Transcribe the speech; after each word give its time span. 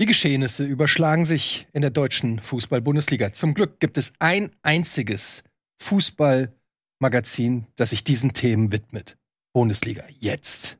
Die 0.00 0.06
Geschehnisse 0.06 0.64
überschlagen 0.64 1.26
sich 1.26 1.66
in 1.74 1.82
der 1.82 1.90
deutschen 1.90 2.40
Fußball-Bundesliga. 2.40 3.34
Zum 3.34 3.52
Glück 3.52 3.80
gibt 3.80 3.98
es 3.98 4.14
ein 4.18 4.50
einziges 4.62 5.44
Fußballmagazin, 5.82 7.66
das 7.76 7.90
sich 7.90 8.02
diesen 8.02 8.32
Themen 8.32 8.72
widmet. 8.72 9.18
Bundesliga 9.52 10.04
jetzt. 10.18 10.78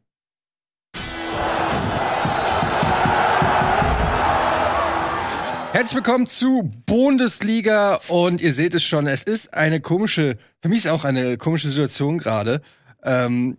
Herzlich 5.75 5.97
willkommen 5.97 6.27
zu 6.27 6.71
Bundesliga 6.87 8.01
und 8.09 8.41
ihr 8.41 8.55
seht 8.55 8.75
es 8.75 8.85
schon, 8.85 9.07
es 9.07 9.23
ist 9.23 9.53
eine 9.53 9.83
komische, 9.83 10.39
für 10.63 10.71
mich 10.71 10.87
ist 10.87 10.91
auch 10.91 11.05
eine 11.05 11.37
komische 11.37 11.69
Situation 11.69 12.17
gerade. 12.17 12.63
Ähm, 13.03 13.59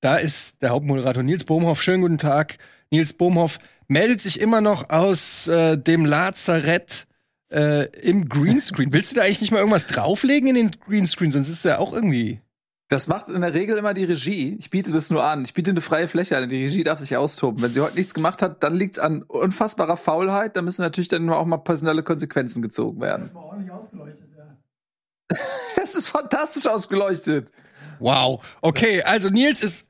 da 0.00 0.18
ist 0.18 0.62
der 0.62 0.70
Hauptmoderator 0.70 1.24
Nils 1.24 1.42
Bohmhoff. 1.42 1.82
Schönen 1.82 2.00
guten 2.00 2.18
Tag. 2.18 2.58
Nils 2.92 3.12
Bohmhoff 3.12 3.58
meldet 3.90 4.22
sich 4.22 4.40
immer 4.40 4.60
noch 4.60 4.88
aus 4.88 5.48
äh, 5.48 5.76
dem 5.76 6.06
Lazarett 6.06 7.06
äh, 7.52 7.86
im 8.00 8.28
Greenscreen. 8.28 8.92
Willst 8.92 9.10
du 9.10 9.16
da 9.16 9.22
eigentlich 9.22 9.40
nicht 9.40 9.50
mal 9.50 9.58
irgendwas 9.58 9.88
drauflegen 9.88 10.48
in 10.48 10.54
den 10.54 10.70
Greenscreen? 10.86 11.32
Sonst 11.32 11.48
ist 11.48 11.58
es 11.58 11.64
ja 11.64 11.78
auch 11.78 11.92
irgendwie. 11.92 12.40
Das 12.88 13.08
macht 13.08 13.28
in 13.28 13.40
der 13.40 13.52
Regel 13.52 13.76
immer 13.76 13.92
die 13.92 14.04
Regie. 14.04 14.56
Ich 14.60 14.70
biete 14.70 14.92
das 14.92 15.10
nur 15.10 15.24
an. 15.24 15.44
Ich 15.44 15.54
biete 15.54 15.72
eine 15.72 15.80
freie 15.80 16.06
Fläche 16.06 16.36
an. 16.36 16.48
Die 16.48 16.64
Regie 16.64 16.84
darf 16.84 17.00
sich 17.00 17.16
austoben. 17.16 17.62
Wenn 17.62 17.72
sie 17.72 17.80
heute 17.80 17.96
nichts 17.96 18.14
gemacht 18.14 18.42
hat, 18.42 18.62
dann 18.62 18.74
liegt 18.74 18.96
es 18.96 19.02
an 19.02 19.22
unfassbarer 19.22 19.96
Faulheit. 19.96 20.56
Da 20.56 20.62
müssen 20.62 20.82
natürlich 20.82 21.08
dann 21.08 21.28
auch 21.28 21.44
mal 21.44 21.58
personelle 21.58 22.04
Konsequenzen 22.04 22.62
gezogen 22.62 23.00
werden. 23.00 23.24
Das 23.24 23.34
war 23.34 23.44
ordentlich 23.44 23.72
ausgeleuchtet, 23.72 24.28
ja. 24.36 25.36
das 25.76 25.96
ist 25.96 26.08
fantastisch 26.08 26.66
ausgeleuchtet. 26.68 27.50
Wow. 27.98 28.58
Okay, 28.60 29.02
also 29.02 29.30
Nils 29.30 29.62
ist 29.62 29.89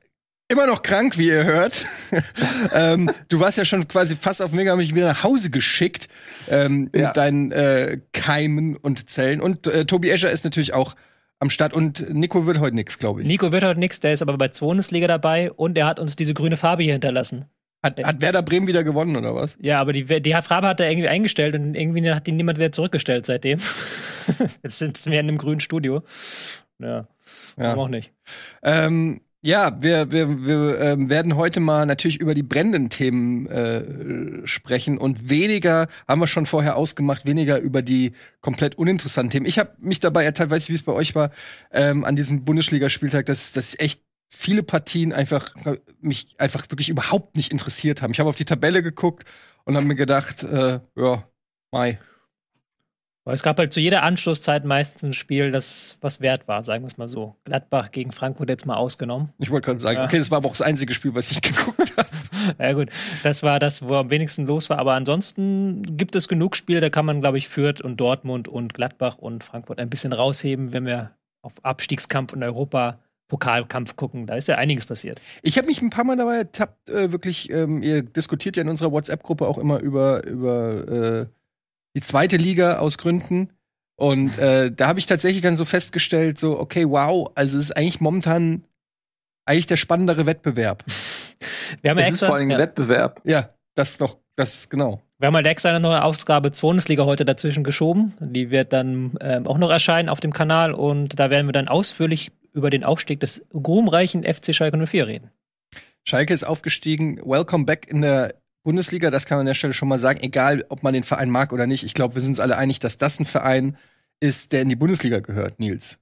immer 0.51 0.67
noch 0.67 0.83
krank, 0.83 1.17
wie 1.17 1.27
ihr 1.27 1.43
hört. 1.43 1.85
ähm, 2.73 3.09
du 3.29 3.39
warst 3.39 3.57
ja 3.57 3.65
schon 3.65 3.87
quasi 3.87 4.15
fast 4.15 4.41
auf 4.41 4.51
Mega 4.51 4.75
mich 4.75 4.93
wieder 4.93 5.07
nach 5.07 5.23
Hause 5.23 5.49
geschickt 5.49 6.07
ähm, 6.49 6.89
ja. 6.93 7.07
mit 7.07 7.17
deinen 7.17 7.51
äh, 7.51 7.99
Keimen 8.13 8.75
und 8.75 9.09
Zellen. 9.09 9.41
Und 9.41 9.67
äh, 9.67 9.85
Tobi 9.85 10.09
Escher 10.09 10.31
ist 10.31 10.43
natürlich 10.43 10.73
auch 10.73 10.95
am 11.39 11.49
Start 11.49 11.73
und 11.73 12.13
Nico 12.13 12.45
wird 12.45 12.59
heute 12.59 12.75
nichts, 12.75 12.99
glaube 12.99 13.21
ich. 13.21 13.27
Nico 13.27 13.51
wird 13.51 13.63
heute 13.63 13.79
nichts, 13.79 13.99
der 13.99 14.13
ist 14.13 14.21
aber 14.21 14.37
bei 14.37 14.47
Bundesliga 14.47 15.07
dabei 15.07 15.51
und 15.51 15.77
er 15.77 15.87
hat 15.87 15.99
uns 15.99 16.15
diese 16.15 16.33
grüne 16.33 16.55
Farbe 16.55 16.83
hier 16.83 16.93
hinterlassen. 16.93 17.45
Hat, 17.83 18.01
hat 18.03 18.21
Werder 18.21 18.43
Bremen 18.43 18.67
wieder 18.67 18.83
gewonnen, 18.83 19.15
oder 19.15 19.33
was? 19.33 19.57
Ja, 19.59 19.81
aber 19.81 19.91
die, 19.91 20.21
die 20.21 20.33
Farbe 20.33 20.67
hat 20.67 20.79
er 20.79 20.91
irgendwie 20.91 21.07
eingestellt 21.07 21.55
und 21.55 21.73
irgendwie 21.73 22.11
hat 22.11 22.27
die 22.27 22.31
niemand 22.31 22.59
wieder 22.59 22.71
zurückgestellt 22.71 23.25
seitdem. 23.25 23.59
Jetzt 24.63 24.77
sind 24.77 25.03
wir 25.07 25.19
in 25.19 25.29
einem 25.29 25.39
grünen 25.39 25.61
Studio. 25.61 26.03
Ja, 26.77 27.07
ja. 27.57 27.75
auch 27.75 27.87
nicht. 27.87 28.11
Ähm, 28.61 29.21
ja, 29.43 29.81
wir, 29.81 30.11
wir, 30.11 30.45
wir 30.45 30.79
ähm, 30.79 31.09
werden 31.09 31.35
heute 31.35 31.59
mal 31.59 31.85
natürlich 31.87 32.19
über 32.19 32.35
die 32.35 32.43
brennenden 32.43 32.89
Themen 32.89 33.47
äh, 33.47 34.45
sprechen 34.45 34.99
und 34.99 35.29
weniger, 35.29 35.87
haben 36.07 36.21
wir 36.21 36.27
schon 36.27 36.45
vorher 36.45 36.75
ausgemacht, 36.75 37.25
weniger 37.25 37.59
über 37.59 37.81
die 37.81 38.13
komplett 38.41 38.75
uninteressanten 38.75 39.31
Themen. 39.31 39.45
Ich 39.47 39.57
habe 39.57 39.71
mich 39.79 39.99
dabei 39.99 40.25
erteilt, 40.25 40.51
weiß 40.51 40.63
ich, 40.63 40.69
wie 40.69 40.75
es 40.75 40.83
bei 40.83 40.91
euch 40.91 41.15
war, 41.15 41.31
ähm, 41.71 42.05
an 42.05 42.15
diesem 42.15 42.45
Bundesligaspieltag, 42.45 43.25
dass, 43.25 43.51
dass 43.51 43.77
echt 43.79 44.03
viele 44.27 44.61
Partien 44.61 45.11
einfach 45.11 45.53
mich 45.99 46.35
einfach 46.37 46.69
wirklich 46.69 46.89
überhaupt 46.89 47.35
nicht 47.35 47.51
interessiert 47.51 48.01
haben. 48.01 48.11
Ich 48.11 48.19
habe 48.19 48.29
auf 48.29 48.35
die 48.35 48.45
Tabelle 48.45 48.83
geguckt 48.83 49.25
und 49.65 49.75
habe 49.75 49.85
mir 49.85 49.95
gedacht, 49.95 50.43
äh, 50.43 50.79
ja, 50.95 51.23
Mai, 51.71 51.99
aber 53.23 53.33
es 53.33 53.43
gab 53.43 53.59
halt 53.59 53.71
zu 53.71 53.79
jeder 53.79 54.01
Anschlusszeit 54.03 54.65
meistens 54.65 55.03
ein 55.03 55.13
Spiel, 55.13 55.51
das 55.51 55.97
was 56.01 56.21
wert 56.21 56.47
war, 56.47 56.63
sagen 56.63 56.83
wir 56.83 56.87
es 56.87 56.97
mal 56.97 57.07
so. 57.07 57.35
Gladbach 57.43 57.91
gegen 57.91 58.11
Frankfurt 58.11 58.49
jetzt 58.49 58.65
mal 58.65 58.75
ausgenommen. 58.75 59.29
Ich 59.37 59.51
wollte 59.51 59.65
gerade 59.65 59.79
sagen, 59.79 60.01
okay, 60.01 60.17
das 60.17 60.31
war 60.31 60.37
aber 60.37 60.47
auch 60.47 60.53
das 60.53 60.63
einzige 60.63 60.93
Spiel, 60.93 61.13
was 61.13 61.31
ich 61.31 61.41
geguckt 61.41 61.97
habe. 61.97 62.09
Ja 62.57 62.73
gut, 62.73 62.89
das 63.21 63.43
war 63.43 63.59
das, 63.59 63.87
wo 63.87 63.95
am 63.95 64.09
wenigsten 64.09 64.47
los 64.47 64.69
war. 64.71 64.79
Aber 64.79 64.93
ansonsten 64.93 65.97
gibt 65.97 66.15
es 66.15 66.27
genug 66.27 66.55
Spiele, 66.55 66.81
da 66.81 66.89
kann 66.89 67.05
man, 67.05 67.21
glaube 67.21 67.37
ich, 67.37 67.47
Fürth 67.47 67.81
und 67.81 67.97
Dortmund 67.97 68.47
und 68.47 68.73
Gladbach 68.73 69.19
und 69.19 69.43
Frankfurt 69.43 69.79
ein 69.79 69.89
bisschen 69.89 70.13
rausheben, 70.13 70.73
wenn 70.73 70.85
wir 70.85 71.11
auf 71.43 71.63
Abstiegskampf 71.63 72.33
und 72.33 72.43
Europa 72.43 72.99
Pokalkampf 73.27 73.95
gucken. 73.95 74.27
Da 74.27 74.35
ist 74.35 74.47
ja 74.47 74.55
einiges 74.55 74.85
passiert. 74.87 75.21
Ich 75.41 75.57
habe 75.57 75.67
mich 75.67 75.81
ein 75.81 75.89
paar 75.89 76.03
Mal 76.03 76.17
dabei 76.17 76.37
ertappt, 76.37 76.89
äh, 76.89 77.11
wirklich, 77.11 77.49
ähm, 77.49 77.81
ihr 77.81 78.01
diskutiert 78.01 78.57
ja 78.57 78.63
in 78.63 78.69
unserer 78.69 78.91
WhatsApp-Gruppe 78.91 79.47
auch 79.47 79.57
immer 79.57 79.79
über, 79.79 80.25
über 80.25 80.87
äh, 80.87 81.25
die 81.95 82.01
zweite 82.01 82.37
Liga 82.37 82.77
aus 82.77 82.97
Gründen. 82.97 83.51
Und 83.95 84.37
äh, 84.39 84.71
da 84.71 84.87
habe 84.87 84.99
ich 84.99 85.05
tatsächlich 85.05 85.41
dann 85.41 85.55
so 85.55 85.65
festgestellt, 85.65 86.39
so, 86.39 86.59
okay, 86.59 86.89
wow, 86.89 87.29
also 87.35 87.57
es 87.57 87.65
ist 87.65 87.77
eigentlich 87.77 88.01
momentan 88.01 88.63
eigentlich 89.45 89.67
der 89.67 89.77
spannendere 89.77 90.25
Wettbewerb. 90.25 90.83
Wir 91.81 91.91
haben 91.91 91.97
es 91.99 92.07
extra, 92.07 92.25
ist 92.25 92.29
vor 92.29 92.35
allem 92.35 92.47
ein 92.47 92.51
ja. 92.51 92.57
Wettbewerb. 92.57 93.21
Ja, 93.23 93.49
das 93.75 93.97
doch, 93.97 94.17
das 94.35 94.55
ist 94.55 94.69
genau. 94.69 95.01
Wir 95.19 95.27
haben 95.27 95.35
halt 95.35 95.45
extra 95.45 95.69
eine 95.69 95.79
neue 95.79 96.03
Ausgabe 96.03 96.49
Bundesliga 96.49 97.05
heute 97.05 97.25
dazwischen 97.25 97.63
geschoben. 97.63 98.13
Die 98.19 98.49
wird 98.49 98.73
dann 98.73 99.17
ähm, 99.21 99.45
auch 99.45 99.59
noch 99.59 99.69
erscheinen 99.69 100.09
auf 100.09 100.19
dem 100.19 100.33
Kanal 100.33 100.73
und 100.73 101.19
da 101.19 101.29
werden 101.29 101.47
wir 101.47 101.53
dann 101.53 101.67
ausführlich 101.67 102.31
über 102.53 102.69
den 102.69 102.83
Aufstieg 102.83 103.19
des 103.19 103.45
ruhmreichen 103.53 104.23
FC 104.23 104.53
Schalke 104.53 104.83
04 104.83 105.07
reden. 105.07 105.31
Schalke 106.03 106.33
ist 106.33 106.43
aufgestiegen. 106.43 107.21
Welcome 107.23 107.65
back 107.65 107.87
in 107.87 108.01
der 108.01 108.33
Bundesliga, 108.63 109.09
das 109.09 109.25
kann 109.25 109.37
man 109.37 109.41
an 109.41 109.47
der 109.47 109.53
Stelle 109.55 109.73
schon 109.73 109.87
mal 109.87 109.99
sagen, 109.99 110.19
egal 110.21 110.65
ob 110.69 110.83
man 110.83 110.93
den 110.93 111.03
Verein 111.03 111.29
mag 111.29 111.51
oder 111.51 111.67
nicht. 111.67 111.83
Ich 111.83 111.93
glaube, 111.93 112.15
wir 112.15 112.21
sind 112.21 112.31
uns 112.31 112.39
alle 112.39 112.57
einig, 112.57 112.79
dass 112.79 112.97
das 112.97 113.19
ein 113.19 113.25
Verein 113.25 113.77
ist, 114.19 114.51
der 114.51 114.61
in 114.61 114.69
die 114.69 114.75
Bundesliga 114.75 115.19
gehört, 115.19 115.59
Nils. 115.59 115.97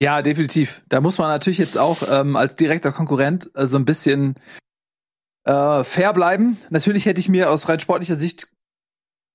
Ja, 0.00 0.22
definitiv. 0.22 0.82
Da 0.88 1.00
muss 1.00 1.18
man 1.18 1.28
natürlich 1.28 1.58
jetzt 1.58 1.78
auch 1.78 2.02
ähm, 2.10 2.36
als 2.36 2.56
direkter 2.56 2.92
Konkurrent 2.92 3.50
äh, 3.54 3.66
so 3.66 3.76
ein 3.76 3.84
bisschen 3.84 4.34
äh, 5.44 5.84
fair 5.84 6.12
bleiben. 6.12 6.58
Natürlich 6.70 7.06
hätte 7.06 7.20
ich 7.20 7.28
mir 7.28 7.50
aus 7.50 7.68
rein 7.68 7.80
sportlicher 7.80 8.14
Sicht 8.14 8.48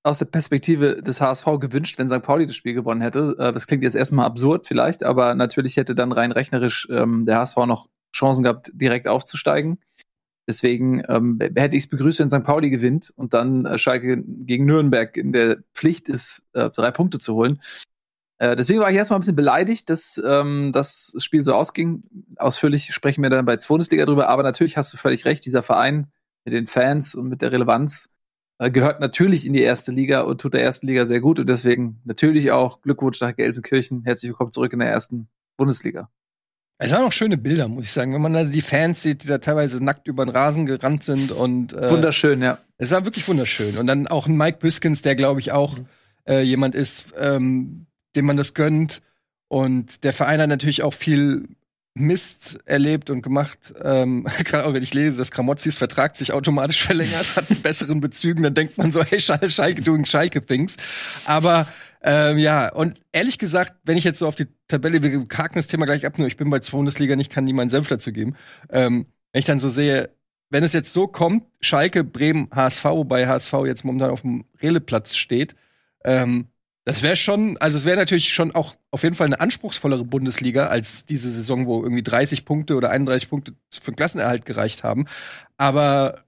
aus 0.03 0.19
der 0.19 0.25
Perspektive 0.25 1.01
des 1.01 1.21
HSV 1.21 1.45
gewünscht, 1.59 1.97
wenn 1.97 2.07
St. 2.07 2.21
Pauli 2.21 2.45
das 2.45 2.55
Spiel 2.55 2.73
gewonnen 2.73 3.01
hätte. 3.01 3.35
Äh, 3.39 3.51
das 3.51 3.67
klingt 3.67 3.83
jetzt 3.83 3.95
erstmal 3.95 4.25
absurd 4.25 4.67
vielleicht, 4.67 5.03
aber 5.03 5.35
natürlich 5.35 5.77
hätte 5.77 5.95
dann 5.95 6.11
rein 6.11 6.31
rechnerisch 6.31 6.87
ähm, 6.91 7.25
der 7.25 7.37
HSV 7.39 7.57
noch 7.65 7.89
Chancen 8.15 8.43
gehabt, 8.43 8.71
direkt 8.73 9.07
aufzusteigen. 9.07 9.79
Deswegen 10.49 11.03
ähm, 11.07 11.37
hätte 11.39 11.75
ich 11.75 11.83
es 11.83 11.89
begrüßt, 11.89 12.17
wenn 12.17 12.31
St. 12.31 12.43
Pauli 12.43 12.71
gewinnt 12.71 13.13
und 13.15 13.35
dann 13.35 13.65
äh, 13.65 13.77
Schalke 13.77 14.23
gegen 14.25 14.65
Nürnberg 14.65 15.15
in 15.15 15.31
der 15.31 15.59
Pflicht 15.75 16.09
ist, 16.09 16.43
äh, 16.53 16.71
drei 16.71 16.89
Punkte 16.89 17.19
zu 17.19 17.35
holen. 17.35 17.61
Äh, 18.39 18.55
deswegen 18.55 18.79
war 18.79 18.89
ich 18.89 18.97
erstmal 18.97 19.19
ein 19.19 19.21
bisschen 19.21 19.35
beleidigt, 19.35 19.91
dass 19.91 20.19
ähm, 20.25 20.71
das 20.73 21.13
Spiel 21.19 21.43
so 21.43 21.53
ausging. 21.53 22.01
Ausführlich 22.37 22.91
sprechen 22.95 23.21
wir 23.21 23.29
dann 23.29 23.45
bei 23.45 23.57
Bundesliga 23.57 24.05
drüber, 24.05 24.27
aber 24.27 24.41
natürlich 24.41 24.75
hast 24.75 24.91
du 24.91 24.97
völlig 24.97 25.23
recht, 25.25 25.45
dieser 25.45 25.61
Verein 25.61 26.07
mit 26.45 26.55
den 26.55 26.65
Fans 26.65 27.13
und 27.13 27.27
mit 27.27 27.43
der 27.43 27.51
Relevanz 27.51 28.09
äh, 28.57 28.71
gehört 28.71 29.01
natürlich 29.01 29.45
in 29.45 29.53
die 29.53 29.61
erste 29.61 29.91
Liga 29.91 30.21
und 30.21 30.41
tut 30.41 30.55
der 30.55 30.63
ersten 30.63 30.87
Liga 30.87 31.05
sehr 31.05 31.21
gut 31.21 31.39
und 31.39 31.47
deswegen 31.47 32.01
natürlich 32.05 32.51
auch 32.51 32.81
Glückwunsch 32.81 33.21
nach 33.21 33.35
Gelsenkirchen. 33.35 34.01
Herzlich 34.03 34.31
willkommen 34.31 34.51
zurück 34.51 34.73
in 34.73 34.79
der 34.79 34.89
ersten 34.89 35.27
Bundesliga. 35.57 36.09
Es 36.81 36.91
waren 36.91 37.03
auch 37.03 37.11
schöne 37.11 37.37
Bilder, 37.37 37.67
muss 37.67 37.85
ich 37.85 37.91
sagen. 37.91 38.13
Wenn 38.13 38.21
man 38.21 38.33
da 38.33 38.45
die 38.45 38.61
Fans 38.61 39.03
sieht, 39.03 39.23
die 39.23 39.27
da 39.27 39.39
teilweise 39.39 39.83
nackt 39.83 40.07
über 40.07 40.25
den 40.25 40.33
Rasen 40.33 40.65
gerannt 40.65 41.03
sind 41.03 41.31
und 41.31 41.73
äh, 41.73 41.89
wunderschön, 41.89 42.41
ja. 42.41 42.57
Es 42.77 42.91
war 42.91 43.03
wirklich 43.03 43.27
wunderschön. 43.27 43.77
Und 43.77 43.85
dann 43.85 44.07
auch 44.07 44.27
ein 44.27 44.37
Mike 44.37 44.59
Biskins, 44.61 45.01
der 45.01 45.17
glaube 45.17 45.41
ich 45.41 45.51
auch 45.51 45.77
äh, 46.25 46.41
jemand 46.41 46.75
ist, 46.75 47.07
ähm, 47.19 47.85
dem 48.15 48.25
man 48.25 48.37
das 48.37 48.53
gönnt. 48.53 49.01
Und 49.49 50.05
der 50.05 50.13
Verein 50.13 50.39
hat 50.39 50.47
natürlich 50.47 50.81
auch 50.83 50.93
viel 50.93 51.49
Mist 51.95 52.59
erlebt 52.63 53.09
und 53.09 53.23
gemacht. 53.23 53.73
Ähm, 53.83 54.25
Gerade 54.45 54.65
auch 54.65 54.73
wenn 54.73 54.83
ich 54.83 54.93
lese, 54.93 55.17
dass 55.17 55.31
Kramotzis 55.31 55.75
Vertrag 55.75 56.15
sich 56.15 56.31
automatisch 56.31 56.81
verlängert 56.81 57.35
hat 57.35 57.61
besseren 57.61 57.99
Bezügen, 57.99 58.41
dann 58.43 58.53
denkt 58.53 58.77
man 58.77 58.93
so, 58.93 59.03
hey, 59.03 59.19
Schalke 59.19 59.81
doing 59.81 60.05
Schalke 60.05 60.45
things. 60.45 60.77
Aber 61.25 61.67
ähm, 62.01 62.37
ja, 62.37 62.71
und 62.71 62.99
ehrlich 63.11 63.39
gesagt, 63.39 63.75
wenn 63.83 63.97
ich 63.97 64.03
jetzt 64.03 64.19
so 64.19 64.27
auf 64.27 64.35
die 64.35 64.47
Tabelle, 64.67 65.03
wir 65.03 65.19
haken 65.37 65.55
das 65.55 65.67
Thema 65.67 65.85
gleich 65.85 66.05
ab, 66.05 66.17
nur 66.17 66.27
ich 66.27 66.37
bin 66.37 66.49
bei 66.49 66.59
Bundesliga 66.59 67.15
nicht, 67.15 67.31
kann 67.31 67.43
niemand 67.43 67.71
Senf 67.71 67.87
dazu 67.87 68.13
geben. 68.13 68.35
Ähm, 68.69 69.07
wenn 69.31 69.39
ich 69.39 69.45
dann 69.45 69.59
so 69.59 69.69
sehe, 69.69 70.09
wenn 70.49 70.63
es 70.63 70.73
jetzt 70.73 70.93
so 70.93 71.07
kommt, 71.07 71.43
Schalke, 71.59 72.03
Bremen, 72.03 72.49
HSV, 72.53 72.85
wobei 72.85 73.27
HSV 73.27 73.53
jetzt 73.65 73.83
momentan 73.83 74.11
auf 74.11 74.21
dem 74.21 74.45
Releplatz 74.61 75.15
steht, 75.15 75.55
ähm, 76.05 76.47
das 76.85 77.03
wäre 77.03 77.15
schon, 77.15 77.57
also 77.57 77.77
es 77.77 77.85
wäre 77.85 77.97
natürlich 77.97 78.33
schon 78.33 78.55
auch 78.55 78.75
auf 78.89 79.03
jeden 79.03 79.15
Fall 79.15 79.27
eine 79.27 79.39
anspruchsvollere 79.39 80.05
Bundesliga 80.05 80.67
als 80.67 81.05
diese 81.05 81.29
Saison, 81.29 81.67
wo 81.67 81.83
irgendwie 81.83 82.01
30 82.01 82.45
Punkte 82.45 82.75
oder 82.75 82.89
31 82.89 83.29
Punkte 83.29 83.53
für 83.69 83.91
den 83.91 83.95
Klassenerhalt 83.95 84.45
gereicht 84.45 84.83
haben. 84.83 85.05
Aber 85.57 86.23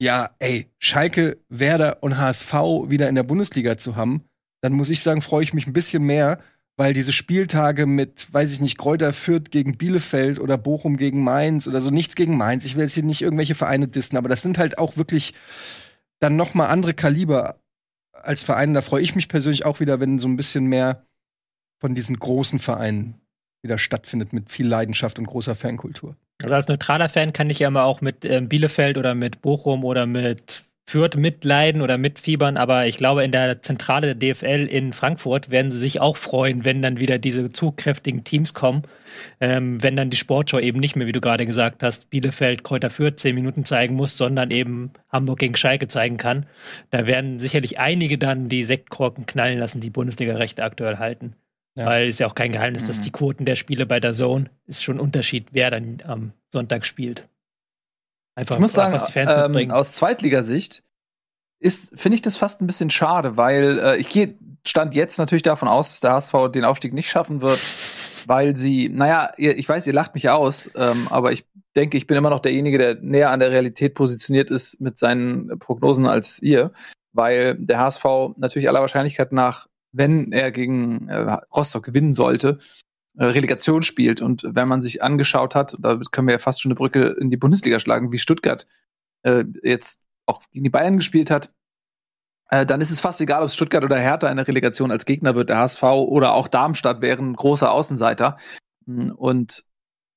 ja, 0.00 0.30
ey, 0.38 0.70
Schalke, 0.78 1.38
Werder 1.48 2.02
und 2.02 2.16
HSV 2.16 2.52
wieder 2.88 3.08
in 3.08 3.14
der 3.14 3.24
Bundesliga 3.24 3.76
zu 3.76 3.96
haben, 3.96 4.24
dann 4.64 4.72
muss 4.72 4.88
ich 4.88 5.02
sagen, 5.02 5.20
freue 5.20 5.44
ich 5.44 5.52
mich 5.52 5.66
ein 5.66 5.74
bisschen 5.74 6.04
mehr, 6.04 6.38
weil 6.78 6.94
diese 6.94 7.12
Spieltage 7.12 7.84
mit, 7.84 8.32
weiß 8.32 8.50
ich 8.50 8.62
nicht, 8.62 8.78
Kräuter 8.78 9.12
Fürth 9.12 9.50
gegen 9.50 9.76
Bielefeld 9.76 10.40
oder 10.40 10.56
Bochum 10.56 10.96
gegen 10.96 11.22
Mainz 11.22 11.68
oder 11.68 11.82
so, 11.82 11.90
nichts 11.90 12.14
gegen 12.14 12.38
Mainz. 12.38 12.64
Ich 12.64 12.74
will 12.74 12.84
jetzt 12.84 12.94
hier 12.94 13.02
nicht 13.02 13.20
irgendwelche 13.20 13.54
Vereine 13.54 13.88
dissen, 13.88 14.16
aber 14.16 14.30
das 14.30 14.40
sind 14.40 14.56
halt 14.56 14.78
auch 14.78 14.96
wirklich 14.96 15.34
dann 16.18 16.36
noch 16.36 16.54
mal 16.54 16.68
andere 16.68 16.94
Kaliber 16.94 17.60
als 18.12 18.42
Vereine. 18.42 18.72
Da 18.72 18.80
freue 18.80 19.02
ich 19.02 19.14
mich 19.14 19.28
persönlich 19.28 19.66
auch 19.66 19.80
wieder, 19.80 20.00
wenn 20.00 20.18
so 20.18 20.28
ein 20.28 20.36
bisschen 20.38 20.64
mehr 20.64 21.04
von 21.78 21.94
diesen 21.94 22.18
großen 22.18 22.58
Vereinen 22.58 23.20
wieder 23.62 23.76
stattfindet 23.76 24.32
mit 24.32 24.50
viel 24.50 24.66
Leidenschaft 24.66 25.18
und 25.18 25.26
großer 25.26 25.54
Fankultur. 25.54 26.16
Also 26.42 26.54
als 26.54 26.68
neutraler 26.68 27.10
Fan 27.10 27.34
kann 27.34 27.50
ich 27.50 27.58
ja 27.58 27.68
immer 27.68 27.84
auch 27.84 28.00
mit 28.00 28.24
ähm, 28.24 28.48
Bielefeld 28.48 28.96
oder 28.96 29.14
mit 29.14 29.42
Bochum 29.42 29.84
oder 29.84 30.06
mit 30.06 30.63
Fürth 30.86 31.16
mitleiden 31.16 31.80
oder 31.80 31.96
mitfiebern, 31.96 32.58
aber 32.58 32.86
ich 32.86 32.98
glaube, 32.98 33.24
in 33.24 33.32
der 33.32 33.62
Zentrale 33.62 34.14
der 34.14 34.34
DFL 34.34 34.66
in 34.70 34.92
Frankfurt 34.92 35.48
werden 35.48 35.70
sie 35.70 35.78
sich 35.78 35.98
auch 35.98 36.18
freuen, 36.18 36.64
wenn 36.66 36.82
dann 36.82 37.00
wieder 37.00 37.18
diese 37.18 37.50
zugkräftigen 37.50 38.22
Teams 38.22 38.52
kommen. 38.52 38.82
Ähm, 39.40 39.82
wenn 39.82 39.96
dann 39.96 40.10
die 40.10 40.18
Sportschau 40.18 40.58
eben 40.58 40.80
nicht 40.80 40.94
mehr, 40.94 41.06
wie 41.06 41.12
du 41.12 41.22
gerade 41.22 41.46
gesagt 41.46 41.82
hast, 41.82 42.10
Bielefeld, 42.10 42.64
Kräuter 42.64 42.90
Fürth 42.90 43.18
zehn 43.18 43.34
Minuten 43.34 43.64
zeigen 43.64 43.94
muss, 43.94 44.18
sondern 44.18 44.50
eben 44.50 44.92
Hamburg 45.08 45.38
gegen 45.38 45.56
Schalke 45.56 45.88
zeigen 45.88 46.18
kann. 46.18 46.46
Da 46.90 47.06
werden 47.06 47.38
sicherlich 47.38 47.78
einige 47.78 48.18
dann 48.18 48.50
die 48.50 48.64
Sektkorken 48.64 49.24
knallen 49.24 49.58
lassen, 49.58 49.80
die 49.80 49.90
Bundesliga-Rechte 49.90 50.62
aktuell 50.62 50.98
halten. 50.98 51.34
Ja. 51.76 51.86
Weil 51.86 52.08
es 52.08 52.18
ja 52.18 52.26
auch 52.26 52.34
kein 52.34 52.52
Geheimnis, 52.52 52.82
mhm. 52.84 52.88
dass 52.88 53.00
die 53.00 53.10
Quoten 53.10 53.46
der 53.46 53.56
Spiele 53.56 53.86
bei 53.86 54.00
der 54.00 54.12
Zone 54.12 54.50
ist 54.66 54.84
schon 54.84 54.96
ein 54.96 55.00
Unterschied, 55.00 55.46
wer 55.52 55.70
dann 55.70 55.98
am 56.06 56.32
Sonntag 56.50 56.84
spielt. 56.84 57.26
Einfach, 58.34 58.56
ich 58.56 58.60
muss 58.60 58.72
sagen, 58.72 58.98
ähm, 59.14 59.70
aus 59.70 59.94
Zweitligasicht 59.94 60.82
ist, 61.60 61.98
finde 61.98 62.16
ich 62.16 62.22
das 62.22 62.36
fast 62.36 62.60
ein 62.60 62.66
bisschen 62.66 62.90
schade, 62.90 63.36
weil 63.36 63.78
äh, 63.78 63.96
ich 63.96 64.08
gehe, 64.08 64.36
stand 64.66 64.94
jetzt 64.94 65.18
natürlich 65.18 65.42
davon 65.42 65.68
aus, 65.68 65.90
dass 65.90 66.00
der 66.00 66.12
HSV 66.12 66.52
den 66.52 66.64
Aufstieg 66.64 66.92
nicht 66.92 67.08
schaffen 67.08 67.42
wird, 67.42 67.60
weil 68.26 68.56
sie, 68.56 68.88
naja, 68.88 69.32
ihr, 69.36 69.56
ich 69.56 69.68
weiß, 69.68 69.86
ihr 69.86 69.92
lacht 69.92 70.14
mich 70.14 70.28
aus, 70.28 70.70
ähm, 70.74 71.06
aber 71.10 71.32
ich 71.32 71.46
denke, 71.76 71.96
ich 71.96 72.06
bin 72.06 72.16
immer 72.16 72.30
noch 72.30 72.40
derjenige, 72.40 72.78
der 72.78 72.94
näher 73.00 73.30
an 73.30 73.40
der 73.40 73.50
Realität 73.50 73.94
positioniert 73.94 74.50
ist 74.50 74.80
mit 74.80 74.98
seinen 74.98 75.58
Prognosen 75.58 76.06
als 76.06 76.40
ihr, 76.42 76.72
weil 77.12 77.56
der 77.56 77.78
HSV 77.78 78.04
natürlich 78.36 78.68
aller 78.68 78.80
Wahrscheinlichkeit 78.80 79.32
nach, 79.32 79.68
wenn 79.92 80.32
er 80.32 80.50
gegen 80.50 81.08
äh, 81.08 81.38
Rostock 81.54 81.84
gewinnen 81.84 82.14
sollte, 82.14 82.58
Relegation 83.16 83.82
spielt. 83.82 84.20
Und 84.20 84.42
wenn 84.44 84.68
man 84.68 84.80
sich 84.80 85.02
angeschaut 85.02 85.54
hat, 85.54 85.76
da 85.78 86.00
können 86.10 86.28
wir 86.28 86.34
ja 86.34 86.38
fast 86.38 86.60
schon 86.60 86.70
eine 86.70 86.76
Brücke 86.76 87.16
in 87.20 87.30
die 87.30 87.36
Bundesliga 87.36 87.80
schlagen, 87.80 88.12
wie 88.12 88.18
Stuttgart 88.18 88.66
äh, 89.22 89.44
jetzt 89.62 90.02
auch 90.26 90.40
gegen 90.50 90.64
die 90.64 90.70
Bayern 90.70 90.96
gespielt 90.96 91.30
hat, 91.30 91.52
äh, 92.50 92.66
dann 92.66 92.80
ist 92.80 92.90
es 92.90 93.00
fast 93.00 93.20
egal, 93.20 93.42
ob 93.42 93.50
Stuttgart 93.50 93.84
oder 93.84 93.98
Hertha 93.98 94.28
in 94.28 94.36
der 94.36 94.48
Relegation 94.48 94.90
als 94.90 95.06
Gegner 95.06 95.34
wird. 95.34 95.48
Der 95.48 95.58
HSV 95.58 95.82
oder 95.82 96.34
auch 96.34 96.48
Darmstadt 96.48 97.00
wären 97.00 97.34
großer 97.34 97.70
Außenseiter. 97.70 98.36
Und 98.86 99.64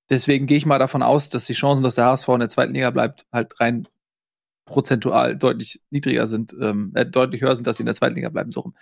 deswegen 0.10 0.46
gehe 0.46 0.58
ich 0.58 0.66
mal 0.66 0.80
davon 0.80 1.04
aus, 1.04 1.30
dass 1.30 1.46
die 1.46 1.54
Chancen, 1.54 1.84
dass 1.84 1.96
der 1.96 2.06
HSV 2.06 2.28
in 2.30 2.40
der 2.40 2.50
zweiten 2.50 2.74
Liga 2.74 2.92
bleibt, 2.92 3.26
halt 3.32 3.60
rein 3.60 3.88
prozentual 4.68 5.36
deutlich 5.36 5.82
niedriger 5.90 6.28
sind, 6.28 6.56
ähm, 6.62 6.92
äh, 6.94 7.06
deutlich 7.06 7.42
höher 7.42 7.56
sind, 7.56 7.66
dass 7.66 7.78
sie 7.78 7.84
in 7.84 7.88
der 7.88 7.96
zweiten 7.96 8.16
Liga 8.16 8.30
bleiben, 8.30 8.52
so 8.52 8.60
rum. 8.60 8.76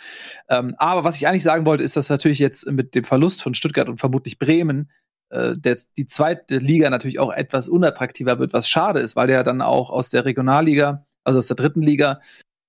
Ähm, 0.49 0.75
aber 0.77 1.05
was 1.05 1.15
ich 1.15 1.27
eigentlich 1.27 1.43
sagen 1.43 1.65
wollte, 1.65 1.83
ist, 1.83 1.95
dass 1.95 2.09
natürlich 2.09 2.39
jetzt 2.39 2.69
mit 2.69 2.93
dem 2.95 3.05
Verlust 3.05 3.41
von 3.41 3.53
Stuttgart 3.53 3.87
und 3.87 3.99
vermutlich 3.99 4.37
Bremen 4.37 4.91
äh, 5.29 5.53
der, 5.57 5.77
die 5.95 6.07
zweite 6.07 6.57
Liga 6.57 6.89
natürlich 6.89 7.19
auch 7.19 7.31
etwas 7.31 7.69
unattraktiver 7.69 8.39
wird, 8.39 8.51
was 8.51 8.67
schade 8.67 8.99
ist, 8.99 9.15
weil 9.15 9.29
ja 9.29 9.43
dann 9.43 9.61
auch 9.61 9.89
aus 9.89 10.09
der 10.09 10.25
Regionalliga, 10.25 11.05
also 11.23 11.39
aus 11.39 11.47
der 11.47 11.55
dritten 11.55 11.81
Liga, 11.81 12.19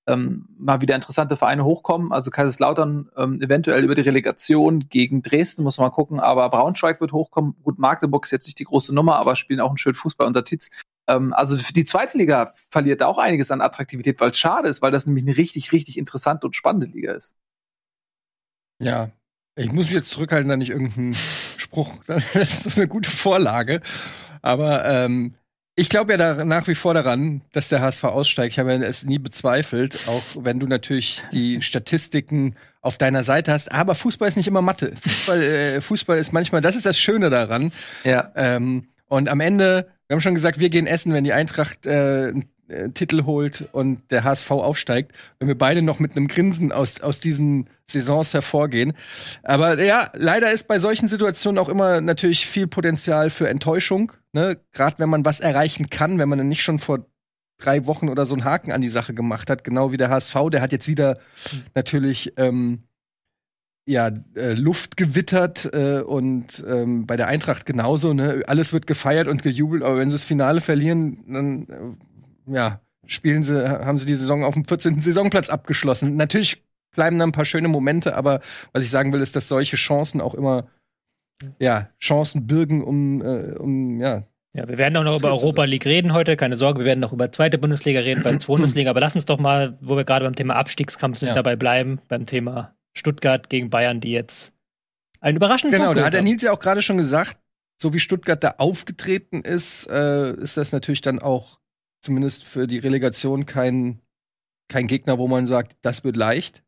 ähm, 0.09 0.47
mal 0.57 0.81
wieder 0.81 0.95
interessante 0.95 1.37
Vereine 1.37 1.65
hochkommen. 1.65 2.13
Also 2.13 2.31
Kaiserslautern 2.31 3.11
ähm, 3.17 3.41
eventuell 3.43 3.83
über 3.83 3.95
die 3.95 4.03
Relegation 4.03 4.89
gegen 4.89 5.23
Dresden, 5.23 5.65
muss 5.65 5.79
man 5.79 5.89
mal 5.89 5.95
gucken, 5.95 6.21
aber 6.21 6.49
Braunschweig 6.49 7.01
wird 7.01 7.13
hochkommen. 7.13 7.57
Gut, 7.63 7.79
Magdeburg 7.79 8.25
ist 8.25 8.31
jetzt 8.31 8.47
nicht 8.47 8.59
die 8.59 8.65
große 8.65 8.95
Nummer, 8.95 9.17
aber 9.17 9.37
spielen 9.37 9.61
auch 9.61 9.69
einen 9.69 9.79
schönen 9.79 9.97
Fußball 9.97 10.27
unter 10.27 10.45
Titz. 10.45 10.69
Ähm, 11.08 11.32
also 11.32 11.56
die 11.75 11.85
zweite 11.85 12.19
Liga 12.19 12.53
verliert 12.70 13.03
auch 13.03 13.19
einiges 13.19 13.50
an 13.50 13.61
Attraktivität, 13.61 14.20
weil 14.20 14.31
es 14.31 14.38
schade 14.38 14.69
ist, 14.69 14.82
weil 14.82 14.91
das 14.91 15.06
nämlich 15.06 15.25
eine 15.25 15.37
richtig, 15.37 15.73
richtig 15.73 15.99
interessante 15.99 16.47
und 16.47 16.56
spannende 16.56 16.87
Liga 16.87 17.12
ist. 17.12 17.35
Ja, 18.79 19.11
ich 19.55 19.73
muss 19.73 19.87
mich 19.87 19.94
jetzt 19.94 20.11
zurückhalten, 20.11 20.49
da 20.49 20.56
nicht 20.56 20.70
irgendeinen 20.70 21.14
Spruch, 21.58 21.93
das 22.06 22.35
ist 22.35 22.62
so 22.64 22.81
eine 22.81 22.88
gute 22.88 23.11
Vorlage. 23.11 23.81
Aber 24.43 24.87
ähm, 24.87 25.35
ich 25.79 25.91
glaube 25.91 26.12
ja 26.12 26.17
da 26.17 26.44
nach 26.44 26.67
wie 26.69 26.75
vor 26.75 26.94
daran, 26.94 27.43
dass 27.53 27.69
der 27.69 27.81
HSV 27.81 28.05
aussteigt. 28.05 28.53
Ich 28.53 28.58
habe 28.58 28.73
ja 28.73 28.81
es 28.81 29.05
nie 29.05 29.19
bezweifelt, 29.19 30.08
auch 30.08 30.23
wenn 30.41 30.58
du 30.58 30.67
natürlich 30.67 31.23
die 31.32 31.61
Statistiken 31.61 32.56
auf 32.81 32.97
deiner 32.97 33.25
Seite 33.25 33.53
hast. 33.53 33.70
Aber 33.73 33.94
Fußball 33.94 34.29
ist 34.29 34.37
nicht 34.37 34.49
immer 34.49 34.62
Mathe. 34.62 34.94
Fußball, 34.97 35.43
äh, 35.43 35.81
Fußball 35.82 36.17
ist 36.19 36.32
manchmal, 36.32 36.62
das 36.62 36.76
ist 36.76 36.87
das 36.87 36.99
Schöne 36.99 37.29
daran. 37.29 37.73
Ja. 38.05 38.32
Ähm, 38.37 38.88
und 39.08 39.29
am 39.29 39.41
Ende 39.41 39.88
wir 40.08 40.14
haben 40.14 40.20
schon 40.20 40.35
gesagt, 40.35 40.61
wir 40.61 40.70
gehen 40.70 40.87
essen, 40.87 41.12
wenn 41.12 41.25
die 41.25 41.32
Eintracht 41.32 41.87
äh, 41.87 42.29
einen 42.29 42.44
äh, 42.69 42.91
Titel 42.91 43.25
holt 43.25 43.69
und 43.73 44.11
der 44.11 44.25
HSV 44.25 44.50
aufsteigt, 44.50 45.12
wenn 45.38 45.49
wir 45.49 45.58
beide 45.58 45.82
noch 45.82 45.99
mit 45.99 46.17
einem 46.17 46.29
Grinsen 46.29 46.73
aus, 46.73 47.00
aus 47.00 47.20
diesen 47.20 47.69
Saisons 47.87 48.35
hervorgehen. 48.35 48.93
Aber 49.43 49.82
ja, 49.82 50.11
leider 50.14 50.53
ist 50.53 50.69
bei 50.69 50.79
solchen 50.79 51.08
Situationen 51.08 51.58
auch 51.58 51.69
immer 51.69 52.00
natürlich 52.00 52.47
viel 52.47 52.67
Potenzial 52.67 53.31
für 53.31 53.49
Enttäuschung. 53.49 54.12
Ne? 54.32 54.58
Gerade 54.73 54.99
wenn 54.99 55.08
man 55.08 55.25
was 55.25 55.41
erreichen 55.41 55.91
kann, 55.91 56.19
wenn 56.19 56.29
man 56.29 56.38
dann 56.38 56.49
nicht 56.49 56.62
schon 56.62 56.79
vor 56.79 57.06
drei 57.58 57.87
Wochen 57.87 58.08
oder 58.08 58.26
so 58.26 58.35
einen 58.35 58.44
Haken 58.44 58.73
an 58.73 58.81
die 58.81 58.88
Sache 58.88 59.14
gemacht 59.14 59.49
hat, 59.49 59.64
genau 59.64 59.93
wie 59.93 59.97
der 59.97 60.11
HSV, 60.11 60.35
der 60.53 60.61
hat 60.61 60.73
jetzt 60.73 60.88
wieder 60.88 61.19
natürlich 61.75 62.35
ähm, 62.37 62.82
ja, 63.87 64.11
äh, 64.35 64.55
Luft 64.55 64.97
gewittert 64.97 65.71
äh, 65.73 66.00
und 66.00 66.65
ähm, 66.67 67.06
bei 67.06 67.17
der 67.17 67.29
Eintracht 67.29 67.67
genauso, 67.67 68.12
ne? 68.12 68.43
Alles 68.47 68.73
wird 68.73 68.87
gefeiert 68.87 69.29
und 69.29 69.43
gejubelt, 69.43 69.85
aber 69.85 69.99
wenn 69.99 70.11
sie 70.11 70.17
das 70.17 70.25
Finale 70.25 70.61
verlieren, 70.61 71.25
dann 71.29 71.67
äh, 72.49 72.53
ja, 72.55 72.81
spielen 73.06 73.44
sie, 73.44 73.69
haben 73.69 74.00
sie 74.00 74.06
die 74.06 74.17
Saison 74.17 74.43
auf 74.44 74.55
dem 74.55 74.65
14. 74.65 75.00
Saisonplatz 75.00 75.50
abgeschlossen. 75.50 76.17
Natürlich 76.17 76.65
bleiben 76.97 77.19
da 77.19 77.25
ein 77.25 77.33
paar 77.33 77.44
schöne 77.44 77.69
Momente, 77.69 78.17
aber 78.17 78.41
was 78.73 78.83
ich 78.83 78.91
sagen 78.91 79.12
will, 79.12 79.21
ist, 79.21 79.37
dass 79.37 79.47
solche 79.47 79.77
Chancen 79.77 80.21
auch 80.21 80.35
immer 80.35 80.67
ja, 81.61 81.91
Chancen 82.00 82.47
birgen, 82.47 82.82
um, 82.82 83.23
äh, 83.23 83.55
um 83.56 84.00
ja, 84.00 84.25
ja, 84.53 84.67
wir 84.67 84.79
werden 84.79 84.97
auch 84.97 85.05
noch 85.05 85.19
über 85.19 85.29
Europa 85.29 85.65
League 85.65 85.85
reden 85.85 86.15
heute, 86.15 86.35
keine 86.35 86.56
Sorge, 86.56 86.79
wir 86.79 86.87
werden 86.87 87.00
noch 87.00 87.12
über 87.12 87.31
zweite 87.31 87.59
Bundesliga 87.59 88.00
reden, 88.00 88.23
bei 88.23 88.31
zweite 88.31 88.47
Bundesliga, 88.47 88.89
aber 88.89 89.00
lass 89.00 89.15
uns 89.15 89.27
doch 89.27 89.39
mal, 89.39 89.77
wo 89.82 89.97
wir 89.97 90.05
gerade 90.05 90.25
beim 90.25 90.35
Thema 90.35 90.56
Abstiegskampf 90.56 91.19
sind, 91.19 91.29
ja. 91.29 91.35
dabei 91.35 91.56
bleiben, 91.56 92.00
beim 92.09 92.25
Thema 92.25 92.75
Stuttgart 92.96 93.50
gegen 93.50 93.70
Bayern, 93.70 94.00
die 94.00 94.12
jetzt 94.12 94.52
einen 95.20 95.37
überraschenden 95.37 95.78
Genau, 95.78 95.94
da 95.94 96.04
hat 96.04 96.14
der 96.14 96.22
Nils 96.22 96.43
ja 96.43 96.52
auch 96.52 96.58
gerade 96.58 96.82
schon 96.82 96.96
gesagt, 96.96 97.38
so 97.76 97.93
wie 97.93 97.98
Stuttgart 97.98 98.43
da 98.43 98.54
aufgetreten 98.58 99.43
ist, 99.43 99.88
äh, 99.88 100.32
ist 100.34 100.56
das 100.56 100.72
natürlich 100.72 101.02
dann 101.02 101.19
auch 101.19 101.60
zumindest 102.00 102.44
für 102.44 102.66
die 102.66 102.78
Relegation 102.78 103.44
kein, 103.44 104.00
kein 104.69 104.87
Gegner, 104.87 105.19
wo 105.19 105.28
man 105.28 105.46
sagt, 105.46 105.76
das 105.82 106.04
wird 106.04 106.16
leicht. 106.16 106.62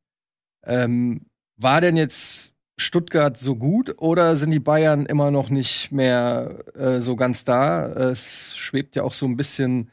Ähm, 0.65 1.27
war 1.57 1.81
denn 1.81 1.97
jetzt 1.97 2.55
Stuttgart 2.77 3.39
so 3.39 3.57
gut 3.57 3.95
oder 3.99 4.37
sind 4.37 4.51
die 4.51 4.61
Bayern 4.61 5.07
immer 5.07 5.31
noch 5.31 5.51
nicht 5.51 5.93
mehr 5.93 6.65
äh, 6.75 7.01
so 7.01 7.17
ganz 7.17 7.45
da? 7.45 7.87
Es 7.87 8.57
schwebt 8.57 8.97
ja 8.97 9.03
auch 9.03 9.15
so 9.15 9.27
ein 9.27 9.37
bisschen 9.37 9.91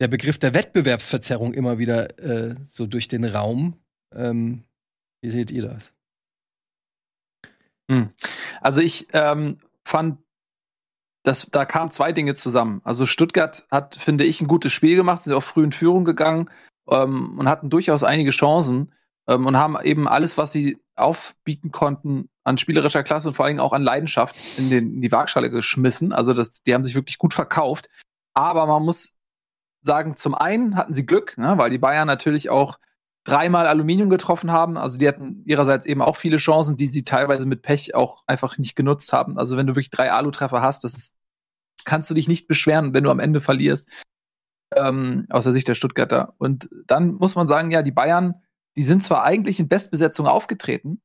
der 0.00 0.08
Begriff 0.08 0.38
der 0.38 0.54
Wettbewerbsverzerrung 0.54 1.52
immer 1.52 1.78
wieder 1.78 2.18
äh, 2.18 2.54
so 2.68 2.86
durch 2.86 3.08
den 3.08 3.24
Raum. 3.24 3.76
Ähm, 4.14 4.64
wie 5.24 5.30
seht 5.30 5.50
ihr 5.50 5.62
das? 5.62 5.90
Hm. 7.90 8.10
Also 8.60 8.82
ich 8.82 9.08
ähm, 9.14 9.58
fand, 9.82 10.18
dass 11.22 11.48
da 11.50 11.64
kamen 11.64 11.90
zwei 11.90 12.12
Dinge 12.12 12.34
zusammen. 12.34 12.82
Also 12.84 13.06
Stuttgart 13.06 13.66
hat, 13.70 13.96
finde 13.96 14.24
ich, 14.24 14.42
ein 14.42 14.48
gutes 14.48 14.72
Spiel 14.72 14.96
gemacht, 14.96 15.22
sind 15.22 15.32
auch 15.32 15.42
früh 15.42 15.64
in 15.64 15.72
Führung 15.72 16.04
gegangen 16.04 16.50
ähm, 16.90 17.38
und 17.38 17.48
hatten 17.48 17.70
durchaus 17.70 18.04
einige 18.04 18.32
Chancen 18.32 18.92
ähm, 19.26 19.46
und 19.46 19.56
haben 19.56 19.80
eben 19.82 20.06
alles, 20.06 20.36
was 20.36 20.52
sie 20.52 20.78
aufbieten 20.94 21.70
konnten, 21.70 22.28
an 22.44 22.58
spielerischer 22.58 23.02
Klasse 23.02 23.28
und 23.28 23.34
vor 23.34 23.46
allem 23.46 23.60
auch 23.60 23.72
an 23.72 23.82
Leidenschaft 23.82 24.36
in, 24.58 24.68
den, 24.68 24.94
in 24.96 25.00
die 25.00 25.10
Waagschale 25.10 25.48
geschmissen. 25.48 26.12
Also 26.12 26.34
das, 26.34 26.62
die 26.62 26.74
haben 26.74 26.84
sich 26.84 26.94
wirklich 26.94 27.16
gut 27.16 27.32
verkauft. 27.32 27.88
Aber 28.34 28.66
man 28.66 28.82
muss 28.82 29.14
sagen, 29.80 30.16
zum 30.16 30.34
einen 30.34 30.76
hatten 30.76 30.92
sie 30.92 31.06
Glück, 31.06 31.38
ne, 31.38 31.56
weil 31.56 31.70
die 31.70 31.78
Bayern 31.78 32.06
natürlich 32.06 32.50
auch 32.50 32.78
dreimal 33.24 33.66
Aluminium 33.66 34.10
getroffen 34.10 34.52
haben. 34.52 34.76
Also 34.76 34.98
die 34.98 35.08
hatten 35.08 35.42
ihrerseits 35.46 35.86
eben 35.86 36.02
auch 36.02 36.16
viele 36.16 36.36
Chancen, 36.36 36.76
die 36.76 36.86
sie 36.86 37.04
teilweise 37.04 37.46
mit 37.46 37.62
Pech 37.62 37.94
auch 37.94 38.22
einfach 38.26 38.58
nicht 38.58 38.76
genutzt 38.76 39.12
haben. 39.12 39.38
Also 39.38 39.56
wenn 39.56 39.66
du 39.66 39.72
wirklich 39.72 39.90
drei 39.90 40.12
Alu-Treffer 40.12 40.60
hast, 40.60 40.84
das 40.84 40.94
ist, 40.94 41.14
kannst 41.84 42.10
du 42.10 42.14
dich 42.14 42.28
nicht 42.28 42.46
beschweren, 42.46 42.94
wenn 42.94 43.04
du 43.04 43.10
am 43.10 43.20
Ende 43.20 43.40
verlierst. 43.40 43.88
Ähm, 44.76 45.26
aus 45.30 45.44
der 45.44 45.52
Sicht 45.52 45.68
der 45.68 45.74
Stuttgarter. 45.74 46.34
Und 46.38 46.68
dann 46.86 47.14
muss 47.14 47.36
man 47.36 47.46
sagen, 47.46 47.70
ja, 47.70 47.82
die 47.82 47.92
Bayern, 47.92 48.42
die 48.76 48.82
sind 48.82 49.02
zwar 49.02 49.24
eigentlich 49.24 49.60
in 49.60 49.68
Bestbesetzung 49.68 50.26
aufgetreten, 50.26 51.00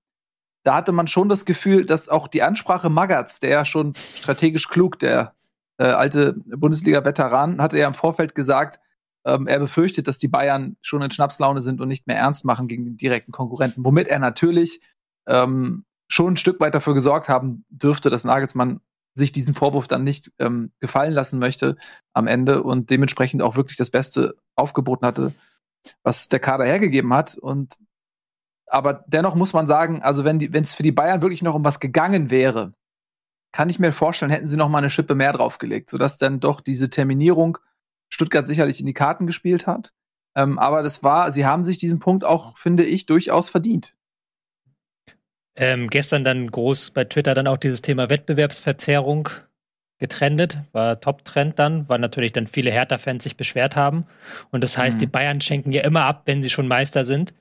da 0.64 0.76
hatte 0.76 0.92
man 0.92 1.08
schon 1.08 1.30
das 1.30 1.46
Gefühl, 1.46 1.86
dass 1.86 2.10
auch 2.10 2.28
die 2.28 2.44
Ansprache 2.44 2.90
Magatz, 2.90 3.40
der 3.40 3.50
ja 3.50 3.66
schon 3.66 3.94
strategisch 3.96 4.68
klug, 4.68 5.00
der 5.00 5.36
äh, 5.78 5.86
alte 5.86 6.34
Bundesliga-Veteran, 6.34 7.62
hatte 7.62 7.78
ja 7.78 7.88
im 7.88 7.94
Vorfeld 7.94 8.36
gesagt, 8.36 8.80
ähm, 9.26 9.48
er 9.48 9.60
befürchtet, 9.60 10.08
dass 10.08 10.18
die 10.18 10.28
Bayern 10.28 10.78
schon 10.82 11.02
in 11.02 11.12
Schnapslaune 11.12 11.62
sind 11.62 11.82
und 11.82 11.88
nicht 11.88 12.08
mehr 12.08 12.18
ernst 12.18 12.46
machen 12.46 12.68
gegen 12.68 12.86
den 12.86 12.98
direkten 12.98 13.32
Konkurrenten, 13.32 13.86
womit 13.86 14.08
er 14.08 14.20
natürlich 14.20 14.82
ähm, 15.28 15.86
schon 16.08 16.34
ein 16.34 16.38
Stück 16.38 16.60
weit 16.60 16.74
dafür 16.74 16.94
gesorgt 16.94 17.30
haben 17.30 17.66
dürfte, 17.70 18.10
dass 18.10 18.24
Nagelsmann 18.24 18.82
sich 19.16 19.32
diesen 19.32 19.54
Vorwurf 19.54 19.88
dann 19.88 20.04
nicht 20.04 20.32
ähm, 20.40 20.72
gefallen 20.80 21.14
lassen 21.14 21.40
möchte 21.40 21.76
am 22.14 22.28
Ende 22.28 22.64
und 22.64 22.90
dementsprechend 22.90 23.42
auch 23.42 23.56
wirklich 23.56 23.78
das 23.78 23.90
Beste 23.90 24.36
aufgeboten 24.56 25.06
hatte, 25.06 25.34
was 26.04 26.30
der 26.30 26.40
Kader 26.40 26.66
hergegeben 26.66 27.14
hat. 27.14 27.36
Und 27.36 27.76
aber 28.68 29.06
dennoch 29.08 29.36
muss 29.36 29.54
man 29.54 29.68
sagen, 29.68 30.02
also 30.04 30.24
wenn 30.24 30.40
es 30.54 30.76
für 30.76 30.84
die 30.84 30.92
Bayern 30.92 31.22
wirklich 31.22 31.42
noch 31.42 31.56
um 31.56 31.66
was 31.66 31.80
gegangen 31.80 32.30
wäre, 32.30 32.74
kann 33.52 33.70
ich 33.70 33.80
mir 33.80 33.92
vorstellen, 33.92 34.32
hätten 34.32 34.48
sie 34.48 34.58
noch 34.58 34.70
mal 34.70 34.78
eine 34.78 34.92
Schippe 34.92 35.16
mehr 35.16 35.34
draufgelegt, 35.34 35.90
sodass 35.90 36.18
dann 36.18 36.40
doch 36.40 36.62
diese 36.62 36.90
Terminierung 36.90 37.58
Stuttgart 38.10 38.46
sicherlich 38.46 38.80
in 38.80 38.86
die 38.86 38.94
Karten 38.94 39.28
gespielt 39.28 39.68
hat. 39.68 39.94
Ähm, 40.36 40.60
aber 40.60 40.84
das 40.84 41.04
war, 41.04 41.32
sie 41.32 41.46
haben 41.46 41.64
sich 41.64 41.78
diesen 41.78 42.00
Punkt 42.00 42.24
auch, 42.24 42.58
finde 42.58 42.84
ich, 42.84 43.06
durchaus 43.06 43.50
verdient. 43.50 43.96
Ähm, 45.56 45.90
gestern 45.90 46.24
dann 46.24 46.50
groß 46.50 46.92
bei 46.92 47.04
Twitter 47.04 47.34
dann 47.34 47.48
auch 47.48 47.58
dieses 47.58 47.82
Thema 47.82 48.10
Wettbewerbsverzerrung 48.10 49.30
getrendet, 49.98 50.60
war 50.72 51.02
Top-Trend 51.02 51.60
dann, 51.60 51.90
weil 51.90 52.00
natürlich 52.00 52.32
dann 52.32 52.48
viele 52.48 52.72
Hertha-Fans 52.72 53.24
sich 53.24 53.36
beschwert 53.36 53.76
haben. 53.76 54.06
Und 54.52 54.64
das 54.64 54.78
heißt, 54.78 54.96
mhm. 54.96 55.00
die 55.02 55.08
Bayern 55.08 55.42
schenken 55.42 55.74
ja 55.74 55.84
immer 55.84 56.06
ab, 56.06 56.22
wenn 56.26 56.42
sie 56.42 56.50
schon 56.50 56.68
Meister 56.68 57.04
sind. 57.04 57.34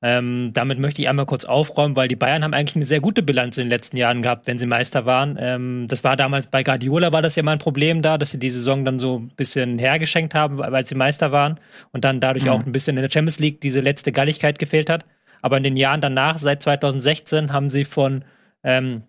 Ähm, 0.00 0.52
damit 0.54 0.78
möchte 0.78 1.02
ich 1.02 1.08
einmal 1.08 1.26
kurz 1.26 1.44
aufräumen, 1.44 1.96
weil 1.96 2.06
die 2.06 2.14
Bayern 2.14 2.44
haben 2.44 2.54
eigentlich 2.54 2.76
eine 2.76 2.84
sehr 2.84 3.00
gute 3.00 3.22
Bilanz 3.22 3.58
in 3.58 3.64
den 3.64 3.70
letzten 3.70 3.96
Jahren 3.96 4.22
gehabt, 4.22 4.46
wenn 4.46 4.56
sie 4.56 4.66
Meister 4.66 5.06
waren. 5.06 5.36
Ähm, 5.40 5.86
das 5.88 6.04
war 6.04 6.14
damals 6.14 6.46
bei 6.46 6.62
Guardiola 6.62 7.12
war 7.12 7.20
das 7.20 7.34
ja 7.34 7.42
mal 7.42 7.52
ein 7.52 7.58
Problem 7.58 8.00
da, 8.00 8.16
dass 8.16 8.30
sie 8.30 8.38
die 8.38 8.50
Saison 8.50 8.84
dann 8.84 9.00
so 9.00 9.18
ein 9.18 9.28
bisschen 9.36 9.78
hergeschenkt 9.78 10.34
haben, 10.34 10.58
weil 10.58 10.86
sie 10.86 10.94
Meister 10.94 11.32
waren 11.32 11.58
und 11.92 12.04
dann 12.04 12.20
dadurch 12.20 12.44
mhm. 12.44 12.50
auch 12.50 12.64
ein 12.64 12.70
bisschen 12.70 12.96
in 12.96 13.02
der 13.02 13.10
Champions 13.10 13.40
League 13.40 13.60
diese 13.60 13.80
letzte 13.80 14.12
Galligkeit 14.12 14.60
gefehlt 14.60 14.88
hat. 14.88 15.04
Aber 15.42 15.56
in 15.56 15.64
den 15.64 15.76
Jahren 15.76 16.00
danach, 16.00 16.38
seit 16.38 16.62
2016, 16.62 17.52
haben 17.52 17.68
sie 17.68 17.84
von 17.84 18.24
ähm, 18.62 19.02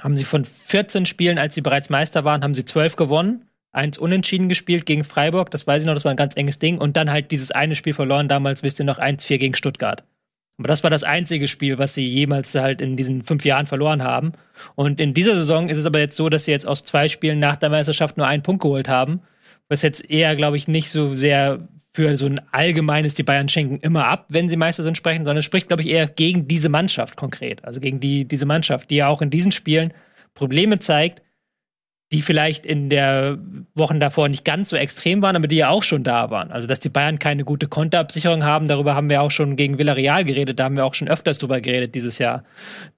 haben 0.00 0.16
sie 0.16 0.24
von 0.24 0.46
14 0.46 1.04
Spielen, 1.04 1.38
als 1.38 1.54
sie 1.54 1.60
bereits 1.60 1.90
Meister 1.90 2.24
waren, 2.24 2.42
haben 2.42 2.54
sie 2.54 2.64
12 2.64 2.96
gewonnen 2.96 3.44
eins 3.72 3.98
unentschieden 3.98 4.48
gespielt 4.48 4.86
gegen 4.86 5.02
Freiburg, 5.02 5.50
das 5.50 5.66
weiß 5.66 5.82
ich 5.82 5.86
noch, 5.86 5.94
das 5.94 6.04
war 6.04 6.12
ein 6.12 6.16
ganz 6.16 6.36
enges 6.36 6.58
Ding. 6.58 6.78
Und 6.78 6.96
dann 6.96 7.10
halt 7.10 7.30
dieses 7.30 7.50
eine 7.50 7.74
Spiel 7.74 7.94
verloren, 7.94 8.28
damals 8.28 8.62
wisst 8.62 8.78
ihr 8.78 8.84
noch 8.84 8.98
1-4 8.98 9.38
gegen 9.38 9.54
Stuttgart. 9.54 10.04
Aber 10.58 10.68
das 10.68 10.82
war 10.82 10.90
das 10.90 11.02
einzige 11.02 11.48
Spiel, 11.48 11.78
was 11.78 11.94
sie 11.94 12.06
jemals 12.06 12.54
halt 12.54 12.80
in 12.80 12.96
diesen 12.96 13.22
fünf 13.22 13.44
Jahren 13.44 13.66
verloren 13.66 14.02
haben. 14.02 14.32
Und 14.74 15.00
in 15.00 15.14
dieser 15.14 15.34
Saison 15.34 15.68
ist 15.68 15.78
es 15.78 15.86
aber 15.86 15.98
jetzt 15.98 16.16
so, 16.16 16.28
dass 16.28 16.44
sie 16.44 16.52
jetzt 16.52 16.66
aus 16.66 16.84
zwei 16.84 17.08
Spielen 17.08 17.38
nach 17.38 17.56
der 17.56 17.70
Meisterschaft 17.70 18.16
nur 18.16 18.26
einen 18.26 18.42
Punkt 18.42 18.62
geholt 18.62 18.88
haben. 18.88 19.22
Was 19.68 19.82
jetzt 19.82 20.08
eher, 20.10 20.36
glaube 20.36 20.56
ich, 20.56 20.68
nicht 20.68 20.90
so 20.90 21.14
sehr 21.14 21.66
für 21.94 22.16
so 22.16 22.26
ein 22.26 22.40
allgemeines, 22.52 23.14
die 23.14 23.22
Bayern 23.22 23.48
schenken 23.48 23.78
immer 23.80 24.06
ab, 24.06 24.26
wenn 24.28 24.48
sie 24.48 24.56
Meister 24.56 24.82
sind, 24.82 24.96
sprechen, 24.96 25.24
sondern 25.24 25.38
es 25.38 25.44
spricht, 25.44 25.68
glaube 25.68 25.82
ich, 25.82 25.88
eher 25.88 26.06
gegen 26.06 26.48
diese 26.48 26.68
Mannschaft 26.68 27.16
konkret. 27.16 27.64
Also 27.64 27.80
gegen 27.80 28.00
die, 28.00 28.26
diese 28.26 28.46
Mannschaft, 28.46 28.90
die 28.90 28.96
ja 28.96 29.08
auch 29.08 29.20
in 29.20 29.30
diesen 29.30 29.52
Spielen 29.52 29.92
Probleme 30.34 30.78
zeigt, 30.78 31.22
die 32.12 32.22
vielleicht 32.22 32.66
in 32.66 32.90
der 32.90 33.38
Wochen 33.74 33.98
davor 33.98 34.28
nicht 34.28 34.44
ganz 34.44 34.68
so 34.68 34.76
extrem 34.76 35.22
waren, 35.22 35.34
aber 35.34 35.48
die 35.48 35.56
ja 35.56 35.70
auch 35.70 35.82
schon 35.82 36.04
da 36.04 36.30
waren. 36.30 36.52
Also, 36.52 36.68
dass 36.68 36.78
die 36.78 36.90
Bayern 36.90 37.18
keine 37.18 37.44
gute 37.44 37.68
Konterabsicherung 37.68 38.44
haben, 38.44 38.68
darüber 38.68 38.94
haben 38.94 39.08
wir 39.08 39.22
auch 39.22 39.30
schon 39.30 39.56
gegen 39.56 39.78
Villarreal 39.78 40.24
geredet, 40.24 40.60
da 40.60 40.64
haben 40.64 40.76
wir 40.76 40.84
auch 40.84 40.94
schon 40.94 41.08
öfters 41.08 41.38
drüber 41.38 41.60
geredet 41.60 41.94
dieses 41.94 42.18
Jahr. 42.18 42.44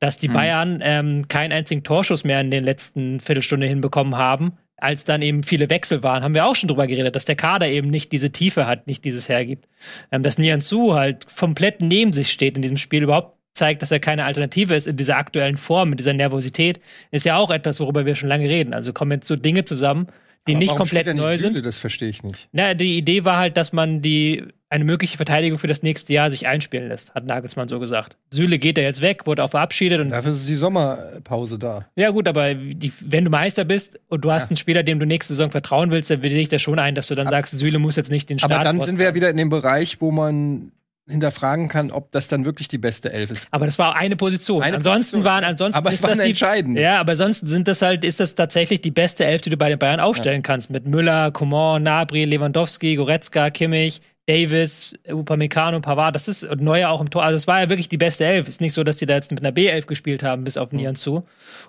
Dass 0.00 0.18
die 0.18 0.28
mhm. 0.28 0.33
Bayern 0.33 0.80
ähm, 0.83 1.28
keinen 1.28 1.52
einzigen 1.52 1.85
Torschuss 1.85 2.25
mehr 2.25 2.40
in 2.40 2.50
den 2.50 2.64
letzten 2.64 3.21
Viertelstunde 3.21 3.66
hinbekommen 3.66 4.16
haben, 4.16 4.59
als 4.76 5.04
dann 5.04 5.23
eben 5.23 5.44
viele 5.44 5.71
Wechsel 5.71 6.02
waren, 6.02 6.25
haben 6.25 6.35
wir 6.35 6.47
auch 6.47 6.56
schon 6.56 6.68
drüber 6.68 6.87
geredet, 6.88 7.14
dass 7.14 7.25
der 7.25 7.37
Kader 7.37 7.68
eben 7.68 7.88
nicht 7.90 8.11
diese 8.11 8.33
Tiefe 8.33 8.66
hat, 8.66 8.87
nicht 8.88 9.04
dieses 9.04 9.28
hergibt. 9.28 9.68
Ähm, 10.11 10.25
dass 10.25 10.38
Nian 10.38 10.61
Su 10.61 10.94
halt 10.94 11.26
komplett 11.38 11.80
neben 11.80 12.12
sich 12.12 12.33
steht 12.33 12.56
in 12.56 12.62
diesem 12.62 12.76
Spiel, 12.78 13.04
überhaupt 13.04 13.38
zeigt, 13.54 13.82
dass 13.82 13.90
er 13.90 14.00
keine 14.00 14.25
Alternative 14.25 14.75
ist 14.75 14.87
in 14.87 14.96
dieser 14.96 15.16
aktuellen 15.16 15.56
Form, 15.56 15.90
mit 15.90 16.00
dieser 16.00 16.12
Nervosität, 16.12 16.80
ist 17.11 17.25
ja 17.25 17.37
auch 17.37 17.50
etwas, 17.50 17.80
worüber 17.80 18.04
wir 18.04 18.14
schon 18.14 18.28
lange 18.28 18.49
reden. 18.49 18.75
Also 18.75 18.92
kommen 18.92 19.12
jetzt 19.12 19.28
so 19.28 19.37
Dinge 19.37 19.64
zusammen, 19.64 20.08
die 20.46 20.52
Aber 20.52 20.58
nicht 20.58 20.76
komplett 20.76 21.06
nicht 21.06 21.16
neu 21.16 21.38
Süle? 21.38 21.54
sind. 21.54 21.66
Das 21.66 21.78
verstehe 21.78 22.08
ich 22.08 22.23
nicht. 22.23 22.49
Na, 22.52 22.75
die 22.75 22.99
Idee 22.99 23.25
war 23.25 23.38
halt, 23.38 23.56
dass 23.56 23.73
man 23.73 24.02
die 24.02 24.44
eine 24.68 24.84
mögliche 24.84 25.16
Verteidigung 25.16 25.58
für 25.58 25.68
das 25.68 25.84
nächste 25.84 26.12
Jahr 26.12 26.32
sich 26.32 26.49
einspielen 26.49 26.88
lässt, 26.88 27.14
hat 27.14 27.25
Nagelsmann 27.26 27.68
so 27.68 27.78
gesagt. 27.78 28.16
Süle 28.32 28.58
geht 28.58 28.76
ja 28.76 28.82
jetzt 28.82 29.02
weg, 29.02 29.25
wurde 29.25 29.44
auch 29.44 29.50
verabschiedet. 29.50 30.00
Und 30.00 30.11
Dafür 30.11 30.32
ist 30.32 30.49
die 30.49 30.56
Sommerpause 30.56 31.61
da. 31.61 31.87
Ja, 31.94 32.11
gut, 32.11 32.26
aber 32.26 32.54
die, 32.54 32.92
wenn 33.06 33.25
du 33.25 33.30
Meister 33.30 33.64
bist 33.64 34.00
und 34.08 34.25
du 34.25 34.32
hast 34.32 34.44
ja. 34.44 34.49
einen 34.50 34.56
Spieler, 34.56 34.82
dem 34.82 34.99
du 34.99 35.06
nächste 35.06 35.32
Saison 35.32 35.52
vertrauen 35.52 35.92
willst, 35.92 36.11
dann 36.11 36.25
will 36.25 36.32
ich 36.32 36.49
das 36.49 36.61
schon 36.61 36.80
ein, 36.80 36.96
dass 36.96 37.06
du 37.06 37.14
dann 37.14 37.28
aber, 37.28 37.37
sagst, 37.37 37.56
Süle 37.56 37.78
muss 37.78 37.94
jetzt 37.94 38.11
nicht 38.11 38.28
den 38.28 38.40
Start 38.40 38.52
Aber 38.52 38.64
dann 38.64 38.80
sind 38.82 38.99
wir 38.99 39.06
ja 39.06 39.14
wieder 39.14 39.30
in 39.30 39.37
dem 39.37 39.49
Bereich, 39.49 40.00
wo 40.00 40.11
man 40.11 40.73
hinterfragen 41.06 41.68
kann, 41.68 41.90
ob 41.90 42.11
das 42.12 42.28
dann 42.28 42.44
wirklich 42.44 42.68
die 42.68 42.78
beste 42.78 43.12
Elf 43.12 43.30
ist. 43.30 43.49
Aber 43.50 43.66
das 43.66 43.78
war 43.78 43.96
eine 43.96 44.16
Position. 44.16 44.62
Eine 44.62 44.76
ansonsten 44.76 45.18
Position. 45.18 45.25
waren, 45.25 45.44
ansonsten 45.44 45.76
aber 45.76 45.90
es 45.90 46.02
war 46.02 46.14
die, 46.14 46.20
entscheidend. 46.23 46.78
Ja, 46.78 46.99
aber 46.99 47.14
sonst 47.16 47.40
sind 47.40 47.68
das 47.68 47.82
halt, 47.82 48.04
ist 48.04 48.20
das 48.20 48.34
tatsächlich 48.34 48.80
die 48.80 48.90
beste 48.90 49.25
Elf, 49.25 49.42
die 49.42 49.50
du 49.50 49.56
bei 49.56 49.68
den 49.68 49.78
Bayern 49.78 50.00
aufstellen 50.00 50.38
ja. 50.38 50.42
kannst. 50.42 50.70
Mit 50.70 50.87
Müller, 50.87 51.30
Coman, 51.30 51.82
Nabri, 51.82 52.25
Lewandowski, 52.25 52.96
Goretzka, 52.96 53.50
Kimmich, 53.50 54.00
Davis, 54.26 54.94
Upamecano, 55.06 55.80
Pavard, 55.80 56.14
das 56.14 56.28
ist 56.28 56.44
und 56.44 56.62
Neuer 56.62 56.88
auch 56.88 57.02
im 57.02 57.11
Tor. 57.11 57.23
Also 57.23 57.37
es 57.37 57.46
war 57.46 57.61
ja 57.61 57.68
wirklich 57.68 57.90
die 57.90 57.99
beste 57.99 58.25
Elf. 58.25 58.49
Ist 58.49 58.62
nicht 58.62 58.73
so, 58.73 58.82
dass 58.82 58.96
die 58.96 59.04
da 59.04 59.14
jetzt 59.14 59.30
mit 59.30 59.44
einer 59.44 59.54
B11 59.54 59.84
gespielt 59.84 60.23
haben, 60.23 60.44
bis 60.44 60.56
auf 60.56 60.73
mhm. 60.73 60.78
Nianzu. 60.78 61.26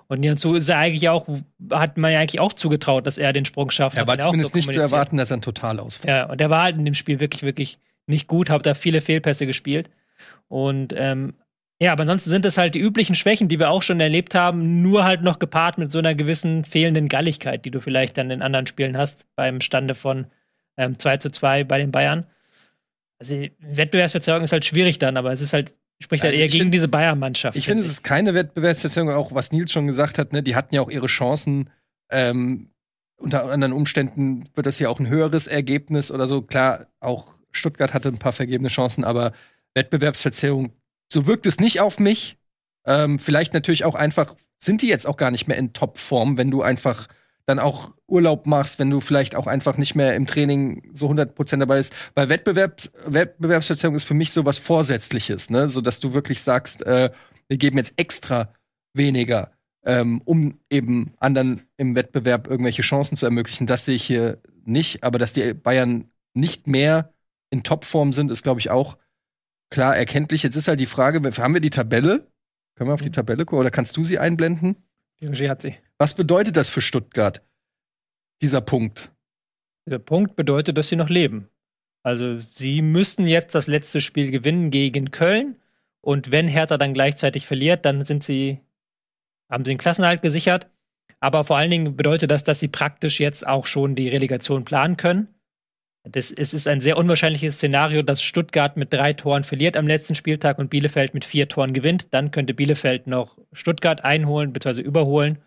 Und 0.08 0.20
Nianzu 0.20 0.54
ist 0.54 0.66
ja 0.66 0.78
eigentlich 0.78 1.10
auch, 1.10 1.28
hat 1.70 1.98
man 1.98 2.12
ja 2.12 2.20
eigentlich 2.20 2.40
auch 2.40 2.54
zugetraut, 2.54 3.06
dass 3.06 3.18
er 3.18 3.34
den 3.34 3.44
Sprung 3.44 3.70
schafft. 3.70 3.96
Ja, 3.96 4.02
aber 4.02 4.18
zumindest 4.18 4.54
so 4.54 4.58
nicht 4.58 4.72
zu 4.72 4.80
erwarten, 4.80 5.18
dass 5.18 5.30
er 5.30 5.36
ein 5.36 5.42
total 5.42 5.78
ausfällt. 5.78 6.08
Ja, 6.08 6.30
und 6.30 6.40
der 6.40 6.48
war 6.48 6.62
halt 6.62 6.78
in 6.78 6.86
dem 6.86 6.94
Spiel 6.94 7.20
wirklich, 7.20 7.42
wirklich 7.42 7.78
nicht 8.06 8.26
gut, 8.26 8.50
habe 8.50 8.62
da 8.62 8.74
viele 8.74 9.00
Fehlpässe 9.00 9.46
gespielt. 9.46 9.90
Und 10.48 10.94
ähm, 10.96 11.34
ja, 11.78 11.92
aber 11.92 12.02
ansonsten 12.02 12.30
sind 12.30 12.44
das 12.44 12.56
halt 12.56 12.74
die 12.74 12.80
üblichen 12.80 13.14
Schwächen, 13.14 13.48
die 13.48 13.58
wir 13.58 13.70
auch 13.70 13.82
schon 13.82 14.00
erlebt 14.00 14.34
haben, 14.34 14.80
nur 14.80 15.04
halt 15.04 15.22
noch 15.22 15.38
gepaart 15.38 15.76
mit 15.76 15.92
so 15.92 15.98
einer 15.98 16.14
gewissen 16.14 16.64
fehlenden 16.64 17.08
Galligkeit, 17.08 17.64
die 17.64 17.70
du 17.70 17.80
vielleicht 17.80 18.16
dann 18.16 18.30
in 18.30 18.40
anderen 18.40 18.66
Spielen 18.66 18.96
hast, 18.96 19.26
beim 19.36 19.60
Stande 19.60 19.94
von 19.94 20.26
ähm, 20.78 20.98
2 20.98 21.18
zu 21.18 21.30
2 21.30 21.64
bei 21.64 21.78
den 21.78 21.90
Bayern. 21.90 22.26
Also 23.18 23.46
Wettbewerbsverzerrung 23.60 24.42
ist 24.42 24.52
halt 24.52 24.64
schwierig 24.64 24.98
dann, 24.98 25.16
aber 25.18 25.32
es 25.32 25.42
ist 25.42 25.52
halt, 25.52 25.74
spricht 26.00 26.22
halt 26.22 26.32
also 26.32 26.42
eher 26.42 26.48
gegen 26.48 26.64
find, 26.64 26.74
diese 26.74 26.88
Bayern-Mannschaft. 26.88 27.56
Ich 27.56 27.66
finde, 27.66 27.82
es 27.82 27.90
ist 27.90 28.02
keine 28.02 28.34
Wettbewerbsverzerrung, 28.34 29.10
auch 29.10 29.34
was 29.34 29.52
Nils 29.52 29.70
schon 29.70 29.86
gesagt 29.86 30.18
hat, 30.18 30.32
ne, 30.32 30.42
die 30.42 30.56
hatten 30.56 30.74
ja 30.74 30.80
auch 30.80 30.90
ihre 30.90 31.06
Chancen, 31.06 31.70
ähm, 32.10 32.70
unter 33.18 33.44
anderen 33.50 33.72
Umständen 33.72 34.44
wird 34.54 34.66
das 34.66 34.78
ja 34.78 34.88
auch 34.88 35.00
ein 35.00 35.08
höheres 35.08 35.46
Ergebnis 35.46 36.12
oder 36.12 36.26
so. 36.26 36.42
Klar, 36.42 36.86
auch 37.00 37.34
Stuttgart 37.56 37.94
hatte 37.94 38.08
ein 38.08 38.18
paar 38.18 38.32
vergebene 38.32 38.68
Chancen, 38.68 39.04
aber 39.04 39.32
Wettbewerbsverzerrung, 39.74 40.72
so 41.12 41.26
wirkt 41.26 41.46
es 41.46 41.60
nicht 41.60 41.80
auf 41.80 41.98
mich. 41.98 42.38
Ähm, 42.86 43.18
vielleicht 43.18 43.52
natürlich 43.52 43.84
auch 43.84 43.94
einfach, 43.94 44.34
sind 44.58 44.82
die 44.82 44.88
jetzt 44.88 45.06
auch 45.06 45.16
gar 45.16 45.30
nicht 45.30 45.48
mehr 45.48 45.56
in 45.56 45.72
Topform, 45.72 46.38
wenn 46.38 46.50
du 46.50 46.62
einfach 46.62 47.08
dann 47.46 47.58
auch 47.60 47.92
Urlaub 48.08 48.46
machst, 48.46 48.78
wenn 48.78 48.90
du 48.90 49.00
vielleicht 49.00 49.36
auch 49.36 49.46
einfach 49.46 49.78
nicht 49.78 49.94
mehr 49.94 50.16
im 50.16 50.26
Training 50.26 50.82
so 50.94 51.08
100% 51.08 51.58
dabei 51.58 51.78
bist. 51.78 51.94
Weil 52.14 52.28
Wettbewerbs 52.28 52.92
Wettbewerbsverzerrung 53.06 53.94
ist 53.94 54.04
für 54.04 54.14
mich 54.14 54.32
so 54.32 54.44
was 54.44 54.58
Vorsätzliches, 54.58 55.48
ne? 55.50 55.70
So 55.70 55.80
dass 55.80 56.00
du 56.00 56.12
wirklich 56.12 56.42
sagst, 56.42 56.84
äh, 56.84 57.10
wir 57.48 57.56
geben 57.56 57.78
jetzt 57.78 57.94
extra 57.96 58.52
weniger, 58.94 59.52
ähm, 59.84 60.20
um 60.24 60.58
eben 60.70 61.14
anderen 61.18 61.62
im 61.76 61.94
Wettbewerb 61.94 62.48
irgendwelche 62.48 62.82
Chancen 62.82 63.16
zu 63.16 63.26
ermöglichen. 63.26 63.66
Das 63.66 63.84
sehe 63.84 63.94
ich 63.96 64.04
hier 64.04 64.40
nicht, 64.64 65.04
aber 65.04 65.18
dass 65.18 65.32
die 65.32 65.54
Bayern 65.54 66.10
nicht 66.34 66.66
mehr 66.66 67.14
in 67.50 67.62
Topform 67.62 68.12
sind, 68.12 68.30
ist, 68.30 68.42
glaube 68.42 68.60
ich, 68.60 68.70
auch 68.70 68.98
klar 69.70 69.96
erkenntlich. 69.96 70.42
Jetzt 70.42 70.56
ist 70.56 70.68
halt 70.68 70.80
die 70.80 70.86
Frage, 70.86 71.20
haben 71.38 71.54
wir 71.54 71.60
die 71.60 71.70
Tabelle? 71.70 72.30
Können 72.76 72.90
wir 72.90 72.94
auf 72.94 73.02
die 73.02 73.08
mhm. 73.08 73.14
Tabelle 73.14 73.44
gucken 73.44 73.60
oder 73.60 73.70
kannst 73.70 73.96
du 73.96 74.04
sie 74.04 74.18
einblenden? 74.18 74.76
Die 75.20 75.26
Regie 75.26 75.48
hat 75.48 75.62
sie. 75.62 75.76
Was 75.98 76.14
bedeutet 76.14 76.56
das 76.56 76.68
für 76.68 76.80
Stuttgart, 76.82 77.42
dieser 78.42 78.60
Punkt? 78.60 79.10
Der 79.88 79.98
Punkt 79.98 80.36
bedeutet, 80.36 80.76
dass 80.76 80.88
sie 80.88 80.96
noch 80.96 81.08
leben. 81.08 81.48
Also 82.02 82.38
sie 82.38 82.82
müssen 82.82 83.26
jetzt 83.26 83.54
das 83.54 83.66
letzte 83.66 84.00
Spiel 84.00 84.30
gewinnen 84.30 84.70
gegen 84.70 85.10
Köln. 85.10 85.56
Und 86.02 86.30
wenn 86.30 86.48
Hertha 86.48 86.76
dann 86.76 86.94
gleichzeitig 86.94 87.46
verliert, 87.46 87.84
dann 87.84 88.04
sind 88.04 88.22
sie, 88.22 88.60
haben 89.50 89.64
sie 89.64 89.72
den 89.72 89.78
Klassenhalt 89.78 90.22
gesichert. 90.22 90.70
Aber 91.18 91.44
vor 91.44 91.56
allen 91.56 91.70
Dingen 91.70 91.96
bedeutet 91.96 92.30
das, 92.30 92.44
dass 92.44 92.60
sie 92.60 92.68
praktisch 92.68 93.20
jetzt 93.20 93.46
auch 93.46 93.66
schon 93.66 93.94
die 93.94 94.08
Relegation 94.08 94.64
planen 94.64 94.96
können. 94.96 95.34
Das, 96.10 96.30
es 96.30 96.54
ist 96.54 96.68
ein 96.68 96.80
sehr 96.80 96.96
unwahrscheinliches 96.96 97.56
Szenario, 97.56 98.02
dass 98.02 98.22
Stuttgart 98.22 98.76
mit 98.76 98.92
drei 98.92 99.12
Toren 99.12 99.44
verliert 99.44 99.76
am 99.76 99.86
letzten 99.86 100.14
Spieltag 100.14 100.58
und 100.58 100.70
Bielefeld 100.70 101.14
mit 101.14 101.24
vier 101.24 101.48
Toren 101.48 101.72
gewinnt. 101.72 102.08
Dann 102.12 102.30
könnte 102.30 102.54
Bielefeld 102.54 103.06
noch 103.06 103.38
Stuttgart 103.52 104.04
einholen 104.04 104.52
bzw. 104.52 104.82
überholen. 104.82 105.38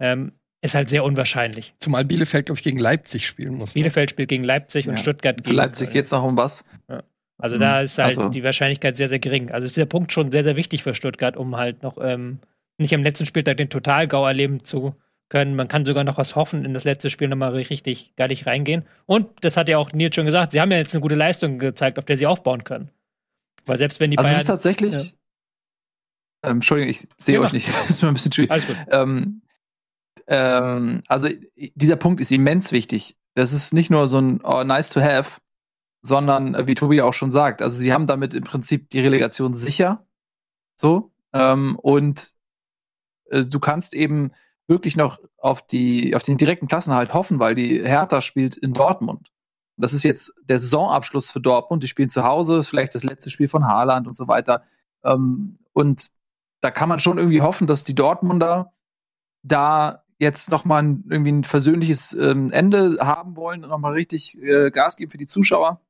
Ähm, 0.00 0.32
ist 0.60 0.74
halt 0.74 0.88
sehr 0.88 1.04
unwahrscheinlich. 1.04 1.74
Zumal 1.78 2.04
Bielefeld, 2.04 2.46
glaube 2.46 2.58
ich, 2.58 2.64
gegen 2.64 2.78
Leipzig 2.78 3.26
spielen 3.26 3.54
muss. 3.54 3.74
Ne? 3.74 3.82
Bielefeld 3.82 4.10
spielt 4.10 4.28
gegen 4.28 4.44
Leipzig 4.44 4.86
ja. 4.86 4.90
und 4.90 4.98
Stuttgart 4.98 5.42
gegen. 5.44 5.56
Leipzig 5.56 5.90
geht 5.90 6.06
es 6.06 6.10
noch 6.10 6.24
um 6.24 6.36
was? 6.36 6.64
Ja. 6.88 7.02
Also 7.38 7.56
mhm. 7.56 7.60
da 7.60 7.80
ist 7.80 7.98
halt 7.98 8.18
also. 8.18 8.28
die 8.30 8.42
Wahrscheinlichkeit 8.42 8.96
sehr, 8.96 9.08
sehr 9.08 9.20
gering. 9.20 9.50
Also 9.50 9.66
ist 9.66 9.76
der 9.76 9.86
Punkt 9.86 10.12
schon 10.12 10.32
sehr, 10.32 10.42
sehr 10.42 10.56
wichtig 10.56 10.82
für 10.82 10.94
Stuttgart, 10.94 11.36
um 11.36 11.56
halt 11.56 11.82
noch 11.82 11.98
ähm, 12.00 12.40
nicht 12.78 12.94
am 12.94 13.02
letzten 13.02 13.26
Spieltag 13.26 13.56
den 13.58 13.70
Totalgau 13.70 14.26
erleben 14.26 14.64
zu 14.64 14.94
können. 15.28 15.54
Man 15.56 15.68
kann 15.68 15.84
sogar 15.84 16.04
noch 16.04 16.18
was 16.18 16.36
hoffen, 16.36 16.64
in 16.64 16.74
das 16.74 16.84
letzte 16.84 17.10
Spiel 17.10 17.28
nochmal 17.28 17.52
richtig 17.52 18.14
geilig 18.16 18.46
reingehen. 18.46 18.84
Und 19.06 19.28
das 19.42 19.56
hat 19.56 19.68
ja 19.68 19.78
auch 19.78 19.92
Nils 19.92 20.14
schon 20.14 20.26
gesagt, 20.26 20.52
sie 20.52 20.60
haben 20.60 20.70
ja 20.70 20.78
jetzt 20.78 20.94
eine 20.94 21.02
gute 21.02 21.14
Leistung 21.14 21.58
gezeigt, 21.58 21.98
auf 21.98 22.04
der 22.04 22.16
sie 22.16 22.26
aufbauen 22.26 22.64
können. 22.64 22.90
Weil 23.66 23.78
selbst 23.78 24.00
wenn 24.00 24.10
die 24.10 24.18
also 24.18 24.28
Bayern. 24.28 24.38
Also 24.38 24.52
es 24.52 24.58
ist 24.60 24.64
tatsächlich. 24.64 24.92
Ja. 26.42 26.50
Ähm, 26.50 26.56
Entschuldigung, 26.56 26.90
ich 26.90 27.08
sehe 27.18 27.34
ja, 27.36 27.40
euch 27.40 27.52
nicht. 27.52 27.68
das 27.72 27.90
ist 27.90 28.02
mir 28.02 28.08
ein 28.08 28.14
bisschen 28.14 28.32
schwierig. 28.32 28.50
Alles 28.50 28.66
gut. 28.66 28.76
Ähm, 28.90 29.42
ähm, 30.26 31.02
also 31.08 31.28
dieser 31.56 31.96
Punkt 31.96 32.20
ist 32.20 32.32
immens 32.32 32.72
wichtig. 32.72 33.16
Das 33.34 33.52
ist 33.52 33.72
nicht 33.72 33.90
nur 33.90 34.08
so 34.08 34.20
ein 34.20 34.40
oh, 34.42 34.64
nice 34.64 34.90
to 34.90 35.00
have, 35.00 35.40
sondern 36.02 36.54
äh, 36.54 36.66
wie 36.66 36.74
Tobi 36.74 37.02
auch 37.02 37.14
schon 37.14 37.30
sagt, 37.30 37.62
also 37.62 37.78
sie 37.78 37.92
haben 37.92 38.06
damit 38.06 38.34
im 38.34 38.44
Prinzip 38.44 38.90
die 38.90 39.00
Relegation 39.00 39.54
sicher. 39.54 40.06
So. 40.76 41.12
Ähm, 41.32 41.76
und 41.76 42.32
äh, 43.30 43.42
du 43.42 43.60
kannst 43.60 43.94
eben 43.94 44.32
wirklich 44.68 44.96
noch 44.96 45.18
auf 45.38 45.66
die, 45.66 46.14
auf 46.14 46.22
den 46.22 46.36
direkten 46.36 46.68
Klassenhalt 46.68 47.14
hoffen, 47.14 47.40
weil 47.40 47.54
die 47.54 47.82
Hertha 47.82 48.20
spielt 48.20 48.56
in 48.56 48.74
Dortmund. 48.74 49.30
Und 49.76 49.82
das 49.82 49.92
ist 49.92 50.02
jetzt 50.02 50.32
der 50.42 50.58
Saisonabschluss 50.58 51.30
für 51.30 51.40
Dortmund. 51.40 51.82
Die 51.82 51.88
spielen 51.88 52.10
zu 52.10 52.24
Hause, 52.24 52.62
vielleicht 52.62 52.94
das 52.94 53.04
letzte 53.04 53.30
Spiel 53.30 53.48
von 53.48 53.66
Haaland 53.66 54.06
und 54.06 54.16
so 54.16 54.28
weiter. 54.28 54.62
Ähm, 55.04 55.58
und 55.72 56.08
da 56.60 56.70
kann 56.70 56.88
man 56.88 56.98
schon 56.98 57.18
irgendwie 57.18 57.42
hoffen, 57.42 57.66
dass 57.66 57.84
die 57.84 57.94
Dortmunder 57.94 58.72
da 59.42 60.04
jetzt 60.18 60.50
noch 60.50 60.64
mal 60.64 60.82
ein, 60.82 61.04
irgendwie 61.08 61.32
ein 61.32 61.44
versöhnliches 61.44 62.12
ähm, 62.12 62.50
Ende 62.50 62.98
haben 63.00 63.36
wollen 63.36 63.62
und 63.62 63.70
noch 63.70 63.78
mal 63.78 63.92
richtig 63.92 64.36
äh, 64.42 64.70
Gas 64.70 64.96
geben 64.96 65.12
für 65.12 65.18
die 65.18 65.28
Zuschauer, 65.28 65.80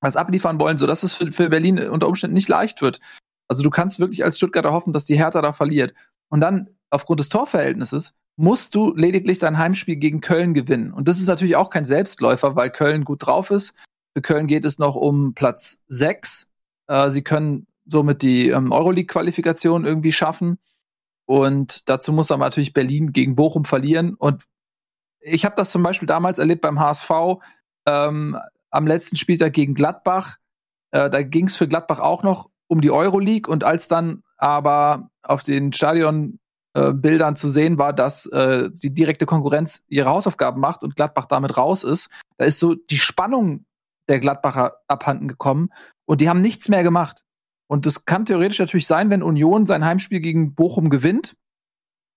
was 0.00 0.16
abliefern 0.16 0.60
wollen, 0.60 0.76
sodass 0.76 1.02
es 1.02 1.14
für, 1.14 1.32
für 1.32 1.48
Berlin 1.48 1.78
unter 1.88 2.08
Umständen 2.08 2.34
nicht 2.34 2.48
leicht 2.48 2.82
wird. 2.82 3.00
Also 3.48 3.62
du 3.62 3.70
kannst 3.70 3.98
wirklich 3.98 4.24
als 4.24 4.36
Stuttgarter 4.36 4.72
hoffen, 4.72 4.92
dass 4.92 5.06
die 5.06 5.16
Hertha 5.16 5.40
da 5.40 5.52
verliert. 5.52 5.94
Und 6.28 6.40
dann 6.40 6.68
aufgrund 6.92 7.20
des 7.20 7.28
Torverhältnisses 7.28 8.14
musst 8.36 8.74
du 8.74 8.94
lediglich 8.94 9.38
dein 9.38 9.58
Heimspiel 9.58 9.96
gegen 9.96 10.20
Köln 10.20 10.54
gewinnen. 10.54 10.92
Und 10.92 11.08
das 11.08 11.18
ist 11.18 11.26
natürlich 11.26 11.56
auch 11.56 11.70
kein 11.70 11.84
Selbstläufer, 11.84 12.56
weil 12.56 12.70
Köln 12.70 13.04
gut 13.04 13.26
drauf 13.26 13.50
ist. 13.50 13.74
Für 14.14 14.22
Köln 14.22 14.46
geht 14.46 14.64
es 14.64 14.78
noch 14.78 14.94
um 14.94 15.34
Platz 15.34 15.80
6. 15.88 16.48
Äh, 16.88 17.10
sie 17.10 17.22
können 17.22 17.66
somit 17.86 18.22
die 18.22 18.48
ähm, 18.48 18.72
Euroleague-Qualifikation 18.72 19.84
irgendwie 19.84 20.12
schaffen. 20.12 20.58
Und 21.26 21.88
dazu 21.88 22.12
muss 22.12 22.30
aber 22.30 22.44
natürlich 22.44 22.72
Berlin 22.72 23.12
gegen 23.12 23.36
Bochum 23.36 23.64
verlieren. 23.64 24.14
Und 24.14 24.44
ich 25.20 25.44
habe 25.44 25.54
das 25.56 25.70
zum 25.70 25.82
Beispiel 25.82 26.06
damals 26.06 26.38
erlebt 26.38 26.62
beim 26.62 26.80
HSV 26.80 27.10
ähm, 27.86 28.38
am 28.70 28.86
letzten 28.86 29.16
Spieltag 29.16 29.52
gegen 29.52 29.74
Gladbach. 29.74 30.36
Äh, 30.90 31.10
da 31.10 31.22
ging 31.22 31.46
es 31.46 31.56
für 31.56 31.68
Gladbach 31.68 32.00
auch 32.00 32.22
noch 32.22 32.50
um 32.66 32.80
die 32.80 32.90
Euroleague. 32.90 33.50
Und 33.50 33.64
als 33.64 33.88
dann 33.88 34.22
aber 34.36 35.10
auf 35.22 35.42
den 35.42 35.72
Stadionbildern 35.72 36.38
äh, 36.74 37.34
zu 37.34 37.50
sehen 37.50 37.78
war, 37.78 37.92
dass 37.92 38.26
äh, 38.26 38.70
die 38.72 38.94
direkte 38.94 39.26
Konkurrenz 39.26 39.82
ihre 39.88 40.08
Hausaufgaben 40.08 40.60
macht 40.60 40.82
und 40.82 40.96
Gladbach 40.96 41.26
damit 41.26 41.56
raus 41.56 41.84
ist, 41.84 42.10
da 42.38 42.44
ist 42.44 42.58
so 42.58 42.74
die 42.74 42.96
Spannung 42.96 43.66
der 44.08 44.20
Gladbacher 44.20 44.76
abhanden 44.88 45.28
gekommen 45.28 45.70
und 46.04 46.20
die 46.20 46.28
haben 46.28 46.40
nichts 46.40 46.68
mehr 46.68 46.82
gemacht. 46.82 47.24
Und 47.68 47.86
das 47.86 48.04
kann 48.04 48.26
theoretisch 48.26 48.58
natürlich 48.58 48.86
sein, 48.86 49.10
wenn 49.10 49.22
Union 49.22 49.66
sein 49.66 49.84
Heimspiel 49.84 50.20
gegen 50.20 50.54
Bochum 50.54 50.90
gewinnt. 50.90 51.36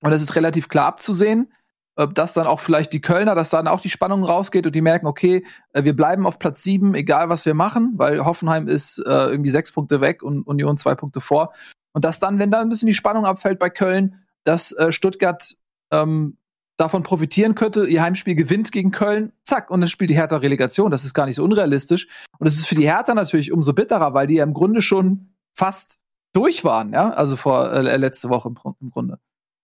Und 0.01 0.11
das 0.11 0.21
ist 0.21 0.35
relativ 0.35 0.67
klar 0.67 0.87
abzusehen, 0.87 1.53
dass 1.95 2.33
dann 2.33 2.47
auch 2.47 2.59
vielleicht 2.59 2.91
die 2.91 3.01
Kölner, 3.01 3.35
dass 3.35 3.49
dann 3.49 3.67
auch 3.67 3.79
die 3.79 3.89
Spannung 3.89 4.23
rausgeht 4.23 4.65
und 4.65 4.75
die 4.75 4.81
merken, 4.81 5.07
okay, 5.07 5.45
äh, 5.71 5.83
wir 5.83 5.95
bleiben 5.95 6.27
auf 6.27 6.39
Platz 6.39 6.61
sieben, 6.61 6.93
egal 6.93 7.29
was 7.29 7.45
wir 7.45 7.53
machen, 7.53 7.93
weil 7.95 8.25
Hoffenheim 8.25 8.67
ist 8.67 8.99
äh, 8.99 9.11
irgendwie 9.11 9.49
sechs 9.49 9.71
Punkte 9.71 10.01
weg 10.01 10.21
und 10.21 10.43
Union 10.43 10.75
zwei 10.77 10.95
Punkte 10.95 11.21
vor. 11.21 11.53
Und 11.93 12.03
dass 12.03 12.19
dann, 12.19 12.39
wenn 12.39 12.51
da 12.51 12.59
ein 12.59 12.67
bisschen 12.67 12.87
die 12.87 12.93
Spannung 12.93 13.25
abfällt 13.25 13.59
bei 13.59 13.69
Köln, 13.69 14.24
dass 14.45 14.71
äh, 14.71 14.91
Stuttgart 14.91 15.55
ähm, 15.91 16.37
davon 16.77 17.03
profitieren 17.03 17.55
könnte, 17.55 17.87
ihr 17.87 18.01
Heimspiel 18.01 18.35
gewinnt 18.35 18.71
gegen 18.71 18.91
Köln, 18.91 19.31
zack, 19.43 19.69
und 19.69 19.81
dann 19.81 19.87
spielt 19.89 20.09
die 20.09 20.15
Hertha 20.15 20.37
Relegation. 20.37 20.91
Das 20.91 21.05
ist 21.05 21.13
gar 21.13 21.25
nicht 21.25 21.35
so 21.35 21.43
unrealistisch. 21.43 22.07
Und 22.37 22.47
es 22.47 22.55
ist 22.55 22.67
für 22.67 22.75
die 22.75 22.89
Hertha 22.89 23.13
natürlich 23.13 23.51
umso 23.51 23.73
bitterer, 23.73 24.13
weil 24.13 24.27
die 24.27 24.35
ja 24.35 24.43
im 24.43 24.53
Grunde 24.53 24.81
schon 24.81 25.35
fast 25.53 26.05
durch 26.33 26.65
waren, 26.65 26.91
ja, 26.91 27.11
also 27.11 27.37
vor 27.37 27.71
äh, 27.71 27.97
letzte 27.97 28.29
Woche 28.29 28.49
im, 28.49 28.57
im, 28.81 28.91
Grunde. 28.91 29.19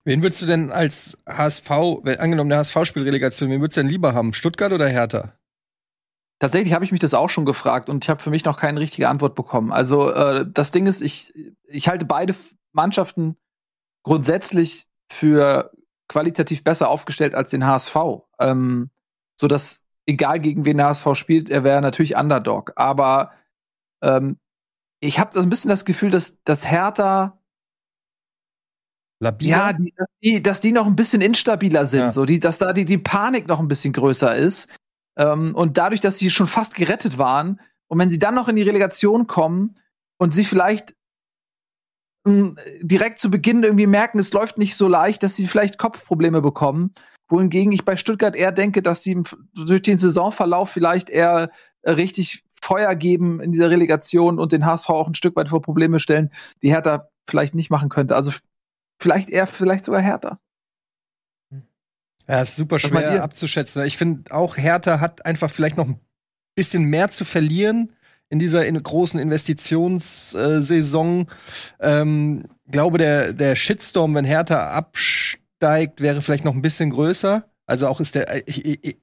Wen 0.05 0.21
würdest 0.23 0.41
du 0.41 0.45
denn 0.45 0.71
als 0.71 1.17
HSV, 1.27 1.69
wenn, 2.03 2.19
angenommen 2.19 2.50
der 2.50 2.59
HSV 2.59 2.85
spielt 2.85 3.05
Relegation, 3.05 3.50
wen 3.50 3.59
würdest 3.59 3.77
du 3.77 3.81
denn 3.81 3.89
lieber 3.89 4.13
haben, 4.13 4.33
Stuttgart 4.33 4.71
oder 4.71 4.88
Hertha? 4.88 5.33
Tatsächlich 6.39 6.73
habe 6.73 6.85
ich 6.85 6.91
mich 6.91 7.01
das 7.01 7.13
auch 7.13 7.29
schon 7.29 7.45
gefragt 7.45 7.89
und 7.89 8.05
ich 8.05 8.09
habe 8.09 8.23
für 8.23 8.31
mich 8.31 8.45
noch 8.45 8.57
keine 8.57 8.79
richtige 8.79 9.09
Antwort 9.09 9.35
bekommen. 9.35 9.71
Also 9.71 10.11
äh, 10.11 10.45
das 10.50 10.71
Ding 10.71 10.88
ist, 10.88 11.01
ich, 11.01 11.33
ich 11.67 11.89
halte 11.89 12.05
beide 12.05 12.33
Mannschaften 12.71 13.35
grundsätzlich 14.03 14.88
für 15.12 15.72
qualitativ 16.08 16.63
besser 16.63 16.89
aufgestellt 16.89 17.36
als 17.36 17.50
den 17.50 17.65
HSV. 17.65 17.96
Ähm, 18.39 18.89
so 19.39 19.48
dass 19.48 19.86
egal 20.05 20.39
gegen 20.39 20.65
wen 20.65 20.77
der 20.77 20.88
HSV 20.88 21.15
spielt, 21.15 21.50
er 21.50 21.63
wäre 21.63 21.81
natürlich 21.81 22.15
Underdog. 22.15 22.74
Aber 22.75 23.31
ähm, 24.01 24.38
ich 25.00 25.20
habe 25.20 25.31
das 25.34 25.43
ein 25.43 25.50
bisschen 25.50 25.70
das 25.70 25.86
Gefühl, 25.86 26.12
dass 26.12 26.41
das 26.43 26.70
Hertha 26.70 27.41
Labiler? 29.22 29.57
Ja, 29.57 29.74
die, 29.74 29.94
dass, 29.96 30.07
die, 30.24 30.44
dass 30.44 30.59
die 30.59 30.72
noch 30.72 30.87
ein 30.87 30.96
bisschen 30.96 31.22
instabiler 31.22 31.85
sind, 31.85 32.00
ja. 32.00 32.11
so 32.11 32.25
die, 32.25 32.40
dass 32.40 32.57
da 32.57 32.74
die, 32.74 32.85
die 32.85 32.98
Panik 32.98 33.48
noch 33.48 33.59
ein 33.59 33.68
bisschen 33.68 33.94
größer 33.94 34.35
ist. 34.35 34.68
Ähm, 35.16 35.53
und 35.55 35.77
dadurch, 35.77 36.01
dass 36.01 36.18
sie 36.18 36.31
schon 36.31 36.48
fast 36.48 36.75
gerettet 36.75 37.18
waren, 37.18 37.61
und 37.87 38.00
wenn 38.00 38.09
sie 38.09 38.20
dann 38.20 38.35
noch 38.35 38.48
in 38.48 38.55
die 38.55 38.61
Relegation 38.64 39.27
kommen 39.27 39.75
und 40.18 40.33
sie 40.33 40.46
vielleicht 40.46 40.96
mh, 42.24 42.55
direkt 42.81 43.20
zu 43.20 43.29
Beginn 43.31 43.64
irgendwie 43.64 43.88
merken, 43.88 44.20
es 44.20 44.34
läuft 44.34 44.57
nicht 44.57 44.75
so 44.75 44.88
leicht, 44.88 45.24
dass 45.24 45.36
sie 45.36 45.48
vielleicht 45.48 45.77
Kopfprobleme 45.77 46.42
bekommen. 46.42 46.94
Wohingegen 47.29 47.72
ich 47.72 47.86
bei 47.86 47.96
Stuttgart 47.96 48.36
eher 48.36 48.51
denke, 48.51 48.81
dass 48.81 49.03
sie 49.03 49.22
durch 49.53 49.81
den 49.81 49.98
Saisonverlauf 49.98 50.70
vielleicht 50.70 51.10
eher 51.10 51.50
äh, 51.81 51.92
richtig 51.92 52.44
Feuer 52.62 52.94
geben 52.96 53.40
in 53.42 53.51
dieser 53.51 53.70
Relegation 53.70 54.40
und 54.40 54.51
den 54.51 54.66
HSV 54.66 54.90
auch 54.90 55.07
ein 55.07 55.16
Stück 55.16 55.36
weit 55.36 55.50
vor 55.50 55.62
Probleme 55.62 56.00
stellen, 56.00 56.29
die 56.62 56.70
Hertha 56.70 57.10
vielleicht 57.27 57.55
nicht 57.55 57.72
machen 57.72 57.90
könnte. 57.90 58.16
Also 58.16 58.31
vielleicht 59.00 59.29
eher, 59.29 59.48
vielleicht 59.48 59.86
sogar 59.86 60.01
Hertha. 60.01 60.40
Ja, 62.27 62.44
ist 62.44 62.55
super 62.55 62.77
schwer 62.77 63.24
abzuschätzen. 63.24 63.84
Ich 63.86 63.98
finde 63.98 64.31
auch, 64.34 64.57
Hertha 64.57 65.00
hat 65.00 65.25
einfach 65.25 65.50
vielleicht 65.50 65.77
noch 65.77 65.88
ein 65.88 66.00
bisschen 66.55 66.84
mehr 66.84 67.10
zu 67.10 67.25
verlieren 67.25 67.94
in 68.31 68.39
dieser 68.39 68.65
in 68.65 68.81
großen 68.81 69.20
Investitionssaison. 69.20 71.27
Ähm, 71.79 72.44
glaube, 72.70 72.98
der, 72.98 73.33
der 73.33 73.55
Shitstorm, 73.55 74.15
wenn 74.15 74.25
Hertha 74.25 74.70
absteigt, 74.70 76.01
wäre 76.01 76.22
vielleicht 76.22 76.46
noch 76.46 76.55
ein 76.55 76.61
bisschen 76.61 76.91
größer. 76.91 77.44
Also 77.65 77.87
auch 77.87 78.00
ist 78.00 78.15
der 78.15 78.44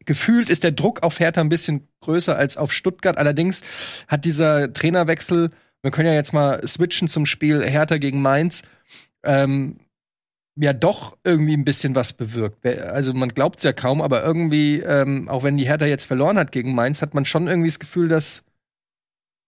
gefühlt 0.04 0.50
ist 0.50 0.64
der 0.64 0.72
Druck 0.72 1.02
auf 1.02 1.20
Hertha 1.20 1.40
ein 1.40 1.48
bisschen 1.48 1.88
größer 2.00 2.36
als 2.36 2.56
auf 2.56 2.72
Stuttgart. 2.72 3.18
Allerdings 3.18 3.62
hat 4.08 4.24
dieser 4.24 4.72
Trainerwechsel, 4.72 5.50
wir 5.82 5.90
können 5.90 6.08
ja 6.08 6.14
jetzt 6.14 6.32
mal 6.32 6.66
switchen 6.66 7.08
zum 7.08 7.26
Spiel 7.26 7.64
Hertha 7.64 7.98
gegen 7.98 8.22
Mainz, 8.22 8.62
ähm, 9.22 9.76
ja 10.56 10.72
doch 10.72 11.16
irgendwie 11.22 11.54
ein 11.54 11.64
bisschen 11.64 11.94
was 11.94 12.14
bewirkt. 12.14 12.66
Also 12.66 13.12
man 13.12 13.28
glaubt 13.28 13.58
es 13.58 13.62
ja 13.62 13.72
kaum, 13.72 14.02
aber 14.02 14.24
irgendwie, 14.24 14.80
ähm, 14.80 15.28
auch 15.28 15.44
wenn 15.44 15.56
die 15.56 15.66
Hertha 15.66 15.86
jetzt 15.86 16.04
verloren 16.04 16.38
hat 16.38 16.52
gegen 16.52 16.74
Mainz, 16.74 17.02
hat 17.02 17.14
man 17.14 17.24
schon 17.24 17.46
irgendwie 17.46 17.68
das 17.68 17.78
Gefühl, 17.78 18.08
dass, 18.08 18.42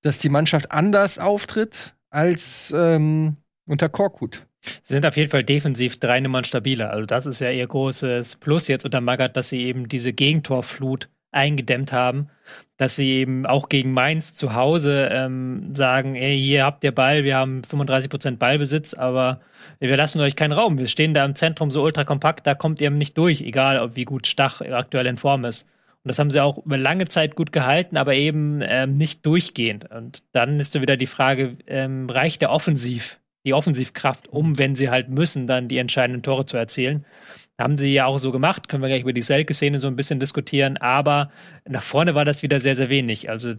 dass 0.02 0.18
die 0.18 0.28
Mannschaft 0.28 0.70
anders 0.72 1.18
auftritt 1.18 1.94
als 2.10 2.74
ähm, 2.76 3.36
unter 3.66 3.88
Korkut. 3.88 4.46
Sie 4.62 4.92
sind 4.92 5.06
auf 5.06 5.16
jeden 5.16 5.30
Fall 5.30 5.44
defensiv 5.44 5.98
drei 5.98 6.20
Nummern 6.20 6.44
stabiler. 6.44 6.90
Also 6.90 7.06
das 7.06 7.26
ist 7.26 7.40
ja 7.40 7.50
ihr 7.50 7.66
großes 7.66 8.36
Plus 8.36 8.68
jetzt 8.68 8.84
unter 8.84 9.00
Magath, 9.00 9.36
dass 9.36 9.48
sie 9.48 9.62
eben 9.62 9.88
diese 9.88 10.12
Gegentorflut 10.12 11.08
eingedämmt 11.32 11.92
haben, 11.92 12.28
dass 12.76 12.96
sie 12.96 13.10
eben 13.10 13.46
auch 13.46 13.68
gegen 13.68 13.92
Mainz 13.92 14.34
zu 14.34 14.54
Hause 14.54 15.08
ähm, 15.12 15.74
sagen, 15.74 16.16
ey, 16.16 16.36
hier 16.38 16.64
habt 16.64 16.82
ihr 16.82 16.92
Ball, 16.92 17.24
wir 17.24 17.36
haben 17.36 17.62
35% 17.62 18.36
Ballbesitz, 18.36 18.94
aber 18.94 19.40
wir 19.78 19.96
lassen 19.96 20.20
euch 20.20 20.34
keinen 20.34 20.52
Raum. 20.52 20.78
Wir 20.78 20.88
stehen 20.88 21.14
da 21.14 21.24
im 21.24 21.34
Zentrum 21.34 21.70
so 21.70 21.82
ultra 21.82 22.04
kompakt, 22.04 22.46
da 22.46 22.54
kommt 22.54 22.80
ihr 22.80 22.90
nicht 22.90 23.16
durch, 23.16 23.42
egal 23.42 23.94
wie 23.94 24.04
gut 24.04 24.26
Stach 24.26 24.60
aktuell 24.60 25.06
in 25.06 25.18
Form 25.18 25.44
ist. 25.44 25.68
Und 26.02 26.08
das 26.08 26.18
haben 26.18 26.30
sie 26.30 26.42
auch 26.42 26.64
über 26.64 26.78
lange 26.78 27.08
Zeit 27.08 27.36
gut 27.36 27.52
gehalten, 27.52 27.96
aber 27.96 28.14
eben 28.14 28.60
ähm, 28.62 28.94
nicht 28.94 29.24
durchgehend. 29.26 29.90
Und 29.90 30.22
dann 30.32 30.58
ist 30.58 30.72
so 30.72 30.80
wieder 30.80 30.96
die 30.96 31.06
Frage, 31.06 31.58
ähm, 31.66 32.08
reicht 32.08 32.40
der 32.40 32.50
offensiv 32.50 33.20
die 33.46 33.54
Offensivkraft, 33.54 34.28
um, 34.28 34.58
wenn 34.58 34.74
sie 34.74 34.90
halt 34.90 35.08
müssen, 35.08 35.46
dann 35.46 35.68
die 35.68 35.78
entscheidenden 35.78 36.22
Tore 36.22 36.44
zu 36.44 36.56
erzielen. 36.56 37.06
Haben 37.58 37.78
sie 37.78 37.92
ja 37.92 38.06
auch 38.06 38.18
so 38.18 38.32
gemacht, 38.32 38.68
können 38.68 38.82
wir 38.82 38.88
gleich 38.88 39.02
über 39.02 39.12
die 39.12 39.22
Selke-Szene 39.22 39.78
so 39.78 39.86
ein 39.86 39.96
bisschen 39.96 40.20
diskutieren, 40.20 40.76
aber 40.76 41.30
nach 41.68 41.82
vorne 41.82 42.14
war 42.14 42.24
das 42.24 42.42
wieder 42.42 42.60
sehr, 42.60 42.76
sehr 42.76 42.90
wenig. 42.90 43.30
Also 43.30 43.54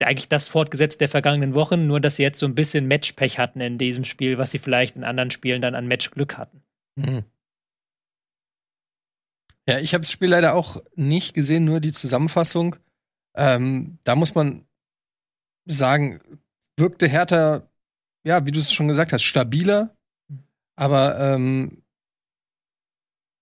eigentlich 0.00 0.28
das 0.28 0.48
fortgesetzt 0.48 1.00
der 1.00 1.08
vergangenen 1.08 1.54
Wochen, 1.54 1.86
nur 1.86 2.00
dass 2.00 2.16
sie 2.16 2.24
jetzt 2.24 2.40
so 2.40 2.46
ein 2.46 2.56
bisschen 2.56 2.88
Matchpech 2.88 3.38
hatten 3.38 3.60
in 3.60 3.78
diesem 3.78 4.04
Spiel, 4.04 4.38
was 4.38 4.50
sie 4.50 4.58
vielleicht 4.58 4.96
in 4.96 5.04
anderen 5.04 5.30
Spielen 5.30 5.62
dann 5.62 5.76
an 5.76 5.86
Matchglück 5.86 6.36
hatten. 6.36 6.62
Mhm. 6.96 7.22
Ja, 9.68 9.78
ich 9.78 9.94
habe 9.94 10.02
das 10.02 10.10
Spiel 10.10 10.28
leider 10.28 10.54
auch 10.54 10.82
nicht 10.96 11.34
gesehen, 11.34 11.64
nur 11.64 11.80
die 11.80 11.92
Zusammenfassung. 11.92 12.76
Ähm, 13.34 13.98
da 14.04 14.16
muss 14.16 14.34
man 14.34 14.64
sagen, 15.66 16.20
wirkte 16.76 17.06
Hertha 17.06 17.62
ja, 18.24 18.46
wie 18.46 18.52
du 18.52 18.58
es 18.58 18.72
schon 18.72 18.88
gesagt 18.88 19.12
hast, 19.12 19.22
stabiler. 19.22 19.94
Aber 20.76 21.18
ähm, 21.18 21.82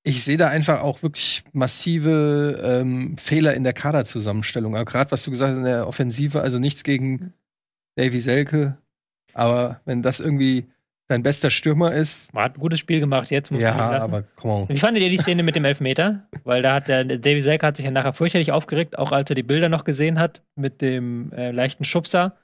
ich 0.02 0.24
sehe 0.24 0.38
da 0.38 0.48
einfach 0.48 0.80
auch 0.82 1.02
wirklich 1.02 1.44
massive 1.52 2.60
ähm, 2.62 3.16
Fehler 3.18 3.54
in 3.54 3.64
der 3.64 3.72
Kaderzusammenstellung. 3.72 4.74
Aber 4.74 4.84
gerade 4.84 5.10
was 5.10 5.24
du 5.24 5.30
gesagt 5.30 5.50
hast 5.50 5.58
in 5.58 5.64
der 5.64 5.86
Offensive, 5.86 6.40
also 6.40 6.58
nichts 6.58 6.82
gegen 6.82 7.34
Davy 7.96 8.20
Selke. 8.20 8.78
Aber 9.34 9.80
wenn 9.84 10.02
das 10.02 10.20
irgendwie 10.20 10.66
dein 11.10 11.22
bester 11.22 11.50
Stürmer 11.50 11.92
ist. 11.92 12.32
Man 12.32 12.44
hat 12.44 12.56
ein 12.56 12.60
gutes 12.60 12.78
Spiel 12.78 13.00
gemacht 13.00 13.30
jetzt, 13.30 13.50
muss 13.50 13.62
ja, 13.62 13.74
man 13.74 13.90
lassen. 13.92 14.14
aber 14.14 14.22
come 14.36 14.52
on. 14.52 14.68
Wie 14.68 14.78
fandet 14.78 15.02
ihr 15.02 15.10
die 15.10 15.18
Szene 15.18 15.42
mit 15.42 15.56
dem 15.56 15.64
Elfmeter? 15.64 16.28
Weil 16.44 16.62
da 16.62 16.74
hat 16.74 16.88
der 16.88 17.04
Davy 17.04 17.42
Selke 17.42 17.66
hat 17.66 17.76
sich 17.76 17.84
ja 17.84 17.90
nachher 17.90 18.12
fürchterlich 18.12 18.52
aufgeregt, 18.52 18.98
auch 18.98 19.12
als 19.12 19.30
er 19.30 19.34
die 19.34 19.42
Bilder 19.42 19.68
noch 19.68 19.84
gesehen 19.84 20.18
hat 20.18 20.42
mit 20.54 20.80
dem 20.80 21.32
äh, 21.32 21.50
leichten 21.50 21.84
Schubser. 21.84 22.36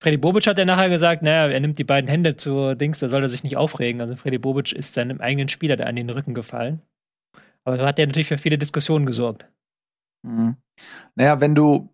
Freddy 0.00 0.16
Bobic 0.16 0.46
hat 0.46 0.58
ja 0.58 0.64
nachher 0.64 0.88
gesagt, 0.90 1.22
naja, 1.22 1.48
er 1.48 1.60
nimmt 1.60 1.78
die 1.78 1.84
beiden 1.84 2.08
Hände 2.08 2.36
zur 2.36 2.76
Dings, 2.76 3.00
da 3.00 3.08
soll 3.08 3.22
er 3.22 3.28
sich 3.28 3.42
nicht 3.42 3.56
aufregen. 3.56 4.00
Also 4.00 4.14
Freddy 4.14 4.38
Bobic 4.38 4.72
ist 4.72 4.94
seinem 4.94 5.20
eigenen 5.20 5.48
Spieler 5.48 5.76
da 5.76 5.84
an 5.84 5.96
den 5.96 6.08
Rücken 6.08 6.34
gefallen. 6.34 6.82
Aber 7.64 7.76
so 7.78 7.84
hat 7.84 7.98
er 7.98 8.06
natürlich 8.06 8.28
für 8.28 8.38
viele 8.38 8.58
Diskussionen 8.58 9.06
gesorgt. 9.06 9.44
Mhm. 10.22 10.56
Naja, 11.16 11.40
wenn 11.40 11.56
du 11.56 11.92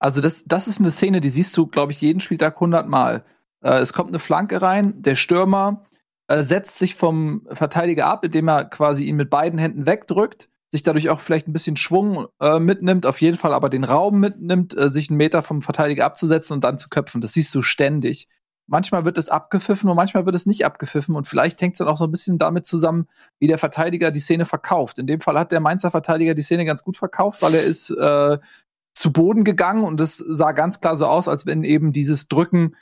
Also 0.00 0.20
das, 0.20 0.44
das 0.44 0.68
ist 0.68 0.78
eine 0.78 0.92
Szene, 0.92 1.20
die 1.20 1.30
siehst 1.30 1.56
du, 1.56 1.66
glaube 1.66 1.90
ich, 1.90 2.00
jeden 2.00 2.20
Spieltag 2.20 2.60
hundertmal. 2.60 3.24
Äh, 3.62 3.78
es 3.78 3.92
kommt 3.92 4.08
eine 4.08 4.18
Flanke 4.18 4.62
rein, 4.62 5.00
der 5.02 5.16
Stürmer 5.16 5.84
äh, 6.28 6.42
setzt 6.42 6.78
sich 6.78 6.94
vom 6.94 7.46
Verteidiger 7.50 8.06
ab, 8.06 8.24
indem 8.24 8.48
er 8.48 8.64
quasi 8.64 9.04
ihn 9.04 9.16
mit 9.16 9.30
beiden 9.30 9.58
Händen 9.58 9.86
wegdrückt, 9.86 10.50
sich 10.70 10.82
dadurch 10.82 11.08
auch 11.08 11.20
vielleicht 11.20 11.48
ein 11.48 11.52
bisschen 11.52 11.76
Schwung 11.76 12.26
äh, 12.40 12.60
mitnimmt, 12.60 13.06
auf 13.06 13.20
jeden 13.20 13.38
Fall 13.38 13.54
aber 13.54 13.70
den 13.70 13.84
Raum 13.84 14.20
mitnimmt, 14.20 14.76
äh, 14.76 14.90
sich 14.90 15.08
einen 15.08 15.16
Meter 15.16 15.42
vom 15.42 15.62
Verteidiger 15.62 16.04
abzusetzen 16.04 16.54
und 16.54 16.64
dann 16.64 16.78
zu 16.78 16.88
köpfen. 16.90 17.20
Das 17.20 17.32
siehst 17.32 17.54
du 17.54 17.62
ständig. 17.62 18.28
Manchmal 18.70 19.06
wird 19.06 19.16
es 19.16 19.30
abgepfiffen 19.30 19.88
und 19.88 19.96
manchmal 19.96 20.26
wird 20.26 20.36
es 20.36 20.44
nicht 20.44 20.66
abgepfiffen 20.66 21.16
und 21.16 21.26
vielleicht 21.26 21.58
hängt 21.62 21.72
es 21.72 21.78
dann 21.78 21.88
auch 21.88 21.96
so 21.96 22.04
ein 22.04 22.10
bisschen 22.10 22.36
damit 22.36 22.66
zusammen, 22.66 23.08
wie 23.38 23.46
der 23.46 23.56
Verteidiger 23.56 24.10
die 24.10 24.20
Szene 24.20 24.44
verkauft. 24.44 24.98
In 24.98 25.06
dem 25.06 25.22
Fall 25.22 25.38
hat 25.38 25.52
der 25.52 25.60
Mainzer 25.60 25.90
Verteidiger 25.90 26.34
die 26.34 26.42
Szene 26.42 26.66
ganz 26.66 26.84
gut 26.84 26.98
verkauft, 26.98 27.40
weil 27.40 27.54
er 27.54 27.62
ist 27.62 27.88
äh, 27.88 28.36
zu 28.94 29.12
Boden 29.12 29.44
gegangen 29.44 29.84
und 29.84 29.98
es 30.02 30.18
sah 30.18 30.52
ganz 30.52 30.82
klar 30.82 30.96
so 30.96 31.06
aus, 31.06 31.28
als 31.28 31.46
wenn 31.46 31.64
eben 31.64 31.94
dieses 31.94 32.28
Drücken 32.28 32.74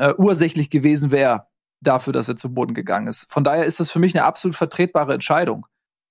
äh, 0.00 0.14
ursächlich 0.16 0.70
gewesen 0.70 1.10
wäre 1.10 1.46
dafür, 1.80 2.12
dass 2.12 2.28
er 2.28 2.36
zu 2.36 2.52
Boden 2.52 2.74
gegangen 2.74 3.06
ist. 3.06 3.30
Von 3.32 3.44
daher 3.44 3.64
ist 3.64 3.80
das 3.80 3.90
für 3.90 3.98
mich 3.98 4.14
eine 4.14 4.24
absolut 4.24 4.56
vertretbare 4.56 5.14
Entscheidung. 5.14 5.66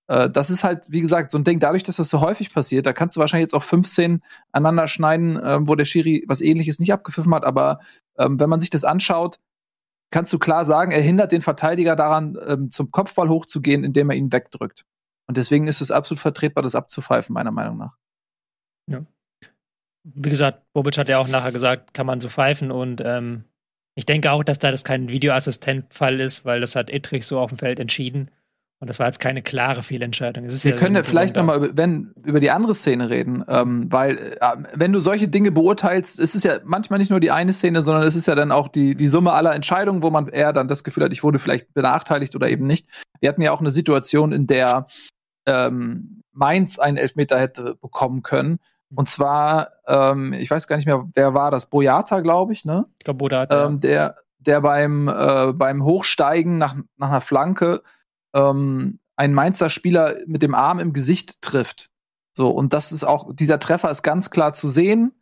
Äh, 0.07 0.29
das 0.29 0.49
ist 0.49 0.63
halt, 0.63 0.91
wie 0.91 1.01
gesagt, 1.01 1.31
so 1.31 1.37
ein 1.37 1.43
Ding, 1.43 1.59
dadurch, 1.59 1.83
dass 1.83 1.97
das 1.97 2.09
so 2.09 2.21
häufig 2.21 2.53
passiert, 2.53 2.85
da 2.85 2.93
kannst 2.93 3.15
du 3.15 3.19
wahrscheinlich 3.19 3.45
jetzt 3.45 3.53
auch 3.53 3.63
15 3.63 4.23
aneinander 4.51 4.87
schneiden, 4.87 5.37
äh, 5.37 5.59
wo 5.61 5.75
der 5.75 5.85
Schiri 5.85 6.23
was 6.27 6.41
ähnliches 6.41 6.79
nicht 6.79 6.93
abgepfiffen 6.93 7.33
hat, 7.33 7.45
aber 7.45 7.79
ähm, 8.17 8.39
wenn 8.39 8.49
man 8.49 8.59
sich 8.59 8.69
das 8.69 8.83
anschaut, 8.83 9.39
kannst 10.11 10.33
du 10.33 10.39
klar 10.39 10.65
sagen, 10.65 10.91
er 10.91 11.01
hindert 11.01 11.31
den 11.31 11.41
Verteidiger 11.41 11.95
daran, 11.95 12.37
ähm, 12.47 12.71
zum 12.71 12.91
Kopfball 12.91 13.29
hochzugehen, 13.29 13.83
indem 13.83 14.09
er 14.09 14.15
ihn 14.15 14.31
wegdrückt. 14.31 14.85
Und 15.27 15.37
deswegen 15.37 15.67
ist 15.67 15.81
es 15.81 15.91
absolut 15.91 16.19
vertretbar, 16.19 16.63
das 16.63 16.73
abzupfeifen, 16.73 17.33
meiner 17.33 17.51
Meinung 17.51 17.77
nach. 17.77 17.95
Ja. 18.87 19.05
Wie 20.03 20.29
gesagt, 20.31 20.63
Bobic 20.73 20.97
hat 20.97 21.09
ja 21.09 21.19
auch 21.19 21.27
nachher 21.27 21.51
gesagt, 21.51 21.93
kann 21.93 22.07
man 22.07 22.19
so 22.19 22.29
pfeifen 22.29 22.71
und 22.71 23.01
ähm, 23.05 23.43
ich 23.95 24.05
denke 24.05 24.31
auch, 24.31 24.43
dass 24.43 24.59
da 24.59 24.71
das 24.71 24.83
kein 24.83 25.09
Videoassistent-Fall 25.09 26.19
ist, 26.19 26.45
weil 26.45 26.61
das 26.61 26.75
hat 26.75 26.89
Ittrich 26.89 27.25
so 27.25 27.39
auf 27.39 27.49
dem 27.49 27.57
Feld 27.57 27.79
entschieden. 27.79 28.31
Und 28.81 28.87
das 28.87 28.97
war 28.97 29.07
jetzt 29.07 29.19
keine 29.19 29.41
klare 29.41 29.83
Fehlentscheidung. 29.83 30.45
Wir 30.47 30.71
ja 30.71 30.77
können 30.77 30.95
ja 30.95 31.03
vielleicht 31.03 31.35
nochmal 31.35 31.57
über, 31.57 31.75
wenn, 31.75 32.13
über 32.23 32.39
die 32.39 32.49
andere 32.49 32.73
Szene 32.73 33.09
reden, 33.09 33.43
ähm, 33.49 33.91
weil 33.91 34.37
äh, 34.39 34.55
wenn 34.73 34.93
du 34.93 34.99
solche 34.99 35.27
Dinge 35.27 35.51
beurteilst, 35.51 36.17
es 36.17 36.33
ist 36.33 36.45
ja 36.45 36.59
manchmal 36.63 36.99
nicht 36.99 37.09
nur 37.09 37.19
die 37.19 37.31
eine 37.31 37.51
Szene, 37.51 37.81
sondern 37.81 38.03
es 38.03 38.15
ist 38.15 38.25
ja 38.27 38.35
dann 38.35 38.53
auch 38.53 38.69
die, 38.69 38.95
die 38.95 39.09
Summe 39.09 39.33
aller 39.33 39.53
Entscheidungen, 39.53 40.01
wo 40.01 40.11
man 40.11 40.29
eher 40.29 40.53
dann 40.53 40.69
das 40.69 40.85
Gefühl 40.85 41.03
hat, 41.03 41.11
ich 41.11 41.23
wurde 41.23 41.39
vielleicht 41.39 41.73
benachteiligt 41.73 42.35
oder 42.35 42.49
eben 42.49 42.65
nicht. 42.67 42.87
Wir 43.19 43.27
hatten 43.27 43.41
ja 43.41 43.51
auch 43.51 43.59
eine 43.59 43.69
Situation, 43.69 44.31
in 44.31 44.47
der 44.47 44.87
ähm, 45.45 46.21
Mainz 46.31 46.79
einen 46.79 46.95
Elfmeter 46.95 47.37
hätte 47.37 47.75
bekommen 47.75 48.21
können 48.21 48.59
und 48.95 49.07
zwar, 49.07 49.69
ähm, 49.87 50.33
ich 50.33 50.49
weiß 50.49 50.67
gar 50.67 50.75
nicht 50.75 50.85
mehr, 50.85 51.07
wer 51.13 51.33
war 51.33 51.51
das? 51.51 51.67
Boyata, 51.67 52.21
glaube 52.21 52.53
ich, 52.53 52.65
ne? 52.65 52.85
Ich 52.97 53.05
glaube, 53.05 53.17
Boyata. 53.17 53.67
Ähm, 53.67 53.79
der, 53.79 54.17
der 54.39 54.61
beim, 54.61 55.07
äh, 55.07 55.53
beim 55.53 55.83
Hochsteigen 55.83 56.57
nach, 56.57 56.75
nach 56.97 57.09
einer 57.09 57.21
Flanke 57.21 57.83
ähm, 58.33 58.99
einen 59.15 59.33
Mainzer 59.33 59.69
Spieler 59.69 60.15
mit 60.25 60.41
dem 60.41 60.55
Arm 60.55 60.79
im 60.79 60.93
Gesicht 60.93 61.41
trifft. 61.41 61.89
So, 62.33 62.49
und 62.49 62.73
das 62.73 62.91
ist 62.91 63.03
auch, 63.03 63.33
dieser 63.33 63.59
Treffer 63.59 63.89
ist 63.89 64.01
ganz 64.01 64.29
klar 64.29 64.53
zu 64.53 64.69
sehen. 64.69 65.13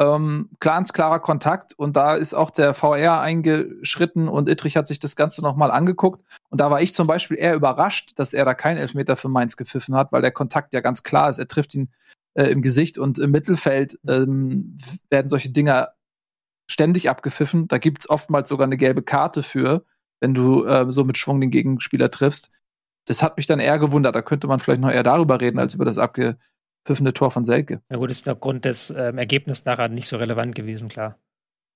Ähm, 0.00 0.50
ganz 0.60 0.92
klarer 0.92 1.18
Kontakt 1.18 1.76
und 1.76 1.96
da 1.96 2.14
ist 2.14 2.32
auch 2.32 2.50
der 2.50 2.72
VR 2.72 3.20
eingeschritten 3.20 4.28
und 4.28 4.48
Ittrich 4.48 4.76
hat 4.76 4.86
sich 4.86 5.00
das 5.00 5.16
Ganze 5.16 5.42
nochmal 5.42 5.72
angeguckt. 5.72 6.22
Und 6.50 6.60
da 6.60 6.70
war 6.70 6.80
ich 6.80 6.94
zum 6.94 7.08
Beispiel 7.08 7.36
eher 7.36 7.56
überrascht, 7.56 8.12
dass 8.14 8.32
er 8.32 8.44
da 8.44 8.54
keinen 8.54 8.76
Elfmeter 8.76 9.16
für 9.16 9.28
Mainz 9.28 9.56
gepfiffen 9.56 9.96
hat, 9.96 10.12
weil 10.12 10.22
der 10.22 10.30
Kontakt 10.30 10.72
ja 10.72 10.80
ganz 10.80 11.02
klar 11.02 11.28
ist. 11.30 11.38
Er 11.38 11.48
trifft 11.48 11.74
ihn 11.74 11.90
äh, 12.38 12.50
im 12.52 12.62
Gesicht 12.62 12.98
und 12.98 13.18
im 13.18 13.32
Mittelfeld 13.32 13.98
ähm, 14.06 14.76
werden 15.10 15.28
solche 15.28 15.50
Dinger 15.50 15.94
ständig 16.70 17.10
abgepfiffen. 17.10 17.66
Da 17.66 17.78
gibt 17.78 18.02
es 18.02 18.10
oftmals 18.10 18.48
sogar 18.48 18.66
eine 18.66 18.76
gelbe 18.76 19.02
Karte 19.02 19.42
für, 19.42 19.84
wenn 20.20 20.34
du 20.34 20.64
äh, 20.64 20.90
so 20.92 21.02
mit 21.02 21.18
Schwung 21.18 21.40
den 21.40 21.50
Gegenspieler 21.50 22.12
triffst. 22.12 22.52
Das 23.06 23.22
hat 23.24 23.38
mich 23.38 23.46
dann 23.46 23.58
eher 23.58 23.80
gewundert. 23.80 24.14
Da 24.14 24.22
könnte 24.22 24.46
man 24.46 24.60
vielleicht 24.60 24.80
noch 24.80 24.90
eher 24.90 25.02
darüber 25.02 25.40
reden, 25.40 25.58
als 25.58 25.74
über 25.74 25.84
das 25.84 25.98
abgepfiffene 25.98 27.12
Tor 27.12 27.32
von 27.32 27.44
Selke. 27.44 27.82
Ja 27.90 27.96
gut, 27.96 28.10
ist 28.10 28.28
aufgrund 28.28 28.64
des 28.64 28.90
ähm, 28.90 29.18
Ergebnisses 29.18 29.64
nachher 29.64 29.88
nicht 29.88 30.06
so 30.06 30.16
relevant 30.16 30.54
gewesen, 30.54 30.88
klar. 30.88 31.18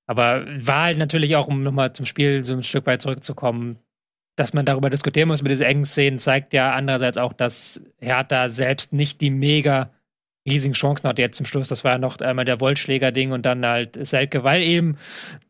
Aber 0.06 0.44
war 0.46 0.84
halt 0.84 0.98
natürlich 0.98 1.34
auch, 1.34 1.48
um 1.48 1.64
nochmal 1.64 1.92
zum 1.92 2.06
Spiel 2.06 2.44
so 2.44 2.52
ein 2.52 2.62
Stück 2.62 2.86
weit 2.86 3.02
zurückzukommen, 3.02 3.78
dass 4.36 4.52
man 4.52 4.64
darüber 4.64 4.90
diskutieren 4.90 5.28
muss 5.28 5.42
mit 5.42 5.50
diesen 5.50 5.66
engen 5.66 5.84
Szenen, 5.86 6.18
zeigt 6.20 6.52
ja 6.52 6.72
andererseits 6.72 7.18
auch, 7.18 7.32
dass 7.32 7.82
Hertha 7.98 8.50
selbst 8.50 8.92
nicht 8.92 9.20
die 9.20 9.30
mega 9.30 9.90
riesigen 10.46 10.74
Chancen 10.74 11.08
hatte 11.08 11.22
jetzt 11.22 11.36
zum 11.36 11.46
Schluss. 11.46 11.68
Das 11.68 11.84
war 11.84 11.92
ja 11.92 11.98
noch 11.98 12.18
einmal 12.20 12.44
der 12.44 12.60
Wollschläger-Ding 12.60 13.32
und 13.32 13.46
dann 13.46 13.64
halt 13.66 14.04
Selke, 14.06 14.44
weil 14.44 14.62
eben 14.62 14.96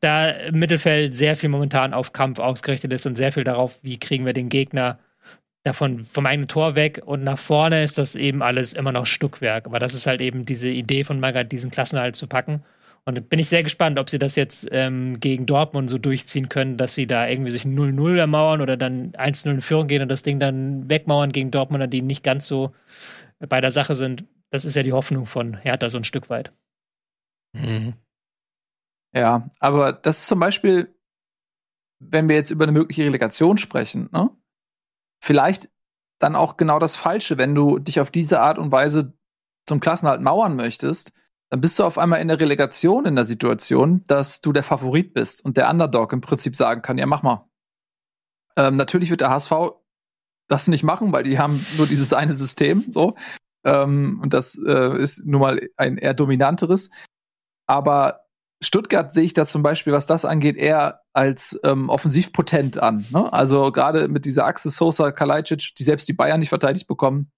da 0.00 0.28
im 0.28 0.58
Mittelfeld 0.58 1.16
sehr 1.16 1.36
viel 1.36 1.48
momentan 1.48 1.94
auf 1.94 2.12
Kampf 2.12 2.38
ausgerichtet 2.38 2.92
ist 2.92 3.06
und 3.06 3.16
sehr 3.16 3.32
viel 3.32 3.44
darauf, 3.44 3.82
wie 3.82 3.98
kriegen 3.98 4.26
wir 4.26 4.32
den 4.32 4.48
Gegner 4.48 4.98
davon 5.64 6.02
vom 6.02 6.26
eigenen 6.26 6.48
Tor 6.48 6.74
weg 6.74 7.00
und 7.04 7.22
nach 7.22 7.38
vorne 7.38 7.84
ist 7.84 7.96
das 7.96 8.16
eben 8.16 8.42
alles 8.42 8.72
immer 8.72 8.92
noch 8.92 9.06
Stückwerk. 9.06 9.66
Aber 9.66 9.78
das 9.78 9.94
ist 9.94 10.06
halt 10.06 10.20
eben 10.20 10.44
diese 10.44 10.68
Idee 10.68 11.04
von 11.04 11.20
Magath, 11.20 11.52
diesen 11.52 11.70
Klassenhalt 11.70 12.16
zu 12.16 12.26
packen. 12.26 12.62
Und 13.04 13.28
bin 13.28 13.40
ich 13.40 13.48
sehr 13.48 13.64
gespannt, 13.64 13.98
ob 13.98 14.08
sie 14.08 14.18
das 14.18 14.36
jetzt 14.36 14.68
ähm, 14.70 15.18
gegen 15.18 15.44
Dortmund 15.44 15.90
so 15.90 15.98
durchziehen 15.98 16.48
können, 16.48 16.76
dass 16.76 16.94
sie 16.94 17.08
da 17.08 17.26
irgendwie 17.26 17.50
sich 17.50 17.64
0-0 17.64 18.16
ermauern 18.16 18.60
oder 18.60 18.76
dann 18.76 19.12
1-0 19.12 19.50
in 19.50 19.60
Führung 19.60 19.88
gehen 19.88 20.02
und 20.02 20.08
das 20.08 20.22
Ding 20.22 20.38
dann 20.38 20.88
wegmauern 20.88 21.32
gegen 21.32 21.50
Dortmunder, 21.50 21.88
die 21.88 22.02
nicht 22.02 22.22
ganz 22.22 22.46
so 22.46 22.72
bei 23.40 23.60
der 23.60 23.72
Sache 23.72 23.96
sind. 23.96 24.24
Das 24.52 24.66
ist 24.66 24.76
ja 24.76 24.82
die 24.82 24.92
Hoffnung 24.92 25.24
von 25.24 25.56
Hertha 25.56 25.88
so 25.88 25.96
ein 25.96 26.04
Stück 26.04 26.28
weit. 26.28 26.52
Mhm. 27.54 27.94
Ja, 29.14 29.48
aber 29.58 29.92
das 29.92 30.20
ist 30.20 30.28
zum 30.28 30.40
Beispiel, 30.40 30.94
wenn 31.98 32.28
wir 32.28 32.36
jetzt 32.36 32.50
über 32.50 32.64
eine 32.64 32.72
mögliche 32.72 33.04
Relegation 33.04 33.56
sprechen, 33.56 34.10
ne? 34.12 34.30
vielleicht 35.22 35.70
dann 36.18 36.36
auch 36.36 36.56
genau 36.56 36.78
das 36.78 36.96
Falsche, 36.96 37.38
wenn 37.38 37.54
du 37.54 37.78
dich 37.78 37.98
auf 37.98 38.10
diese 38.10 38.40
Art 38.40 38.58
und 38.58 38.70
Weise 38.70 39.14
zum 39.66 39.80
Klassenhalt 39.80 40.20
mauern 40.20 40.54
möchtest, 40.54 41.12
dann 41.50 41.60
bist 41.60 41.78
du 41.78 41.84
auf 41.84 41.98
einmal 41.98 42.20
in 42.20 42.28
der 42.28 42.40
Relegation 42.40 43.06
in 43.06 43.16
der 43.16 43.24
Situation, 43.24 44.04
dass 44.04 44.40
du 44.40 44.52
der 44.52 44.62
Favorit 44.62 45.14
bist 45.14 45.44
und 45.44 45.56
der 45.56 45.70
Underdog 45.70 46.12
im 46.12 46.20
Prinzip 46.20 46.56
sagen 46.56 46.82
kann, 46.82 46.98
ja, 46.98 47.06
mach 47.06 47.22
mal. 47.22 47.48
Ähm, 48.56 48.74
natürlich 48.74 49.08
wird 49.08 49.22
der 49.22 49.30
HSV 49.30 49.52
das 50.48 50.68
nicht 50.68 50.82
machen, 50.82 51.12
weil 51.12 51.22
die 51.22 51.38
haben 51.38 51.64
nur 51.78 51.86
dieses 51.86 52.12
eine 52.12 52.34
System, 52.34 52.84
so. 52.90 53.16
Ähm, 53.64 54.20
und 54.22 54.32
das 54.34 54.58
äh, 54.58 54.98
ist 54.98 55.24
nun 55.24 55.40
mal 55.40 55.60
ein 55.76 55.98
eher 55.98 56.14
dominanteres. 56.14 56.90
Aber 57.66 58.20
Stuttgart 58.62 59.12
sehe 59.12 59.24
ich 59.24 59.34
da 59.34 59.44
zum 59.44 59.62
Beispiel, 59.62 59.92
was 59.92 60.06
das 60.06 60.24
angeht, 60.24 60.56
eher 60.56 61.00
als 61.12 61.58
ähm, 61.64 61.88
offensivpotent 61.88 62.78
an. 62.78 63.04
Ne? 63.10 63.32
Also 63.32 63.72
gerade 63.72 64.08
mit 64.08 64.24
dieser 64.24 64.46
Achse 64.46 64.70
Sosa, 64.70 65.10
Kalajdzic, 65.10 65.74
die 65.76 65.82
selbst 65.82 66.08
die 66.08 66.12
Bayern 66.12 66.38
nicht 66.38 66.48
verteidigt 66.48 66.86
bekommen, 66.86 67.32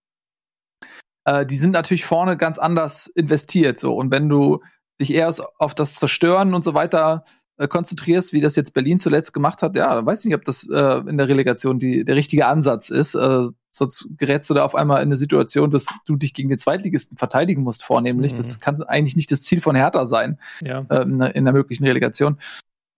äh, 1.24 1.46
die 1.46 1.56
sind 1.56 1.72
natürlich 1.72 2.04
vorne 2.04 2.37
ganz 2.37 2.58
anders 2.58 3.06
investiert. 3.06 3.78
So 3.78 3.94
und 3.94 4.10
wenn 4.10 4.28
du 4.28 4.60
dich 5.00 5.12
eher 5.12 5.34
auf 5.58 5.74
das 5.74 5.94
Zerstören 5.94 6.54
und 6.54 6.62
so 6.62 6.74
weiter 6.74 7.24
äh, 7.56 7.68
konzentrierst, 7.68 8.32
wie 8.32 8.40
das 8.40 8.54
jetzt 8.54 8.74
Berlin 8.74 8.98
zuletzt 8.98 9.32
gemacht 9.32 9.62
hat, 9.62 9.76
ja, 9.76 9.94
dann 9.94 10.06
weiß 10.06 10.20
ich 10.20 10.26
nicht, 10.26 10.37
ob 10.37 10.44
das 10.44 10.68
äh, 10.68 11.08
in 11.08 11.16
der 11.16 11.28
Relegation 11.28 11.78
die, 11.78 12.04
der 12.04 12.16
richtige 12.16 12.46
Ansatz 12.46 12.90
ist. 12.90 13.14
Äh, 13.14 13.48
sonst 13.76 14.08
gerätst 14.16 14.48
du 14.50 14.54
da 14.54 14.64
auf 14.64 14.74
einmal 14.74 15.02
in 15.02 15.08
eine 15.08 15.16
Situation, 15.16 15.70
dass 15.70 15.87
du 16.06 16.16
dich 16.16 16.32
gegen 16.32 16.48
den 16.48 16.58
Zweitligisten 16.58 17.18
verteidigen 17.18 17.62
musst, 17.62 17.84
vornehmlich. 17.84 18.32
Mhm. 18.32 18.37
Das 18.37 18.60
kann 18.60 18.82
eigentlich 18.84 19.16
nicht 19.16 19.30
das 19.30 19.42
Ziel 19.42 19.60
von 19.60 19.74
Hertha 19.74 20.06
sein 20.06 20.38
ja. 20.60 20.87
äh, 20.88 21.02
in, 21.02 21.20
in, 21.20 21.44
der 21.44 21.52
möglichen 21.52 21.84
Relegation. 21.84 22.38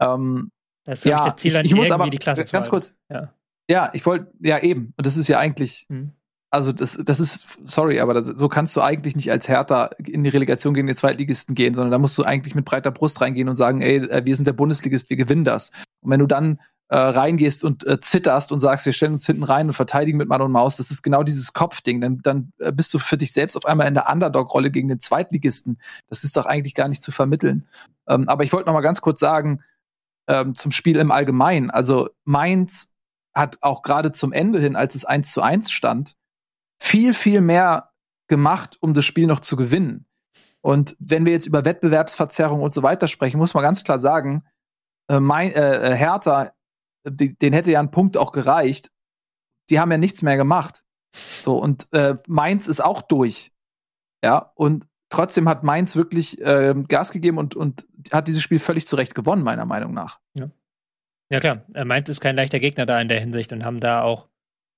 Ähm, 0.01 0.51
das 0.85 1.01
ist 1.01 1.05
ja, 1.07 1.25
das 1.25 1.37
Ziel, 1.37 1.57
ich, 1.57 1.65
ich 1.65 1.75
muss 1.75 1.91
aber 1.91 2.09
die 2.11 2.19
Klasse 2.19 2.45
ganz 2.45 2.69
kurz. 2.69 2.95
Ja. 3.11 3.33
ja, 3.69 3.91
ich 3.95 4.05
wollte, 4.07 4.31
ja 4.41 4.59
eben. 4.63 4.93
Und 4.97 5.07
das 5.07 5.17
ist 5.17 5.29
ja 5.29 5.39
eigentlich, 5.39 5.87
mhm. 5.89 6.13
also 6.51 6.73
das, 6.73 6.99
das 7.03 7.21
ist, 7.21 7.47
sorry, 7.65 7.99
aber 8.01 8.13
das, 8.13 8.27
so 8.27 8.49
kannst 8.49 8.77
du 8.77 8.83
eigentlich 8.83 9.17
nicht 9.17 9.31
als 9.31 9.49
Hertha 9.49 9.91
in 9.99 10.25
die 10.25 10.31
Relegation 10.31 10.75
gegen 10.75 10.87
den 10.87 10.97
Zweitligisten 10.97 11.55
gehen, 11.55 11.75
sondern 11.75 11.91
da 11.91 11.99
musst 11.99 12.17
du 12.19 12.23
eigentlich 12.23 12.55
mit 12.55 12.67
breiter 12.67 12.91
Brust 12.91 13.21
reingehen 13.21 13.49
und 13.49 13.57
sagen, 13.57 13.81
ey, 13.81 13.97
äh, 13.97 14.27
wir 14.27 14.37
sind 14.37 14.47
der 14.47 14.53
Bundesligist, 14.53 15.09
wir 15.09 15.17
gewinnen 15.17 15.45
das. 15.45 15.71
Und 16.03 16.11
wenn 16.11 16.21
du 16.21 16.27
dann 16.27 16.61
äh, 16.89 16.97
reingehst 16.97 17.65
und 17.65 17.85
äh, 17.87 18.01
zitterst 18.01 18.53
und 18.53 18.61
sagst, 18.61 18.87
wir 18.87 18.93
stellen 18.93 19.15
uns 19.15 19.27
hinten 19.27 19.43
rein 19.43 19.67
und 19.67 19.73
verteidigen 19.73 20.19
mit 20.19 20.29
Mann 20.29 20.41
und 20.41 20.53
Maus, 20.53 20.77
das 20.77 20.91
ist 20.91 21.03
genau 21.03 21.25
dieses 21.25 21.53
Kopfding. 21.53 22.01
Dann, 22.01 22.21
dann 22.23 22.53
äh, 22.59 22.73
bist 22.73 22.95
du 22.95 22.99
für 22.99 23.17
dich 23.17 23.33
selbst 23.33 23.57
auf 23.57 23.67
einmal 23.67 23.89
in 23.89 23.95
der 23.95 24.09
Underdog-Rolle 24.09 24.71
gegen 24.71 24.89
den 24.89 25.01
Zweitligisten. 25.01 25.81
Das 26.09 26.23
ist 26.23 26.37
doch 26.37 26.47
eigentlich 26.47 26.75
gar 26.75 26.89
nicht 26.89 27.03
zu 27.03 27.11
vermitteln. 27.11 27.67
Ähm, 28.09 28.29
aber 28.29 28.45
ich 28.45 28.53
wollte 28.53 28.67
noch 28.67 28.75
mal 28.75 28.83
ganz 28.83 29.01
kurz 29.01 29.19
sagen, 29.19 29.65
ähm, 30.29 30.55
zum 30.55 30.71
Spiel 30.71 30.99
im 30.99 31.11
Allgemeinen. 31.11 31.71
Also 31.71 32.09
Mainz 32.25 32.89
hat 33.35 33.59
auch 33.63 33.83
gerade 33.83 34.13
zum 34.13 34.33
Ende 34.33 34.61
hin, 34.61 34.77
als 34.77 34.95
es 34.95 35.05
1 35.05 35.33
zu 35.33 35.43
1 35.43 35.71
stand, 35.71 36.17
viel, 36.81 37.15
viel 37.15 37.41
mehr 37.41 37.91
gemacht, 38.29 38.77
um 38.81 38.95
das 38.95 39.05
Spiel 39.05 39.27
noch 39.27 39.41
zu 39.41 39.57
gewinnen. 39.57 40.07
Und 40.61 40.97
wenn 40.99 41.27
wir 41.27 41.33
jetzt 41.33 41.47
über 41.47 41.65
Wettbewerbsverzerrung 41.65 42.61
und 42.61 42.73
so 42.73 42.83
weiter 42.83 43.09
sprechen, 43.09 43.39
muss 43.39 43.55
man 43.55 43.63
ganz 43.63 43.85
klar 43.85 43.99
sagen, 43.99 44.45
äh, 45.09 45.21
mein, 45.21 45.53
äh, 45.53 45.95
Hertha 45.97 46.45
die, 46.45 46.56
den 47.11 47.53
hätte 47.53 47.71
ja 47.71 47.81
ein 47.81 47.91
Punkt 47.91 48.17
auch 48.17 48.33
gereicht. 48.33 48.91
Die 49.71 49.81
haben 49.81 49.91
ja 49.91 49.99
nichts 49.99 50.23
mehr 50.23 50.37
gemacht. 50.37 50.85
So, 51.15 51.57
und 51.59 51.89
äh, 51.93 52.17
Mainz 52.27 52.69
ist 52.69 52.81
auch 52.81 53.03
durch. 53.03 53.53
Ja, 54.25 54.53
und 54.55 54.87
trotzdem 55.11 55.49
hat 55.49 55.63
Mainz 55.63 55.97
wirklich 55.97 56.41
äh, 56.41 56.75
Gas 56.89 57.13
gegeben 57.13 57.39
und, 57.39 57.55
und 57.55 57.87
hat 58.13 58.29
dieses 58.29 58.43
Spiel 58.43 58.59
völlig 58.59 58.87
zurecht 58.87 59.15
gewonnen, 59.15 59.43
meiner 59.43 59.67
Meinung 59.67 59.95
nach. 59.95 60.21
Ja, 60.35 60.51
ja 61.31 61.41
klar. 61.41 61.65
Äh, 61.75 61.85
Mainz 61.85 62.09
ist 62.09 62.21
kein 62.21 62.37
leichter 62.37 62.61
Gegner 62.61 62.87
da 62.87 63.01
in 63.01 63.09
der 63.09 63.21
Hinsicht 63.21 63.53
und 63.53 63.65
haben 63.65 63.81
da 63.81 64.03
auch 64.03 64.29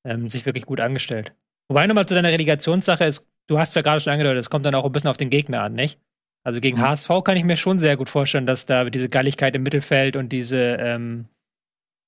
ähm, 0.05 0.31
sich 0.31 0.47
wirklich 0.47 0.67
gut 0.67 0.81
angestellt. 0.81 1.35
Wobei 1.69 1.87
nochmal 1.87 2.07
zu 2.07 2.15
deiner 2.15 2.31
Relegationssache 2.31 3.05
ist, 3.05 3.29
du 3.47 3.59
hast 3.59 3.75
ja 3.77 3.83
gerade 3.83 4.01
schon 4.01 4.13
angedeutet, 4.13 4.41
es 4.41 4.51
kommt 4.51 4.65
dann 4.65 4.75
auch 4.75 4.85
ein 4.85 4.93
bisschen 4.93 5.11
auf 5.11 5.17
den 5.17 5.31
Gegner 5.31 5.63
an, 5.63 5.75
nicht? 5.75 6.01
Also 6.45 6.61
gegen 6.61 6.79
mhm. 6.79 6.83
HSV 6.83 7.11
kann 7.25 7.37
ich 7.37 7.45
mir 7.45 7.57
schon 7.57 7.79
sehr 7.79 7.97
gut 7.97 8.09
vorstellen, 8.09 8.47
dass 8.47 8.65
da 8.65 8.89
diese 8.89 9.09
Galligkeit 9.09 9.55
im 9.55 9.63
Mittelfeld 9.63 10.17
und 10.17 10.31
diese, 10.31 10.59
ähm, 10.59 11.27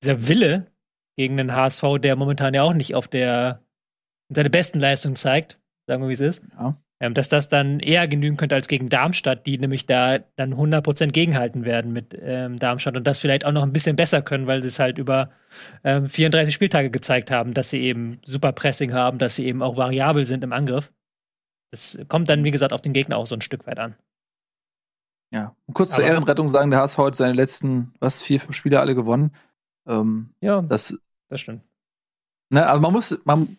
dieser 0.03 0.29
Wille 0.29 0.67
gegen 1.17 1.37
den 1.37 1.55
HSV, 1.55 1.99
der 2.01 2.17
momentan 2.17 2.55
ja 2.55 2.63
auch 2.63 2.73
nicht 2.73 2.95
auf 2.95 3.09
der 3.09 3.63
seine 4.31 4.51
besten 4.51 4.81
Leistungen 4.81 5.17
zeigt, 5.17 5.59
sagen 5.87 6.03
wir 6.03 6.09
wie 6.09 6.15
es 6.15 6.21
ist, 6.21 6.45
ja. 6.59 6.77
ähm, 7.01 7.15
dass 7.15 7.29
das 7.29 7.49
dann 7.49 7.81
eher 7.81 8.07
genügen 8.09 8.37
könnte 8.37 8.55
als 8.55 8.69
gegen 8.69 8.89
Darmstadt, 8.89 9.47
die 9.47 9.59
nämlich 9.59 9.87
da 9.87 10.19
dann 10.37 10.55
100% 10.55 11.09
gegenhalten 11.09 11.65
werden 11.65 11.93
mit 11.93 12.17
ähm, 12.21 12.59
Darmstadt 12.59 12.97
und 12.97 13.07
das 13.07 13.19
vielleicht 13.19 13.45
auch 13.45 13.53
noch 13.53 13.65
ein 13.65 13.73
bisschen 13.73 13.97
besser 13.97 14.23
können, 14.23 14.47
weil 14.47 14.63
sie 14.63 14.69
es 14.69 14.79
halt 14.79 14.99
über 14.99 15.31
ähm, 15.83 16.09
34 16.09 16.55
Spieltage 16.55 16.91
gezeigt 16.91 17.31
haben, 17.31 17.55
dass 17.55 17.71
sie 17.71 17.83
eben 17.83 18.21
super 18.25 18.53
Pressing 18.53 18.93
haben, 18.93 19.19
dass 19.19 19.35
sie 19.35 19.47
eben 19.47 19.63
auch 19.63 19.77
variabel 19.77 20.25
sind 20.25 20.45
im 20.45 20.53
Angriff. 20.53 20.93
Das 21.73 21.99
kommt 22.09 22.29
dann, 22.29 22.45
wie 22.45 22.51
gesagt, 22.51 22.73
auf 22.73 22.83
den 22.83 22.93
Gegner 22.93 23.17
auch 23.17 23.27
so 23.27 23.35
ein 23.35 23.43
Stück 23.43 23.67
weit 23.67 23.79
an. 23.79 23.97
Ja, 25.33 25.55
und 25.67 25.75
kurz 25.75 25.91
Aber, 25.93 26.03
zur 26.03 26.05
Ehrenrettung 26.05 26.49
sagen, 26.49 26.71
der 26.71 26.81
HSV 26.81 26.99
hat 26.99 27.17
seine 27.17 27.35
letzten, 27.35 27.95
was, 28.01 28.21
vier, 28.21 28.41
fünf 28.41 28.57
Spiele 28.57 28.81
alle 28.81 28.97
gewonnen. 28.97 29.33
Ähm, 29.91 30.31
ja, 30.41 30.63
das, 30.63 30.99
das 31.29 31.41
stimmt. 31.41 31.63
Ne, 32.51 32.67
aber 32.67 32.81
man 32.81 32.93
muss, 32.93 33.19
man 33.25 33.57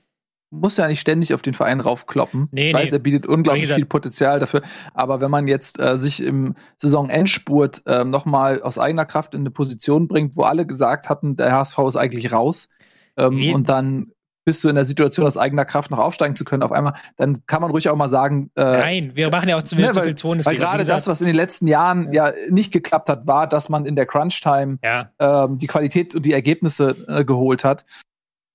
muss 0.49 0.77
ja 0.77 0.87
nicht 0.87 0.99
ständig 0.99 1.33
auf 1.33 1.41
den 1.41 1.53
Verein 1.53 1.79
raufkloppen. 1.79 2.49
Nee, 2.51 2.69
ich 2.69 2.73
weiß, 2.73 2.91
nee. 2.91 2.97
er 2.97 2.99
bietet 2.99 3.25
unglaublich 3.25 3.71
viel 3.71 3.85
Potenzial 3.85 4.39
dafür. 4.39 4.61
Aber 4.93 5.21
wenn 5.21 5.31
man 5.31 5.47
jetzt 5.47 5.79
äh, 5.79 5.97
sich 5.97 6.21
im 6.21 6.55
Saisonendspurt 6.77 7.83
äh, 7.85 8.03
nochmal 8.03 8.61
aus 8.61 8.77
eigener 8.77 9.05
Kraft 9.05 9.33
in 9.33 9.41
eine 9.41 9.51
Position 9.51 10.07
bringt, 10.07 10.35
wo 10.35 10.43
alle 10.43 10.65
gesagt 10.65 11.09
hatten, 11.09 11.35
der 11.35 11.53
HSV 11.53 11.79
ist 11.87 11.95
eigentlich 11.95 12.31
raus, 12.31 12.69
ähm, 13.17 13.53
und 13.53 13.69
dann 13.69 14.11
bist 14.45 14.63
du 14.63 14.69
in 14.69 14.75
der 14.75 14.85
Situation, 14.85 15.25
aus 15.25 15.37
eigener 15.37 15.65
Kraft 15.65 15.91
noch 15.91 15.99
aufsteigen 15.99 16.35
zu 16.35 16.43
können, 16.43 16.63
auf 16.63 16.71
einmal, 16.71 16.93
dann 17.17 17.45
kann 17.45 17.61
man 17.61 17.71
ruhig 17.71 17.89
auch 17.89 17.95
mal 17.95 18.07
sagen. 18.07 18.49
Äh, 18.55 18.63
Nein, 18.63 19.11
wir 19.13 19.29
machen 19.29 19.49
ja 19.49 19.57
auch 19.57 19.63
zu, 19.63 19.75
ne, 19.75 19.91
zu 19.91 20.01
viel 20.01 20.15
Zonen. 20.15 20.45
Weil 20.45 20.55
gerade 20.55 20.83
das, 20.83 21.07
was 21.07 21.21
in 21.21 21.27
den 21.27 21.35
letzten 21.35 21.67
Jahren 21.67 22.11
ja. 22.11 22.29
ja. 22.29 22.33
nicht 22.49 22.71
geklappt 22.71 23.09
hat, 23.09 23.27
war, 23.27 23.47
dass 23.47 23.69
man 23.69 23.85
in 23.85 23.95
der 23.95 24.05
Crunch-Time 24.05 24.79
ja. 24.83 25.11
ähm, 25.19 25.57
die 25.57 25.67
Qualität 25.67 26.15
und 26.15 26.25
die 26.25 26.33
Ergebnisse 26.33 26.95
äh, 27.07 27.23
geholt 27.23 27.63
hat. 27.63 27.85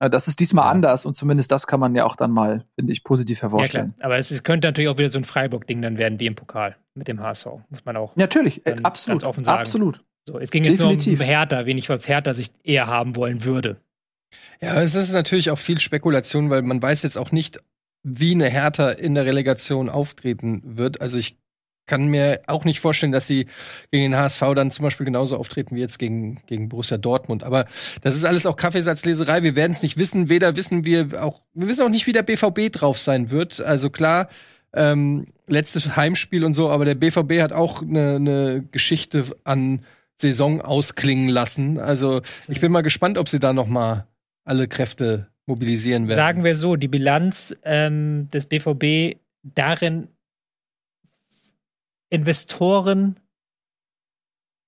Äh, 0.00 0.10
das 0.10 0.28
ist 0.28 0.40
diesmal 0.40 0.64
ja. 0.64 0.70
anders 0.70 1.06
und 1.06 1.14
zumindest 1.14 1.52
das 1.52 1.66
kann 1.66 1.80
man 1.80 1.94
ja 1.94 2.04
auch 2.04 2.16
dann 2.16 2.30
mal, 2.30 2.64
finde 2.74 2.92
ich, 2.92 3.04
positiv 3.04 3.42
hervorstellen. 3.42 3.94
Aber 4.00 4.18
es 4.18 4.42
könnte 4.42 4.68
natürlich 4.68 4.88
auch 4.88 4.98
wieder 4.98 5.10
so 5.10 5.18
ein 5.18 5.24
Freiburg-Ding 5.24 5.82
dann 5.82 5.98
werden 5.98 6.20
wie 6.20 6.26
im 6.26 6.34
Pokal 6.34 6.76
mit 6.94 7.08
dem 7.08 7.20
HSV, 7.20 7.46
muss 7.68 7.84
man 7.84 7.96
auch. 7.96 8.14
Natürlich, 8.16 8.66
äh, 8.66 8.76
absolut. 8.82 9.24
offen 9.24 9.44
sagen. 9.44 9.60
Absolut. 9.60 10.02
So, 10.28 10.40
es 10.40 10.50
ging 10.50 10.64
jetzt 10.64 10.80
Definitiv. 10.80 11.18
nur 11.18 11.20
um 11.20 11.26
Hertha, 11.26 11.66
wen 11.66 11.78
ich 11.78 11.88
als 11.88 12.08
Hertha 12.08 12.34
sich 12.34 12.50
eher 12.64 12.88
haben 12.88 13.14
wollen 13.14 13.44
würde. 13.44 13.76
Ja, 14.60 14.80
es 14.82 14.94
ist 14.94 15.12
natürlich 15.12 15.50
auch 15.50 15.58
viel 15.58 15.80
Spekulation, 15.80 16.50
weil 16.50 16.62
man 16.62 16.80
weiß 16.80 17.02
jetzt 17.02 17.18
auch 17.18 17.32
nicht, 17.32 17.60
wie 18.02 18.32
eine 18.32 18.48
Hertha 18.48 18.90
in 18.90 19.14
der 19.14 19.26
Relegation 19.26 19.88
auftreten 19.88 20.62
wird. 20.64 21.00
Also 21.00 21.18
ich 21.18 21.36
kann 21.86 22.06
mir 22.06 22.40
auch 22.46 22.64
nicht 22.64 22.80
vorstellen, 22.80 23.12
dass 23.12 23.26
sie 23.26 23.46
gegen 23.90 24.04
den 24.04 24.16
HSV 24.16 24.40
dann 24.54 24.70
zum 24.70 24.82
Beispiel 24.82 25.06
genauso 25.06 25.36
auftreten 25.36 25.76
wie 25.76 25.80
jetzt 25.80 25.98
gegen, 25.98 26.40
gegen 26.46 26.68
Borussia 26.68 26.98
Dortmund. 26.98 27.44
Aber 27.44 27.66
das 28.02 28.16
ist 28.16 28.24
alles 28.24 28.46
auch 28.46 28.56
Kaffeesatzleserei. 28.56 29.42
Wir 29.42 29.56
werden 29.56 29.72
es 29.72 29.82
nicht 29.82 29.96
wissen. 29.96 30.28
Weder 30.28 30.56
wissen 30.56 30.84
wir 30.84 31.22
auch, 31.22 31.42
wir 31.54 31.68
wissen 31.68 31.84
auch 31.84 31.88
nicht, 31.88 32.06
wie 32.06 32.12
der 32.12 32.22
BVB 32.22 32.72
drauf 32.72 32.98
sein 32.98 33.30
wird. 33.30 33.60
Also 33.60 33.90
klar, 33.90 34.28
ähm, 34.72 35.26
letztes 35.46 35.96
Heimspiel 35.96 36.44
und 36.44 36.54
so, 36.54 36.70
aber 36.70 36.84
der 36.84 36.96
BVB 36.96 37.40
hat 37.40 37.52
auch 37.52 37.82
eine 37.82 38.18
ne 38.18 38.64
Geschichte 38.72 39.24
an 39.44 39.80
Saison 40.18 40.60
ausklingen 40.60 41.28
lassen. 41.28 41.78
Also 41.78 42.22
ich 42.48 42.60
bin 42.60 42.72
mal 42.72 42.82
gespannt, 42.82 43.16
ob 43.16 43.28
sie 43.28 43.38
da 43.38 43.52
noch 43.52 43.68
mal 43.68 44.06
alle 44.46 44.68
Kräfte 44.68 45.28
mobilisieren 45.46 46.08
werden. 46.08 46.18
Sagen 46.18 46.44
wir 46.44 46.56
so, 46.56 46.76
die 46.76 46.88
Bilanz 46.88 47.54
ähm, 47.64 48.28
des 48.30 48.46
BVB 48.46 49.18
darin 49.42 50.08
Investoren 52.08 53.20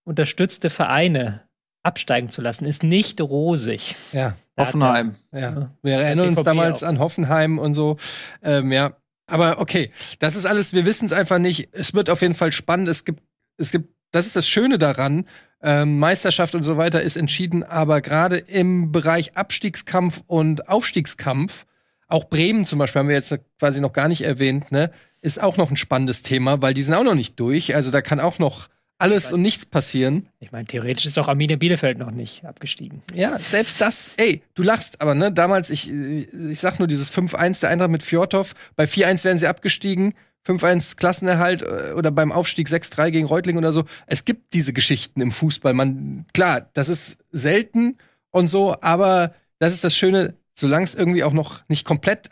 unterstützte 0.05 0.71
Vereine 0.71 1.49
absteigen 1.85 2.31
zu 2.31 2.43
lassen, 2.43 2.67
ist 2.67 2.83
nicht 2.83 3.21
rosig. 3.21 3.95
Ja, 4.13 4.37
Hoffenheim. 4.59 5.15
Ja. 5.33 5.73
Wir 5.83 5.95
erinnern 5.95 6.29
uns 6.31 6.43
damals 6.43 6.83
auch. 6.83 6.89
an 6.89 6.99
Hoffenheim 6.99 7.59
und 7.59 7.75
so. 7.75 7.97
Ähm, 8.43 8.73
ja, 8.73 8.97
aber 9.27 9.61
okay, 9.61 9.93
das 10.19 10.35
ist 10.35 10.47
alles, 10.47 10.73
wir 10.73 10.85
wissen 10.85 11.07
es 11.07 11.13
einfach 11.13 11.39
nicht. 11.39 11.69
Es 11.73 11.95
wird 11.95 12.11
auf 12.11 12.23
jeden 12.23 12.35
Fall 12.35 12.51
spannend. 12.51 12.89
Es 12.89 13.05
gibt, 13.05 13.23
es 13.57 13.71
gibt, 13.71 13.95
das 14.11 14.27
ist 14.27 14.37
das 14.37 14.49
Schöne 14.49 14.79
daran. 14.79 15.27
Ähm, 15.61 15.99
Meisterschaft 15.99 16.55
und 16.55 16.63
so 16.63 16.77
weiter 16.77 17.03
ist 17.03 17.17
entschieden, 17.17 17.65
aber 17.65 18.01
gerade 18.01 18.37
im 18.37 18.93
Bereich 18.93 19.37
Abstiegskampf 19.37 20.23
und 20.27 20.69
Aufstiegskampf, 20.69 21.67
auch 22.07 22.25
Bremen 22.25 22.65
zum 22.65 22.79
Beispiel 22.79 23.01
haben 23.01 23.09
wir 23.09 23.17
jetzt 23.17 23.37
quasi 23.59 23.81
noch 23.81 23.93
gar 23.93 24.09
nicht 24.09 24.23
erwähnt, 24.23 24.71
ne? 24.71 24.91
ist 25.21 25.43
auch 25.43 25.57
noch 25.57 25.71
ein 25.71 25.77
spannendes 25.77 26.23
Thema, 26.23 26.63
weil 26.63 26.75
die 26.75 26.83
sind 26.83 26.95
auch 26.95 27.05
noch 27.05 27.15
nicht 27.15 27.39
durch. 27.41 27.75
Also 27.75 27.91
da 27.91 28.01
kann 28.03 28.21
auch 28.21 28.39
noch 28.39 28.69
alles 28.99 29.33
und 29.33 29.43
nichts 29.43 29.65
passieren. 29.65 30.29
Ich 30.41 30.51
meine, 30.51 30.67
theoretisch 30.67 31.07
ist 31.07 31.19
auch 31.19 31.29
Arminia 31.29 31.57
Bielefeld 31.57 31.99
noch 31.99 32.11
nicht 32.11 32.45
abgestiegen. 32.45 33.03
Ja, 33.15 33.39
selbst 33.39 33.81
das, 33.81 34.13
ey, 34.17 34.43
du 34.55 34.65
lachst, 34.65 35.01
aber 35.01 35.15
ne, 35.15 35.31
damals, 35.31 35.71
ich, 35.71 35.91
ich 35.91 36.59
sag 36.59 36.79
nur 36.81 36.89
dieses 36.89 37.13
5-1 37.13 37.61
der 37.61 37.71
Eintracht 37.71 37.91
mit 37.91 38.03
Fjordhoff, 38.03 38.55
bei 38.75 38.85
4-1 38.85 39.25
wären 39.25 39.39
sie 39.39 39.47
abgestiegen, 39.47 40.15
5-1 40.49 40.97
Klassenerhalt 40.97 41.63
äh, 41.63 41.93
oder 41.97 42.11
beim 42.11 42.33
Aufstieg 42.33 42.69
6-3 42.69 43.11
gegen 43.11 43.27
Reutling 43.27 43.59
oder 43.59 43.73
so. 43.73 43.85
Es 44.07 44.25
gibt 44.25 44.55
diese 44.55 44.73
Geschichten 44.73 45.21
im 45.21 45.31
Fußball. 45.31 45.75
Man, 45.75 46.27
klar, 46.33 46.69
das 46.73 46.89
ist 46.89 47.19
selten 47.31 47.99
und 48.31 48.49
so, 48.49 48.77
aber 48.81 49.35
das 49.59 49.73
ist 49.73 49.85
das 49.85 49.95
Schöne, 49.95 50.35
solange 50.55 50.85
es 50.85 50.95
irgendwie 50.95 51.25
auch 51.25 51.33
noch 51.33 51.69
nicht 51.69 51.85
komplett 51.85 52.31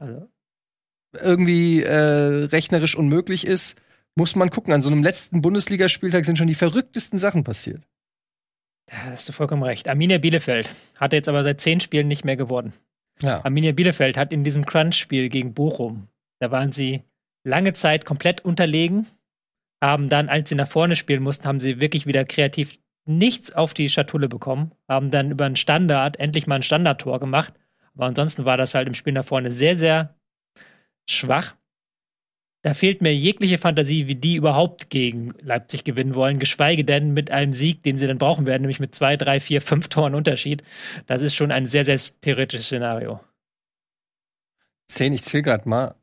irgendwie 1.12 1.82
äh, 1.82 2.46
rechnerisch 2.46 2.96
unmöglich 2.96 3.46
ist, 3.46 3.78
muss 4.14 4.34
man 4.34 4.50
gucken. 4.50 4.72
An 4.72 4.82
so 4.82 4.90
einem 4.90 5.02
letzten 5.02 5.42
Bundesligaspieltag 5.42 6.24
sind 6.24 6.36
schon 6.36 6.46
die 6.46 6.54
verrücktesten 6.54 7.18
Sachen 7.18 7.44
passiert. 7.44 7.82
Da 8.86 8.96
hast 9.10 9.28
du 9.28 9.32
vollkommen 9.32 9.62
recht. 9.62 9.88
Arminia 9.88 10.18
Bielefeld 10.18 10.70
hat 10.96 11.12
jetzt 11.12 11.28
aber 11.28 11.42
seit 11.42 11.60
zehn 11.60 11.80
Spielen 11.80 12.08
nicht 12.08 12.24
mehr 12.24 12.36
geworden. 12.36 12.72
Ja. 13.20 13.44
Arminia 13.44 13.72
Bielefeld 13.72 14.16
hat 14.16 14.32
in 14.32 14.44
diesem 14.44 14.64
Crunch-Spiel 14.64 15.28
gegen 15.28 15.54
Bochum, 15.54 16.08
da 16.38 16.50
waren 16.50 16.70
sie 16.72 17.02
lange 17.46 17.72
Zeit 17.72 18.04
komplett 18.04 18.44
unterlegen, 18.44 19.06
haben 19.82 20.08
dann, 20.08 20.28
als 20.28 20.48
sie 20.48 20.54
nach 20.54 20.68
vorne 20.68 20.96
spielen 20.96 21.22
mussten, 21.22 21.46
haben 21.46 21.60
sie 21.60 21.80
wirklich 21.80 22.06
wieder 22.06 22.24
kreativ 22.24 22.78
nichts 23.06 23.52
auf 23.52 23.72
die 23.72 23.88
Schatulle 23.88 24.28
bekommen, 24.28 24.72
haben 24.88 25.10
dann 25.10 25.30
über 25.30 25.44
einen 25.44 25.56
Standard 25.56 26.18
endlich 26.18 26.46
mal 26.46 26.56
ein 26.56 26.62
Standardtor 26.62 27.20
gemacht. 27.20 27.54
Aber 27.94 28.06
ansonsten 28.06 28.44
war 28.44 28.56
das 28.56 28.74
halt 28.74 28.88
im 28.88 28.94
Spiel 28.94 29.12
nach 29.12 29.24
vorne 29.24 29.52
sehr, 29.52 29.78
sehr 29.78 30.16
schwach. 31.08 31.54
Da 32.62 32.74
fehlt 32.74 33.00
mir 33.00 33.14
jegliche 33.14 33.58
Fantasie, 33.58 34.08
wie 34.08 34.16
die 34.16 34.34
überhaupt 34.34 34.90
gegen 34.90 35.34
Leipzig 35.40 35.84
gewinnen 35.84 36.16
wollen, 36.16 36.40
geschweige 36.40 36.84
denn 36.84 37.14
mit 37.14 37.30
einem 37.30 37.52
Sieg, 37.52 37.84
den 37.84 37.96
sie 37.96 38.08
dann 38.08 38.18
brauchen 38.18 38.44
werden, 38.44 38.62
nämlich 38.62 38.80
mit 38.80 38.92
zwei, 38.92 39.16
drei, 39.16 39.38
vier, 39.38 39.62
fünf 39.62 39.86
Toren 39.88 40.16
Unterschied. 40.16 40.64
Das 41.06 41.22
ist 41.22 41.36
schon 41.36 41.52
ein 41.52 41.68
sehr, 41.68 41.84
sehr 41.84 42.00
theoretisches 42.20 42.66
Szenario. 42.66 43.20
Zehn, 44.88 45.12
ich 45.12 45.22
zähle 45.22 45.44
gerade 45.44 45.68
mal. 45.68 45.94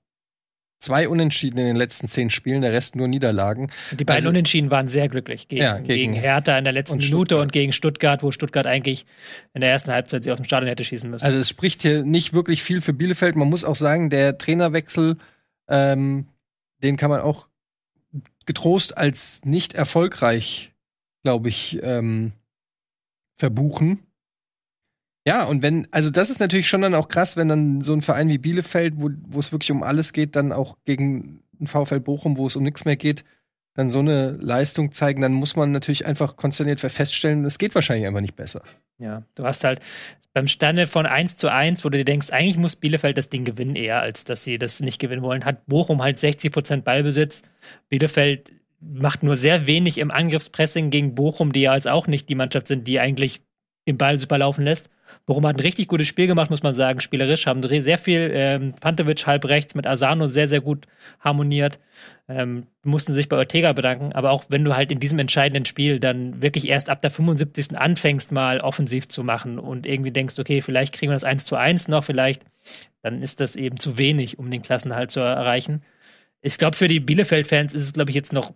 Zwei 0.83 1.07
Unentschieden 1.07 1.59
in 1.59 1.65
den 1.65 1.75
letzten 1.77 2.09
zehn 2.09 2.29
Spielen, 2.29 2.61
der 2.61 2.73
Rest 2.73 2.97
nur 2.97 3.07
Niederlagen. 3.07 3.71
Die 3.91 4.03
beiden 4.03 4.17
also, 4.17 4.29
Unentschieden 4.29 4.69
waren 4.69 4.89
sehr 4.89 5.07
glücklich. 5.07 5.47
Gegen, 5.47 5.61
ja, 5.61 5.77
gegen, 5.77 5.87
gegen 5.87 6.13
Hertha 6.13 6.57
in 6.57 6.65
der 6.65 6.73
letzten 6.73 6.95
und 6.95 7.03
Minute 7.05 7.39
und 7.39 7.53
gegen 7.53 7.71
Stuttgart, 7.71 8.21
wo 8.21 8.31
Stuttgart 8.31 8.67
eigentlich 8.67 9.05
in 9.53 9.61
der 9.61 9.69
ersten 9.69 9.91
Halbzeit 9.91 10.25
sie 10.25 10.31
aus 10.33 10.39
dem 10.39 10.43
Stadion 10.43 10.67
hätte 10.67 10.83
schießen 10.83 11.09
müssen. 11.09 11.23
Also 11.23 11.39
es 11.39 11.47
spricht 11.47 11.83
hier 11.83 12.03
nicht 12.03 12.33
wirklich 12.33 12.63
viel 12.63 12.81
für 12.81 12.91
Bielefeld. 12.91 13.37
Man 13.37 13.49
muss 13.49 13.63
auch 13.63 13.77
sagen, 13.77 14.09
der 14.09 14.37
Trainerwechsel, 14.37 15.15
ähm, 15.69 16.27
den 16.83 16.97
kann 16.97 17.09
man 17.09 17.21
auch 17.21 17.47
getrost 18.45 18.97
als 18.97 19.39
nicht 19.45 19.75
erfolgreich, 19.75 20.73
glaube 21.23 21.47
ich, 21.47 21.79
ähm, 21.81 22.33
verbuchen. 23.37 23.99
Ja, 25.25 25.45
und 25.45 25.61
wenn, 25.61 25.87
also 25.91 26.09
das 26.09 26.29
ist 26.29 26.39
natürlich 26.39 26.67
schon 26.67 26.81
dann 26.81 26.95
auch 26.95 27.07
krass, 27.07 27.37
wenn 27.37 27.47
dann 27.47 27.81
so 27.81 27.93
ein 27.93 28.01
Verein 28.01 28.27
wie 28.27 28.37
Bielefeld, 28.37 28.95
wo, 28.97 29.39
es 29.39 29.51
wirklich 29.51 29.71
um 29.71 29.83
alles 29.83 30.11
geht, 30.11 30.35
dann 30.35 30.51
auch 30.51 30.77
gegen 30.85 31.43
ein 31.61 31.67
VfL 31.67 32.01
Bochum, 32.01 32.37
wo 32.37 32.45
es 32.45 32.55
um 32.55 32.63
nichts 32.63 32.83
mehr 32.83 32.97
geht, 32.97 33.23
dann 33.73 33.89
so 33.89 33.99
eine 33.99 34.31
Leistung 34.31 34.91
zeigen, 34.91 35.21
dann 35.21 35.33
muss 35.33 35.55
man 35.55 35.71
natürlich 35.71 36.05
einfach 36.05 36.35
konsterniert 36.35 36.81
feststellen, 36.81 37.45
es 37.45 37.57
geht 37.57 37.73
wahrscheinlich 37.73 38.05
einfach 38.05 38.21
nicht 38.21 38.35
besser. 38.35 38.61
Ja, 38.99 39.23
du 39.35 39.45
hast 39.45 39.63
halt 39.63 39.79
beim 40.33 40.47
Stande 40.47 40.87
von 40.87 41.05
1 41.05 41.37
zu 41.37 41.49
1, 41.49 41.85
wo 41.85 41.89
du 41.89 41.97
dir 41.97 42.05
denkst, 42.05 42.31
eigentlich 42.31 42.57
muss 42.57 42.75
Bielefeld 42.75 43.17
das 43.17 43.29
Ding 43.29 43.45
gewinnen, 43.45 43.75
eher 43.75 44.01
als 44.01 44.25
dass 44.25 44.43
sie 44.43 44.57
das 44.57 44.79
nicht 44.79 44.99
gewinnen 44.99 45.21
wollen, 45.21 45.45
hat 45.45 45.65
Bochum 45.67 46.01
halt 46.01 46.19
60 46.19 46.51
Prozent 46.51 46.83
Ballbesitz. 46.83 47.43
Bielefeld 47.89 48.51
macht 48.79 49.23
nur 49.23 49.37
sehr 49.37 49.67
wenig 49.67 49.99
im 49.99 50.11
Angriffspressing 50.11 50.89
gegen 50.89 51.15
Bochum, 51.15 51.53
die 51.53 51.61
ja 51.61 51.71
als 51.71 51.87
auch 51.87 52.07
nicht 52.07 52.29
die 52.29 52.35
Mannschaft 52.35 52.67
sind, 52.67 52.87
die 52.87 52.99
eigentlich 52.99 53.41
den 53.87 53.97
Ball 53.97 54.17
super 54.17 54.37
laufen 54.37 54.63
lässt. 54.63 54.89
Bochum 55.25 55.45
hat 55.45 55.57
ein 55.57 55.61
richtig 55.61 55.87
gutes 55.87 56.07
Spiel 56.07 56.27
gemacht, 56.27 56.49
muss 56.49 56.63
man 56.63 56.75
sagen. 56.75 57.01
Spielerisch 57.01 57.45
haben 57.45 57.61
sehr 57.61 57.97
viel 57.97 58.31
ähm, 58.33 58.73
Pantovic 58.79 59.27
halb 59.27 59.45
rechts 59.45 59.75
mit 59.75 59.85
Asano 59.85 60.27
sehr, 60.27 60.47
sehr 60.47 60.61
gut 60.61 60.87
harmoniert. 61.19 61.79
Ähm, 62.27 62.67
mussten 62.83 63.13
sich 63.13 63.29
bei 63.29 63.37
Ortega 63.37 63.73
bedanken. 63.73 64.13
Aber 64.13 64.31
auch 64.31 64.45
wenn 64.49 64.63
du 64.63 64.75
halt 64.75 64.91
in 64.91 64.99
diesem 64.99 65.19
entscheidenden 65.19 65.65
Spiel 65.65 65.99
dann 65.99 66.41
wirklich 66.41 66.67
erst 66.67 66.89
ab 66.89 67.01
der 67.01 67.11
75. 67.11 67.77
anfängst, 67.77 68.31
mal 68.31 68.59
offensiv 68.61 69.07
zu 69.07 69.23
machen 69.23 69.59
und 69.59 69.85
irgendwie 69.85 70.11
denkst, 70.11 70.39
okay, 70.39 70.61
vielleicht 70.61 70.93
kriegen 70.93 71.11
wir 71.11 71.15
das 71.15 71.23
1 71.23 71.45
zu 71.45 71.55
1 71.55 71.89
noch, 71.89 72.03
vielleicht, 72.03 72.43
dann 73.01 73.21
ist 73.21 73.39
das 73.39 73.55
eben 73.55 73.77
zu 73.77 73.97
wenig, 73.97 74.39
um 74.39 74.49
den 74.49 74.61
Klassenhalt 74.61 75.11
zu 75.11 75.19
erreichen. 75.19 75.83
Ich 76.41 76.57
glaube, 76.57 76.75
für 76.75 76.87
die 76.87 76.99
Bielefeld-Fans 76.99 77.73
ist 77.73 77.83
es, 77.83 77.93
glaube 77.93 78.11
ich, 78.11 78.15
jetzt 78.15 78.33
noch 78.33 78.53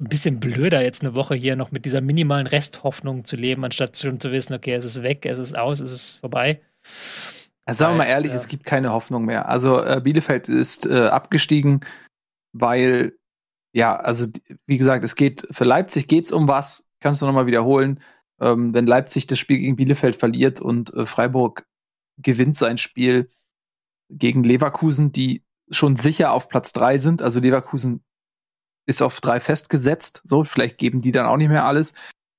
ein 0.00 0.08
bisschen 0.08 0.38
blöder, 0.38 0.82
jetzt 0.82 1.02
eine 1.02 1.14
Woche 1.14 1.34
hier 1.34 1.56
noch 1.56 1.72
mit 1.72 1.84
dieser 1.84 2.00
minimalen 2.00 2.46
Resthoffnung 2.46 3.24
zu 3.24 3.36
leben, 3.36 3.64
anstatt 3.64 3.96
schon 3.96 4.20
zu 4.20 4.30
wissen, 4.30 4.54
okay, 4.54 4.74
es 4.74 4.84
ist 4.84 5.02
weg, 5.02 5.26
es 5.26 5.38
ist 5.38 5.56
aus, 5.56 5.80
es 5.80 5.92
ist 5.92 6.18
vorbei. 6.18 6.60
Also 7.64 7.80
sagen 7.80 7.94
wir 7.94 7.98
mal 7.98 8.10
ehrlich, 8.10 8.30
ja. 8.30 8.36
es 8.36 8.48
gibt 8.48 8.64
keine 8.64 8.92
Hoffnung 8.92 9.24
mehr. 9.24 9.48
Also 9.48 9.82
äh, 9.82 10.00
Bielefeld 10.02 10.48
ist 10.48 10.86
äh, 10.86 11.08
abgestiegen, 11.08 11.80
weil, 12.52 13.18
ja, 13.72 13.96
also 13.96 14.26
wie 14.66 14.78
gesagt, 14.78 15.04
es 15.04 15.16
geht, 15.16 15.46
für 15.50 15.64
Leipzig 15.64 16.06
geht 16.06 16.26
es 16.26 16.32
um 16.32 16.48
was, 16.48 16.86
kannst 17.00 17.20
du 17.20 17.26
nochmal 17.26 17.46
wiederholen. 17.46 18.00
Ähm, 18.40 18.72
wenn 18.72 18.86
Leipzig 18.86 19.26
das 19.26 19.38
Spiel 19.38 19.58
gegen 19.58 19.76
Bielefeld 19.76 20.14
verliert 20.14 20.60
und 20.60 20.94
äh, 20.94 21.06
Freiburg 21.06 21.66
gewinnt 22.18 22.56
sein 22.56 22.78
Spiel 22.78 23.30
gegen 24.08 24.44
Leverkusen, 24.44 25.12
die 25.12 25.42
schon 25.70 25.96
sicher 25.96 26.32
auf 26.32 26.48
Platz 26.48 26.72
drei 26.72 26.98
sind, 26.98 27.20
also 27.20 27.40
Leverkusen 27.40 28.02
ist 28.88 29.02
auf 29.02 29.20
drei 29.20 29.38
festgesetzt. 29.38 30.22
So, 30.24 30.44
vielleicht 30.44 30.78
geben 30.78 31.00
die 31.00 31.12
dann 31.12 31.26
auch 31.26 31.36
nicht 31.36 31.50
mehr 31.50 31.66
alles. 31.66 31.92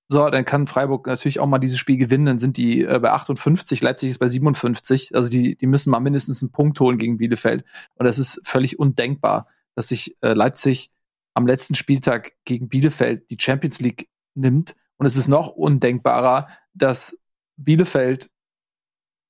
So, 0.07 0.27
dann 0.31 0.45
kann 0.45 0.65
Freiburg 0.65 1.05
natürlich 1.05 1.39
auch 1.39 1.45
mal 1.45 1.59
dieses 1.59 1.77
Spiel 1.77 1.97
gewinnen. 1.97 2.25
Dann 2.25 2.39
sind 2.39 2.57
die 2.57 2.83
äh, 2.83 2.97
bei 2.99 3.11
58, 3.11 3.81
Leipzig 3.81 4.09
ist 4.09 4.17
bei 4.17 4.27
57. 4.27 5.15
Also 5.15 5.29
die, 5.29 5.55
die 5.55 5.67
müssen 5.67 5.91
mal 5.91 5.99
mindestens 5.99 6.41
einen 6.41 6.51
Punkt 6.51 6.79
holen 6.79 6.97
gegen 6.97 7.19
Bielefeld. 7.19 7.63
Und 7.93 8.07
das 8.07 8.17
ist 8.17 8.41
völlig 8.43 8.79
undenkbar, 8.79 9.47
dass 9.75 9.89
sich 9.89 10.17
äh, 10.21 10.33
Leipzig 10.33 10.91
am 11.35 11.45
letzten 11.45 11.75
Spieltag 11.75 12.31
gegen 12.45 12.67
Bielefeld 12.67 13.29
die 13.29 13.37
Champions 13.39 13.79
League 13.79 14.09
nimmt. 14.33 14.75
Und 14.97 15.05
es 15.05 15.15
ist 15.15 15.27
noch 15.27 15.49
undenkbarer, 15.49 16.47
dass 16.73 17.15
Bielefeld 17.57 18.31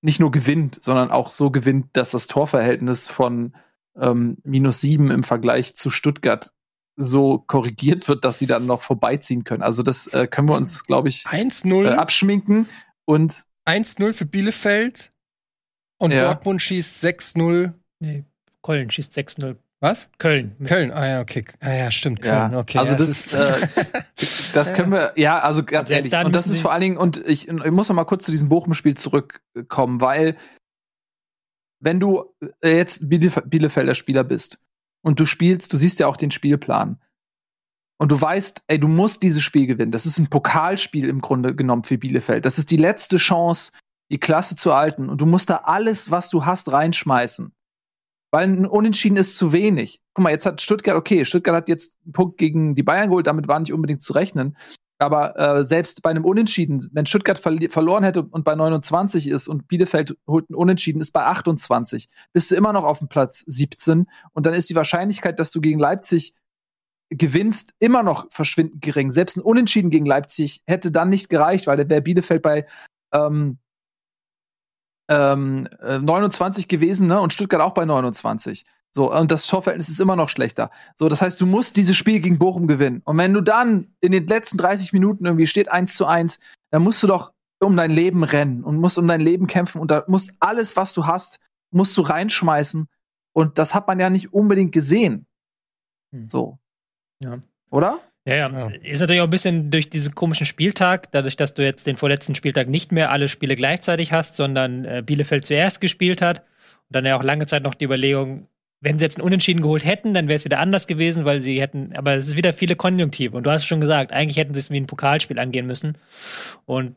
nicht 0.01 0.21
nur 0.21 0.31
gewinnt, 0.31 0.81
sondern 0.81 1.11
auch 1.11 1.31
so 1.31 1.51
gewinnt, 1.51 1.87
dass 1.91 2.11
das 2.11 2.27
Torverhältnis 2.27 3.09
von 3.09 3.53
ähm, 3.97 4.37
minus 4.43 4.79
sieben 4.79 5.11
im 5.11 5.23
Vergleich 5.23 5.75
zu 5.75 5.89
Stuttgart 5.89 6.53
so 6.99 7.39
korrigiert 7.39 8.07
wird, 8.09 8.25
dass 8.25 8.39
sie 8.39 8.45
dann 8.45 8.65
noch 8.65 8.81
vorbeiziehen 8.81 9.45
können. 9.45 9.63
Also 9.63 9.83
das 9.83 10.07
äh, 10.07 10.27
können 10.27 10.49
wir 10.49 10.57
uns, 10.57 10.83
glaube 10.83 11.07
ich, 11.07 11.25
1-0 11.25 11.85
äh, 11.85 11.87
abschminken 11.93 12.67
und 13.05 13.45
1-0 13.65 14.13
für 14.13 14.25
Bielefeld 14.25 15.11
und 15.97 16.11
ja. 16.11 16.25
Dortmund 16.25 16.61
schießt 16.61 17.03
6-0. 17.03 17.73
Nee, 17.99 18.25
Köln 18.61 18.91
schießt 18.91 19.17
6-0. 19.17 19.55
Was? 19.79 20.09
Köln. 20.17 20.57
Köln, 20.65 20.91
ah 20.91 21.07
ja, 21.07 21.21
okay. 21.21 21.45
Ah 21.61 21.73
ja, 21.73 21.91
stimmt, 21.91 22.21
Köln. 22.21 22.51
Ja. 22.51 22.59
Okay, 22.59 22.77
also 22.79 22.91
ja, 22.91 22.97
das, 22.97 23.33
äh, 23.33 23.85
das 24.53 24.73
können 24.73 24.91
wir, 24.91 25.13
ja, 25.15 25.39
also 25.39 25.63
ganz 25.63 25.89
ehrlich. 25.89 26.13
Und 26.13 26.35
das 26.35 26.47
ist 26.47 26.59
vor 26.59 26.73
allen 26.73 26.81
Dingen, 26.81 26.97
und 26.97 27.25
ich, 27.25 27.47
ich 27.47 27.71
muss 27.71 27.87
noch 27.87 27.95
mal 27.95 28.03
kurz 28.03 28.25
zu 28.25 28.31
diesem 28.31 28.49
Bochum-Spiel 28.49 28.95
zurückkommen, 28.95 30.01
weil 30.01 30.35
wenn 31.81 32.01
du 32.01 32.25
äh, 32.61 32.75
jetzt 32.75 33.07
Bielefelder 33.07 33.95
Spieler 33.95 34.25
bist 34.25 34.59
und 35.01 35.19
du 35.19 35.25
spielst, 35.25 35.73
du 35.73 35.77
siehst 35.77 35.99
ja 35.99 36.07
auch 36.07 36.17
den 36.17 36.31
Spielplan. 36.31 37.01
Und 38.01 38.11
du 38.11 38.19
weißt, 38.19 38.63
ey, 38.67 38.79
du 38.79 38.87
musst 38.87 39.23
dieses 39.23 39.43
Spiel 39.43 39.67
gewinnen. 39.67 39.91
Das 39.91 40.05
ist 40.05 40.17
ein 40.19 40.29
Pokalspiel 40.29 41.09
im 41.09 41.21
Grunde 41.21 41.53
genommen 41.53 41.83
für 41.83 41.97
Bielefeld. 41.97 42.45
Das 42.45 42.57
ist 42.57 42.71
die 42.71 42.77
letzte 42.77 43.17
Chance, 43.17 43.73
die 44.09 44.19
Klasse 44.19 44.55
zu 44.55 44.73
halten. 44.73 45.09
Und 45.09 45.19
du 45.19 45.25
musst 45.25 45.49
da 45.49 45.57
alles, 45.65 46.09
was 46.09 46.29
du 46.29 46.45
hast, 46.45 46.71
reinschmeißen. 46.71 47.53
Weil 48.31 48.47
ein 48.47 48.65
Unentschieden 48.65 49.17
ist 49.17 49.37
zu 49.37 49.51
wenig. 49.51 50.01
Guck 50.13 50.23
mal, 50.23 50.29
jetzt 50.29 50.45
hat 50.45 50.61
Stuttgart, 50.61 50.95
okay, 50.95 51.25
Stuttgart 51.25 51.55
hat 51.55 51.69
jetzt 51.69 51.97
einen 52.05 52.13
Punkt 52.13 52.37
gegen 52.37 52.73
die 52.73 52.83
Bayern 52.83 53.09
geholt, 53.09 53.27
damit 53.27 53.47
war 53.47 53.59
nicht 53.59 53.73
unbedingt 53.73 54.01
zu 54.01 54.13
rechnen. 54.13 54.55
Aber 55.01 55.39
äh, 55.39 55.63
selbst 55.63 56.01
bei 56.03 56.09
einem 56.09 56.25
Unentschieden, 56.25 56.85
wenn 56.91 57.05
Stuttgart 57.05 57.39
ver 57.39 57.57
verloren 57.69 58.03
hätte 58.03 58.23
und 58.23 58.43
bei 58.43 58.53
29 58.53 59.27
ist 59.27 59.47
und 59.47 59.67
Bielefeld 59.69 60.17
holt 60.27 60.49
ein 60.49 60.55
Unentschieden, 60.55 60.99
ist 60.99 61.13
bei 61.13 61.23
28, 61.23 62.09
bist 62.33 62.51
du 62.51 62.55
immer 62.55 62.73
noch 62.73 62.83
auf 62.83 62.99
dem 62.99 63.07
Platz 63.07 63.43
17 63.47 64.07
und 64.33 64.45
dann 64.45 64.53
ist 64.53 64.69
die 64.69 64.75
Wahrscheinlichkeit, 64.75 65.39
dass 65.39 65.51
du 65.51 65.61
gegen 65.61 65.79
Leipzig 65.79 66.35
gewinnst, 67.09 67.73
immer 67.79 68.03
noch 68.03 68.27
verschwindend 68.29 68.81
gering. 68.81 69.11
Selbst 69.11 69.37
ein 69.37 69.41
Unentschieden 69.41 69.89
gegen 69.89 70.05
Leipzig 70.05 70.61
hätte 70.67 70.91
dann 70.91 71.09
nicht 71.09 71.29
gereicht, 71.29 71.65
weil 71.65 71.77
der 71.77 71.89
wäre 71.89 72.01
Bielefeld 72.01 72.41
bei 72.41 72.67
ähm, 73.13 73.57
ähm, 75.09 75.67
29 75.81 76.65
äh, 76.65 76.67
gewesen 76.67 77.07
ne? 77.07 77.19
und 77.19 77.33
Stuttgart 77.33 77.61
auch 77.61 77.73
bei 77.73 77.85
29. 77.85 78.65
So, 78.91 79.13
und 79.13 79.29
das 79.29 79.45
Torverhältnis 79.45 79.89
ist 79.89 79.99
immer 79.99 80.15
noch 80.15 80.29
schlechter. 80.29 80.71
So, 80.95 81.09
das 81.09 81.21
heißt, 81.21 81.39
du 81.39 81.45
musst 81.45 81.77
dieses 81.77 81.95
Spiel 81.95 82.19
gegen 82.19 82.39
Bochum 82.39 82.67
gewinnen. 82.67 83.01
Und 83.05 83.17
wenn 83.17 83.33
du 83.33 83.41
dann 83.41 83.93
in 84.01 84.11
den 84.11 84.27
letzten 84.27 84.57
30 84.57 84.93
Minuten 84.93 85.25
irgendwie 85.25 85.47
steht 85.47 85.71
1 85.71 85.95
zu 85.95 86.05
1, 86.05 86.39
dann 86.71 86.81
musst 86.81 87.03
du 87.03 87.07
doch 87.07 87.31
um 87.59 87.75
dein 87.75 87.91
Leben 87.91 88.23
rennen 88.23 88.63
und 88.63 88.77
musst 88.77 88.97
um 88.97 89.07
dein 89.07 89.21
Leben 89.21 89.45
kämpfen 89.47 89.81
und 89.81 89.91
da 89.91 90.05
musst 90.07 90.33
alles, 90.39 90.75
was 90.75 90.93
du 90.93 91.05
hast, 91.05 91.39
musst 91.71 91.95
du 91.97 92.01
reinschmeißen. 92.01 92.87
Und 93.33 93.57
das 93.57 93.75
hat 93.75 93.87
man 93.87 93.99
ja 93.99 94.09
nicht 94.09 94.33
unbedingt 94.33 94.71
gesehen. 94.71 95.27
Hm. 96.13 96.29
So. 96.29 96.57
Ja. 97.21 97.39
Oder? 97.69 97.99
Ja, 98.25 98.35
ja, 98.35 98.49
ja. 98.49 98.67
Ist 98.81 98.99
natürlich 98.99 99.21
auch 99.21 99.27
ein 99.27 99.29
bisschen 99.29 99.71
durch 99.71 99.89
diesen 99.89 100.15
komischen 100.15 100.45
Spieltag, 100.45 101.11
dadurch, 101.11 101.35
dass 101.35 101.53
du 101.53 101.63
jetzt 101.63 101.87
den 101.87 101.97
vorletzten 101.97 102.35
Spieltag 102.35 102.67
nicht 102.67 102.91
mehr 102.91 103.11
alle 103.11 103.27
Spiele 103.27 103.55
gleichzeitig 103.55 104.11
hast, 104.11 104.35
sondern 104.35 104.85
äh, 104.85 105.03
Bielefeld 105.05 105.45
zuerst 105.45 105.81
gespielt 105.81 106.21
hat. 106.21 106.39
Und 106.39 106.95
dann 106.95 107.05
ja 107.05 107.17
auch 107.17 107.23
lange 107.23 107.45
Zeit 107.45 107.63
noch 107.63 107.75
die 107.75 107.85
Überlegung, 107.85 108.47
wenn 108.81 108.97
sie 108.97 109.05
jetzt 109.05 109.17
einen 109.17 109.25
Unentschieden 109.25 109.61
geholt 109.61 109.85
hätten, 109.85 110.13
dann 110.13 110.27
wäre 110.27 110.37
es 110.37 110.45
wieder 110.45 110.59
anders 110.59 110.87
gewesen, 110.87 111.25
weil 111.25 111.41
sie 111.41 111.59
hätten, 111.59 111.93
aber 111.95 112.15
es 112.15 112.27
ist 112.27 112.37
wieder 112.37 112.53
viele 112.53 112.75
Konjunktive. 112.75 113.35
Und 113.35 113.43
du 113.43 113.51
hast 113.51 113.65
schon 113.65 113.81
gesagt, 113.81 114.11
eigentlich 114.11 114.37
hätten 114.37 114.53
sie 114.53 114.61
es 114.61 114.71
wie 114.71 114.77
ein 114.77 114.87
Pokalspiel 114.87 115.37
angehen 115.37 115.67
müssen. 115.67 115.97
Und 116.65 116.95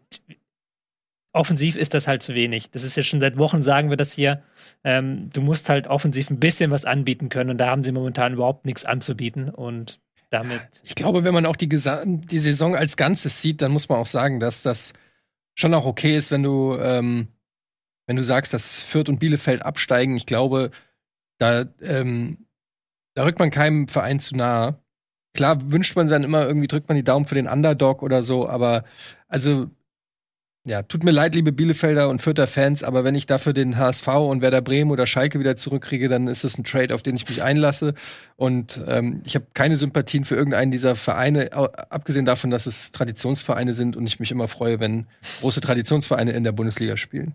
offensiv 1.32 1.76
ist 1.76 1.94
das 1.94 2.06
halt 2.06 2.22
zu 2.22 2.34
wenig. 2.34 2.70
Das 2.70 2.84
ist 2.84 2.96
ja 2.96 3.02
schon 3.02 3.20
seit 3.20 3.36
Wochen, 3.36 3.62
sagen 3.62 3.90
wir 3.90 3.96
das 3.96 4.12
hier. 4.12 4.42
Ähm, 4.84 5.30
du 5.32 5.40
musst 5.40 5.68
halt 5.68 5.88
offensiv 5.88 6.30
ein 6.30 6.38
bisschen 6.38 6.70
was 6.70 6.84
anbieten 6.84 7.30
können. 7.30 7.50
Und 7.50 7.58
da 7.58 7.68
haben 7.68 7.82
sie 7.82 7.92
momentan 7.92 8.34
überhaupt 8.34 8.64
nichts 8.64 8.84
anzubieten. 8.84 9.48
Und 9.48 10.00
damit. 10.30 10.60
Ich 10.84 10.94
glaube, 10.94 11.24
wenn 11.24 11.34
man 11.34 11.46
auch 11.46 11.56
die, 11.56 11.68
die 11.68 12.38
Saison 12.38 12.76
als 12.76 12.96
Ganzes 12.96 13.42
sieht, 13.42 13.62
dann 13.62 13.72
muss 13.72 13.88
man 13.88 13.98
auch 13.98 14.06
sagen, 14.06 14.40
dass 14.40 14.62
das 14.62 14.92
schon 15.54 15.74
auch 15.74 15.84
okay 15.84 16.16
ist, 16.16 16.30
wenn 16.30 16.42
du, 16.42 16.76
ähm, 16.78 17.28
wenn 18.06 18.16
du 18.16 18.22
sagst, 18.22 18.54
dass 18.54 18.80
Fürth 18.80 19.08
und 19.08 19.18
Bielefeld 19.18 19.62
absteigen. 19.62 20.16
Ich 20.16 20.26
glaube, 20.26 20.70
da, 21.38 21.64
ähm, 21.80 22.46
da 23.14 23.24
rückt 23.24 23.38
man 23.38 23.50
keinem 23.50 23.88
Verein 23.88 24.20
zu 24.20 24.36
nahe. 24.36 24.78
Klar 25.34 25.72
wünscht 25.72 25.96
man 25.96 26.08
dann 26.08 26.24
immer 26.24 26.46
irgendwie, 26.46 26.68
drückt 26.68 26.88
man 26.88 26.96
die 26.96 27.04
Daumen 27.04 27.26
für 27.26 27.34
den 27.34 27.48
Underdog 27.48 28.02
oder 28.02 28.22
so, 28.22 28.48
aber 28.48 28.84
also 29.28 29.70
ja, 30.64 30.82
tut 30.82 31.02
mir 31.02 31.10
leid, 31.10 31.34
liebe 31.34 31.50
Bielefelder 31.50 32.08
und 32.08 32.22
Fürther 32.22 32.46
Fans, 32.46 32.84
aber 32.84 33.02
wenn 33.02 33.16
ich 33.16 33.26
dafür 33.26 33.52
den 33.52 33.76
HSV 33.78 34.06
und 34.06 34.42
Werder 34.42 34.60
Bremen 34.60 34.92
oder 34.92 35.06
Schalke 35.06 35.40
wieder 35.40 35.56
zurückkriege, 35.56 36.08
dann 36.08 36.28
ist 36.28 36.44
das 36.44 36.56
ein 36.56 36.62
Trade, 36.62 36.94
auf 36.94 37.02
den 37.02 37.16
ich 37.16 37.28
mich 37.28 37.42
einlasse. 37.42 37.94
Und 38.36 38.80
ähm, 38.86 39.22
ich 39.24 39.34
habe 39.34 39.46
keine 39.54 39.76
Sympathien 39.76 40.24
für 40.24 40.36
irgendeinen 40.36 40.70
dieser 40.70 40.94
Vereine, 40.94 41.52
abgesehen 41.52 42.26
davon, 42.26 42.50
dass 42.50 42.66
es 42.66 42.92
Traditionsvereine 42.92 43.74
sind 43.74 43.96
und 43.96 44.06
ich 44.06 44.20
mich 44.20 44.30
immer 44.30 44.46
freue, 44.46 44.78
wenn 44.78 45.08
große 45.40 45.60
Traditionsvereine 45.60 46.30
in 46.30 46.44
der 46.44 46.52
Bundesliga 46.52 46.96
spielen. 46.96 47.34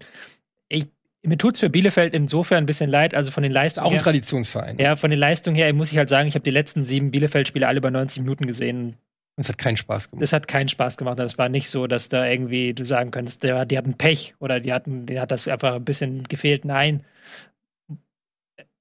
Ich 0.69 0.87
mir 1.23 1.37
tut 1.37 1.55
es 1.55 1.59
für 1.59 1.69
Bielefeld 1.69 2.13
insofern 2.13 2.63
ein 2.63 2.65
bisschen 2.65 2.89
leid, 2.89 3.13
also 3.13 3.31
von 3.31 3.43
den 3.43 3.51
Leistungen. 3.51 3.85
Auch 3.85 3.91
ein 3.91 3.95
her, 3.95 4.03
Traditionsverein. 4.03 4.77
Ja, 4.77 4.95
von 4.95 5.09
den 5.09 5.19
Leistungen 5.19 5.55
her 5.55 5.71
muss 5.73 5.91
ich 5.91 5.97
halt 5.97 6.09
sagen, 6.09 6.27
ich 6.27 6.35
habe 6.35 6.43
die 6.43 6.51
letzten 6.51 6.83
sieben 6.83 7.11
Bielefeld-Spiele 7.11 7.67
alle 7.67 7.77
über 7.77 7.91
90 7.91 8.21
Minuten 8.21 8.47
gesehen. 8.47 8.97
Es 9.39 9.49
hat 9.49 9.57
keinen 9.57 9.77
Spaß 9.77 10.09
gemacht. 10.09 10.23
Es 10.23 10.33
hat 10.33 10.47
keinen 10.47 10.67
Spaß 10.67 10.97
gemacht. 10.97 11.19
Es 11.19 11.37
war 11.37 11.49
nicht 11.49 11.69
so, 11.69 11.85
dass 11.85 12.09
da 12.09 12.25
irgendwie 12.25 12.73
du 12.73 12.85
sagen 12.85 13.11
könntest, 13.11 13.43
der, 13.43 13.65
die 13.65 13.77
hatten 13.77 13.93
Pech 13.93 14.35
oder 14.39 14.59
die 14.59 14.73
hatten, 14.73 15.05
die 15.05 15.19
hat 15.19 15.31
das 15.31 15.47
einfach 15.47 15.75
ein 15.75 15.85
bisschen 15.85 16.23
gefehlt. 16.23 16.65
Nein. 16.65 17.03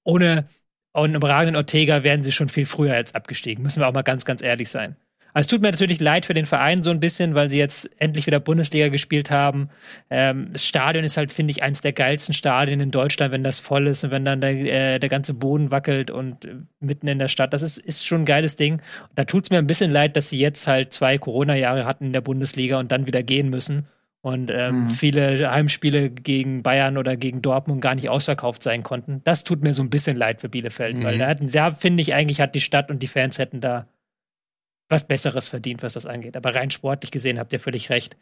Ohne 0.05 0.49
einen 0.95 1.15
überragenden 1.15 1.57
Ortega 1.57 2.05
wären 2.05 2.25
sie 2.25 2.33
schon 2.33 2.49
viel 2.49 2.65
früher 2.65 2.95
jetzt 2.95 3.15
abgestiegen. 3.15 3.63
Müssen 3.63 3.81
wir 3.81 3.89
auch 3.89 3.93
mal 3.93 4.03
ganz, 4.03 4.25
ganz 4.25 4.43
ehrlich 4.43 4.71
sein. 4.71 4.97
Also 5.37 5.49
es 5.49 5.51
tut 5.51 5.61
mir 5.61 5.71
natürlich 5.71 6.01
leid 6.01 6.25
für 6.25 6.33
den 6.33 6.47
Verein 6.47 6.81
so 6.81 6.89
ein 6.89 6.99
bisschen, 6.99 7.35
weil 7.35 7.51
sie 7.51 7.59
jetzt 7.59 7.91
endlich 8.01 8.27
wieder 8.27 8.41
Bundesliga 8.41 8.89
gespielt 8.89 9.31
haben. 9.31 9.69
Ähm, 10.09 10.49
das 10.51 10.65
Stadion 10.65 11.05
ist 11.05 11.19
halt, 11.19 11.31
finde 11.31 11.51
ich, 11.51 11.63
eines 11.63 11.83
der 11.83 11.93
geilsten 11.93 12.33
Stadien 12.33 12.81
in 12.81 12.91
Deutschland, 12.91 13.33
wenn 13.33 13.45
das 13.45 13.61
voll 13.61 13.87
ist 13.87 14.03
und 14.03 14.11
wenn 14.13 14.25
dann 14.25 14.41
der, 14.41 14.95
äh, 14.95 14.99
der 14.99 15.11
ganze 15.11 15.35
Boden 15.35 15.71
wackelt 15.71 16.11
und 16.11 16.47
äh, 16.47 16.55
mitten 16.81 17.07
in 17.07 17.19
der 17.19 17.29
Stadt. 17.29 17.53
Das 17.53 17.61
ist, 17.61 17.77
ist 17.77 18.07
schon 18.07 18.23
ein 18.23 18.25
geiles 18.25 18.57
Ding. 18.57 18.77
Und 18.77 19.11
da 19.17 19.25
tut 19.25 19.45
es 19.45 19.51
mir 19.51 19.59
ein 19.59 19.67
bisschen 19.67 19.91
leid, 19.91 20.17
dass 20.17 20.31
sie 20.31 20.39
jetzt 20.39 20.67
halt 20.67 20.95
zwei 20.95 21.19
Corona-Jahre 21.19 21.85
hatten 21.85 22.07
in 22.07 22.13
der 22.15 22.23
Bundesliga 22.23 22.79
und 22.79 22.91
dann 22.91 23.07
wieder 23.07 23.23
gehen 23.23 23.51
müssen. 23.51 23.89
Und 24.23 24.51
ähm, 24.51 24.85
mhm. 24.85 24.87
viele 24.89 25.51
Heimspiele 25.51 26.09
gegen 26.09 26.63
Bayern 26.63 26.97
oder 26.97 27.15
gegen 27.19 27.43
Dortmund 27.43 27.83
gar 27.83 27.95
nicht 27.95 28.09
ausverkauft 28.09 28.63
sein 28.63 28.83
konnten. 28.83 29.21
Das 29.25 29.45
tut 29.45 29.63
mir 29.63 29.75
so 29.75 29.83
ein 29.83 29.91
bisschen 29.91 30.17
leid 30.17 30.41
für 30.41 30.49
Bielefeld, 30.49 30.97
mhm. 30.97 31.05
weil 31.05 31.19
da, 31.19 31.35
da 31.35 31.73
finde 31.73 32.01
ich 32.01 32.15
eigentlich, 32.15 32.41
hat 32.41 32.55
die 32.55 32.63
Stadt 32.63 32.91
und 32.91 33.03
die 33.03 33.07
Fans 33.07 33.37
hätten 33.37 33.61
da 33.61 33.87
was 34.89 35.07
Besseres 35.07 35.49
verdient, 35.49 35.83
was 35.83 35.95
das 35.95 36.07
angeht. 36.07 36.37
Aber 36.37 36.55
rein 36.55 36.71
sportlich 36.71 37.11
gesehen 37.11 37.39
habt 37.39 37.53
ihr 37.53 37.61
völlig 37.61 37.91
recht. 37.91 38.17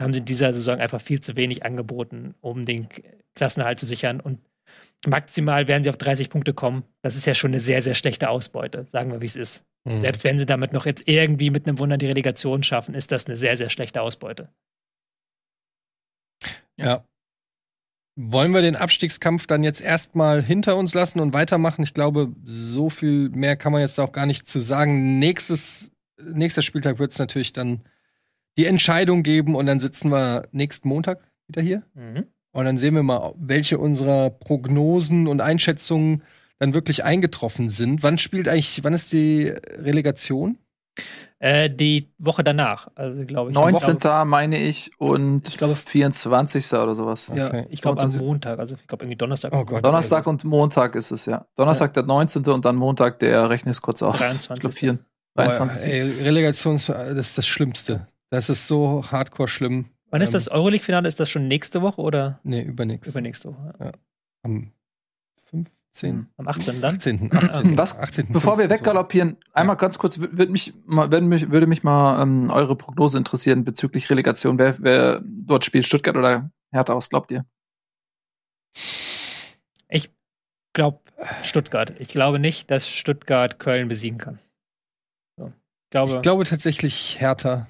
haben 0.00 0.12
sie 0.12 0.20
in 0.20 0.24
dieser 0.24 0.54
Saison 0.54 0.80
einfach 0.80 1.00
viel 1.00 1.20
zu 1.20 1.36
wenig 1.36 1.64
angeboten, 1.64 2.34
um 2.40 2.64
den 2.64 2.88
Klassenerhalt 3.34 3.78
zu 3.78 3.86
sichern. 3.86 4.20
Und 4.20 4.40
maximal 5.06 5.68
werden 5.68 5.82
sie 5.82 5.90
auf 5.90 5.96
30 5.96 6.30
Punkte 6.30 6.54
kommen. 6.54 6.84
Das 7.02 7.16
ist 7.16 7.26
ja 7.26 7.34
schon 7.34 7.50
eine 7.50 7.60
sehr, 7.60 7.82
sehr 7.82 7.94
schlechte 7.94 8.30
Ausbeute, 8.30 8.86
sagen 8.92 9.12
wir, 9.12 9.20
wie 9.20 9.26
es 9.26 9.36
ist. 9.36 9.64
Mhm. 9.84 10.00
Selbst 10.00 10.24
wenn 10.24 10.38
sie 10.38 10.46
damit 10.46 10.72
noch 10.72 10.86
jetzt 10.86 11.06
irgendwie 11.06 11.50
mit 11.50 11.66
einem 11.66 11.78
Wunder 11.78 11.96
die 11.98 12.06
Relegation 12.06 12.62
schaffen, 12.62 12.94
ist 12.94 13.12
das 13.12 13.26
eine 13.26 13.36
sehr, 13.36 13.56
sehr 13.56 13.70
schlechte 13.70 14.02
Ausbeute. 14.02 14.48
Ja. 16.78 17.04
Wollen 18.16 18.52
wir 18.52 18.60
den 18.60 18.76
Abstiegskampf 18.76 19.46
dann 19.46 19.62
jetzt 19.64 19.80
erstmal 19.80 20.42
hinter 20.42 20.76
uns 20.76 20.92
lassen 20.92 21.20
und 21.20 21.32
weitermachen? 21.32 21.82
Ich 21.82 21.94
glaube, 21.94 22.34
so 22.44 22.90
viel 22.90 23.30
mehr 23.30 23.56
kann 23.56 23.72
man 23.72 23.80
jetzt 23.80 23.98
auch 23.98 24.12
gar 24.12 24.26
nicht 24.26 24.48
zu 24.48 24.58
sagen. 24.58 25.18
Nächstes, 25.18 25.90
nächster 26.32 26.62
Spieltag 26.62 26.98
wird 26.98 27.12
es 27.12 27.18
natürlich 27.18 27.52
dann 27.52 27.82
die 28.56 28.66
Entscheidung 28.66 29.22
geben 29.22 29.54
und 29.54 29.66
dann 29.66 29.80
sitzen 29.80 30.10
wir 30.10 30.48
nächsten 30.52 30.88
Montag 30.88 31.20
wieder 31.46 31.62
hier. 31.62 31.82
Mhm. 31.94 32.26
Und 32.52 32.64
dann 32.64 32.78
sehen 32.78 32.94
wir 32.94 33.02
mal, 33.02 33.32
welche 33.38 33.78
unserer 33.78 34.30
Prognosen 34.30 35.28
und 35.28 35.40
Einschätzungen 35.40 36.22
dann 36.58 36.74
wirklich 36.74 37.04
eingetroffen 37.04 37.70
sind. 37.70 38.02
Wann 38.02 38.18
spielt 38.18 38.48
eigentlich, 38.48 38.82
wann 38.82 38.92
ist 38.92 39.12
die 39.12 39.48
Relegation? 39.48 40.58
Äh, 41.38 41.70
die 41.70 42.12
Woche 42.18 42.44
danach, 42.44 42.88
also 42.96 43.24
glaube 43.24 43.50
ich. 43.50 43.54
19. 43.54 43.98
Glaub, 43.98 44.26
meine 44.26 44.58
ich 44.58 44.90
und 44.98 45.48
ich 45.48 45.56
glaube 45.56 45.74
24. 45.74 46.70
oder 46.74 46.94
sowas. 46.94 47.32
Ja, 47.34 47.46
okay. 47.46 47.66
ich 47.70 47.80
glaube 47.80 48.02
am 48.02 48.14
Montag, 48.16 48.58
also 48.58 48.76
ich 48.78 48.86
glaube 48.86 49.04
irgendwie 49.04 49.16
Donnerstag. 49.16 49.54
Oh 49.54 49.64
Gott, 49.64 49.82
Donnerstag 49.82 50.26
und 50.26 50.44
Montag 50.44 50.94
ist 50.96 51.12
es, 51.12 51.24
ja. 51.24 51.46
Donnerstag 51.54 51.96
ja. 51.96 52.02
der 52.02 52.08
19. 52.08 52.44
und 52.44 52.66
dann 52.66 52.76
Montag, 52.76 53.20
der 53.20 53.48
rechne 53.48 53.72
ich 53.72 53.80
kurz 53.80 54.02
aus. 54.02 54.18
23. 54.18 54.52
Ich 54.52 54.80
glaub, 54.80 54.98
23. 55.36 55.88
Oh, 55.88 55.92
ey, 55.92 56.02
Relegation, 56.22 56.74
das 56.74 56.88
ist 56.88 57.38
das 57.38 57.46
Schlimmste. 57.46 58.08
Das 58.30 58.48
ist 58.48 58.66
so 58.66 59.04
hardcore 59.10 59.48
schlimm. 59.48 59.86
Wann 60.10 60.22
ist 60.22 60.30
ähm, 60.30 60.34
das 60.34 60.48
Euroleague-Finale? 60.48 61.08
Ist 61.08 61.20
das 61.20 61.30
schon 61.30 61.48
nächste 61.48 61.82
Woche 61.82 62.00
oder? 62.00 62.40
Nee, 62.42 62.62
übernächste. 62.62 63.10
Übernächste 63.10 63.48
Woche. 63.48 63.74
Ja. 63.78 63.92
Am 64.42 64.72
15. 65.50 66.28
Am 66.36 66.48
18. 66.48 66.80
Dann? 66.80 66.94
18. 66.94 67.30
18. 67.32 67.78
Was, 67.78 67.98
18. 67.98 68.32
Bevor 68.32 68.58
wir 68.58 68.70
weggaloppieren, 68.70 69.36
einmal 69.52 69.76
ganz 69.76 69.98
kurz, 69.98 70.18
würde 70.18 70.46
mich, 70.46 70.74
würde 70.86 71.20
mich, 71.20 71.50
würde 71.50 71.66
mich 71.66 71.82
mal 71.82 72.22
ähm, 72.22 72.50
eure 72.50 72.76
Prognose 72.76 73.18
interessieren 73.18 73.64
bezüglich 73.64 74.10
Relegation. 74.10 74.58
Wer, 74.58 74.76
wer 74.80 75.22
dort 75.24 75.64
spielt, 75.64 75.86
Stuttgart 75.86 76.16
oder 76.16 76.50
Hertha, 76.72 76.94
was 76.94 77.08
glaubt 77.08 77.30
ihr? 77.30 77.44
Ich 79.88 80.10
glaube 80.72 81.00
Stuttgart. 81.42 81.92
Ich 81.98 82.08
glaube 82.08 82.38
nicht, 82.38 82.70
dass 82.70 82.88
Stuttgart 82.88 83.58
Köln 83.58 83.88
besiegen 83.88 84.18
kann. 84.18 84.38
Glaube, 85.90 86.16
ich 86.16 86.22
glaube 86.22 86.44
tatsächlich 86.44 87.20
Hertha. 87.20 87.68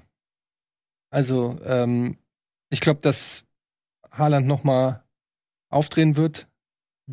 Also, 1.10 1.58
ähm, 1.64 2.18
ich 2.70 2.80
glaube, 2.80 3.00
dass 3.00 3.44
Haaland 4.12 4.46
noch 4.46 4.64
mal 4.64 5.02
aufdrehen 5.70 6.16
wird 6.16 6.50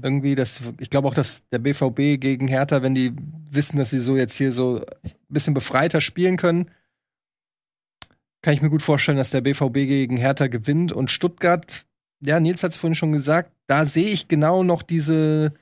irgendwie, 0.03 0.35
das, 0.35 0.61
ich 0.79 0.89
glaube 0.89 1.07
auch, 1.07 1.13
dass 1.13 1.47
der 1.49 1.59
BVB 1.59 2.19
gegen 2.19 2.47
Hertha, 2.47 2.81
wenn 2.81 2.95
die 2.95 3.13
wissen, 3.49 3.77
dass 3.77 3.89
sie 3.89 3.99
so 3.99 4.17
jetzt 4.17 4.35
hier 4.35 4.51
so 4.51 4.81
ein 5.03 5.11
bisschen 5.29 5.53
befreiter 5.53 6.01
spielen 6.01 6.37
können, 6.37 6.69
kann 8.41 8.53
ich 8.53 8.61
mir 8.61 8.69
gut 8.69 8.81
vorstellen, 8.81 9.17
dass 9.17 9.31
der 9.31 9.41
BVB 9.41 9.73
gegen 9.73 10.17
Hertha 10.17 10.47
gewinnt. 10.47 10.91
Und 10.91 11.11
Stuttgart, 11.11 11.85
ja, 12.21 12.39
Nils 12.39 12.63
hat 12.63 12.71
es 12.71 12.77
vorhin 12.77 12.95
schon 12.95 13.11
gesagt, 13.11 13.51
da 13.65 13.85
sehe 13.85 14.09
ich 14.09 14.27
genau 14.27 14.63
noch 14.63 14.83
diese, 14.83 15.53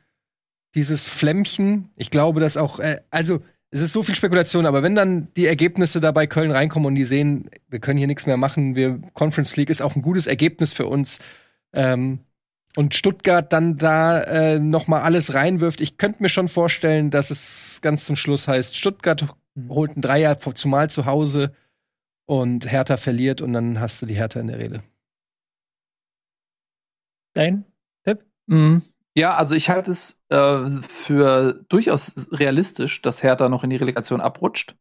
dieses 0.76 1.08
Flämmchen. 1.08 1.90
Ich 1.96 2.12
glaube, 2.12 2.40
dass 2.40 2.58
auch, 2.58 2.80
äh, 2.80 3.02
also 3.10 3.42
es 3.72 3.82
ist 3.82 3.94
so 3.94 4.04
viel 4.04 4.16
Spekulation, 4.16 4.66
aber 4.66 4.84
wenn 4.84 4.96
dann 4.96 5.34
die 5.36 5.48
Ergebnisse 5.48 6.00
da 6.00 6.12
bei 6.12 6.28
Köln 6.28 6.52
reinkommen 6.52 6.88
und 6.88 6.96
die 6.96 7.06
sehen, 7.06 7.50
wir 7.68 7.80
können 7.80 7.98
hier 7.98 8.08
nichts 8.08 8.26
mehr 8.26 8.38
machen, 8.38 8.76
wir 8.76 9.02
Conference 9.14 9.56
League 9.58 9.70
ist 9.70 9.82
auch 9.82 9.96
ein 9.96 10.02
gutes 10.02 10.28
Ergebnis 10.28 10.72
für 10.72 10.86
uns. 10.86 11.20
Ähm, 11.74 12.20
und 12.76 12.94
Stuttgart 12.94 13.52
dann 13.52 13.78
da 13.78 14.22
äh, 14.22 14.60
noch 14.60 14.88
mal 14.88 15.02
alles 15.02 15.34
reinwirft. 15.34 15.82
Ich 15.82 15.98
könnte 15.98 16.22
mir 16.22 16.30
schon 16.30 16.48
vorstellen, 16.48 17.10
dass 17.10 17.32
es 17.32 17.80
ganz 17.82 18.06
zum 18.06 18.16
Schluss 18.16 18.48
heißt, 18.48 18.78
Stuttgart 18.78 19.36
holt 19.70 19.96
ein 19.96 20.02
Dreier 20.02 20.38
zumal 20.40 20.90
zu 20.90 21.06
Hause 21.06 21.54
und 22.26 22.70
Hertha 22.70 22.98
verliert 22.98 23.42
und 23.42 23.54
dann 23.54 23.80
hast 23.80 24.02
du 24.02 24.06
die 24.06 24.16
Hertha 24.16 24.40
in 24.40 24.48
der 24.48 24.60
Rede. 24.60 24.84
Dein 27.34 27.66
Tipp? 28.04 28.26
Mhm. 28.48 28.84
Ja, 29.16 29.36
also 29.36 29.56
ich 29.56 29.70
halte 29.70 29.92
es 29.92 30.22
äh, 30.30 30.70
für 30.70 31.64
durchaus 31.70 32.28
realistisch, 32.32 33.02
dass 33.02 33.24
Hertha 33.24 33.48
noch 33.50 33.64
in 33.64 33.70
die 33.70 33.78
Relegation 33.78 34.22
abrutscht. 34.22 34.76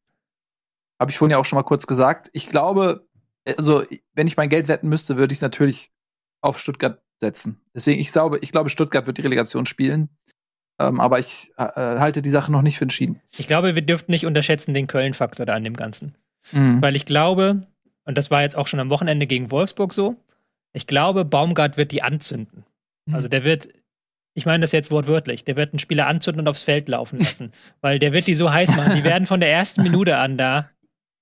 Habe 1.01 1.11
ich 1.11 1.19
vorhin 1.19 1.33
ja 1.33 1.39
auch 1.39 1.45
schon 1.45 1.57
mal 1.57 1.63
kurz 1.63 1.87
gesagt. 1.87 2.31
Ich 2.33 2.49
glaube, 2.49 3.07
also 3.57 3.85
wenn 4.15 4.27
ich 4.27 4.37
mein 4.37 4.49
Geld 4.49 4.69
wetten 4.69 4.89
müsste, 4.89 5.17
würde 5.17 5.33
ich 5.33 5.39
es 5.39 5.43
natürlich 5.43 5.93
auf 6.41 6.59
Stuttgart 6.59 7.01
setzen. 7.21 7.61
Deswegen, 7.75 8.01
ich 8.01 8.11
glaube, 8.11 8.39
ich 8.41 8.53
glaube, 8.53 8.71
Stuttgart 8.71 9.07
wird 9.07 9.19
die 9.19 9.23
Relegation 9.23 9.67
spielen. 9.67 10.09
Ähm, 10.81 11.01
aber 11.01 11.21
ich 11.21 11.53
äh, 11.57 11.63
halte 11.65 12.21
die 12.21 12.31
Sache 12.31 12.51
noch 12.51 12.63
nicht 12.63 12.79
für 12.79 12.85
entschieden. 12.85 13.21
Ich 13.37 13.47
glaube, 13.47 13.77
wir 13.77 13.83
dürften 13.83 14.11
nicht 14.11 14.27
unterschätzen 14.27 14.75
den 14.75 14.89
Köln-Faktor 14.89 15.47
da 15.47 15.55
an 15.55 15.65
dem 15.65 15.77
Ganzen. 15.77 16.17
Mhm. 16.53 16.83
Weil 16.83 16.97
ich 16.97 17.07
glaube, 17.07 17.67
und 18.05 18.19
das 18.19 18.31
war 18.31 18.43
jetzt 18.43 18.57
auch 18.57 18.67
schon 18.67 18.81
am 18.81 18.91
Wochenende 18.91 19.27
gegen 19.27 19.51
Wolfsburg 19.51 19.93
so, 19.93 20.17
ich 20.73 20.89
glaube, 20.89 21.25
Baumgart 21.25 21.77
wird 21.77 21.93
die 21.93 22.03
anzünden. 22.03 22.65
Mhm. 23.07 23.15
Also 23.15 23.29
der 23.29 23.45
wird, 23.45 23.69
ich 24.35 24.47
meine 24.47 24.63
das 24.63 24.73
jetzt 24.73 24.91
wortwörtlich, 24.91 25.45
der 25.45 25.57
wird 25.57 25.73
einen 25.73 25.79
Spieler 25.79 26.07
anzünden 26.07 26.41
und 26.41 26.49
aufs 26.49 26.65
Feld 26.65 26.89
laufen 26.89 27.21
lassen. 27.21 27.53
weil 27.81 27.99
der 27.99 28.13
wird 28.13 28.27
die 28.27 28.35
so 28.35 28.53
heiß 28.53 28.77
machen. 28.77 28.97
Die 28.97 29.05
werden 29.05 29.27
von 29.27 29.41
der 29.41 29.51
ersten 29.51 29.83
Minute 29.83 30.17
an 30.17 30.37
da 30.37 30.71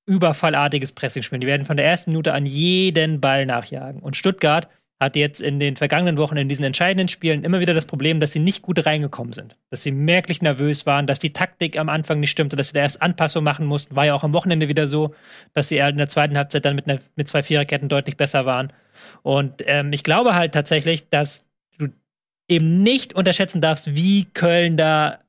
überfallartiges 0.06 0.92
Pressing 0.92 1.22
spielen. 1.22 1.42
Die 1.42 1.46
werden 1.46 1.66
von 1.66 1.76
der 1.76 1.86
ersten 1.86 2.10
Minute 2.10 2.32
an 2.32 2.46
jeden 2.46 3.20
Ball 3.20 3.46
nachjagen. 3.46 4.00
Und 4.02 4.16
Stuttgart 4.16 4.68
hat 4.98 5.16
jetzt 5.16 5.40
in 5.40 5.58
den 5.58 5.76
vergangenen 5.76 6.16
Wochen 6.16 6.36
in 6.36 6.48
diesen 6.48 6.64
entscheidenden 6.64 7.08
Spielen 7.08 7.44
immer 7.44 7.60
wieder 7.60 7.74
das 7.74 7.86
Problem, 7.86 8.20
dass 8.20 8.32
sie 8.32 8.38
nicht 8.38 8.62
gut 8.62 8.86
reingekommen 8.86 9.32
sind. 9.32 9.56
Dass 9.70 9.82
sie 9.82 9.90
merklich 9.90 10.42
nervös 10.42 10.86
waren, 10.86 11.06
dass 11.06 11.18
die 11.18 11.32
Taktik 11.32 11.76
am 11.76 11.88
Anfang 11.88 12.20
nicht 12.20 12.30
stimmte, 12.30 12.56
dass 12.56 12.68
sie 12.68 12.74
da 12.74 12.80
erst 12.80 13.02
Anpassungen 13.02 13.44
machen 13.44 13.66
mussten. 13.66 13.96
War 13.96 14.06
ja 14.06 14.14
auch 14.14 14.22
am 14.22 14.32
Wochenende 14.32 14.68
wieder 14.68 14.86
so, 14.86 15.14
dass 15.54 15.68
sie 15.68 15.78
in 15.78 15.96
der 15.96 16.08
zweiten 16.08 16.36
Halbzeit 16.36 16.64
dann 16.64 16.76
mit, 16.76 16.88
einer, 16.88 17.00
mit 17.16 17.28
zwei 17.28 17.42
Viererketten 17.42 17.88
deutlich 17.88 18.16
besser 18.16 18.46
waren. 18.46 18.72
Und 19.22 19.62
ähm, 19.66 19.92
ich 19.92 20.04
glaube 20.04 20.34
halt 20.34 20.52
tatsächlich, 20.52 21.08
dass 21.08 21.46
eben 22.48 22.82
nicht 22.82 23.14
unterschätzen 23.14 23.60
darfst, 23.60 23.94
wie 23.94 24.24
Köln 24.26 24.76
da 24.76 25.20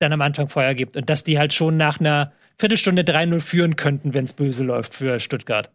dann 0.00 0.12
am 0.12 0.20
Anfang 0.20 0.48
Feuer 0.48 0.74
gibt 0.74 0.96
und 0.96 1.08
dass 1.08 1.24
die 1.24 1.38
halt 1.38 1.52
schon 1.52 1.76
nach 1.76 2.00
einer 2.00 2.32
Viertelstunde 2.58 3.02
3-0 3.02 3.40
führen 3.40 3.76
könnten, 3.76 4.14
wenn 4.14 4.24
es 4.24 4.32
böse 4.32 4.64
läuft 4.64 4.94
für 4.94 5.20
Stuttgart. 5.20 5.72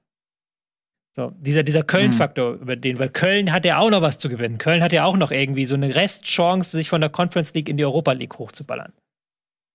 So, 1.16 1.32
dieser, 1.38 1.64
dieser 1.64 1.84
Köln-Faktor, 1.84 2.56
mhm. 2.56 2.62
über 2.62 2.76
den, 2.76 3.00
weil 3.00 3.10
Köln 3.10 3.52
hat 3.52 3.66
ja 3.66 3.78
auch 3.80 3.90
noch 3.90 4.02
was 4.02 4.20
zu 4.20 4.30
gewinnen. 4.30 4.58
Köln 4.58 4.84
hat 4.84 4.94
ja 4.94 5.06
auch 5.06 5.18
noch 5.18 5.32
irgendwie 5.32 5.66
so 5.66 5.76
eine 5.76 5.94
Restchance, 5.96 6.78
sich 6.78 6.90
von 6.90 7.02
der 7.02 7.10
Conference 7.10 7.54
League 7.54 7.68
in 7.68 7.78
die 7.78 7.86
Europa 7.86 8.12
League 8.12 8.38
hochzuballern. 8.38 8.94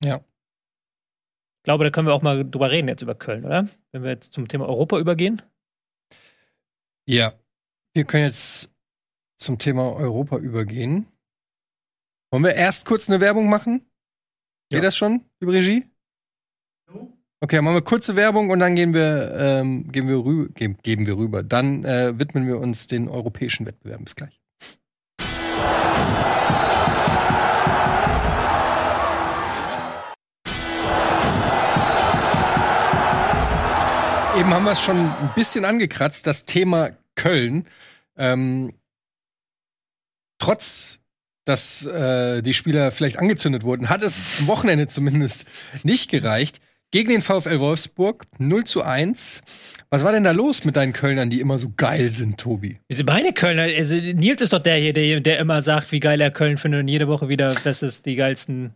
Ja. 0.03 0.17
Ich 0.17 1.65
glaube, 1.65 1.85
da 1.85 1.91
können 1.91 2.07
wir 2.07 2.15
auch 2.15 2.23
mal 2.23 2.49
drüber 2.49 2.71
reden 2.71 2.89
jetzt 2.89 3.03
über 3.03 3.15
Köln, 3.15 3.45
oder? 3.45 3.67
Wenn 3.93 4.03
wir 4.03 4.11
jetzt 4.11 4.33
zum 4.33 4.49
Thema 4.49 4.67
Europa 4.67 4.99
übergehen. 4.99 5.43
Ja. 7.07 7.33
Wir 7.95 8.05
können 8.05 8.25
jetzt 8.25 8.74
zum 9.45 9.59
Thema 9.59 9.95
Europa 9.95 10.39
übergehen. 10.39 11.07
Wollen 12.33 12.45
wir 12.45 12.55
erst 12.55 12.87
kurz 12.87 13.09
eine 13.09 13.21
Werbung 13.21 13.49
machen? 13.49 13.81
Geht 14.71 14.79
ja. 14.79 14.81
das 14.81 14.97
schon 14.97 15.25
über 15.39 15.53
Regie? 15.53 15.85
Okay, 17.41 17.61
machen 17.61 17.75
wir 17.75 17.83
kurze 17.83 18.17
Werbung 18.17 18.49
und 18.49 18.59
dann 18.59 18.75
gehen 18.75 18.95
wir, 18.95 19.35
ähm, 19.39 19.93
gehen 19.93 20.09
wir 20.09 20.25
rü 20.25 20.49
geben, 20.55 20.79
geben 20.83 21.07
wir 21.07 21.17
rüber. 21.19 21.43
Dann 21.43 21.85
äh, 21.85 22.19
widmen 22.19 22.47
wir 22.47 22.59
uns 22.59 22.87
den 22.87 23.09
europäischen 23.09 23.67
Wettbewerben. 23.67 24.05
Bis 24.05 24.17
gleich. 24.17 24.41
Eben 34.37 34.53
haben 34.53 34.65
wir 34.65 34.73
es 34.73 34.81
schon 34.81 34.97
ein 34.97 35.31
bisschen 35.37 35.65
angekratzt, 35.65 36.27
das 36.27 36.47
Thema 36.47 36.91
Köln. 37.15 37.67
Ähm, 38.17 38.73
trotz 40.45 41.01
dass 41.45 41.87
äh, 41.87 42.43
die 42.43 42.55
Spieler 42.55 42.91
vielleicht 42.91 43.19
angezündet 43.19 43.65
wurden, 43.65 43.91
hat 43.91 44.03
es 44.03 44.39
am 44.41 44.47
Wochenende 44.47 44.89
zumindest 44.89 45.45
nicht 45.83 46.11
gereicht 46.11 46.61
gegen 46.91 47.11
den 47.11 47.23
VfL 47.23 47.59
Wolfsburg 47.59 48.25
0 48.39 48.65
zu 48.65 48.83
1. 48.83 49.43
Was 49.91 50.05
war 50.05 50.13
denn 50.13 50.25
da 50.25 50.31
los 50.31 50.65
mit 50.65 50.77
deinen 50.77 50.93
Kölnern, 50.93 51.29
die 51.29 51.41
immer 51.41 51.59
so 51.59 51.73
geil 51.77 52.11
sind, 52.13 52.39
Tobi? 52.39 52.79
Wie 52.89 52.95
sind 52.95 53.07
meine 53.07 53.33
Kölner? 53.33 53.63
Also 53.63 53.97
Nils 53.97 54.41
ist 54.41 54.53
doch 54.53 54.61
der 54.61 54.77
hier, 54.77 54.93
der, 54.93 55.21
der 55.21 55.39
immer 55.39 55.63
sagt, 55.63 55.93
wie 55.93 56.01
geil 56.01 56.21
er 56.21 56.31
Köln 56.31 56.57
findet 56.57 56.81
und 56.81 56.89
jede 56.89 57.09
Woche 57.09 57.29
wieder, 57.29 57.53
das 57.65 57.83
ist 57.83 58.07
die 58.07 58.17
geilsten. 58.17 58.73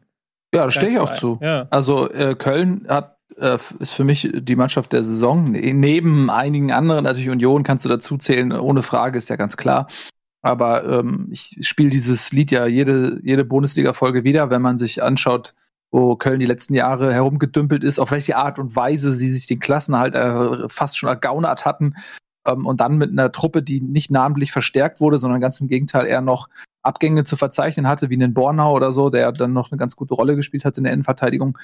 Ja, 0.54 0.64
da 0.64 0.70
stehe 0.70 0.90
ich 0.90 0.98
auch 0.98 1.12
zu. 1.12 1.38
Ja. 1.40 1.68
Also 1.70 2.10
äh, 2.10 2.34
Köln 2.34 2.86
hat 2.88 3.16
äh, 3.38 3.58
ist 3.78 3.92
für 3.92 4.04
mich 4.04 4.28
die 4.32 4.56
Mannschaft 4.56 4.92
der 4.92 5.02
Saison. 5.02 5.44
Ne, 5.44 5.72
neben 5.72 6.30
einigen 6.30 6.72
anderen, 6.72 7.04
natürlich 7.04 7.30
Union 7.30 7.62
kannst 7.62 7.84
du 7.84 7.88
dazu 7.88 8.16
zählen, 8.16 8.52
ohne 8.52 8.82
Frage, 8.82 9.18
ist 9.18 9.30
ja 9.30 9.36
ganz 9.36 9.56
klar. 9.56 9.86
Aber 10.42 10.84
ähm, 10.84 11.28
ich 11.30 11.58
spiele 11.62 11.90
dieses 11.90 12.32
Lied 12.32 12.50
ja 12.50 12.66
jede, 12.66 13.20
jede 13.22 13.44
Bundesliga-Folge 13.44 14.24
wieder, 14.24 14.50
wenn 14.50 14.62
man 14.62 14.78
sich 14.78 15.02
anschaut, 15.02 15.54
wo 15.90 16.16
Köln 16.16 16.40
die 16.40 16.46
letzten 16.46 16.74
Jahre 16.74 17.12
herumgedümpelt 17.12 17.82
ist, 17.82 17.98
auf 17.98 18.10
welche 18.10 18.36
Art 18.36 18.58
und 18.58 18.76
Weise 18.76 19.12
sie 19.12 19.30
sich 19.30 19.46
den 19.46 19.58
Klassenhalt 19.58 20.14
äh, 20.14 20.68
fast 20.68 20.98
schon 20.98 21.08
ergaunert 21.08 21.64
hatten. 21.64 21.94
Ähm, 22.46 22.66
und 22.66 22.80
dann 22.80 22.98
mit 22.98 23.10
einer 23.10 23.32
Truppe, 23.32 23.62
die 23.62 23.80
nicht 23.80 24.10
namentlich 24.10 24.52
verstärkt 24.52 25.00
wurde, 25.00 25.18
sondern 25.18 25.40
ganz 25.40 25.60
im 25.60 25.68
Gegenteil 25.68 26.06
eher 26.06 26.20
noch 26.20 26.48
Abgänge 26.82 27.24
zu 27.24 27.36
verzeichnen 27.36 27.88
hatte, 27.88 28.10
wie 28.10 28.14
einen 28.14 28.34
Bornau 28.34 28.72
oder 28.74 28.92
so, 28.92 29.10
der 29.10 29.32
dann 29.32 29.52
noch 29.52 29.72
eine 29.72 29.78
ganz 29.78 29.96
gute 29.96 30.14
Rolle 30.14 30.36
gespielt 30.36 30.64
hat 30.64 30.78
in 30.78 30.84
der 30.84 30.92
Innenverteidigung. 30.92 31.58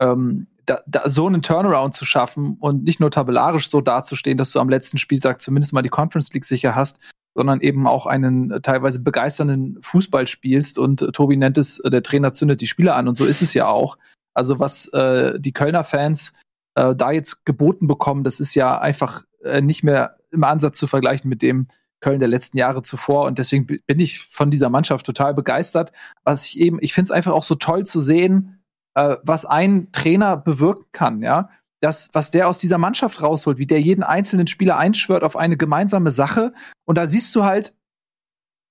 Ähm, 0.00 0.46
da, 0.64 0.80
da 0.86 1.08
so 1.08 1.26
einen 1.26 1.42
Turnaround 1.42 1.94
zu 1.94 2.04
schaffen 2.04 2.56
und 2.60 2.84
nicht 2.84 3.00
nur 3.00 3.10
tabellarisch 3.10 3.68
so 3.70 3.80
dazustehen, 3.80 4.38
dass 4.38 4.52
du 4.52 4.60
am 4.60 4.68
letzten 4.68 4.98
Spieltag 4.98 5.40
zumindest 5.40 5.72
mal 5.72 5.82
die 5.82 5.88
Conference 5.88 6.32
League 6.32 6.44
sicher 6.44 6.74
hast, 6.74 7.00
sondern 7.38 7.60
eben 7.60 7.86
auch 7.86 8.06
einen 8.06 8.50
äh, 8.50 8.60
teilweise 8.60 9.00
begeisternden 9.00 9.78
Fußball 9.80 10.26
spielst. 10.26 10.76
Und 10.76 11.02
äh, 11.02 11.12
Tobi 11.12 11.36
nennt 11.36 11.56
es, 11.56 11.78
äh, 11.78 11.88
der 11.88 12.02
Trainer 12.02 12.32
zündet 12.32 12.60
die 12.60 12.66
Spieler 12.66 12.96
an 12.96 13.06
und 13.06 13.14
so 13.14 13.24
ist 13.24 13.42
es 13.42 13.54
ja 13.54 13.68
auch. 13.68 13.96
Also 14.34 14.58
was 14.58 14.88
äh, 14.88 15.38
die 15.38 15.52
Kölner 15.52 15.84
Fans 15.84 16.32
äh, 16.74 16.96
da 16.96 17.12
jetzt 17.12 17.44
geboten 17.44 17.86
bekommen, 17.86 18.24
das 18.24 18.40
ist 18.40 18.56
ja 18.56 18.76
einfach 18.76 19.22
äh, 19.44 19.60
nicht 19.60 19.84
mehr 19.84 20.16
im 20.32 20.42
Ansatz 20.42 20.78
zu 20.78 20.88
vergleichen 20.88 21.28
mit 21.28 21.42
dem 21.42 21.68
Köln 22.00 22.18
der 22.18 22.28
letzten 22.28 22.58
Jahre 22.58 22.82
zuvor. 22.82 23.26
Und 23.26 23.38
deswegen 23.38 23.68
bin 23.68 24.00
ich 24.00 24.18
von 24.18 24.50
dieser 24.50 24.68
Mannschaft 24.68 25.06
total 25.06 25.32
begeistert. 25.32 25.92
Was 26.24 26.44
ich 26.46 26.58
eben, 26.58 26.78
ich 26.80 26.92
finde 26.92 27.06
es 27.06 27.10
einfach 27.12 27.32
auch 27.32 27.44
so 27.44 27.54
toll 27.54 27.86
zu 27.86 28.00
sehen, 28.00 28.64
was 28.94 29.46
ein 29.46 29.92
Trainer 29.92 30.36
bewirken 30.36 30.86
kann, 30.90 31.22
ja. 31.22 31.50
Das, 31.80 32.10
was 32.12 32.30
der 32.30 32.48
aus 32.48 32.58
dieser 32.58 32.78
Mannschaft 32.78 33.22
rausholt, 33.22 33.58
wie 33.58 33.66
der 33.66 33.80
jeden 33.80 34.02
einzelnen 34.02 34.46
Spieler 34.46 34.76
einschwört 34.76 35.22
auf 35.22 35.36
eine 35.36 35.56
gemeinsame 35.56 36.10
Sache. 36.10 36.52
Und 36.84 36.98
da 36.98 37.06
siehst 37.06 37.34
du 37.36 37.44
halt, 37.44 37.74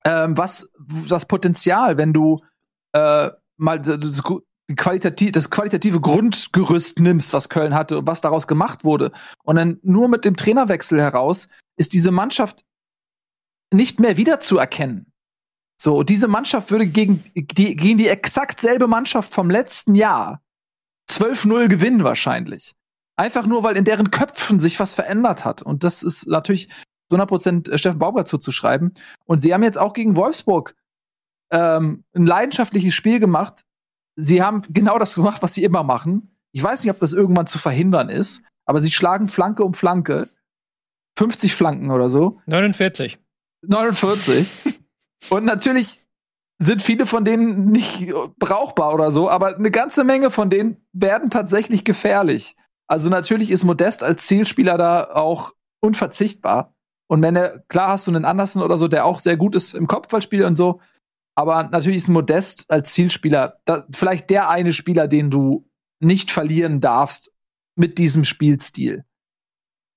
ähm, 0.06 0.38
was 0.38 0.70
das 1.08 1.26
Potenzial, 1.26 1.98
wenn 1.98 2.14
du 2.14 2.40
äh, 2.94 3.30
mal 3.58 3.80
das, 3.80 4.22
qualitativ, 4.76 5.32
das 5.32 5.50
qualitative 5.50 6.02
Grundgerüst 6.02 7.00
nimmst, 7.00 7.34
was 7.34 7.50
Köln 7.50 7.74
hatte 7.74 8.00
und 8.00 8.08
was 8.08 8.22
daraus 8.22 8.48
gemacht 8.48 8.84
wurde. 8.84 9.12
Und 9.44 9.56
dann 9.56 9.80
nur 9.84 10.10
mit 10.10 10.26
dem 10.26 10.36
Trainerwechsel 10.36 11.00
heraus 11.00 11.48
ist 11.78 11.94
diese 11.94 12.12
Mannschaft 12.12 12.66
nicht 13.74 14.00
mehr 14.00 14.18
wiederzuerkennen. 14.18 15.12
So, 15.80 16.04
diese 16.04 16.28
Mannschaft 16.28 16.72
würde 16.72 16.88
gegen 16.88 17.24
die, 17.36 17.76
gegen 17.76 17.98
die 17.98 18.08
exakt 18.08 18.60
selbe 18.60 18.88
Mannschaft 18.88 19.32
vom 19.32 19.50
letzten 19.50 19.94
Jahr 19.94 20.42
12-0 21.10 21.68
gewinnen 21.68 22.04
wahrscheinlich. 22.04 22.74
Einfach 23.18 23.48
nur, 23.48 23.64
weil 23.64 23.76
in 23.76 23.84
deren 23.84 24.12
Köpfen 24.12 24.60
sich 24.60 24.80
was 24.80 24.94
verändert 24.94 25.44
hat. 25.44 25.64
Und 25.64 25.84
das 25.84 26.04
ist 26.04 26.28
natürlich 26.28 26.70
zu 27.10 27.18
100% 27.18 27.72
äh, 27.72 27.78
Steffen 27.78 28.00
Baumgart 28.00 28.28
zuzuschreiben. 28.28 28.94
Und 29.26 29.42
sie 29.42 29.54
haben 29.54 29.64
jetzt 29.64 29.78
auch 29.78 29.94
gegen 29.94 30.16
Wolfsburg 30.16 30.76
ähm, 31.52 32.04
ein 32.14 32.28
leidenschaftliches 32.28 32.94
Spiel 32.94 33.20
gemacht. 33.20 33.66
Sie 34.16 34.44
haben 34.44 34.62
genau 34.70 35.00
das 35.00 35.16
gemacht, 35.16 35.42
was 35.42 35.54
sie 35.56 35.64
immer 35.64 35.84
machen. 35.84 36.38
Ich 36.52 36.64
weiß 36.64 36.84
nicht, 36.84 36.92
ob 36.92 37.00
das 37.00 37.14
irgendwann 37.14 37.48
zu 37.48 37.58
verhindern 37.58 38.10
ist, 38.10 38.44
aber 38.66 38.80
sie 38.80 38.92
schlagen 38.92 39.28
Flanke 39.28 39.64
um 39.64 39.74
Flanke. 39.74 40.30
50 41.18 41.56
Flanken 41.56 41.90
oder 41.90 42.10
so. 42.10 42.40
49. 42.46 43.18
49. 43.64 44.48
Und 45.30 45.46
natürlich 45.46 46.06
sind 46.60 46.82
viele 46.82 47.06
von 47.06 47.26
denen 47.26 47.72
nicht 47.72 48.12
brauchbar 48.38 48.94
oder 48.94 49.12
so, 49.12 49.30
aber 49.30 49.56
eine 49.56 49.72
ganze 49.72 50.04
Menge 50.04 50.32
von 50.32 50.50
denen 50.50 50.78
werden 50.94 51.30
tatsächlich 51.30 51.84
gefährlich. 51.84 52.56
Also 52.88 53.10
natürlich 53.10 53.52
ist 53.52 53.64
Modest 53.64 54.04
als 54.04 54.28
Zielspieler 54.28 54.78
da 54.78 55.04
auch 55.14 55.54
unverzichtbar. 55.82 56.74
Und 57.10 57.24
wenn 57.24 57.36
er, 57.36 57.60
klar 57.68 57.90
hast 57.90 58.08
du 58.08 58.12
einen 58.12 58.26
Andersen 58.26 58.62
oder 58.62 58.78
so, 58.78 58.88
der 58.88 59.06
auch 59.06 59.20
sehr 59.20 59.38
gut 59.38 59.56
ist 59.56 59.74
im 59.74 59.88
Kopfballspiel 59.88 60.44
und 60.44 60.56
so, 60.56 60.82
aber 61.36 61.64
natürlich 61.64 61.98
ist 61.98 62.08
Modest 62.10 62.70
als 62.70 62.94
Zielspieler 62.94 63.60
da, 63.66 63.86
vielleicht 63.92 64.30
der 64.30 64.50
eine 64.50 64.74
Spieler, 64.74 65.08
den 65.08 65.30
du 65.30 65.70
nicht 66.00 66.32
verlieren 66.32 66.82
darfst 66.82 67.36
mit 67.76 67.98
diesem 67.98 68.24
Spielstil. 68.24 69.06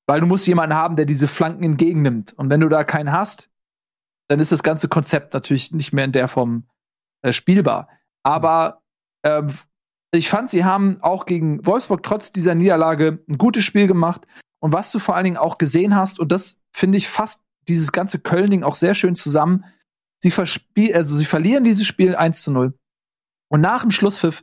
Weil 0.07 0.21
du 0.21 0.27
musst 0.27 0.47
jemanden 0.47 0.77
haben, 0.77 0.97
der 0.97 1.07
diese 1.07 1.29
Flanken 1.29 1.65
entgegennimmt. 1.65 2.35
Und 2.35 2.51
wenn 2.51 2.61
du 2.61 2.69
da 2.69 2.85
keinen 2.85 3.13
hast, 3.13 3.51
dann 4.29 4.39
ist 4.39 4.53
das 4.53 4.63
ganze 4.63 4.89
Konzept 4.89 5.33
natürlich 5.35 5.73
nicht 5.73 5.93
mehr 5.93 6.05
in 6.05 6.13
der 6.13 6.29
Form 6.29 6.69
äh, 7.23 7.33
spielbar. 7.33 7.89
Aber 8.23 8.83
ähm, 9.25 9.53
ich 10.13 10.29
fand, 10.29 10.51
sie 10.51 10.65
haben 10.65 10.99
auch 11.03 11.27
gegen 11.27 11.65
Wolfsburg 11.65 12.03
trotz 12.03 12.33
dieser 12.33 12.55
Niederlage 12.55 13.21
ein 13.29 13.39
gutes 13.39 13.65
Spiel 13.65 13.87
gemacht. 13.87 14.27
Und 14.61 14.73
was 14.73 14.91
du 14.93 14.99
vor 14.99 15.15
allen 15.15 15.25
Dingen 15.25 15.37
auch 15.37 15.59
gesehen 15.59 15.95
hast, 15.95 16.19
und 16.19 16.33
das 16.33 16.61
finde 16.73 16.99
ich 16.99 17.09
fast 17.09 17.43
dieses 17.69 17.93
ganze 17.93 18.19
Köln-Ding 18.19 18.63
auch 18.63 18.75
sehr 18.75 18.95
schön 18.95 19.15
zusammen, 19.15 19.65
sie 20.23 20.31
verspiel 20.31 20.95
also 20.95 21.17
sie 21.17 21.25
verlieren 21.25 21.65
dieses 21.65 21.87
Spiel 21.87 22.17
1 22.17 22.43
zu 22.43 22.51
0. 22.51 22.75
Und 23.49 23.61
nach 23.61 23.83
dem 23.83 23.91
Schlusspfiff 23.91 24.43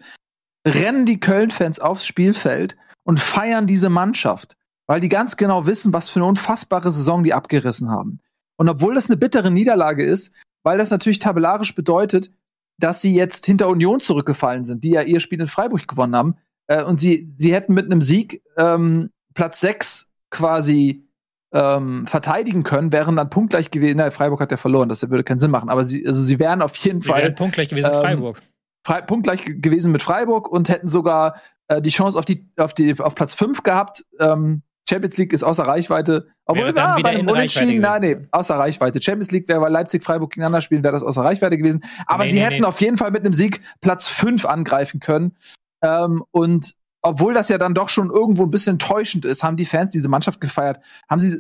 rennen 0.66 1.06
die 1.06 1.20
Köln-Fans 1.20 1.80
aufs 1.80 2.06
Spielfeld 2.06 2.78
und 3.04 3.20
feiern 3.20 3.68
diese 3.68 3.90
Mannschaft, 3.90 4.58
weil 4.88 5.00
die 5.00 5.10
ganz 5.10 5.38
genau 5.38 5.66
wissen, 5.66 5.94
was 5.94 6.10
für 6.10 6.20
eine 6.20 6.26
unfassbare 6.30 6.92
Saison 6.92 7.24
die 7.24 7.34
abgerissen 7.34 7.90
haben. 7.90 8.20
Und 8.58 8.70
obwohl 8.70 8.96
das 8.96 9.10
eine 9.10 9.18
bittere 9.18 9.52
Niederlage 9.52 10.04
ist, 10.04 10.34
weil 10.64 10.78
das 10.78 10.92
natürlich 10.92 11.20
tabellarisch 11.20 11.76
bedeutet, 11.76 12.32
dass 12.78 13.02
sie 13.02 13.16
jetzt 13.16 13.46
hinter 13.46 13.70
Union 13.70 14.00
zurückgefallen 14.00 14.66
sind, 14.66 14.84
die 14.84 14.92
ja 14.92 15.02
ihr 15.02 15.20
Spiel 15.20 15.42
in 15.42 15.48
Freiburg 15.48 15.88
gewonnen 15.88 16.16
haben. 16.16 16.36
Äh, 16.68 16.84
und 16.84 17.00
sie, 17.00 17.34
sie 17.38 17.54
hätten 17.54 17.74
mit 17.74 17.86
einem 17.86 18.02
Sieg 18.02 18.44
ähm, 18.58 19.10
Platz 19.34 19.60
6 19.62 20.12
quasi 20.30 21.08
ähm, 21.54 22.06
verteidigen 22.08 22.64
können, 22.64 22.92
wären 22.92 23.16
dann 23.16 23.30
punktgleich 23.30 23.72
gewesen. 23.72 23.98
Na, 23.98 24.12
Freiburg 24.12 24.42
hat 24.42 24.52
ja 24.52 24.58
verloren, 24.58 24.90
das 24.90 25.08
würde 25.10 25.24
keinen 25.24 25.40
Sinn 25.40 25.52
machen. 25.52 25.70
Aber 25.70 25.84
sie, 25.84 26.06
also 26.06 26.22
sie 26.22 26.40
wären 26.40 26.62
auf 26.62 26.76
jeden 26.76 27.02
sie 27.02 27.10
Fall. 27.10 27.24
Wären 27.24 27.36
punktgleich 27.36 27.70
gewesen 27.70 27.86
ähm, 27.86 27.92
mit 27.92 28.02
Freiburg. 28.02 28.42
Fre 28.86 29.04
punktgleich 29.04 29.44
gewesen 29.44 29.92
mit 29.92 30.02
Freiburg 30.02 30.50
und 30.50 30.70
hätten 30.70 30.88
sogar 30.88 31.42
äh, 31.68 31.82
die 31.82 31.90
Chance 31.90 32.18
auf 32.18 32.26
die 32.26 32.50
auf 32.58 32.74
die 32.74 33.00
auf 33.00 33.16
Platz 33.16 33.34
5 33.34 33.64
gehabt. 33.64 34.06
Ähm, 34.20 34.64
Champions 34.90 35.18
League 35.18 35.34
ist 35.34 35.44
außer 35.44 35.64
Reichweite. 35.64 36.28
Obwohl, 36.46 36.72
na, 36.74 36.98
bei 37.02 37.10
einem 37.10 37.28
Unentschieden, 37.28 37.82
nein, 37.82 38.02
nee, 38.02 38.18
außer 38.32 38.56
Reichweite. 38.58 39.02
Champions 39.02 39.32
League 39.32 39.48
wäre, 39.48 39.62
weil 39.62 39.72
Leipzig, 39.72 40.04
Freiburg 40.04 40.32
gegeneinander 40.32 40.62
spielen, 40.62 40.84
wäre 40.84 40.94
das 40.94 41.04
außer 41.04 41.24
Reichweite 41.24 41.58
gewesen. 41.58 41.84
Aber 42.06 42.24
nee, 42.24 42.32
sie 42.32 42.40
nee, 42.40 42.46
hätten 42.46 42.66
auf 42.66 42.80
jeden 42.80 42.98
Fall 42.98 43.12
mit 43.12 43.24
einem 43.24 43.34
Sieg 43.34 43.62
Platz 43.82 44.08
5 44.08 44.46
angreifen 44.46 45.00
können. 45.00 45.36
Ähm, 45.82 46.24
und 46.32 46.74
obwohl 47.02 47.34
das 47.34 47.50
ja 47.50 47.58
dann 47.58 47.74
doch 47.74 47.90
schon 47.90 48.10
irgendwo 48.10 48.44
ein 48.44 48.52
bisschen 48.52 48.80
täuschend 48.80 49.26
ist, 49.26 49.44
haben 49.44 49.58
die 49.58 49.66
Fans 49.66 49.92
diese 49.92 50.10
Mannschaft 50.10 50.42
gefeiert, 50.42 50.80
haben 51.10 51.20
sie 51.20 51.38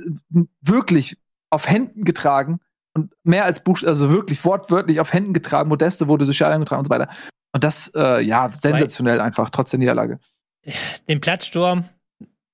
wirklich 0.62 1.18
auf 1.50 1.68
Händen 1.68 2.04
getragen 2.04 2.60
und 2.94 3.14
mehr 3.24 3.46
als 3.46 3.64
Buch, 3.64 3.82
also 3.84 4.10
wirklich 4.10 4.44
wortwörtlich 4.44 5.00
auf 5.00 5.14
Händen 5.14 5.34
getragen. 5.34 5.70
Modeste 5.70 6.08
wurde 6.08 6.26
durch 6.26 6.38
Stadion 6.38 6.62
getragen 6.62 6.80
und 6.80 6.86
so 6.86 6.90
weiter. 6.90 7.10
Und 7.54 7.64
das, 7.64 7.92
äh, 7.96 8.22
ja, 8.22 8.50
sensationell 8.52 9.22
einfach, 9.22 9.50
trotz 9.50 9.72
der 9.72 9.80
Niederlage. 9.80 10.20
Den 11.08 11.22
Platzsturm, 11.22 11.86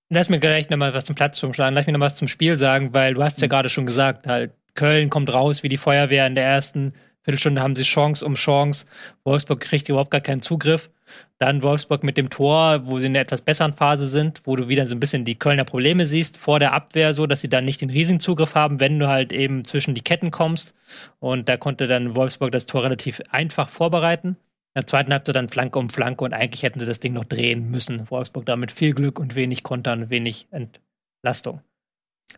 Lass 0.09 0.29
mir 0.29 0.39
gleich 0.39 0.69
nochmal 0.69 0.93
was 0.93 1.05
zum 1.05 1.15
Platz 1.15 1.37
zum 1.39 1.53
Schlagen. 1.53 1.75
Lass 1.75 1.87
mir 1.87 1.93
noch 1.93 1.99
was 1.99 2.15
zum 2.15 2.27
Spiel 2.27 2.55
sagen, 2.55 2.93
weil 2.93 3.13
du 3.13 3.23
hast 3.23 3.41
ja 3.41 3.47
mhm. 3.47 3.51
gerade 3.51 3.69
schon 3.69 3.85
gesagt, 3.85 4.27
halt, 4.27 4.51
Köln 4.75 5.09
kommt 5.09 5.33
raus 5.33 5.63
wie 5.63 5.69
die 5.69 5.77
Feuerwehr 5.77 6.25
in 6.25 6.35
der 6.35 6.45
ersten 6.45 6.93
Viertelstunde 7.23 7.61
haben 7.61 7.75
sie 7.75 7.83
Chance 7.83 8.25
um 8.25 8.35
Chance. 8.35 8.85
Wolfsburg 9.23 9.61
kriegt 9.61 9.87
überhaupt 9.87 10.11
gar 10.11 10.19
keinen 10.21 10.41
Zugriff. 10.41 10.89
Dann 11.37 11.63
Wolfsburg 11.63 12.03
mit 12.03 12.17
dem 12.17 12.29
Tor, 12.29 12.85
wo 12.85 12.99
sie 12.99 13.05
in 13.05 13.13
einer 13.13 13.21
etwas 13.21 13.41
besseren 13.41 13.71
Phase 13.71 14.07
sind, 14.07 14.41
wo 14.45 14.57
du 14.57 14.67
wieder 14.67 14.85
so 14.87 14.95
ein 14.95 14.99
bisschen 14.99 15.23
die 15.23 15.39
Kölner 15.39 15.63
Probleme 15.63 16.05
siehst, 16.05 16.37
vor 16.37 16.59
der 16.59 16.73
Abwehr, 16.73 17.13
so 17.13 17.25
dass 17.25 17.39
sie 17.39 17.49
dann 17.49 17.65
nicht 17.65 17.81
den 17.81 17.89
riesigen 17.89 18.19
Zugriff 18.19 18.55
haben, 18.55 18.81
wenn 18.81 18.99
du 18.99 19.07
halt 19.07 19.31
eben 19.31 19.63
zwischen 19.63 19.95
die 19.95 20.01
Ketten 20.01 20.31
kommst. 20.31 20.73
Und 21.19 21.47
da 21.47 21.55
konnte 21.55 21.87
dann 21.87 22.15
Wolfsburg 22.15 22.51
das 22.51 22.65
Tor 22.65 22.83
relativ 22.83 23.21
einfach 23.31 23.69
vorbereiten. 23.69 24.35
In 24.75 24.79
der 24.81 24.87
zweiten 24.87 25.13
Halbzeit 25.13 25.35
dann 25.35 25.49
Flanke 25.49 25.77
um 25.77 25.89
Flanke 25.89 26.23
und 26.23 26.33
eigentlich 26.33 26.63
hätten 26.63 26.79
sie 26.79 26.87
das 26.87 26.99
Ding 26.99 27.13
noch 27.13 27.25
drehen 27.25 27.69
müssen. 27.69 28.09
Wolfsburg 28.09 28.45
damit 28.45 28.71
viel 28.71 28.93
Glück 28.93 29.19
und 29.19 29.35
wenig 29.35 29.61
Kontern, 29.61 30.09
wenig 30.09 30.47
Entlastung. 30.51 31.61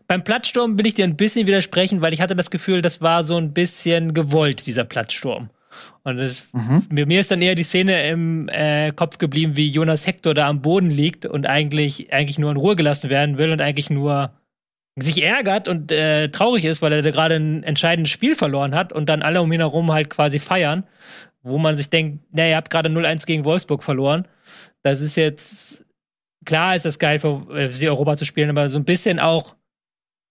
Beim 0.06 0.22
Platzsturm 0.22 0.78
will 0.78 0.86
ich 0.86 0.94
dir 0.94 1.04
ein 1.04 1.16
bisschen 1.16 1.46
widersprechen, 1.46 2.02
weil 2.02 2.12
ich 2.12 2.20
hatte 2.20 2.36
das 2.36 2.50
Gefühl, 2.50 2.82
das 2.82 3.00
war 3.00 3.24
so 3.24 3.38
ein 3.38 3.54
bisschen 3.54 4.12
gewollt, 4.12 4.66
dieser 4.66 4.84
Platzsturm. 4.84 5.48
Und 6.04 6.18
das, 6.18 6.48
mhm. 6.52 6.86
mir 6.90 7.20
ist 7.20 7.30
dann 7.30 7.42
eher 7.42 7.54
die 7.54 7.62
Szene 7.62 8.08
im 8.08 8.48
äh, 8.48 8.92
Kopf 8.92 9.18
geblieben, 9.18 9.56
wie 9.56 9.70
Jonas 9.70 10.06
Hector 10.06 10.34
da 10.34 10.48
am 10.48 10.62
Boden 10.62 10.90
liegt 10.90 11.26
und 11.26 11.46
eigentlich, 11.46 12.12
eigentlich 12.12 12.38
nur 12.38 12.50
in 12.50 12.56
Ruhe 12.56 12.76
gelassen 12.76 13.10
werden 13.10 13.38
will 13.38 13.50
und 13.50 13.60
eigentlich 13.60 13.90
nur 13.90 14.32
sich 14.98 15.22
ärgert 15.22 15.68
und 15.68 15.92
äh, 15.92 16.28
traurig 16.28 16.64
ist, 16.64 16.80
weil 16.80 16.92
er 16.92 17.02
da 17.02 17.10
gerade 17.10 17.36
ein 17.36 17.62
entscheidendes 17.62 18.10
Spiel 18.10 18.34
verloren 18.34 18.74
hat 18.74 18.92
und 18.92 19.08
dann 19.08 19.22
alle 19.22 19.42
um 19.42 19.52
ihn 19.52 19.60
herum 19.60 19.92
halt 19.92 20.08
quasi 20.08 20.38
feiern 20.38 20.84
wo 21.46 21.58
man 21.58 21.78
sich 21.78 21.88
denkt, 21.88 22.24
naja, 22.34 22.50
ihr 22.50 22.56
habt 22.56 22.70
gerade 22.70 22.88
0-1 22.88 23.24
gegen 23.24 23.44
Wolfsburg 23.44 23.82
verloren. 23.82 24.26
Das 24.82 25.00
ist 25.00 25.16
jetzt, 25.16 25.84
klar 26.44 26.74
ist 26.74 26.84
das 26.84 26.98
geil 26.98 27.18
für 27.18 27.48
äh, 27.56 27.70
sie 27.70 27.88
Europa 27.88 28.16
zu 28.16 28.24
spielen, 28.24 28.50
aber 28.50 28.68
so 28.68 28.78
ein 28.78 28.84
bisschen 28.84 29.20
auch, 29.20 29.54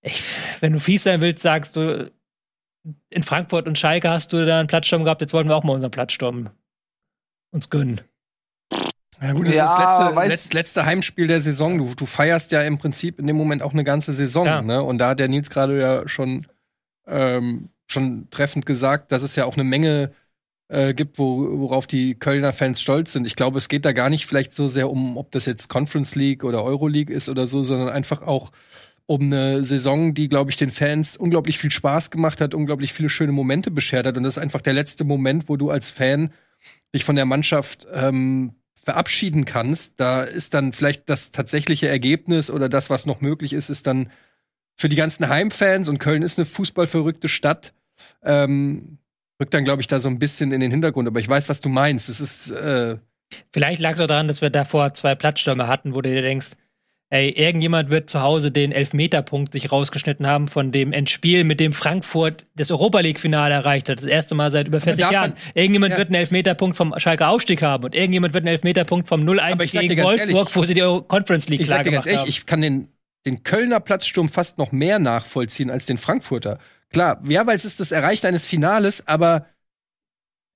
ich, 0.02 0.24
wenn 0.60 0.74
du 0.74 0.80
fies 0.80 1.04
sein 1.04 1.22
willst, 1.22 1.42
sagst 1.42 1.78
du, 1.78 2.12
in 3.10 3.24
Frankfurt 3.24 3.68
und 3.68 3.80
Schalke 3.80 4.10
hast 4.10 4.34
du 4.34 4.46
da 4.46 4.60
einen 4.60 4.68
Platzsturm 4.68 5.06
gehabt, 5.06 5.22
jetzt 5.22 5.34
wollten 5.34 5.50
wir 5.50 5.56
auch 5.56 5.64
mal 5.64 5.74
unseren 5.74 5.92
Platzsturm 5.92 6.50
uns 7.52 7.70
gönnen. 7.70 8.02
Ja 9.22 9.32
gut, 9.32 9.48
das 9.48 9.56
ja, 9.56 9.66
ist 9.66 9.80
das 9.80 10.14
letzte, 10.14 10.28
letzte, 10.28 10.58
letzte, 10.58 10.86
Heimspiel 10.86 11.28
der 11.28 11.40
Saison. 11.40 11.78
Du, 11.78 11.96
du 11.96 12.06
feierst 12.06 12.52
ja 12.52 12.62
im 12.62 12.78
Prinzip 12.78 13.18
in 13.18 13.28
dem 13.28 13.38
Moment 13.38 13.62
auch 13.62 13.72
eine 13.72 13.86
ganze 13.86 14.12
Saison. 14.12 14.46
Ja. 14.46 14.62
Ne? 14.62 14.84
Und 14.84 14.98
da 14.98 15.10
hat 15.10 15.20
der 15.20 15.30
Nils 15.30 15.50
gerade 15.50 15.80
ja 15.80 16.08
schon, 16.08 16.48
ähm, 17.08 17.70
schon 17.88 18.30
treffend 18.30 18.66
gesagt, 18.66 19.14
dass 19.14 19.24
es 19.24 19.38
ja 19.38 19.46
auch 19.46 19.54
eine 19.54 19.64
Menge 19.64 20.12
äh, 20.68 20.94
gibt, 20.94 21.20
wo, 21.20 21.60
worauf 21.60 21.88
die 21.88 22.16
Kölner 22.16 22.54
Fans 22.54 22.82
stolz 22.82 23.12
sind. 23.12 23.28
Ich 23.28 23.36
glaube, 23.36 23.58
es 23.58 23.70
geht 23.70 23.86
da 23.86 23.92
gar 23.92 24.10
nicht 24.10 24.26
vielleicht 24.26 24.54
so 24.54 24.68
sehr 24.68 24.90
um, 24.90 25.18
ob 25.18 25.32
das 25.32 25.46
jetzt 25.46 25.70
Conference 25.70 26.16
League 26.16 26.44
oder 26.44 26.64
Euroleague 26.64 27.14
ist 27.14 27.30
oder 27.30 27.48
so, 27.48 27.64
sondern 27.64 27.90
einfach 27.90 28.22
auch 28.22 28.52
um 29.08 29.22
eine 29.22 29.64
Saison, 29.64 30.14
die, 30.14 30.28
glaube 30.30 30.50
ich, 30.50 30.58
den 30.58 30.72
Fans 30.72 31.16
unglaublich 31.16 31.60
viel 31.60 31.70
Spaß 31.70 32.10
gemacht 32.10 32.42
hat, 32.42 32.56
unglaublich 32.56 32.92
viele 32.92 33.10
schöne 33.10 33.32
Momente 33.32 33.70
beschert 33.70 34.08
hat. 34.08 34.18
Und 34.18 34.24
das 34.24 34.38
ist 34.38 34.44
einfach 34.44 34.62
der 34.62 34.74
letzte 34.74 35.04
Moment, 35.04 35.48
wo 35.48 35.58
du 35.58 35.70
als 35.70 35.92
Fan 35.92 36.32
dich 36.94 37.06
von 37.06 37.16
der 37.16 37.26
Mannschaft 37.26 37.86
ähm, 37.94 38.56
verabschieden 38.74 39.46
kannst. 39.46 40.00
Da 40.00 40.24
ist 40.24 40.56
dann 40.56 40.74
vielleicht 40.74 41.08
das 41.10 41.32
tatsächliche 41.32 41.88
Ergebnis 41.88 42.50
oder 42.50 42.68
das, 42.68 42.90
was 42.90 43.06
noch 43.06 43.22
möglich 43.22 43.54
ist, 43.54 43.70
ist 43.70 43.86
dann 43.86 44.10
für 44.76 44.90
die 44.90 44.96
ganzen 44.96 45.30
Heimfans 45.30 45.88
und 45.88 46.00
Köln 46.00 46.24
ist 46.24 46.40
eine 46.40 46.46
fußballverrückte 46.46 47.30
Stadt. 47.30 47.74
Ähm, 48.24 48.98
rückt 49.42 49.54
dann, 49.54 49.66
glaube 49.66 49.82
ich, 49.82 49.88
da 49.88 50.00
so 50.00 50.10
ein 50.10 50.20
bisschen 50.20 50.52
in 50.52 50.62
den 50.62 50.72
Hintergrund. 50.72 51.08
Aber 51.08 51.20
ich 51.20 51.28
weiß, 51.28 51.50
was 51.50 51.62
du 51.62 51.70
meinst. 51.70 52.10
Es 52.10 52.20
ist 52.20 52.52
äh 52.52 52.98
Vielleicht 53.52 53.82
lag 53.82 53.94
es 53.94 54.00
auch 54.00 54.08
daran, 54.08 54.28
dass 54.28 54.42
wir 54.42 54.50
davor 54.50 54.94
zwei 54.94 55.16
Platzstürme 55.16 55.68
hatten, 55.68 55.94
wo 55.94 56.02
du 56.02 56.10
dir 56.10 56.22
denkst, 56.22 56.52
ey, 57.10 57.30
irgendjemand 57.30 57.90
wird 57.90 58.10
zu 58.10 58.22
Hause 58.22 58.52
den 58.52 58.72
Elfmeterpunkt 58.72 59.54
sich 59.54 59.72
rausgeschnitten 59.72 60.28
haben 60.28 60.48
von 60.48 60.72
dem 60.72 60.92
Endspiel, 60.92 61.44
mit 61.44 61.60
dem 61.60 61.74
Frankfurt 61.74 62.46
das 62.56 62.72
Europa 62.72 63.00
League-Finale 63.00 63.54
erreicht 63.54 63.90
hat. 63.90 64.00
Das 64.00 64.08
erste 64.08 64.36
Mal 64.36 64.52
seit 64.52 64.68
über 64.68 64.82
40 64.82 65.12
Jahren. 65.12 65.34
Irgendjemand 65.54 65.94
ja. 65.94 65.98
wird 65.98 66.10
einen 66.10 66.16
Elfmeterpunkt 66.16 66.76
vom 66.76 66.94
Schalke 66.98 67.28
Aufstieg 67.28 67.62
haben 67.62 67.84
und 67.84 67.96
irgendjemand 67.96 68.34
wird 68.34 68.44
einen 68.44 68.54
Elfmeterpunkt 68.54 69.08
vom 69.08 69.22
0-1 69.22 69.80
gegen 69.80 70.04
Wolfsburg, 70.04 70.30
ehrlich, 70.34 70.56
wo 70.56 70.66
sie 70.66 70.74
die 70.74 71.02
Conference 71.08 71.48
League 71.48 71.62
ich 71.62 71.68
klar 71.68 71.80
sag 71.80 71.86
dir 71.86 71.92
ganz 71.92 72.06
ehrlich, 72.06 72.22
haben. 72.22 72.30
Ich 72.30 72.46
kann 72.46 72.62
den, 72.62 72.88
den 73.26 73.44
Kölner 73.44 73.80
Platzsturm 73.80 74.30
fast 74.30 74.58
noch 74.58 74.72
mehr 74.72 75.00
nachvollziehen 75.00 75.70
als 75.70 75.86
den 75.86 75.98
Frankfurter. 75.98 76.60
Klar, 76.96 77.22
ja, 77.28 77.46
weil 77.46 77.58
es 77.58 77.66
ist 77.66 77.82
das 77.82 77.92
Erreichen 77.92 78.26
eines 78.26 78.46
Finales, 78.46 79.06
aber 79.06 79.48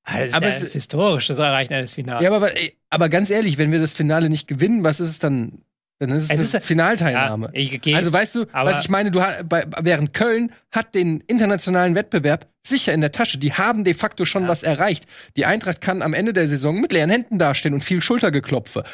das 0.06 0.34
aber 0.34 0.48
es 0.48 0.62
ist 0.62 0.72
historisch, 0.72 1.28
das 1.28 1.38
Erreichen 1.38 1.74
eines 1.74 1.92
Finales. 1.92 2.24
Ja, 2.24 2.32
aber, 2.32 2.50
aber 2.90 3.10
ganz 3.10 3.30
ehrlich, 3.30 3.58
wenn 3.58 3.74
wir 3.74 3.80
das 3.80 3.92
Finale 3.92 4.30
nicht 4.30 4.48
gewinnen, 4.48 4.82
was 4.86 5.02
ist 5.02 5.10
es 5.10 5.20
dann? 5.20 5.66
Dann 6.00 6.12
ist 6.12 6.16
es, 6.16 6.24
es 6.24 6.32
eine 6.32 6.44
ist, 6.44 6.66
Finalteilnahme. 6.66 7.52
Ja, 7.54 7.76
okay, 7.76 7.94
also 7.94 8.14
weißt 8.14 8.36
du, 8.36 8.46
was 8.54 8.80
ich 8.80 8.90
meine? 8.90 9.12
Du 9.12 9.20
bei, 9.50 9.66
während 9.82 10.14
Köln 10.14 10.54
hat 10.72 10.96
den 10.96 11.20
internationalen 11.28 11.94
Wettbewerb 11.94 12.48
sicher 12.62 12.94
in 12.94 13.02
der 13.02 13.12
Tasche. 13.12 13.38
Die 13.38 13.52
haben 13.52 13.84
de 13.84 13.94
facto 13.94 14.24
schon 14.24 14.44
ja. 14.44 14.48
was 14.48 14.64
erreicht. 14.64 15.08
Die 15.36 15.46
Eintracht 15.46 15.82
kann 15.82 16.02
am 16.02 16.14
Ende 16.14 16.32
der 16.32 16.48
Saison 16.48 16.80
mit 16.80 16.94
leeren 16.94 17.10
Händen 17.10 17.38
dastehen 17.38 17.74
und 17.74 17.84
viel 17.84 18.02
Schultergeklopfe. 18.02 18.86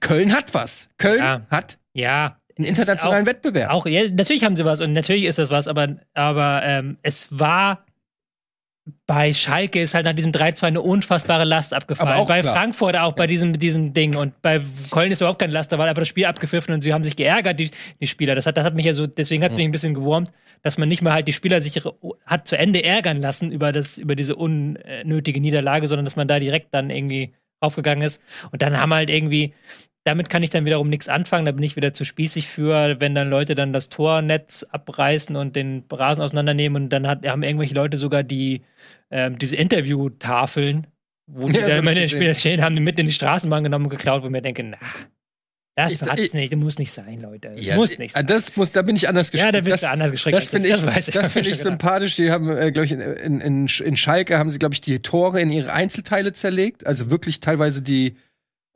Köln 0.00 0.32
hat 0.32 0.52
was. 0.52 0.90
Köln 0.98 1.20
ja. 1.20 1.46
hat 1.48 1.78
ja 1.92 2.40
einen 2.58 2.66
internationalen 2.66 3.22
auch, 3.22 3.28
Wettbewerb. 3.28 3.70
Auch 3.70 3.86
ja, 3.86 4.02
natürlich 4.10 4.44
haben 4.44 4.56
sie 4.56 4.64
was 4.64 4.80
und 4.80 4.92
natürlich 4.92 5.24
ist 5.24 5.38
das 5.38 5.50
was, 5.50 5.68
aber 5.68 5.96
aber 6.14 6.62
ähm, 6.64 6.98
es 7.02 7.38
war 7.38 7.84
bei 9.06 9.32
Schalke 9.32 9.80
ist 9.80 9.94
halt 9.94 10.04
nach 10.04 10.12
diesem 10.12 10.32
3-2 10.32 10.64
eine 10.64 10.80
unfassbare 10.80 11.44
Last 11.44 11.74
abgefallen. 11.74 12.26
bei 12.26 12.40
klar. 12.40 12.54
Frankfurt 12.54 12.96
auch 12.96 13.12
bei 13.12 13.26
diesem, 13.26 13.52
diesem 13.58 13.92
Ding. 13.92 14.16
Und 14.16 14.40
bei 14.42 14.60
Köln 14.90 15.12
ist 15.12 15.20
überhaupt 15.20 15.38
keine 15.38 15.52
Last, 15.52 15.72
da 15.72 15.78
war 15.78 15.86
einfach 15.86 16.02
das 16.02 16.08
Spiel 16.08 16.26
abgepfiffen 16.26 16.74
und 16.74 16.82
sie 16.82 16.92
haben 16.92 17.02
sich 17.02 17.16
geärgert, 17.16 17.58
die, 17.58 17.70
die 18.00 18.06
Spieler. 18.06 18.34
Das 18.34 18.46
hat, 18.46 18.56
das 18.56 18.64
hat 18.64 18.74
mich 18.74 18.86
ja 18.86 18.94
so, 18.94 19.06
deswegen 19.06 19.42
hat 19.42 19.50
es 19.50 19.56
mich 19.56 19.66
ein 19.66 19.72
bisschen 19.72 19.94
gewurmt, 19.94 20.30
dass 20.62 20.78
man 20.78 20.88
nicht 20.88 21.02
mehr 21.02 21.12
halt 21.12 21.28
die 21.28 21.32
Spieler 21.32 21.60
sich 21.60 21.82
hat 22.26 22.48
zu 22.48 22.56
Ende 22.56 22.82
ärgern 22.82 23.20
lassen 23.20 23.52
über, 23.52 23.72
das, 23.72 23.98
über 23.98 24.16
diese 24.16 24.36
unnötige 24.36 25.40
Niederlage, 25.40 25.86
sondern 25.86 26.04
dass 26.04 26.16
man 26.16 26.28
da 26.28 26.38
direkt 26.38 26.72
dann 26.74 26.90
irgendwie 26.90 27.32
aufgegangen 27.60 28.02
ist. 28.02 28.20
Und 28.52 28.62
dann 28.62 28.78
haben 28.80 28.94
halt 28.94 29.10
irgendwie 29.10 29.54
damit 30.08 30.30
kann 30.30 30.42
ich 30.42 30.48
dann 30.48 30.64
wiederum 30.64 30.88
nichts 30.88 31.06
anfangen. 31.08 31.44
Da 31.44 31.52
bin 31.52 31.62
ich 31.62 31.76
wieder 31.76 31.92
zu 31.92 32.06
spießig 32.06 32.48
für, 32.48 32.98
wenn 32.98 33.14
dann 33.14 33.28
Leute 33.28 33.54
dann 33.54 33.74
das 33.74 33.90
Tornetz 33.90 34.62
abreißen 34.62 35.36
und 35.36 35.54
den 35.54 35.84
Rasen 35.92 36.22
auseinandernehmen 36.22 36.84
und 36.84 36.88
dann 36.88 37.06
hat, 37.06 37.26
haben 37.26 37.42
irgendwelche 37.42 37.74
Leute 37.74 37.98
sogar 37.98 38.22
die 38.22 38.62
ähm, 39.10 39.38
diese 39.38 39.56
Interviewtafeln, 39.56 40.86
wo 41.26 41.46
die 41.46 41.58
ja, 41.58 41.68
dann 41.68 41.80
immer 41.80 41.92
in 41.92 41.98
den 41.98 42.08
Spielern 42.08 42.34
stehen, 42.34 42.62
haben 42.62 42.74
die 42.74 42.80
mit 42.80 42.98
in 42.98 43.04
die 43.04 43.12
Straßenbahn 43.12 43.64
genommen 43.64 43.84
und 43.84 43.90
geklaut, 43.90 44.22
wo 44.22 44.26
ich 44.26 44.32
mir 44.32 44.40
denke, 44.40 44.64
na, 44.64 44.78
das 45.76 45.92
ich, 45.92 46.02
hat's 46.02 46.20
ich, 46.20 46.34
nicht, 46.34 46.52
das 46.52 46.58
muss 46.58 46.78
nicht 46.78 46.90
sein, 46.90 47.20
Leute. 47.20 47.50
Das 47.54 47.66
ja, 47.66 47.76
muss 47.76 47.98
nicht 47.98 48.14
sein. 48.14 48.26
Das 48.26 48.56
muss, 48.56 48.72
da 48.72 48.80
bin 48.80 48.96
ich 48.96 49.10
anders 49.10 49.30
geschreckt. 49.30 49.54
Ja, 49.54 49.60
da 49.60 49.64
bist 49.64 49.74
das, 49.74 49.80
du 49.82 49.88
anders 49.88 50.10
geschreckt. 50.10 50.36
Das 50.36 50.48
finde 50.48 50.68
ich, 50.70 50.80
das, 50.80 51.06
das 51.06 51.32
finde 51.32 51.50
ich 51.50 51.58
sympathisch. 51.58 52.16
Die 52.16 52.30
haben, 52.30 52.48
äh, 52.56 52.72
glaube 52.72 52.86
ich, 52.86 52.92
in, 52.92 53.00
in, 53.40 53.68
in, 53.68 53.96
Schalke 53.96 54.38
haben 54.38 54.50
sie, 54.50 54.58
glaube 54.58 54.74
ich, 54.74 54.80
die 54.80 55.00
Tore 55.02 55.40
in 55.40 55.50
ihre 55.50 55.72
Einzelteile 55.72 56.32
zerlegt. 56.32 56.86
Also 56.86 57.10
wirklich 57.10 57.40
teilweise 57.40 57.82
die 57.82 58.16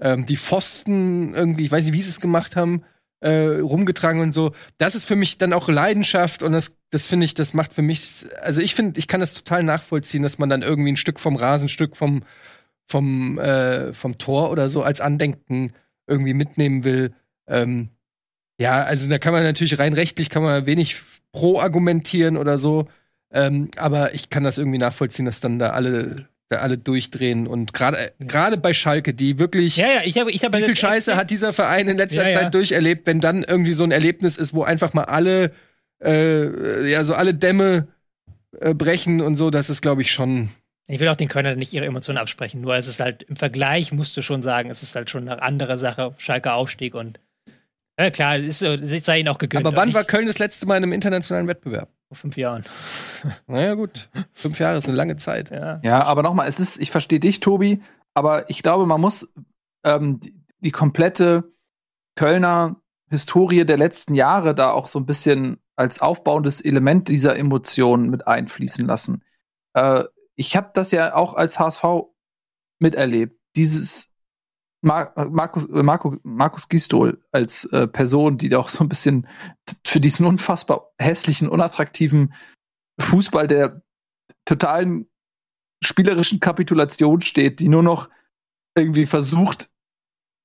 ähm, 0.03 0.27
die 0.27 0.37
Pfosten 0.37 1.35
irgendwie, 1.35 1.65
ich 1.65 1.73
weiß 1.73 1.85
nicht, 1.87 1.95
wie 1.95 2.03
sie 2.03 2.11
es 2.11 2.21
gemacht 2.21 2.57
haben, 2.57 2.83
äh, 3.21 3.61
rumgetragen 3.61 4.21
und 4.21 4.35
so. 4.35 4.53
Das 4.79 4.97
ist 4.97 5.05
für 5.05 5.15
mich 5.15 5.39
dann 5.39 5.53
auch 5.53 5.69
Leidenschaft 5.69 6.43
und 6.43 6.53
das, 6.53 6.77
das 6.91 7.07
finde 7.07 7.25
ich, 7.25 7.35
das 7.35 7.55
macht 7.55 7.73
für 7.73 7.83
mich, 7.83 8.27
also 8.43 8.61
ich 8.61 8.75
finde, 8.75 8.99
ich 8.99 9.07
kann 9.07 9.21
das 9.21 9.35
total 9.35 9.63
nachvollziehen, 9.63 10.25
dass 10.25 10.39
man 10.39 10.49
dann 10.49 10.63
irgendwie 10.63 10.93
ein 10.93 10.97
Stück 10.97 11.21
vom 11.21 11.37
Rasen, 11.37 11.67
ein 11.67 11.69
Stück 11.71 11.97
vom, 11.97 12.25
vom, 12.87 13.39
äh, 13.39 13.95
vom 13.95 14.19
Tor 14.19 14.51
oder 14.51 14.69
so 14.69 14.83
als 14.83 15.01
Andenken 15.01 15.73
irgendwie 16.09 16.35
mitnehmen 16.35 16.83
will. 16.83 17.15
Ähm, 17.47 17.91
ja, 18.59 18.83
also 18.83 19.09
da 19.09 19.19
kann 19.19 19.33
man 19.33 19.45
natürlich 19.45 19.79
rein 19.79 19.95
rechtlich 19.95 20.31
kann 20.31 20.43
man 20.43 20.67
wenig 20.67 21.01
pro 21.31 21.61
argumentieren 21.61 22.37
oder 22.37 22.59
so. 22.59 22.89
Ähm, 23.31 23.71
aber 23.77 24.15
ich 24.15 24.31
kann 24.31 24.43
das 24.43 24.59
irgendwie 24.59 24.79
nachvollziehen, 24.79 25.25
dass 25.27 25.41
dann 25.41 25.59
da 25.59 25.71
alle 25.71 26.29
alle 26.61 26.79
durchdrehen 26.79 27.47
und 27.47 27.73
gerade 27.73 28.13
gerade 28.21 28.57
bei 28.57 28.73
Schalke, 28.73 29.15
die 29.15 29.39
wirklich 29.39 29.77
Ja, 29.77 29.87
ja, 29.87 30.01
ich 30.05 30.19
habe 30.19 30.31
ich 30.31 30.45
habe 30.45 30.59
Wie 30.59 30.63
viel 30.63 30.77
Scheiße 30.77 31.17
hat 31.17 31.31
dieser 31.31 31.53
Verein 31.53 31.89
in 31.89 31.97
letzter 31.97 32.29
ja, 32.29 32.41
Zeit 32.41 32.55
durcherlebt, 32.55 33.07
wenn 33.07 33.21
dann 33.21 33.45
irgendwie 33.45 33.73
so 33.73 33.85
ein 33.85 33.91
Erlebnis 33.91 34.37
ist, 34.37 34.55
wo 34.55 34.63
einfach 34.63 34.95
mal 34.95 35.05
alle 35.05 35.53
äh, 36.05 36.91
ja, 36.91 37.05
so 37.05 37.15
alle 37.15 37.35
Dämme 37.35 37.89
äh, 38.61 38.75
brechen 38.75 39.21
und 39.21 39.37
so, 39.37 39.51
das 39.51 39.71
ist 39.71 39.83
glaube 39.83 40.03
ich 40.03 40.13
schon 40.13 40.51
ich 40.89 41.01
will 41.01 41.09
auch 41.09 41.17
den 41.17 41.29
Kölner 41.29 41.55
nicht 41.55 41.73
ihre 41.73 41.87
Emotionen 41.87 42.19
absprechen, 42.19 42.61
nur 42.61 42.75
es 42.77 42.89
ist 42.89 43.01
halt 43.01 43.23
im 43.23 43.37
Vergleich 43.37 43.93
musst 43.93 44.17
du 44.17 44.23
schon 44.23 44.43
sagen, 44.43 44.69
es 44.69 44.83
ist 44.83 44.95
halt 44.95 45.11
schon 45.11 45.29
eine 45.29 45.41
andere 45.41 45.79
Sache, 45.79 46.15
Schalke 46.19 46.53
Aufstieg 46.53 46.95
und 46.95 47.19
ja, 47.99 48.11
klar, 48.11 48.37
ist, 48.37 48.63
ist 48.63 49.05
sei 49.05 49.21
ihnen 49.21 49.29
auch 49.29 49.39
gegönnt. 49.39 49.67
Aber 49.67 49.77
wann 49.77 49.93
war 49.93 50.05
Köln 50.05 50.27
das 50.27 50.39
letzte 50.39 50.67
Mal 50.67 50.79
in 50.79 50.85
einem 50.85 50.93
internationalen 50.93 51.47
Wettbewerb? 51.47 51.91
Vor 52.13 52.19
fünf 52.19 52.37
Jahren. 52.37 52.63
Naja, 53.47 53.75
gut. 53.75 54.11
Fünf 54.35 54.59
Jahre 54.59 54.77
ist 54.77 54.87
eine 54.87 54.97
lange 54.97 55.17
Zeit. 55.17 55.51
Ja, 55.51 55.81
ja 55.83 56.03
aber 56.03 56.23
nochmal, 56.23 56.47
es 56.47 56.61
ist, 56.61 56.79
ich 56.79 56.91
verstehe 56.91 57.21
dich, 57.21 57.41
Tobi, 57.41 57.81
aber 58.13 58.51
ich 58.51 58.63
glaube, 58.63 58.85
man 58.85 59.01
muss 59.01 59.33
ähm, 59.83 60.21
die, 60.21 60.39
die, 60.61 60.73
komplette 60.73 61.55
Kölner 62.15 62.77
Historie 63.09 63.65
der 63.65 63.79
letzten 63.79 64.15
Jahre 64.15 64.55
da 64.55 64.73
auch 64.73 64.89
so 64.89 64.99
ein 64.99 65.07
bisschen 65.07 65.63
als 65.75 66.03
aufbauendes 66.03 66.61
Element 66.61 67.09
dieser 67.09 67.35
Emotionen 67.39 68.11
mit 68.11 68.27
einfließen 68.27 68.87
lassen. 68.87 69.25
Äh, 69.73 70.05
ich 70.35 70.55
habe 70.55 70.71
das 70.75 70.91
ja 70.91 71.15
auch 71.15 71.33
als 71.33 71.59
HSV 71.59 71.85
miterlebt. 72.79 73.41
Dieses 73.57 74.12
Mar 74.83 75.13
Markus, 75.31 75.69
äh, 75.69 75.83
Marco, 75.83 76.17
Markus 76.25 76.69
Gistol 76.69 77.23
als 77.31 77.65
äh, 77.67 77.87
Person, 77.87 78.37
die 78.37 78.49
doch 78.49 78.69
so 78.69 78.85
ein 78.85 78.89
bisschen 78.89 79.27
für 79.87 80.01
diesen 80.01 80.27
unfassbar 80.27 80.93
hässlichen, 80.99 81.49
unattraktiven 81.49 82.35
Fußball 83.01 83.47
der 83.47 83.83
totalen 84.45 85.07
spielerischen 85.83 86.41
Kapitulation 86.41 87.21
steht, 87.23 87.61
die 87.61 87.69
nur 87.69 87.83
noch 87.83 88.11
irgendwie 88.77 89.07
versucht, 89.07 89.71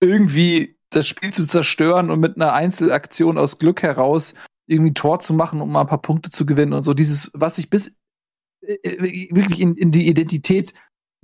irgendwie 0.02 0.78
das 0.92 1.08
Spiel 1.08 1.34
zu 1.34 1.46
zerstören 1.46 2.10
und 2.12 2.20
mit 2.20 2.36
einer 2.36 2.54
Einzelaktion 2.54 3.38
aus 3.38 3.60
Glück 3.60 3.82
heraus 3.82 4.36
irgendwie 4.68 4.94
Tor 4.94 5.20
zu 5.20 5.34
machen, 5.34 5.62
um 5.62 5.72
mal 5.72 5.82
ein 5.82 5.88
paar 5.88 6.02
Punkte 6.02 6.30
zu 6.30 6.46
gewinnen 6.46 6.74
und 6.74 6.84
so. 6.84 6.94
Dieses, 6.94 7.32
was 7.34 7.56
sich 7.56 7.70
bis 7.70 7.96
äh, 8.62 8.76
äh 8.84 9.36
wirklich 9.36 9.62
in, 9.62 9.76
in 9.76 9.92
die 9.92 10.08
Identität 10.08 10.74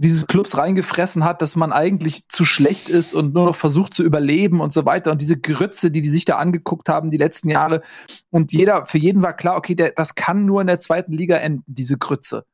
dieses 0.04 0.28
Clubs 0.28 0.58
reingefressen 0.58 1.24
hat, 1.24 1.42
dass 1.42 1.56
man 1.56 1.72
eigentlich 1.72 2.28
zu 2.28 2.46
schlecht 2.46 2.90
ist 2.90 3.14
und 3.14 3.34
nur 3.34 3.46
noch 3.46 3.56
versucht 3.56 3.94
zu 3.94 4.04
überleben 4.04 4.60
und 4.60 4.74
so 4.74 4.86
weiter. 4.86 5.12
Und 5.12 5.22
diese 5.22 5.40
Grütze, 5.40 5.90
die 5.92 6.02
die 6.02 6.10
sich 6.10 6.26
da 6.26 6.38
angeguckt 6.38 6.90
haben 6.90 7.10
die 7.10 7.18
letzten 7.18 7.50
Jahre. 7.50 7.82
Und 8.30 8.52
jeder, 8.52 8.86
für 8.86 8.98
jeden 8.98 9.24
war 9.24 9.34
klar, 9.34 9.56
okay, 9.56 9.76
der, 9.76 9.92
das 9.92 10.16
kann 10.16 10.46
nur 10.46 10.62
in 10.62 10.68
der 10.68 10.80
zweiten 10.80 11.14
Liga 11.14 11.38
enden, 11.38 11.64
diese 11.68 11.98
Grütze. 11.98 12.46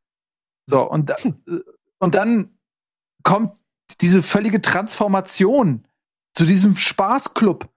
So, 0.70 0.82
und, 0.90 1.10
äh, 1.10 1.34
und 1.98 2.16
dann 2.16 2.58
kommt 3.24 3.54
diese 4.00 4.22
völlige 4.22 4.62
Transformation 4.62 5.88
zu 6.36 6.46
diesem 6.46 6.76
Spaßclub. 6.76 7.68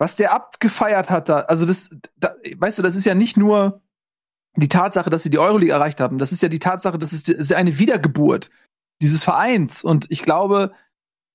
Was 0.00 0.16
der 0.16 0.32
abgefeiert 0.32 1.10
hat 1.10 1.28
da, 1.28 1.40
also 1.40 1.64
das, 1.64 1.90
da, 2.16 2.34
weißt 2.56 2.78
du, 2.78 2.82
das 2.82 2.94
ist 2.94 3.04
ja 3.04 3.14
nicht 3.14 3.36
nur 3.36 3.82
die 4.60 4.68
Tatsache, 4.68 5.10
dass 5.10 5.22
sie 5.22 5.30
die 5.30 5.38
Euroleague 5.38 5.72
erreicht 5.72 6.00
haben, 6.00 6.18
das 6.18 6.32
ist 6.32 6.42
ja 6.42 6.48
die 6.48 6.58
Tatsache, 6.58 6.98
das 6.98 7.12
ist, 7.12 7.28
ist 7.28 7.52
eine 7.52 7.78
Wiedergeburt 7.78 8.50
dieses 9.00 9.22
Vereins. 9.22 9.84
Und 9.84 10.06
ich 10.10 10.22
glaube, 10.22 10.72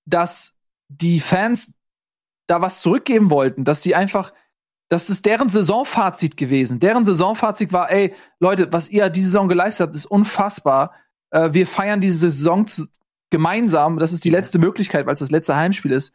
dass 0.06 0.58
die 0.90 1.20
Fans 1.20 1.74
da 2.48 2.62
was 2.62 2.82
zurückgeben 2.82 3.30
wollten, 3.30 3.64
dass 3.64 3.82
sie 3.82 3.96
einfach, 3.96 4.34
das 4.90 5.10
ist 5.10 5.26
deren 5.26 5.50
Saisonfazit 5.50 6.38
gewesen. 6.38 6.80
Deren 6.80 7.06
Saisonfazit 7.06 7.72
war, 7.72 7.90
ey, 7.90 8.14
Leute, 8.40 8.72
was 8.72 8.90
ihr 8.90 9.10
diese 9.10 9.28
Saison 9.28 9.48
geleistet 9.48 9.88
habt, 9.88 9.96
ist 9.96 10.06
unfassbar. 10.06 10.94
Äh, 11.32 11.54
wir 11.54 11.68
feiern 11.68 12.02
diese 12.02 12.30
Saison 12.30 12.66
gemeinsam. 13.30 13.98
Das 13.98 14.12
ist 14.12 14.26
die 14.26 14.30
letzte 14.30 14.60
Möglichkeit, 14.60 15.06
weil 15.06 15.14
es 15.14 15.22
das 15.22 15.32
letzte 15.32 15.56
Heimspiel 15.56 15.92
ist. 15.92 16.14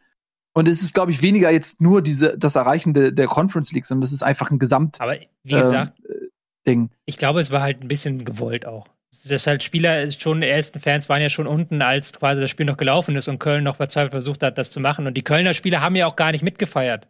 Und 0.53 0.67
es 0.67 0.81
ist, 0.81 0.93
glaube 0.93 1.11
ich, 1.11 1.21
weniger 1.21 1.51
jetzt 1.51 1.81
nur 1.81 2.01
diese, 2.01 2.37
das 2.37 2.55
Erreichen 2.55 2.93
de, 2.93 3.11
der 3.11 3.27
Conference 3.27 3.71
League, 3.71 3.85
sondern 3.85 4.01
das 4.01 4.11
ist 4.11 4.23
einfach 4.23 4.51
ein 4.51 4.59
Gesamt. 4.59 4.99
Aber 4.99 5.15
wie 5.43 5.53
gesagt, 5.53 5.99
äh, 6.05 6.28
Ding. 6.67 6.89
Ich 7.05 7.17
glaube, 7.17 7.39
es 7.39 7.51
war 7.51 7.61
halt 7.61 7.81
ein 7.81 7.87
bisschen 7.87 8.25
gewollt 8.25 8.65
auch. 8.65 8.87
Das 9.27 9.47
halt 9.47 9.63
Spieler 9.63 10.09
schon, 10.11 10.41
die 10.41 10.47
ersten 10.47 10.79
Fans 10.79 11.09
waren 11.09 11.21
ja 11.21 11.29
schon 11.29 11.47
unten, 11.47 11.81
als 11.81 12.13
quasi 12.13 12.41
das 12.41 12.49
Spiel 12.49 12.65
noch 12.65 12.77
gelaufen 12.77 13.15
ist 13.15 13.27
und 13.27 13.39
Köln 13.39 13.63
noch 13.63 13.77
verzweifelt 13.77 14.11
versucht 14.11 14.43
hat, 14.43 14.57
das 14.57 14.71
zu 14.71 14.79
machen. 14.79 15.07
Und 15.07 15.15
die 15.15 15.23
Kölner 15.23 15.53
Spieler 15.53 15.81
haben 15.81 15.95
ja 15.95 16.05
auch 16.05 16.15
gar 16.15 16.31
nicht 16.31 16.43
mitgefeiert. 16.43 17.07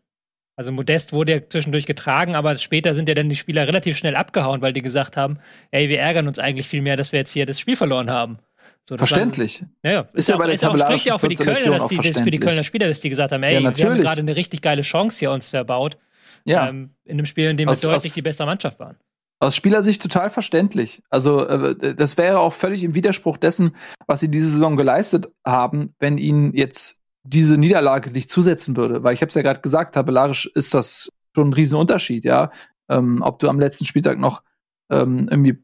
Also 0.56 0.72
Modest 0.72 1.14
wurde 1.14 1.32
ja 1.34 1.39
zwischendurch 1.47 1.86
getragen, 1.86 2.36
aber 2.36 2.58
später 2.58 2.93
sind 2.93 3.08
ja 3.08 3.16
dann 3.16 3.30
die 3.30 3.36
Spieler 3.36 3.66
relativ 3.66 3.97
schnell 3.97 4.16
abgehauen, 4.16 4.62
weil 4.62 4.74
die 4.74 4.82
gesagt 4.82 5.16
haben, 5.16 5.39
ey, 5.72 5.88
wir 5.88 6.00
ärgern 6.00 6.28
uns 6.28 6.38
eigentlich 6.38 6.68
viel 6.68 6.82
mehr, 6.82 6.97
dass 6.97 7.12
wir 7.14 7.20
jetzt 7.20 7.32
hier 7.32 7.45
das 7.45 7.60
Spiel 7.60 7.78
verloren 7.78 8.10
haben. 8.12 8.39
So, 8.88 8.97
Verständlich. 8.97 9.64
War, 9.84 9.91
ja, 9.91 10.02
ist, 10.02 10.16
ist 10.16 10.30
ja 10.30 10.36
auch, 10.36 10.39
bei 10.39 10.47
der 10.47 10.56
ist 10.56 10.66
auch, 10.66 10.78
spricht 10.78 11.06
ja 11.06 11.16
auch 11.16 11.20
für 11.20 11.28
die 11.28 11.36
Kölner, 11.36 11.78
dass 11.78 11.88
die, 11.88 12.02
für 12.02 12.32
die 12.32 12.39
Kölner 12.39 12.64
Spieler, 12.64 12.88
dass 12.88 13.00
die 13.00 13.10
gesagt 13.10 13.32
haben, 13.32 13.43
ey, 13.43 13.62
ja, 13.62 13.78
wir 13.78 13.89
haben 13.89 14.02
gerade 14.02 14.20
eine 14.20 14.36
richtig 14.36 14.62
geile 14.62 14.82
Chance 14.82 15.20
hier 15.20 15.32
uns 15.32 15.50
verbaut. 15.50 15.97
Ja. 16.43 16.68
Ähm, 16.68 16.89
in 17.06 17.14
einem 17.14 17.26
Spiel, 17.26 17.50
in 17.50 17.56
dem 17.56 17.70
aus, 17.70 17.82
wir 17.82 17.91
deutlich 17.91 18.12
aus, 18.12 18.16
die 18.16 18.22
bessere 18.22 18.47
Mannschaft 18.47 18.80
waren. 18.80 18.97
Aus 19.42 19.56
Spielersicht 19.56 20.02
total 20.02 20.30
verständlich. 20.30 21.02
Also 21.10 21.46
äh, 21.46 21.96
das 21.96 22.18
wäre 22.18 22.40
auch 22.40 22.54
völlig 22.54 22.84
im 22.84 22.94
Widerspruch 22.94 23.38
dessen, 23.38 23.76
was 24.06 24.20
sie 24.20 24.30
diese 24.30 24.50
Saison 24.50 24.76
geleistet 24.76 25.30
haben, 25.46 25.96
wenn 26.00 26.18
ihnen 26.18 26.54
jetzt 26.54 27.00
diese 27.24 27.58
Niederlage 27.58 28.12
nicht 28.12 28.30
zusetzen 28.30 28.76
würde. 28.76 29.04
Weil 29.04 29.14
ich 29.14 29.22
habe 29.22 29.30
es 29.30 29.36
ja 29.36 29.42
gerade 29.42 29.62
gesagt, 29.62 29.96
tabellarisch 29.96 30.50
ist 30.56 30.74
das 30.74 31.10
schon 31.36 31.50
ein 31.50 31.54
Riesenunterschied, 31.54 32.26
ja. 32.26 32.52
Ähm, 32.90 33.22
ob 33.22 33.40
du 33.40 33.48
am 33.48 33.60
letzten 33.60 33.86
Spieltag 33.86 34.20
noch 34.20 34.42
ähm, 34.90 35.28
irgendwie 35.30 35.64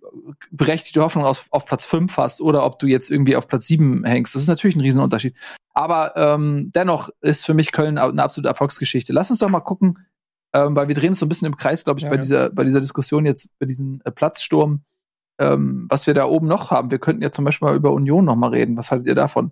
berechtigte 0.51 1.01
Hoffnung 1.01 1.25
auf, 1.25 1.47
auf 1.49 1.65
Platz 1.65 1.85
5 1.85 2.15
hast 2.17 2.41
oder 2.41 2.65
ob 2.65 2.79
du 2.79 2.87
jetzt 2.87 3.09
irgendwie 3.09 3.35
auf 3.35 3.47
Platz 3.47 3.65
7 3.67 4.05
hängst. 4.05 4.35
Das 4.35 4.43
ist 4.43 4.47
natürlich 4.47 4.75
ein 4.75 4.81
Riesenunterschied. 4.81 5.35
Aber 5.73 6.15
ähm, 6.15 6.71
dennoch 6.73 7.09
ist 7.21 7.45
für 7.45 7.53
mich 7.53 7.71
Köln 7.71 7.97
eine 7.97 8.23
absolute 8.23 8.49
Erfolgsgeschichte. 8.49 9.11
Lass 9.11 9.31
uns 9.31 9.39
doch 9.39 9.49
mal 9.49 9.59
gucken, 9.59 9.99
ähm, 10.55 10.73
weil 10.75 10.87
wir 10.87 10.95
drehen 10.95 11.09
uns 11.09 11.19
so 11.19 11.25
ein 11.25 11.29
bisschen 11.29 11.47
im 11.47 11.57
Kreis, 11.57 11.83
glaube 11.83 11.99
ich, 11.99 12.05
ja, 12.05 12.09
bei, 12.09 12.15
ja. 12.15 12.21
Dieser, 12.21 12.49
bei 12.49 12.63
dieser 12.63 12.79
Diskussion 12.79 13.25
jetzt, 13.25 13.49
bei 13.59 13.65
diesem 13.65 14.01
äh, 14.05 14.11
Platzsturm, 14.11 14.83
ähm, 15.37 15.85
was 15.89 16.07
wir 16.07 16.13
da 16.13 16.25
oben 16.25 16.47
noch 16.47 16.71
haben. 16.71 16.91
Wir 16.91 16.99
könnten 16.99 17.21
ja 17.21 17.31
zum 17.31 17.43
Beispiel 17.43 17.67
mal 17.67 17.75
über 17.75 17.91
Union 17.91 18.23
noch 18.23 18.37
mal 18.37 18.51
reden. 18.51 18.77
Was 18.77 18.89
haltet 18.89 19.07
ihr 19.07 19.15
davon? 19.15 19.51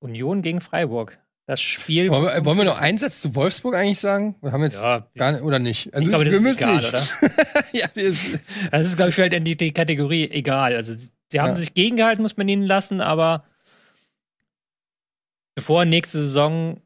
Union 0.00 0.42
gegen 0.42 0.60
Freiburg. 0.60 1.18
Das 1.46 1.62
Spiel. 1.62 2.10
Wollen 2.10 2.24
wir, 2.24 2.44
wollen 2.44 2.58
wir 2.58 2.64
noch 2.64 2.80
einen 2.80 2.98
Satz 2.98 3.22
zu 3.22 3.34
Wolfsburg 3.34 3.74
eigentlich 3.74 3.98
sagen? 3.98 4.36
Wir 4.42 4.52
haben 4.52 4.62
jetzt 4.62 4.82
ja, 4.82 5.06
gar 5.16 5.32
nicht, 5.32 5.42
oder 5.42 5.58
nicht? 5.58 5.92
Also, 5.94 6.02
ich 6.04 6.08
glaube, 6.10 6.24
das 6.26 6.34
ist 6.34 6.56
egal, 6.58 6.76
nicht. 6.76 6.88
oder? 6.88 7.02
ja, 7.72 7.86
das 8.70 8.82
ist, 8.82 8.96
glaube 8.96 9.08
ich, 9.08 9.14
vielleicht 9.14 9.46
die, 9.46 9.56
die 9.56 9.72
Kategorie 9.72 10.30
egal. 10.30 10.76
Also, 10.76 10.94
sie 11.32 11.40
haben 11.40 11.50
ja. 11.50 11.56
sich 11.56 11.72
gegengehalten, 11.72 12.22
muss 12.22 12.36
man 12.36 12.46
ihnen 12.46 12.62
lassen, 12.62 13.00
aber 13.00 13.44
bevor 15.54 15.86
nächste 15.86 16.18
Saison 16.18 16.80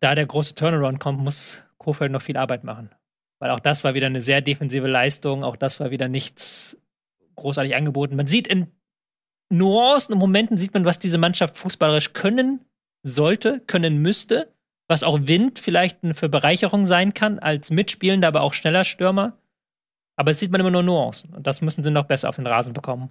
da 0.00 0.14
der 0.16 0.26
große 0.26 0.54
Turnaround 0.54 0.98
kommt, 1.00 1.20
muss 1.20 1.62
Kofeld 1.82 2.12
noch 2.12 2.22
viel 2.22 2.36
Arbeit 2.36 2.64
machen. 2.64 2.90
Weil 3.38 3.50
auch 3.50 3.60
das 3.60 3.82
war 3.84 3.94
wieder 3.94 4.06
eine 4.06 4.20
sehr 4.20 4.40
defensive 4.40 4.86
Leistung, 4.86 5.42
auch 5.42 5.56
das 5.56 5.80
war 5.80 5.90
wieder 5.90 6.08
nichts 6.08 6.78
großartig 7.34 7.74
angeboten. 7.74 8.16
Man 8.16 8.26
sieht 8.26 8.46
in 8.46 8.68
Nuancen 9.50 10.14
und 10.14 10.20
Momenten 10.20 10.56
sieht 10.56 10.74
man, 10.74 10.84
was 10.84 10.98
diese 10.98 11.18
Mannschaft 11.18 11.58
fußballerisch 11.58 12.12
können 12.12 12.64
sollte, 13.02 13.60
können 13.66 14.00
müsste, 14.00 14.52
was 14.88 15.02
auch 15.02 15.18
Wind 15.22 15.58
vielleicht 15.58 15.98
für 16.12 16.28
Bereicherung 16.28 16.86
sein 16.86 17.14
kann, 17.14 17.38
als 17.38 17.70
mitspielender, 17.70 18.28
aber 18.28 18.42
auch 18.42 18.54
schneller 18.54 18.84
Stürmer. 18.84 19.36
Aber 20.16 20.30
es 20.30 20.38
sieht 20.38 20.52
man 20.52 20.60
immer 20.60 20.70
nur 20.70 20.82
Nuancen. 20.82 21.34
Und 21.34 21.46
das 21.46 21.62
müssen 21.62 21.82
sie 21.82 21.90
noch 21.90 22.04
besser 22.04 22.28
auf 22.28 22.36
den 22.36 22.46
Rasen 22.46 22.74
bekommen. 22.74 23.10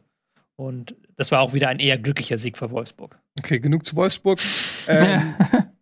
Und 0.55 0.95
das 1.15 1.32
war 1.32 1.41
auch 1.41 1.53
wieder 1.53 1.69
ein 1.69 1.80
eher 1.80 1.97
glücklicher 1.97 2.38
Sieg 2.38 2.57
für 2.57 2.72
Wolfsburg. 2.72 3.19
Okay, 3.39 3.59
genug 3.59 3.86
zu 3.86 3.95
Wolfsburg. 3.95 4.39
ähm, 4.88 5.34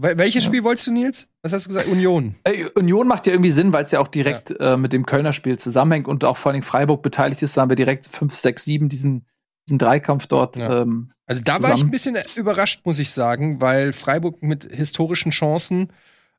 welches 0.00 0.44
Spiel 0.44 0.64
wolltest 0.64 0.86
du, 0.86 0.92
Nils? 0.92 1.28
Was 1.42 1.52
hast 1.52 1.66
du 1.66 1.68
gesagt? 1.68 1.88
Union. 1.88 2.36
Äh, 2.44 2.66
Union 2.74 3.06
macht 3.06 3.26
ja 3.26 3.32
irgendwie 3.32 3.50
Sinn, 3.50 3.72
weil 3.72 3.84
es 3.84 3.90
ja 3.90 4.00
auch 4.00 4.08
direkt 4.08 4.50
ja. 4.50 4.74
äh, 4.74 4.76
mit 4.76 4.92
dem 4.92 5.06
Kölner 5.06 5.32
Spiel 5.32 5.58
zusammenhängt 5.58 6.08
und 6.08 6.24
auch 6.24 6.36
vor 6.36 6.52
allem 6.52 6.62
Freiburg 6.62 7.02
beteiligt 7.02 7.42
ist. 7.42 7.56
Da 7.56 7.62
haben 7.62 7.68
wir 7.68 7.76
direkt 7.76 8.06
5, 8.06 8.34
6, 8.34 8.64
7 8.64 8.88
diesen, 8.88 9.26
diesen 9.66 9.78
Dreikampf 9.78 10.26
dort. 10.26 10.56
Ja. 10.56 10.82
Ähm, 10.82 11.12
also 11.26 11.42
da 11.42 11.56
zusammen. 11.56 11.70
war 11.70 11.76
ich 11.76 11.84
ein 11.84 11.90
bisschen 11.90 12.16
überrascht, 12.36 12.80
muss 12.84 12.98
ich 12.98 13.10
sagen, 13.10 13.60
weil 13.60 13.92
Freiburg 13.92 14.42
mit 14.42 14.64
historischen 14.70 15.30
Chancen 15.30 15.92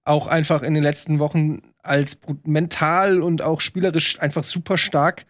auch 0.03 0.27
einfach 0.27 0.63
in 0.63 0.73
den 0.73 0.84
letzten 0.84 1.19
Wochen 1.19 1.61
als 1.84 2.17
mental 2.43 3.21
und 3.21 3.41
auch 3.41 3.61
spielerisch 3.61 4.19
einfach 4.19 4.43
super 4.43 4.77
stark 4.77 5.25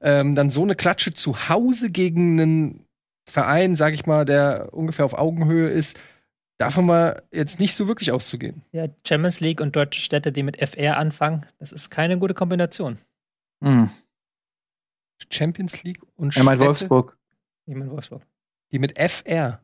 ähm, 0.00 0.34
dann 0.34 0.50
so 0.50 0.62
eine 0.62 0.74
Klatsche 0.74 1.14
zu 1.14 1.48
Hause 1.48 1.90
gegen 1.90 2.40
einen 2.40 2.84
Verein, 3.24 3.76
sag 3.76 3.94
ich 3.94 4.06
mal, 4.06 4.24
der 4.24 4.68
ungefähr 4.72 5.04
auf 5.04 5.14
Augenhöhe 5.14 5.68
ist, 5.68 5.98
davon 6.58 6.86
mal 6.86 7.22
jetzt 7.32 7.60
nicht 7.60 7.74
so 7.74 7.88
wirklich 7.88 8.12
auszugehen. 8.12 8.62
Ja, 8.72 8.86
Champions 9.06 9.40
League 9.40 9.60
und 9.60 9.74
deutsche 9.74 10.00
Städte, 10.00 10.32
die 10.32 10.42
mit 10.42 10.56
FR 10.58 10.98
anfangen, 10.98 11.46
das 11.58 11.72
ist 11.72 11.90
keine 11.90 12.18
gute 12.18 12.34
Kombination. 12.34 12.98
Hm. 13.62 13.90
Champions 15.30 15.82
League 15.82 16.00
und 16.16 16.32
Städte? 16.32 16.42
Er 16.42 16.44
meint 16.44 16.60
Wolfsburg. 16.60 17.16
Ich 17.66 17.74
meine 17.74 17.90
Wolfsburg. 17.90 18.22
Die 18.72 18.78
mit 18.78 18.98
FR. 18.98 19.60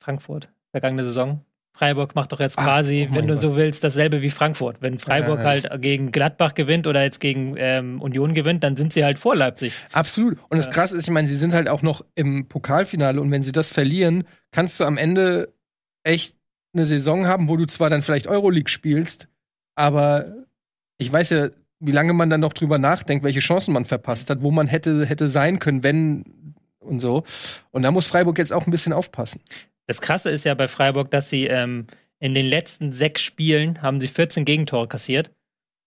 Frankfurt, 0.00 0.48
vergangene 0.70 1.04
Saison. 1.04 1.44
Freiburg 1.72 2.16
macht 2.16 2.32
doch 2.32 2.40
jetzt 2.40 2.56
quasi, 2.56 3.06
Ach, 3.06 3.12
oh 3.12 3.16
wenn 3.16 3.28
du 3.28 3.34
Gott. 3.34 3.40
so 3.40 3.56
willst, 3.56 3.84
dasselbe 3.84 4.20
wie 4.20 4.30
Frankfurt. 4.30 4.78
Wenn 4.80 4.98
Freiburg 4.98 5.38
ja, 5.38 5.54
ja. 5.54 5.70
halt 5.70 5.82
gegen 5.82 6.10
Gladbach 6.10 6.54
gewinnt 6.54 6.88
oder 6.88 7.04
jetzt 7.04 7.20
gegen 7.20 7.54
ähm, 7.56 8.02
Union 8.02 8.34
gewinnt, 8.34 8.64
dann 8.64 8.74
sind 8.74 8.92
sie 8.92 9.04
halt 9.04 9.18
vor 9.18 9.36
Leipzig. 9.36 9.74
Absolut. 9.92 10.38
Und 10.48 10.56
das 10.56 10.72
Krasse 10.72 10.96
ist, 10.96 11.04
ich 11.04 11.10
meine, 11.10 11.28
sie 11.28 11.36
sind 11.36 11.54
halt 11.54 11.68
auch 11.68 11.82
noch 11.82 12.04
im 12.16 12.48
Pokalfinale 12.48 13.20
und 13.20 13.30
wenn 13.30 13.44
sie 13.44 13.52
das 13.52 13.70
verlieren, 13.70 14.24
kannst 14.50 14.80
du 14.80 14.84
am 14.84 14.98
Ende 14.98 15.54
echt 16.08 16.34
eine 16.72 16.86
Saison 16.86 17.26
haben, 17.26 17.48
wo 17.48 17.56
du 17.56 17.66
zwar 17.66 17.90
dann 17.90 18.02
vielleicht 18.02 18.26
Euroleague 18.26 18.68
spielst, 18.68 19.28
aber 19.74 20.46
ich 20.98 21.12
weiß 21.12 21.30
ja, 21.30 21.48
wie 21.80 21.92
lange 21.92 22.12
man 22.12 22.30
dann 22.30 22.40
noch 22.40 22.52
drüber 22.52 22.78
nachdenkt, 22.78 23.24
welche 23.24 23.40
Chancen 23.40 23.72
man 23.72 23.84
verpasst 23.84 24.30
hat, 24.30 24.42
wo 24.42 24.50
man 24.50 24.66
hätte, 24.66 25.06
hätte 25.06 25.28
sein 25.28 25.58
können, 25.58 25.82
wenn 25.82 26.54
und 26.80 27.00
so. 27.00 27.24
Und 27.70 27.82
da 27.82 27.90
muss 27.90 28.06
Freiburg 28.06 28.38
jetzt 28.38 28.52
auch 28.52 28.66
ein 28.66 28.70
bisschen 28.70 28.92
aufpassen. 28.92 29.40
Das 29.86 30.00
Krasse 30.00 30.30
ist 30.30 30.44
ja 30.44 30.54
bei 30.54 30.68
Freiburg, 30.68 31.10
dass 31.10 31.28
sie 31.28 31.46
ähm, 31.46 31.86
in 32.18 32.34
den 32.34 32.46
letzten 32.46 32.92
sechs 32.92 33.22
Spielen 33.22 33.80
haben 33.82 34.00
sie 34.00 34.08
14 34.08 34.44
Gegentore 34.44 34.88
kassiert. 34.88 35.30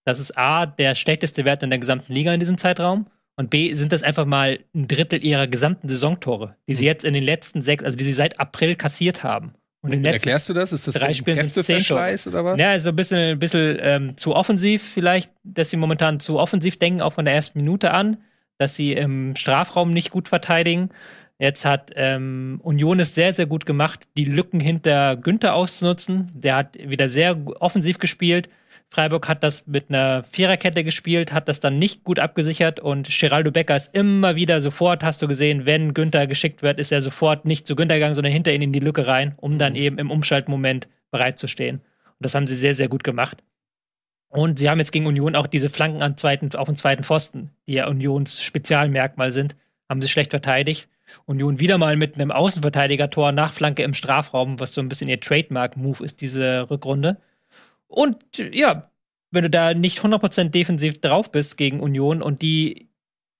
Das 0.04 0.18
ist 0.18 0.36
A, 0.36 0.66
der 0.66 0.94
schlechteste 0.94 1.44
Wert 1.44 1.62
in 1.62 1.70
der 1.70 1.78
gesamten 1.78 2.12
Liga 2.12 2.32
in 2.32 2.40
diesem 2.40 2.58
Zeitraum. 2.58 3.06
Und 3.36 3.50
B, 3.50 3.72
sind 3.74 3.92
das 3.92 4.02
einfach 4.02 4.26
mal 4.26 4.60
ein 4.74 4.88
Drittel 4.88 5.24
ihrer 5.24 5.46
gesamten 5.46 5.88
Saisontore, 5.88 6.56
die 6.68 6.74
sie 6.74 6.84
mhm. 6.84 6.88
jetzt 6.88 7.04
in 7.04 7.14
den 7.14 7.24
letzten 7.24 7.62
sechs, 7.62 7.84
also 7.84 7.96
die 7.96 8.04
sie 8.04 8.12
seit 8.12 8.40
April 8.40 8.76
kassiert 8.76 9.22
haben. 9.22 9.54
Und 9.82 9.92
in 9.92 10.04
Erklärst 10.04 10.48
du 10.48 10.52
das? 10.52 10.72
Ist 10.72 10.86
das 10.86 10.94
drei 10.94 11.12
Spielen 11.12 11.38
Kräfteverschleiß 11.38 12.28
oder 12.28 12.44
was? 12.44 12.60
Ja, 12.60 12.78
so 12.78 12.90
ein 12.90 12.96
bisschen, 12.96 13.18
ein 13.18 13.38
bisschen 13.38 13.78
ähm, 13.80 14.16
zu 14.16 14.34
offensiv 14.34 14.82
vielleicht, 14.82 15.30
dass 15.42 15.70
sie 15.70 15.76
momentan 15.76 16.20
zu 16.20 16.38
offensiv 16.38 16.78
denken, 16.78 17.00
auch 17.00 17.14
von 17.14 17.24
der 17.24 17.34
ersten 17.34 17.58
Minute 17.58 17.92
an, 17.92 18.18
dass 18.58 18.76
sie 18.76 18.92
im 18.92 19.34
Strafraum 19.34 19.90
nicht 19.90 20.10
gut 20.10 20.28
verteidigen. 20.28 20.90
Jetzt 21.40 21.64
hat 21.64 21.90
ähm, 21.96 22.60
Union 22.62 23.00
es 23.00 23.16
sehr, 23.16 23.34
sehr 23.34 23.46
gut 23.46 23.66
gemacht, 23.66 24.06
die 24.16 24.24
Lücken 24.24 24.60
hinter 24.60 25.16
Günther 25.16 25.54
auszunutzen. 25.54 26.30
Der 26.32 26.54
hat 26.54 26.78
wieder 26.78 27.08
sehr 27.08 27.36
offensiv 27.58 27.98
gespielt. 27.98 28.48
Freiburg 28.92 29.26
hat 29.26 29.42
das 29.42 29.66
mit 29.66 29.88
einer 29.88 30.22
Viererkette 30.22 30.84
gespielt, 30.84 31.32
hat 31.32 31.48
das 31.48 31.60
dann 31.60 31.78
nicht 31.78 32.04
gut 32.04 32.18
abgesichert 32.18 32.78
und 32.78 33.08
Geraldo 33.08 33.50
Becker 33.50 33.74
ist 33.74 33.94
immer 33.94 34.36
wieder 34.36 34.60
sofort, 34.60 35.02
hast 35.02 35.22
du 35.22 35.28
gesehen, 35.28 35.64
wenn 35.64 35.94
Günther 35.94 36.26
geschickt 36.26 36.62
wird, 36.62 36.78
ist 36.78 36.92
er 36.92 37.00
sofort 37.00 37.46
nicht 37.46 37.66
zu 37.66 37.74
Günther 37.74 37.94
gegangen, 37.94 38.14
sondern 38.14 38.34
hinter 38.34 38.52
ihn 38.52 38.60
in 38.60 38.70
die 38.70 38.80
Lücke 38.80 39.06
rein, 39.06 39.32
um 39.38 39.54
mhm. 39.54 39.58
dann 39.58 39.76
eben 39.76 39.96
im 39.96 40.10
Umschaltmoment 40.10 40.88
bereit 41.10 41.38
zu 41.38 41.46
stehen. 41.48 41.76
Und 41.76 42.18
das 42.18 42.34
haben 42.34 42.46
sie 42.46 42.54
sehr, 42.54 42.74
sehr 42.74 42.88
gut 42.88 43.02
gemacht. 43.02 43.42
Und 44.28 44.58
sie 44.58 44.68
haben 44.68 44.78
jetzt 44.78 44.92
gegen 44.92 45.06
Union 45.06 45.36
auch 45.36 45.46
diese 45.46 45.70
Flanken 45.70 46.02
an 46.02 46.18
zweiten, 46.18 46.54
auf 46.54 46.66
den 46.66 46.76
zweiten 46.76 47.02
Pfosten, 47.02 47.50
die 47.66 47.72
ja 47.74 47.86
Unions 47.86 48.42
Spezialmerkmal 48.42 49.32
sind, 49.32 49.56
haben 49.88 50.02
sie 50.02 50.08
schlecht 50.08 50.32
verteidigt. 50.32 50.90
Union 51.24 51.60
wieder 51.60 51.78
mal 51.78 51.96
mit 51.96 52.16
einem 52.16 52.30
Außenverteidiger-Tor 52.30 53.32
nach 53.32 53.54
Flanke 53.54 53.84
im 53.84 53.94
Strafraum, 53.94 54.60
was 54.60 54.74
so 54.74 54.82
ein 54.82 54.90
bisschen 54.90 55.08
ihr 55.08 55.18
Trademark-Move 55.18 56.04
ist, 56.04 56.20
diese 56.20 56.68
Rückrunde. 56.70 57.16
Und 57.92 58.24
ja, 58.38 58.90
wenn 59.30 59.44
du 59.44 59.50
da 59.50 59.74
nicht 59.74 59.98
100% 59.98 60.50
defensiv 60.50 61.00
drauf 61.00 61.30
bist 61.30 61.56
gegen 61.56 61.80
Union 61.80 62.22
und 62.22 62.42
die 62.42 62.90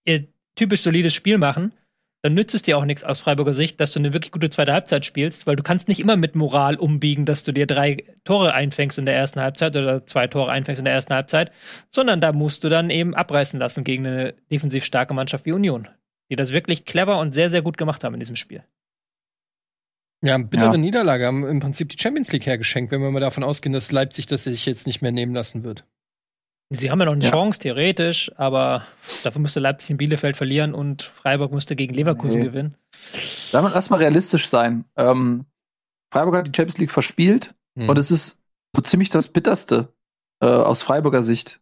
ihr 0.05 0.27
typisch 0.55 0.83
solides 0.83 1.15
Spiel 1.15 1.39
machen, 1.39 1.73
dann 2.23 2.35
nützt 2.35 2.55
es 2.55 2.63
dir 2.63 2.79
auch 2.79 2.85
nichts 2.85 3.03
aus 3.03 3.21
Freiburger 3.21 3.55
Sicht, 3.55 3.81
dass 3.81 3.93
du 3.93 3.99
eine 3.99 4.13
wirklich 4.13 4.31
gute 4.31 4.49
zweite 4.49 4.73
Halbzeit 4.73 5.05
spielst, 5.05 5.47
weil 5.47 5.57
du 5.57 5.63
kannst 5.63 5.89
nicht 5.89 6.01
immer 6.01 6.17
mit 6.17 6.37
Moral 6.37 6.77
umbiegen, 6.77 7.25
dass 7.25 7.43
du 7.43 7.53
dir 7.53 7.67
drei 7.67 8.05
Tore 8.25 8.55
einfängst 8.55 8.99
in 8.99 9.07
der 9.07 9.17
ersten 9.17 9.41
Halbzeit 9.41 9.75
oder 9.75 10.07
zwei 10.07 10.29
Tore 10.29 10.51
einfängst 10.51 10.79
in 10.79 10.85
der 10.85 10.95
ersten 10.95 11.15
Halbzeit, 11.15 11.51
sondern 11.91 12.21
da 12.21 12.33
musst 12.33 12.63
du 12.63 12.69
dann 12.69 12.91
eben 12.91 13.15
abreißen 13.15 13.59
lassen 13.59 13.83
gegen 13.83 14.07
eine 14.07 14.35
defensiv 14.53 14.85
starke 14.85 15.15
Mannschaft 15.15 15.47
wie 15.47 15.53
Union, 15.53 15.89
die 16.31 16.37
das 16.37 16.53
wirklich 16.53 16.85
clever 16.85 17.19
und 17.19 17.33
sehr, 17.33 17.51
sehr 17.51 17.63
gut 17.63 17.77
gemacht 17.77 18.05
haben 18.05 18.15
in 18.15 18.21
diesem 18.21 18.37
Spiel. 18.37 18.63
Ja, 20.23 20.39
bittere 20.39 20.73
ja. 20.73 20.77
Niederlage 20.77 21.27
haben 21.27 21.47
im 21.47 21.61
Prinzip 21.61 21.89
die 21.89 22.01
Champions 22.01 22.33
League 22.33 22.47
hergeschenkt, 22.47 22.93
wenn 22.93 23.03
wir 23.03 23.11
mal 23.11 23.21
davon 23.21 23.43
ausgehen, 23.43 23.73
dass 23.73 23.91
Leipzig 23.91 24.27
das 24.27 24.45
sich 24.45 24.67
jetzt 24.67 24.87
nicht 24.87 25.03
mehr 25.03 25.13
nehmen 25.13 25.35
lassen 25.35 25.65
wird. 25.65 25.85
Sie 26.71 26.91
haben 26.91 27.01
ja 27.01 27.07
noch 27.07 27.13
eine 27.13 27.25
ja. 27.25 27.31
Chance, 27.31 27.59
theoretisch, 27.59 28.31
aber 28.37 28.87
dafür 29.25 29.43
müsste 29.43 29.61
Leipzig 29.61 29.91
in 29.91 29.99
Bielefeld 29.99 30.37
verlieren 30.37 30.75
und 30.75 31.03
Freiburg 31.03 31.53
müsste 31.53 31.77
gegen 31.77 31.93
Leverkusen 31.93 32.41
nee. 32.41 32.47
gewinnen. 32.47 32.77
Lass 33.53 33.91
mal 33.91 33.97
realistisch 33.97 34.49
sein. 34.49 34.87
Ähm, 34.97 35.45
Freiburg 36.13 36.37
hat 36.37 36.47
die 36.47 36.53
Champions 36.57 36.79
League 36.79 36.91
verspielt 36.91 37.55
hm. 37.77 37.89
und 37.89 37.99
es 37.99 38.11
ist 38.11 38.41
so 38.75 38.81
ziemlich 38.81 39.11
das 39.11 39.29
Bitterste 39.29 39.93
äh, 40.41 40.47
aus 40.47 40.83
Freiburger 40.83 41.23
Sicht, 41.23 41.61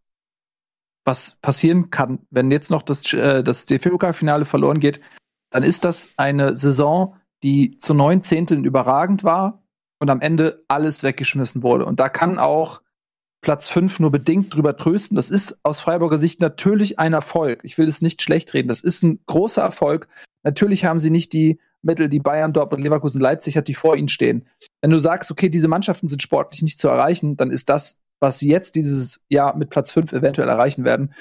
was 1.05 1.39
passieren 1.43 1.91
kann, 1.91 2.21
wenn 2.31 2.51
jetzt 2.51 2.71
noch 2.71 2.83
das, 2.83 3.13
äh, 3.13 3.43
das 3.43 3.67
DFB-Pokalfinale 3.67 4.45
verloren 4.45 4.81
geht. 4.81 5.01
Dann 5.51 5.65
ist 5.65 5.85
das 5.85 6.11
eine 6.17 6.55
Saison, 6.55 7.17
die 7.43 7.79
zu 7.79 7.95
neun 7.95 8.23
Zehnteln 8.23 8.65
überragend 8.65 9.25
war 9.25 9.63
und 9.99 10.11
am 10.11 10.21
Ende 10.21 10.65
alles 10.69 11.03
weggeschmissen 11.03 11.63
wurde. 11.63 11.87
Und 11.87 12.01
da 12.01 12.09
kann 12.09 12.39
auch 12.39 12.83
Platz 13.43 13.69
5 13.69 14.01
nur 14.01 14.11
bedingt 14.11 14.55
drüber 14.55 14.77
trösten. 14.77 15.17
Das 15.17 15.31
ist 15.31 15.59
aus 15.63 15.81
Freiburger 15.81 16.19
Sicht 16.19 16.41
natürlich 16.41 16.99
ein 16.99 17.13
Erfolg. 17.13 17.61
Ich 17.65 17.79
will 17.79 17.89
es 17.89 18.03
nicht 18.03 18.21
schlecht 18.21 18.53
reden. 18.53 18.69
Das 18.69 18.83
ist 18.83 19.03
ein 19.03 19.21
großer 19.27 19.63
Erfolg. 19.63 20.09
Natürlich 20.43 20.85
haben 20.85 20.99
sie 20.99 21.11
nicht 21.11 21.33
die 21.33 21.59
Mittel, 21.83 22.11
die 22.11 22.21
Bayern, 22.21 22.53
Dortmund, 22.53 22.83
Leverkusen, 22.83 23.21
Leipzig 23.21 23.57
hat, 23.57 23.69
die 23.69 23.75
vor 23.75 23.97
ihnen 23.97 24.09
stehen. 24.09 24.47
Wenn 24.83 24.91
du 24.91 24.99
sagst, 24.99 25.31
okay, 25.31 25.49
diese 25.49 25.69
Mannschaften 25.69 26.09
sind 26.09 26.23
sportlich 26.23 26.63
nicht 26.63 26.79
zu 26.79 26.89
erreichen, 26.89 27.37
dann 27.37 27.51
ist 27.51 27.71
das, 27.71 28.01
was 28.21 28.39
sie 28.39 28.49
jetzt 28.49 28.75
dieses 28.75 29.23
Jahr 29.31 29.57
mit 29.57 29.71
Platz 29.71 29.91
5 29.93 30.13
eventuell 30.13 30.49
erreichen 30.49 30.85
werden, 30.85 31.15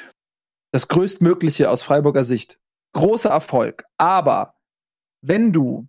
das 0.73 0.89
größtmögliche 0.89 1.69
aus 1.69 1.81
Freiburger 1.81 2.25
Sicht. 2.25 2.59
Großer 2.93 3.29
Erfolg. 3.29 3.85
Aber 3.97 4.55
wenn 5.21 5.53
du 5.53 5.87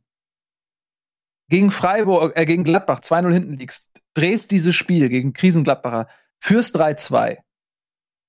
gegen 1.50 1.70
Freiburg, 1.70 2.36
äh, 2.36 2.46
gegen 2.46 2.64
Gladbach 2.64 3.00
2-0 3.00 3.32
hinten 3.32 3.58
liegst, 3.58 4.00
drehst 4.14 4.50
dieses 4.50 4.74
Spiel 4.74 5.08
gegen 5.08 5.34
Krisengladbacher, 5.34 6.08
führst 6.42 6.76
3-2, 6.76 7.38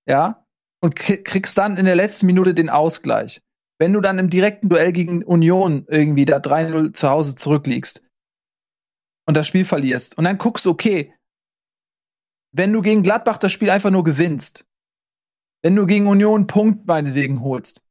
ja, 0.10 0.46
und 0.84 0.96
kriegst 0.96 1.58
dann 1.58 1.78
in 1.78 1.86
der 1.86 1.96
letzten 1.96 2.26
Minute 2.26 2.54
den 2.54 2.70
Ausgleich. 2.70 3.42
Wenn 3.80 3.94
du 3.94 4.02
dann 4.02 4.20
im 4.20 4.30
direkten 4.30 4.70
Duell 4.70 4.92
gegen 4.92 5.24
Union 5.24 5.86
irgendwie 5.88 6.26
da 6.26 6.38
3-0 6.38 6.94
zu 6.94 7.10
Hause 7.10 7.36
zurückliegst 7.36 8.04
und 9.28 9.38
das 9.38 9.48
Spiel 9.48 9.66
verlierst 9.66 10.18
und 10.18 10.24
dann 10.24 10.38
guckst, 10.38 10.68
okay, 10.68 11.14
wenn 12.54 12.74
du 12.74 12.82
gegen 12.82 13.04
Gladbach 13.04 13.38
das 13.38 13.52
Spiel 13.52 13.70
einfach 13.70 13.92
nur 13.92 14.04
gewinnst, 14.04 14.66
wenn 15.64 15.76
du 15.76 15.86
gegen 15.86 16.08
Union 16.08 16.48
Punkt 16.48 16.88
meinetwegen 16.88 17.42
holst, 17.42 17.84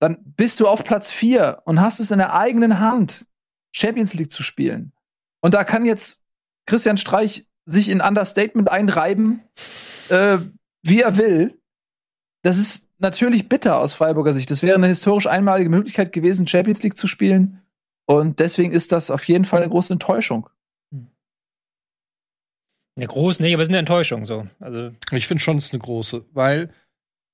dann 0.00 0.18
bist 0.34 0.60
du 0.60 0.66
auf 0.66 0.82
Platz 0.82 1.10
4 1.10 1.62
und 1.66 1.80
hast 1.80 2.00
es 2.00 2.10
in 2.10 2.18
der 2.18 2.34
eigenen 2.34 2.80
Hand, 2.80 3.26
Champions 3.72 4.14
League 4.14 4.30
zu 4.30 4.42
spielen. 4.42 4.92
Und 5.40 5.54
da 5.54 5.64
kann 5.64 5.84
jetzt 5.84 6.22
Christian 6.66 6.96
Streich 6.96 7.46
sich 7.66 7.88
in 7.88 8.00
Understatement 8.00 8.70
einreiben, 8.70 9.42
äh, 10.08 10.38
wie 10.82 11.00
er 11.00 11.16
will. 11.16 11.58
Das 12.42 12.58
ist 12.58 12.88
natürlich 12.98 13.48
bitter 13.48 13.78
aus 13.78 13.94
Freiburger 13.94 14.32
Sicht. 14.34 14.50
Das 14.50 14.62
wäre 14.62 14.76
eine 14.76 14.88
historisch 14.88 15.26
einmalige 15.26 15.70
Möglichkeit 15.70 16.12
gewesen, 16.12 16.46
Champions 16.46 16.82
League 16.82 16.96
zu 16.96 17.06
spielen. 17.06 17.62
Und 18.06 18.40
deswegen 18.40 18.72
ist 18.72 18.92
das 18.92 19.10
auf 19.10 19.24
jeden 19.28 19.44
Fall 19.44 19.62
eine 19.62 19.70
große 19.70 19.92
Enttäuschung. 19.92 20.48
Eine 22.96 23.06
große, 23.06 23.42
nee, 23.42 23.54
aber 23.54 23.62
es 23.62 23.68
ist 23.68 23.70
eine 23.70 23.78
Enttäuschung 23.78 24.26
so. 24.26 24.46
Also 24.60 24.90
ich 25.12 25.26
finde 25.26 25.42
schon, 25.42 25.56
es 25.56 25.66
ist 25.66 25.72
eine 25.72 25.82
große, 25.82 26.26
weil 26.32 26.70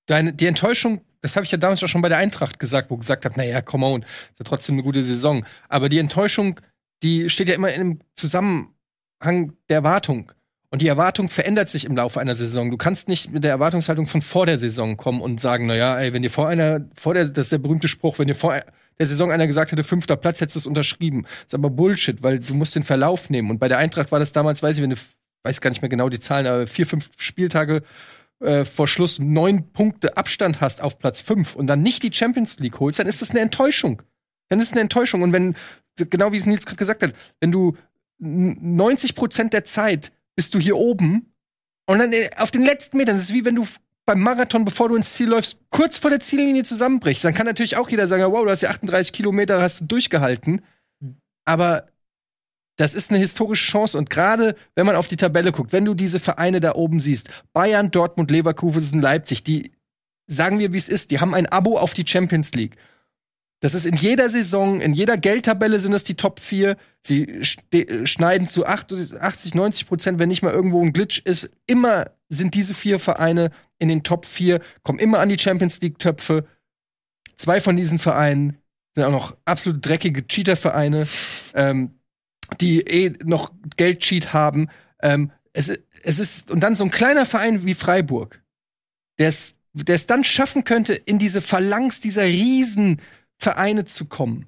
deine, 0.07 0.33
die 0.33 0.47
Enttäuschung, 0.47 1.01
das 1.21 1.37
habe 1.37 1.45
ich 1.45 1.53
ja 1.53 1.59
damals 1.59 1.83
auch 1.83 1.89
schon 1.89 2.03
bei 2.03 2.09
der 2.09 2.19
Eintracht 2.19 2.59
gesagt, 2.59 2.91
wo 2.91 2.95
ich 2.95 3.01
gesagt 3.01 3.25
habe, 3.25 3.37
naja, 3.37 3.61
come 3.61 3.87
on, 3.87 4.03
ist 4.03 4.39
ja 4.39 4.45
trotzdem 4.45 4.77
eine 4.77 4.83
gute 4.83 5.03
Saison. 5.03 5.45
Aber 5.69 5.89
die 5.89 5.99
Enttäuschung, 5.99 6.61
die 7.03 7.29
steht 7.31 7.49
ja 7.49 7.55
immer 7.55 7.73
im 7.73 8.01
Zusammenhang 8.17 9.53
der 9.69 9.77
Erwartung. 9.77 10.33
Und 10.71 10.83
die 10.83 10.89
Erwartung 10.89 11.31
verändert 11.31 11.71
sich 11.71 11.87
im 11.87 11.97
Laufe 11.97 12.21
einer 12.21 12.35
Saison. 12.35 12.71
Du 12.71 12.77
kannst 12.77 13.09
nicht 13.09 13.33
mit 13.33 13.43
der 13.43 13.51
Erwartungshaltung 13.53 14.07
von 14.07 14.21
vor 14.21 14.45
der 14.45 14.59
Saison 14.59 14.99
kommen 14.99 15.23
und 15.23 15.41
sagen, 15.41 15.67
naja, 15.67 15.99
ey, 15.99 16.13
wenn 16.13 16.23
dir 16.23 16.31
vor 16.31 16.47
einer, 16.47 16.85
vor 16.95 17.15
der, 17.15 17.25
das 17.25 17.47
ist 17.47 17.53
der 17.53 17.59
berühmte 17.59 17.89
Spruch, 17.89 18.19
wenn 18.19 18.29
dir 18.29 18.35
vor 18.35 18.61
der 18.99 19.07
Saison 19.07 19.33
einer 19.33 19.47
gesagt 19.47 19.73
hätte, 19.73 19.83
fünfter 19.83 20.17
Platz, 20.17 20.41
hättest 20.41 20.57
du 20.57 20.61
es 20.61 20.67
unterschrieben. 20.67 21.23
Das 21.23 21.47
ist 21.47 21.55
aber 21.55 21.71
Bullshit, 21.71 22.23
weil 22.23 22.41
du 22.41 22.55
musst 22.55 22.77
den 22.77 22.83
Verlauf 22.83 23.31
nehmen. 23.31 23.51
Und 23.51 23.59
bei 23.59 23.69
der 23.69 23.79
Eintracht 23.79 24.13
war 24.13 24.19
das 24.19 24.33
damals, 24.33 24.63
weiß 24.63 24.77
ich, 24.77 24.83
wenn 24.83 24.91
du, 24.91 24.97
weiß 25.45 25.63
gar 25.63 25.71
nicht 25.71 25.81
mehr 25.81 25.89
genau 25.89 26.11
die 26.11 26.21
Zahlen, 26.21 26.47
aber 26.47 26.67
vier, 26.67 26.87
fünf 26.87 27.11
Spieltage 27.17 27.83
äh, 28.41 28.65
vor 28.65 28.87
Schluss 28.87 29.19
neun 29.19 29.73
Punkte 29.73 30.17
Abstand 30.17 30.61
hast 30.61 30.81
auf 30.81 30.99
Platz 30.99 31.21
fünf 31.21 31.55
und 31.55 31.67
dann 31.67 31.83
nicht 31.83 32.03
die 32.03 32.13
Champions 32.13 32.59
League 32.59 32.79
holst, 32.79 32.99
dann 32.99 33.07
ist 33.07 33.23
das 33.23 33.31
eine 33.31 33.41
Enttäuschung. 33.41 34.03
Dann 34.49 34.61
ist 34.61 34.69
es 34.69 34.73
eine 34.73 34.83
Enttäuschung. 34.83 35.23
Und 35.23 35.33
wenn, 35.33 35.57
genau 35.97 36.33
wie 36.33 36.37
es 36.37 36.47
Nils 36.47 36.65
gerade 36.65 36.79
gesagt 36.79 37.03
hat, 37.03 37.13
wenn 37.41 37.53
du 37.53 37.77
90 38.19 39.15
Prozent 39.15 39.53
der 39.53 39.65
Zeit 39.65 40.13
bist 40.37 40.55
du 40.55 40.59
hier 40.59 40.77
oben 40.77 41.33
und 41.87 41.99
dann 41.99 42.13
äh, 42.13 42.31
auf 42.37 42.51
den 42.51 42.63
letzten 42.63 42.97
Metern, 42.97 43.17
das 43.17 43.25
ist 43.25 43.35
wie 43.35 43.45
wenn 43.45 43.57
du 43.57 43.67
beim 44.07 44.21
Marathon, 44.21 44.65
bevor 44.65 44.89
du 44.89 44.97
ins 44.97 45.13
Ziel 45.13 45.29
läufst, 45.29 45.59
kurz 45.71 45.99
vor 45.99 46.11
der 46.11 46.21
Ziellinie 46.21 46.65
zusammenbrichst. 46.65 47.25
Dann 47.25 47.35
kann 47.35 47.45
natürlich 47.45 47.77
auch 47.77 47.91
jeder 47.91 48.07
sagen, 48.07 48.25
wow, 48.33 48.43
du 48.43 48.51
hast 48.51 48.63
ja 48.63 48.71
38 48.71 49.13
Kilometer, 49.13 49.61
hast 49.61 49.83
du 49.83 49.85
durchgehalten. 49.85 50.63
Aber 51.45 51.87
das 52.79 52.95
ist 52.95 53.11
eine 53.11 53.19
historische 53.19 53.73
Chance 53.73 53.99
und 53.99 54.09
gerade 54.09 54.55
wenn 54.77 54.87
man 54.87 54.95
auf 54.95 55.09
die 55.09 55.17
Tabelle 55.17 55.51
guckt, 55.51 55.73
wenn 55.73 55.85
du 55.85 55.95
diese 55.95 56.21
Vereine 56.21 56.61
da 56.61 56.77
oben 56.77 57.01
siehst, 57.01 57.29
Bayern, 57.53 57.91
Dortmund, 57.91 58.31
Leverkusen, 58.31 59.01
Leipzig, 59.01 59.43
die 59.43 59.73
sagen 60.29 60.61
wir, 60.61 60.73
wie 60.73 60.77
es 60.77 60.89
ist, 60.89 61.11
die 61.11 61.19
haben 61.19 61.35
ein 61.35 61.47
Abo 61.47 61.77
auf 61.77 61.93
die 61.93 62.07
Champions 62.07 62.55
League. 62.55 62.77
Das 63.61 63.75
ist 63.75 63.85
in 63.85 63.97
jeder 63.97 64.31
Saison, 64.31 64.81
in 64.81 64.93
jeder 64.93 65.17
Geldtabelle 65.17 65.81
sind 65.81 65.93
es 65.93 66.05
die 66.05 66.15
Top 66.15 66.39
4. 66.39 66.77
Sie 67.03 67.41
schneiden 68.05 68.47
zu 68.47 68.65
80, 68.65 69.55
90 69.55 69.89
Prozent, 69.89 70.21
wenn 70.21 70.29
nicht 70.29 70.43
mal 70.43 70.55
irgendwo 70.55 70.81
ein 70.81 70.93
Glitch 70.93 71.21
ist. 71.25 71.51
Immer 71.67 72.13
sind 72.29 72.55
diese 72.55 72.75
vier 72.75 73.01
Vereine 73.01 73.51
in 73.81 73.89
den 73.89 74.05
Top 74.05 74.25
4, 74.27 74.61
kommen 74.85 75.01
immer 75.01 75.19
an 75.19 75.29
die 75.29 75.39
Champions 75.39 75.81
League-Töpfe. 75.81 76.47
Zwei 77.37 77.61
von 77.61 77.77
diesen 77.77 77.99
Vereinen 77.99 78.59
sind 78.95 79.03
auch 79.03 79.11
noch 79.11 79.37
absolut 79.45 79.85
dreckige 79.85 80.27
Cheater-Vereine. 80.29 81.09
Ähm, 81.55 81.98
die 82.61 82.81
eh 82.81 83.13
noch 83.25 83.53
Geldcheat 83.77 84.33
haben. 84.33 84.69
Ähm, 85.03 85.31
es, 85.53 85.73
es 86.03 86.19
ist, 86.19 86.51
und 86.51 86.61
dann 86.61 86.75
so 86.75 86.85
ein 86.85 86.91
kleiner 86.91 87.27
Verein 87.27 87.65
wie 87.65 87.75
Freiburg, 87.75 88.43
der 89.19 89.29
es, 89.29 89.57
dann 90.07 90.25
schaffen 90.25 90.65
könnte, 90.65 90.95
in 90.95 91.19
diese 91.19 91.43
Phalanx 91.43 92.01
dieser 92.01 92.25
Riesenvereine 92.25 93.85
zu 93.85 94.07
kommen. 94.07 94.47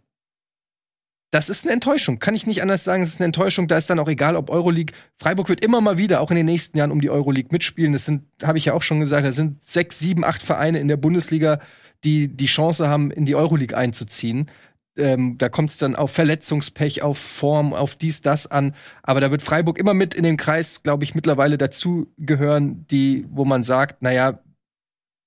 Das 1.32 1.48
ist 1.48 1.64
eine 1.64 1.74
Enttäuschung. 1.74 2.18
Kann 2.18 2.34
ich 2.34 2.48
nicht 2.48 2.60
anders 2.60 2.82
sagen. 2.82 3.04
Es 3.04 3.10
ist 3.10 3.20
eine 3.20 3.26
Enttäuschung. 3.26 3.68
Da 3.68 3.78
ist 3.78 3.88
dann 3.88 4.00
auch 4.00 4.08
egal, 4.08 4.34
ob 4.34 4.50
Euroleague. 4.50 4.92
Freiburg 5.16 5.48
wird 5.48 5.64
immer 5.64 5.80
mal 5.80 5.96
wieder, 5.96 6.20
auch 6.20 6.30
in 6.30 6.36
den 6.36 6.46
nächsten 6.46 6.76
Jahren, 6.76 6.90
um 6.90 7.00
die 7.00 7.10
Euroleague 7.10 7.52
mitspielen. 7.52 7.92
Das 7.92 8.04
sind, 8.04 8.24
habe 8.42 8.58
ich 8.58 8.64
ja 8.64 8.72
auch 8.72 8.82
schon 8.82 8.98
gesagt, 8.98 9.24
da 9.24 9.30
sind 9.30 9.64
sechs, 9.64 10.00
sieben, 10.00 10.24
acht 10.24 10.42
Vereine 10.42 10.80
in 10.80 10.88
der 10.88 10.96
Bundesliga, 10.96 11.60
die 12.02 12.26
die 12.26 12.46
Chance 12.46 12.88
haben, 12.88 13.12
in 13.12 13.26
die 13.26 13.36
Euroleague 13.36 13.78
einzuziehen 13.78 14.50
ähm, 14.98 15.38
da 15.38 15.48
kommt 15.48 15.70
es 15.70 15.78
dann 15.78 15.96
auf 15.96 16.10
Verletzungspech, 16.10 17.02
auf 17.02 17.18
Form, 17.18 17.72
auf 17.72 17.96
dies, 17.96 18.22
das 18.22 18.46
an. 18.46 18.74
Aber 19.02 19.20
da 19.20 19.30
wird 19.30 19.42
Freiburg 19.42 19.78
immer 19.78 19.94
mit 19.94 20.14
in 20.14 20.24
den 20.24 20.36
Kreis, 20.36 20.82
glaube 20.82 21.04
ich, 21.04 21.14
mittlerweile 21.14 21.58
dazu 21.58 22.12
gehören, 22.18 22.86
die, 22.88 23.26
wo 23.30 23.44
man 23.44 23.62
sagt, 23.62 24.02
naja, 24.02 24.40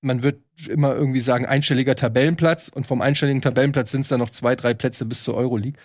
man 0.01 0.23
wird 0.23 0.41
immer 0.67 0.93
irgendwie 0.93 1.21
sagen, 1.21 1.45
einstelliger 1.45 1.95
Tabellenplatz 1.95 2.67
und 2.67 2.85
vom 2.85 3.01
einstelligen 3.01 3.41
Tabellenplatz 3.41 3.91
sind 3.91 4.01
es 4.01 4.09
dann 4.09 4.19
noch 4.19 4.29
zwei, 4.29 4.55
drei 4.55 4.73
Plätze 4.73 5.05
bis 5.05 5.23
zur 5.23 5.35
Euroleague. 5.35 5.79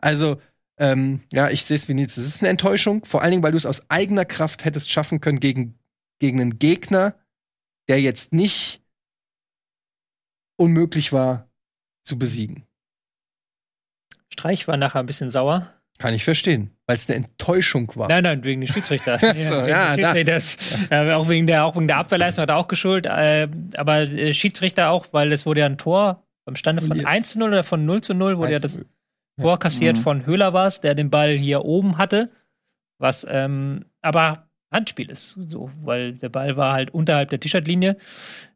Also, 0.00 0.40
ähm, 0.76 1.20
ja, 1.32 1.50
ich 1.50 1.64
sehe 1.64 1.76
es 1.76 1.88
wie 1.88 1.94
nichts. 1.94 2.16
Es 2.16 2.26
ist 2.26 2.42
eine 2.42 2.50
Enttäuschung, 2.50 3.04
vor 3.04 3.22
allen 3.22 3.32
Dingen, 3.32 3.42
weil 3.42 3.52
du 3.52 3.56
es 3.56 3.66
aus 3.66 3.90
eigener 3.90 4.24
Kraft 4.24 4.64
hättest 4.64 4.90
schaffen 4.90 5.20
können 5.20 5.40
gegen, 5.40 5.78
gegen 6.18 6.40
einen 6.40 6.58
Gegner, 6.58 7.16
der 7.88 8.00
jetzt 8.00 8.32
nicht 8.32 8.82
unmöglich 10.56 11.12
war 11.12 11.48
zu 12.02 12.18
besiegen. 12.18 12.66
Streich 14.44 14.68
war 14.68 14.76
nachher 14.76 15.00
ein 15.00 15.06
bisschen 15.06 15.30
sauer. 15.30 15.72
Kann 15.96 16.12
ich 16.12 16.22
verstehen, 16.22 16.70
weil 16.86 16.96
es 16.96 17.08
eine 17.08 17.16
Enttäuschung 17.16 17.90
war. 17.94 18.08
Nein, 18.08 18.24
nein, 18.24 18.44
wegen 18.44 18.60
des 18.60 18.74
Schiedsrichters. 18.74 19.20
so, 19.22 19.26
ja, 19.34 19.94
Schiedsrichters. 19.94 20.58
Äh, 20.90 21.12
auch, 21.12 21.30
wegen 21.30 21.46
der, 21.46 21.64
auch 21.64 21.76
wegen 21.76 21.86
der 21.86 21.96
Abwehrleistung 21.96 22.42
hat 22.42 22.50
er 22.50 22.58
auch 22.58 22.68
geschuld. 22.68 23.06
Äh, 23.06 23.48
aber 23.76 24.00
äh, 24.00 24.34
Schiedsrichter 24.34 24.90
auch, 24.90 25.06
weil 25.12 25.32
es 25.32 25.46
wurde 25.46 25.60
ja 25.60 25.66
ein 25.66 25.78
Tor 25.78 26.22
beim 26.44 26.56
Stande 26.56 26.82
von 26.82 27.06
1 27.06 27.28
zu 27.28 27.38
0 27.38 27.48
oder 27.48 27.64
von 27.64 27.86
0 27.86 28.02
zu 28.02 28.12
0, 28.12 28.36
wurde 28.36 28.52
ja 28.52 28.58
das 28.58 28.80
Tor 29.40 29.58
kassiert 29.58 29.96
mhm. 29.96 30.02
von 30.02 30.26
Höhler 30.26 30.52
war 30.52 30.70
der 30.82 30.94
den 30.94 31.08
Ball 31.08 31.32
hier 31.32 31.64
oben 31.64 31.96
hatte. 31.96 32.28
Was 32.98 33.26
ähm, 33.30 33.86
aber 34.02 34.48
Handspiel 34.70 35.08
ist, 35.08 35.38
so, 35.48 35.70
weil 35.82 36.12
der 36.12 36.28
Ball 36.28 36.58
war 36.58 36.74
halt 36.74 36.92
unterhalb 36.92 37.30
der 37.30 37.40
T-Shirt-Linie. 37.40 37.96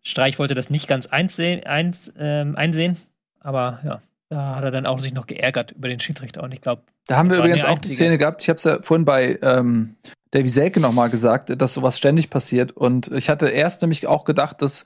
Streich 0.02 0.38
wollte 0.38 0.54
das 0.54 0.68
nicht 0.68 0.86
ganz 0.86 1.06
einsehen, 1.06 1.64
eins, 1.64 2.12
ähm, 2.18 2.56
einsehen, 2.56 2.98
aber 3.40 3.80
ja, 3.84 4.02
da 4.30 4.56
hat 4.56 4.64
er 4.64 4.70
dann 4.70 4.86
auch 4.86 4.98
sich 4.98 5.12
noch 5.12 5.26
geärgert 5.26 5.72
über 5.72 5.88
den 5.88 6.00
Schiedsrichter 6.00 6.42
und 6.42 6.52
ich 6.52 6.60
glaube. 6.60 6.82
Da 7.06 7.16
haben 7.16 7.30
wir 7.30 7.38
übrigens 7.38 7.64
auch 7.64 7.78
die 7.78 7.90
Szene 7.90 8.18
gehabt. 8.18 8.42
Ich 8.42 8.48
habe 8.48 8.58
es 8.58 8.64
ja 8.64 8.82
vorhin 8.82 9.06
bei 9.06 9.38
ähm, 9.42 9.96
Davy 10.30 10.48
Selke 10.48 10.80
nochmal 10.80 11.08
gesagt, 11.08 11.60
dass 11.60 11.72
sowas 11.72 11.96
ständig 11.96 12.28
passiert. 12.28 12.72
Und 12.72 13.10
ich 13.12 13.30
hatte 13.30 13.48
erst 13.48 13.80
nämlich 13.80 14.06
auch 14.06 14.24
gedacht, 14.24 14.60
dass 14.60 14.84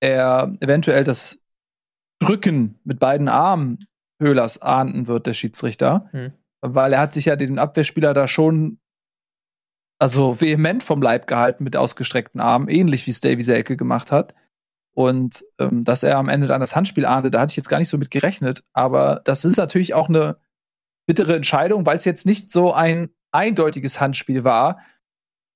er 0.00 0.52
eventuell 0.60 1.04
das 1.04 1.42
Drücken 2.18 2.78
mit 2.84 2.98
beiden 2.98 3.28
Armen 3.28 3.78
Höhlers 4.20 4.60
ahnden 4.60 5.06
wird, 5.06 5.26
der 5.26 5.34
Schiedsrichter. 5.34 6.08
Hm. 6.12 6.32
Weil 6.60 6.92
er 6.92 7.00
hat 7.00 7.14
sich 7.14 7.26
ja 7.26 7.36
den 7.36 7.58
Abwehrspieler 7.58 8.12
da 8.12 8.28
schon 8.28 8.78
also 9.98 10.40
vehement 10.40 10.82
vom 10.82 11.00
Leib 11.00 11.26
gehalten 11.26 11.64
mit 11.64 11.76
ausgestreckten 11.76 12.40
Armen, 12.40 12.68
ähnlich 12.68 13.06
wie 13.06 13.10
es 13.10 13.20
Davy 13.20 13.40
Selke 13.40 13.78
gemacht 13.78 14.12
hat. 14.12 14.34
Und 14.96 15.44
ähm, 15.58 15.84
dass 15.84 16.02
er 16.02 16.16
am 16.16 16.30
Ende 16.30 16.46
dann 16.46 16.62
das 16.62 16.74
Handspiel 16.74 17.04
ahnte, 17.04 17.30
da 17.30 17.40
hatte 17.40 17.50
ich 17.50 17.56
jetzt 17.58 17.68
gar 17.68 17.76
nicht 17.76 17.90
so 17.90 17.98
mit 17.98 18.10
gerechnet. 18.10 18.64
Aber 18.72 19.20
das 19.24 19.44
ist 19.44 19.58
natürlich 19.58 19.92
auch 19.92 20.08
eine 20.08 20.38
bittere 21.06 21.36
Entscheidung, 21.36 21.84
weil 21.84 21.98
es 21.98 22.06
jetzt 22.06 22.24
nicht 22.24 22.50
so 22.50 22.72
ein 22.72 23.10
eindeutiges 23.30 24.00
Handspiel 24.00 24.42
war. 24.42 24.78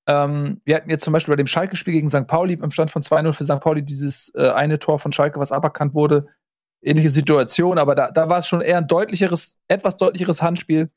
Ähm, 0.07 0.61
wir 0.63 0.75
hatten 0.75 0.91
jetzt 0.91 1.03
zum 1.03 1.11
Beispiel 1.11 1.31
bei 1.31 1.37
dem 1.37 1.47
Schalke-Spiel 1.47 1.93
gegen 1.93 2.07
St. 2.07 2.27
Pauli 2.27 2.53
im 2.53 2.69
Stand 2.69 2.91
von 2.91 3.01
2-0 3.01 3.33
für 3.33 3.43
St. 3.43 3.59
Pauli 3.61 3.81
dieses 3.81 4.31
äh, 4.35 4.51
eine 4.51 4.77
Tor 4.77 4.99
von 4.99 5.11
Schalke, 5.11 5.39
was 5.39 5.51
aberkannt 5.51 5.95
wurde. 5.95 6.27
Ähnliche 6.83 7.09
Situation, 7.09 7.79
aber 7.79 7.95
da, 7.95 8.11
da 8.11 8.29
war 8.29 8.37
es 8.37 8.47
schon 8.47 8.61
eher 8.61 8.77
ein 8.77 8.87
deutlicheres, 8.87 9.57
etwas 9.67 9.97
deutlicheres 9.97 10.43
Handspiel. 10.43 10.91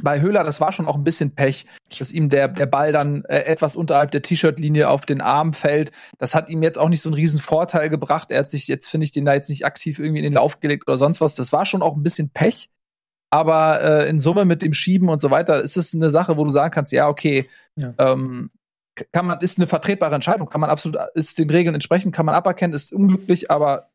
Bei 0.00 0.20
Höhler, 0.20 0.42
das 0.42 0.60
war 0.60 0.72
schon 0.72 0.86
auch 0.86 0.96
ein 0.96 1.04
bisschen 1.04 1.34
Pech, 1.34 1.66
dass 1.98 2.12
ihm 2.12 2.30
der, 2.30 2.48
der 2.48 2.66
Ball 2.66 2.92
dann 2.92 3.24
äh, 3.26 3.40
etwas 3.40 3.76
unterhalb 3.76 4.10
der 4.10 4.22
T-Shirt-Linie 4.22 4.88
auf 4.88 5.04
den 5.04 5.20
Arm 5.20 5.52
fällt. 5.52 5.92
Das 6.18 6.34
hat 6.34 6.48
ihm 6.48 6.62
jetzt 6.62 6.78
auch 6.78 6.88
nicht 6.88 7.02
so 7.02 7.10
einen 7.10 7.14
riesen 7.14 7.40
Vorteil 7.40 7.90
gebracht. 7.90 8.30
Er 8.30 8.40
hat 8.40 8.50
sich 8.50 8.68
jetzt, 8.68 8.88
finde 8.88 9.04
ich, 9.04 9.12
den 9.12 9.24
da 9.24 9.34
jetzt 9.34 9.50
nicht 9.50 9.66
aktiv 9.66 9.98
irgendwie 9.98 10.20
in 10.20 10.24
den 10.24 10.32
Lauf 10.34 10.60
gelegt 10.60 10.88
oder 10.88 10.96
sonst 10.98 11.20
was. 11.20 11.34
Das 11.34 11.52
war 11.52 11.66
schon 11.66 11.82
auch 11.82 11.94
ein 11.94 12.02
bisschen 12.02 12.30
Pech. 12.30 12.70
Aber 13.30 13.82
äh, 13.82 14.08
in 14.10 14.18
Summe 14.18 14.44
mit 14.44 14.62
dem 14.62 14.72
Schieben 14.72 15.08
und 15.08 15.20
so 15.20 15.30
weiter 15.30 15.62
ist 15.62 15.76
es 15.76 15.94
eine 15.94 16.10
Sache, 16.10 16.36
wo 16.36 16.44
du 16.44 16.50
sagen 16.50 16.70
kannst, 16.70 16.92
ja, 16.92 17.08
okay, 17.08 17.48
ja. 17.76 17.94
Ähm, 17.98 18.50
kann 19.10 19.24
man, 19.24 19.40
ist 19.40 19.58
eine 19.58 19.66
vertretbare 19.66 20.14
Entscheidung, 20.14 20.50
kann 20.50 20.60
man 20.60 20.68
absolut, 20.68 20.98
ist 21.14 21.38
den 21.38 21.48
Regeln 21.48 21.74
entsprechend, 21.74 22.14
kann 22.14 22.26
man 22.26 22.34
aberkennen, 22.34 22.74
ist 22.74 22.92
unglücklich, 22.92 23.50
aber 23.50 23.90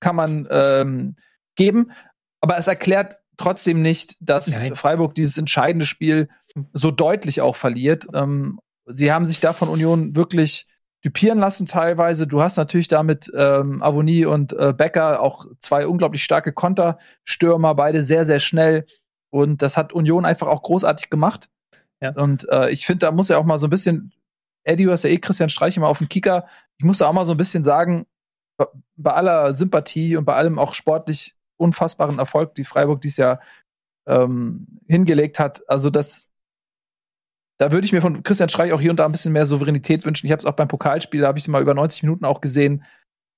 kann 0.00 0.16
man 0.16 0.48
ähm, 0.50 1.16
geben. 1.54 1.92
Aber 2.40 2.56
es 2.56 2.66
erklärt 2.66 3.21
trotzdem 3.36 3.82
nicht, 3.82 4.16
dass 4.20 4.48
Nein. 4.48 4.74
Freiburg 4.74 5.14
dieses 5.14 5.38
entscheidende 5.38 5.86
Spiel 5.86 6.28
so 6.72 6.90
deutlich 6.90 7.40
auch 7.40 7.56
verliert. 7.56 8.06
Ähm, 8.14 8.60
sie 8.86 9.12
haben 9.12 9.26
sich 9.26 9.40
da 9.40 9.52
von 9.52 9.68
Union 9.68 10.16
wirklich 10.16 10.66
düpieren 11.04 11.38
lassen 11.38 11.66
teilweise. 11.66 12.26
Du 12.26 12.42
hast 12.42 12.56
natürlich 12.56 12.88
damit 12.88 13.30
ähm, 13.36 13.82
Avonie 13.82 14.24
und 14.24 14.52
äh, 14.52 14.72
Becker 14.72 15.20
auch 15.20 15.46
zwei 15.58 15.86
unglaublich 15.86 16.22
starke 16.22 16.52
Konterstürmer, 16.52 17.74
beide 17.74 18.02
sehr, 18.02 18.24
sehr 18.24 18.40
schnell. 18.40 18.86
Und 19.30 19.62
das 19.62 19.76
hat 19.76 19.92
Union 19.92 20.24
einfach 20.24 20.46
auch 20.46 20.62
großartig 20.62 21.10
gemacht. 21.10 21.48
Ja. 22.00 22.12
Und 22.12 22.48
äh, 22.50 22.70
ich 22.70 22.86
finde, 22.86 23.06
da 23.06 23.12
muss 23.12 23.28
ja 23.28 23.38
auch 23.38 23.44
mal 23.44 23.58
so 23.58 23.66
ein 23.66 23.70
bisschen, 23.70 24.12
Eddie, 24.64 24.84
du 24.84 24.92
hast 24.92 25.04
ja 25.04 25.10
eh 25.10 25.18
Christian 25.18 25.48
Streich 25.48 25.76
immer 25.76 25.88
auf 25.88 25.98
dem 25.98 26.08
Kicker. 26.08 26.46
Ich 26.76 26.84
muss 26.84 26.98
da 26.98 27.08
auch 27.08 27.12
mal 27.12 27.26
so 27.26 27.32
ein 27.32 27.38
bisschen 27.38 27.62
sagen, 27.62 28.06
bei 28.96 29.12
aller 29.12 29.54
Sympathie 29.54 30.16
und 30.16 30.24
bei 30.24 30.34
allem 30.34 30.58
auch 30.58 30.74
sportlich 30.74 31.34
unfassbaren 31.62 32.18
Erfolg, 32.18 32.54
die 32.54 32.64
Freiburg 32.64 33.00
dies 33.00 33.16
Jahr 33.16 33.40
ähm, 34.06 34.66
hingelegt 34.86 35.38
hat. 35.38 35.68
Also 35.68 35.90
das, 35.90 36.28
da 37.58 37.72
würde 37.72 37.84
ich 37.84 37.92
mir 37.92 38.00
von 38.02 38.22
Christian 38.22 38.48
Streich 38.48 38.72
auch 38.72 38.80
hier 38.80 38.90
und 38.90 38.98
da 38.98 39.06
ein 39.06 39.12
bisschen 39.12 39.32
mehr 39.32 39.46
Souveränität 39.46 40.04
wünschen. 40.04 40.26
Ich 40.26 40.32
habe 40.32 40.40
es 40.40 40.46
auch 40.46 40.56
beim 40.56 40.68
Pokalspiel, 40.68 41.20
da 41.20 41.28
habe 41.28 41.38
ich 41.38 41.44
es 41.44 41.48
mal 41.48 41.62
über 41.62 41.74
90 41.74 42.02
Minuten 42.02 42.24
auch 42.24 42.40
gesehen, 42.40 42.84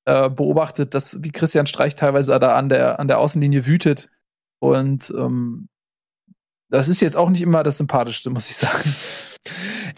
äh, 0.06 0.28
beobachtet, 0.28 0.94
dass 0.94 1.22
wie 1.22 1.30
Christian 1.30 1.66
Streich 1.66 1.94
teilweise 1.94 2.38
da 2.38 2.56
an 2.56 2.68
der, 2.68 2.98
an 2.98 3.08
der 3.08 3.18
Außenlinie 3.18 3.66
wütet. 3.66 4.10
Und 4.60 5.12
ähm, 5.16 5.68
das 6.70 6.88
ist 6.88 7.00
jetzt 7.00 7.16
auch 7.16 7.30
nicht 7.30 7.42
immer 7.42 7.62
das 7.62 7.76
Sympathischste, 7.76 8.30
muss 8.30 8.48
ich 8.48 8.56
sagen. 8.56 8.94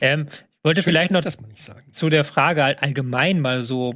Ähm, 0.02 0.26
ich 0.28 0.44
wollte 0.62 0.82
Schön, 0.82 0.92
vielleicht 0.92 1.10
noch 1.10 1.24
zu 1.92 2.08
der 2.10 2.24
Frage 2.24 2.64
allgemein 2.82 3.40
mal 3.40 3.62
so 3.62 3.94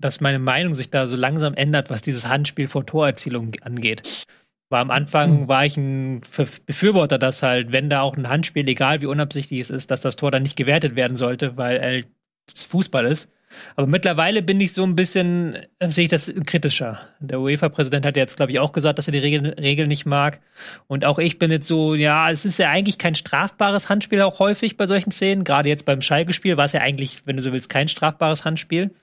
dass 0.00 0.20
meine 0.20 0.38
Meinung 0.38 0.74
sich 0.74 0.90
da 0.90 1.08
so 1.08 1.16
langsam 1.16 1.54
ändert, 1.54 1.90
was 1.90 2.02
dieses 2.02 2.28
Handspiel 2.28 2.68
vor 2.68 2.86
Torerzielung 2.86 3.52
angeht. 3.62 4.26
Weil 4.70 4.82
am 4.82 4.90
Anfang 4.90 5.42
mhm. 5.42 5.48
war 5.48 5.66
ich 5.66 5.76
ein 5.76 6.20
Befürworter, 6.66 7.18
dass 7.18 7.42
halt, 7.42 7.72
wenn 7.72 7.90
da 7.90 8.02
auch 8.02 8.16
ein 8.16 8.28
Handspiel, 8.28 8.68
egal 8.68 9.00
wie 9.00 9.06
unabsichtlich 9.06 9.60
es 9.60 9.70
ist, 9.70 9.90
dass 9.90 10.00
das 10.00 10.16
Tor 10.16 10.30
dann 10.30 10.42
nicht 10.42 10.56
gewertet 10.56 10.94
werden 10.96 11.16
sollte, 11.16 11.56
weil 11.56 12.04
es 12.52 12.64
Fußball 12.64 13.06
ist. 13.06 13.30
Aber 13.76 13.86
mittlerweile 13.86 14.42
bin 14.42 14.60
ich 14.60 14.72
so 14.72 14.84
ein 14.84 14.94
bisschen, 14.94 15.56
äh, 15.78 15.90
sehe 15.90 16.04
ich 16.04 16.10
das 16.10 16.32
kritischer. 16.46 17.00
Der 17.18 17.40
UEFA-Präsident 17.40 18.06
hat 18.06 18.16
jetzt, 18.16 18.36
glaube 18.36 18.52
ich, 18.52 18.60
auch 18.60 18.72
gesagt, 18.72 18.98
dass 18.98 19.08
er 19.08 19.12
die 19.12 19.18
Regel, 19.18 19.54
Regel 19.54 19.86
nicht 19.86 20.06
mag. 20.06 20.40
Und 20.86 21.04
auch 21.04 21.18
ich 21.18 21.38
bin 21.38 21.50
jetzt 21.50 21.66
so, 21.66 21.94
ja, 21.94 22.30
es 22.30 22.44
ist 22.44 22.58
ja 22.58 22.70
eigentlich 22.70 22.98
kein 22.98 23.14
strafbares 23.14 23.88
Handspiel 23.88 24.22
auch 24.22 24.38
häufig 24.38 24.76
bei 24.76 24.86
solchen 24.86 25.10
Szenen. 25.10 25.44
Gerade 25.44 25.68
jetzt 25.68 25.84
beim 25.84 26.00
Schalke-Spiel 26.00 26.56
war 26.56 26.64
es 26.64 26.72
ja 26.72 26.80
eigentlich, 26.80 27.26
wenn 27.26 27.36
du 27.36 27.42
so 27.42 27.52
willst, 27.52 27.68
kein 27.68 27.88
strafbares 27.88 28.44
Handspiel. 28.44 28.94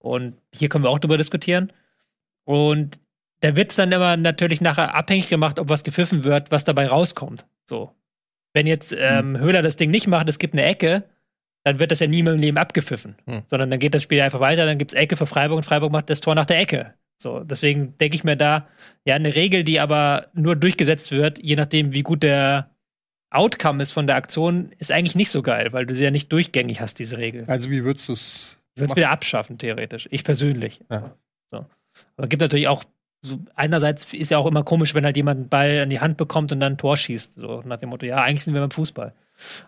Und 0.00 0.36
hier 0.52 0.68
können 0.68 0.84
wir 0.84 0.90
auch 0.90 0.98
drüber 0.98 1.18
diskutieren. 1.18 1.72
Und 2.44 2.98
da 3.40 3.56
wird 3.56 3.70
es 3.70 3.76
dann 3.76 3.92
immer 3.92 4.16
natürlich 4.16 4.60
nachher 4.60 4.94
abhängig 4.94 5.28
gemacht, 5.28 5.58
ob 5.58 5.68
was 5.68 5.84
gepfiffen 5.84 6.24
wird, 6.24 6.50
was 6.50 6.64
dabei 6.64 6.88
rauskommt. 6.88 7.46
So. 7.66 7.94
Wenn 8.52 8.66
jetzt 8.66 8.92
ähm, 8.98 9.36
hm. 9.36 9.40
Höhler 9.40 9.62
das 9.62 9.76
Ding 9.76 9.90
nicht 9.90 10.06
macht, 10.06 10.28
es 10.28 10.38
gibt 10.38 10.54
eine 10.54 10.64
Ecke, 10.64 11.04
dann 11.62 11.78
wird 11.78 11.92
das 11.92 12.00
ja 12.00 12.06
nie 12.06 12.22
mehr 12.22 12.32
im 12.32 12.40
Leben 12.40 12.58
abgepfiffen. 12.58 13.16
Hm. 13.26 13.42
Sondern 13.48 13.70
dann 13.70 13.78
geht 13.78 13.94
das 13.94 14.02
Spiel 14.02 14.20
einfach 14.20 14.40
weiter, 14.40 14.66
dann 14.66 14.78
gibt 14.78 14.92
es 14.92 14.98
Ecke 14.98 15.16
für 15.16 15.26
Freiburg 15.26 15.58
und 15.58 15.62
Freiburg 15.62 15.92
macht 15.92 16.10
das 16.10 16.20
Tor 16.20 16.34
nach 16.34 16.46
der 16.46 16.58
Ecke. 16.58 16.94
So, 17.18 17.40
deswegen 17.40 17.96
denke 17.98 18.16
ich 18.16 18.24
mir 18.24 18.36
da, 18.36 18.66
ja, 19.04 19.14
eine 19.14 19.34
Regel, 19.34 19.62
die 19.62 19.78
aber 19.78 20.28
nur 20.32 20.56
durchgesetzt 20.56 21.12
wird, 21.12 21.38
je 21.38 21.54
nachdem, 21.54 21.92
wie 21.92 22.02
gut 22.02 22.22
der 22.22 22.70
Outcome 23.30 23.82
ist 23.82 23.92
von 23.92 24.06
der 24.06 24.16
Aktion, 24.16 24.72
ist 24.78 24.90
eigentlich 24.90 25.14
nicht 25.14 25.30
so 25.30 25.42
geil, 25.42 25.72
weil 25.72 25.84
du 25.84 25.94
sie 25.94 26.04
ja 26.04 26.10
nicht 26.10 26.32
durchgängig 26.32 26.80
hast, 26.80 26.98
diese 26.98 27.18
Regel. 27.18 27.44
Also, 27.46 27.70
wie 27.70 27.84
würdest 27.84 28.08
du 28.08 28.14
es 28.14 28.59
ich 28.74 28.80
würde 28.80 28.92
es 28.92 28.96
wieder 28.96 29.10
abschaffen, 29.10 29.58
theoretisch. 29.58 30.08
Ich 30.10 30.24
persönlich. 30.24 30.80
Ja. 30.90 31.14
So. 31.50 31.66
Aber 32.16 32.28
gibt 32.28 32.40
natürlich 32.40 32.68
auch, 32.68 32.84
so, 33.22 33.38
einerseits 33.54 34.12
ist 34.14 34.30
ja 34.30 34.38
auch 34.38 34.46
immer 34.46 34.64
komisch, 34.64 34.94
wenn 34.94 35.04
halt 35.04 35.16
jemand 35.16 35.40
einen 35.40 35.48
Ball 35.48 35.70
in 35.82 35.90
die 35.90 36.00
Hand 36.00 36.16
bekommt 36.16 36.52
und 36.52 36.60
dann 36.60 36.74
ein 36.74 36.78
Tor 36.78 36.96
schießt. 36.96 37.34
So 37.34 37.62
nach 37.66 37.78
dem 37.78 37.90
Motto, 37.90 38.06
ja, 38.06 38.16
eigentlich 38.16 38.44
sind 38.44 38.54
wir 38.54 38.60
beim 38.60 38.70
Fußball. 38.70 39.12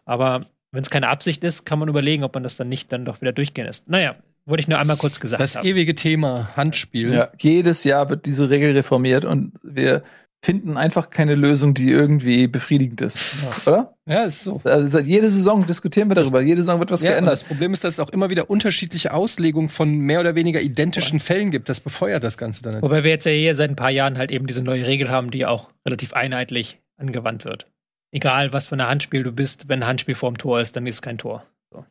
Aber 0.04 0.46
wenn 0.70 0.82
es 0.82 0.90
keine 0.90 1.08
Absicht 1.08 1.44
ist, 1.44 1.64
kann 1.66 1.78
man 1.78 1.88
überlegen, 1.88 2.24
ob 2.24 2.34
man 2.34 2.42
das 2.42 2.56
dann 2.56 2.68
nicht 2.68 2.90
dann 2.92 3.04
doch 3.04 3.20
wieder 3.20 3.32
durchgehen 3.32 3.66
lässt. 3.66 3.88
Naja, 3.88 4.16
wollte 4.46 4.62
ich 4.62 4.68
nur 4.68 4.78
einmal 4.78 4.96
kurz 4.96 5.20
gesagt 5.20 5.42
Das 5.42 5.56
haben. 5.56 5.66
ewige 5.66 5.94
Thema 5.94 6.50
Handspiel. 6.56 7.12
Ja, 7.12 7.28
jedes 7.38 7.84
Jahr 7.84 8.08
wird 8.08 8.26
diese 8.26 8.48
Regel 8.50 8.72
reformiert 8.72 9.24
und 9.24 9.52
wir 9.62 10.02
finden 10.44 10.76
einfach 10.76 11.10
keine 11.10 11.36
Lösung, 11.36 11.72
die 11.72 11.90
irgendwie 11.90 12.48
befriedigend 12.48 13.00
ist. 13.00 13.42
Ja. 13.42 13.72
Oder? 13.72 13.94
Ja, 14.06 14.24
ist 14.24 14.42
so. 14.42 14.60
Also 14.64 14.88
seit 14.88 15.06
jeder 15.06 15.30
Saison 15.30 15.64
diskutieren 15.64 16.08
wir 16.08 16.16
darüber. 16.16 16.40
Jede 16.40 16.62
Saison 16.62 16.80
wird 16.80 16.90
was 16.90 17.02
ja, 17.02 17.12
geändert. 17.12 17.32
Das 17.32 17.44
Problem 17.44 17.72
ist, 17.72 17.84
dass 17.84 17.94
es 17.94 18.00
auch 18.00 18.10
immer 18.10 18.28
wieder 18.28 18.50
unterschiedliche 18.50 19.14
Auslegungen 19.14 19.68
von 19.68 19.98
mehr 19.98 20.18
oder 20.18 20.34
weniger 20.34 20.60
identischen 20.60 21.20
ja. 21.20 21.24
Fällen 21.24 21.52
gibt. 21.52 21.68
Das 21.68 21.80
befeuert 21.80 22.24
das 22.24 22.36
Ganze 22.36 22.64
dann. 22.64 22.74
Nicht. 22.74 22.82
Wobei 22.82 23.04
wir 23.04 23.12
jetzt 23.12 23.24
ja 23.24 23.30
hier 23.30 23.54
seit 23.54 23.70
ein 23.70 23.76
paar 23.76 23.90
Jahren 23.90 24.18
halt 24.18 24.32
eben 24.32 24.48
diese 24.48 24.62
neue 24.62 24.84
Regel 24.84 25.10
haben, 25.10 25.30
die 25.30 25.46
auch 25.46 25.70
relativ 25.86 26.12
einheitlich 26.12 26.80
angewandt 26.96 27.44
wird. 27.44 27.70
Egal, 28.10 28.52
was 28.52 28.66
für 28.66 28.74
ein 28.74 28.86
Handspiel 28.86 29.22
du 29.22 29.30
bist, 29.30 29.68
wenn 29.68 29.84
ein 29.84 29.88
Handspiel 29.88 30.16
vorm 30.16 30.36
Tor 30.38 30.60
ist, 30.60 30.74
dann 30.74 30.86
ist 30.88 31.02
kein 31.02 31.18
Tor. 31.18 31.46
So. 31.72 31.84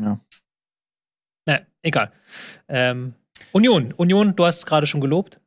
Ja. 0.00 0.20
Na, 1.46 1.60
egal. 1.82 2.10
Ähm, 2.68 3.14
Union, 3.52 3.92
Union, 3.92 4.34
du 4.34 4.44
hast 4.44 4.58
es 4.58 4.66
gerade 4.66 4.86
schon 4.86 5.00
gelobt 5.00 5.38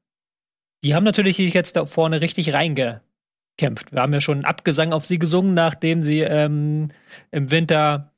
die 0.86 0.94
haben 0.94 1.04
natürlich 1.04 1.40
jetzt 1.40 1.76
da 1.76 1.88
vorne 1.88 2.22
richtig 2.22 2.54
reingekämpft. 2.54 3.92
Wir 3.92 4.02
haben 4.02 4.14
ja 4.14 4.22
schon 4.22 4.38
einen 4.38 4.46
Abgesang 4.46 4.94
auf 4.94 5.04
sie 5.04 5.18
gesungen, 5.18 5.56
nachdem 5.56 6.04
sie 6.04 6.20
ähm, 6.20 6.90
im 7.32 7.50
Winter 7.50 8.14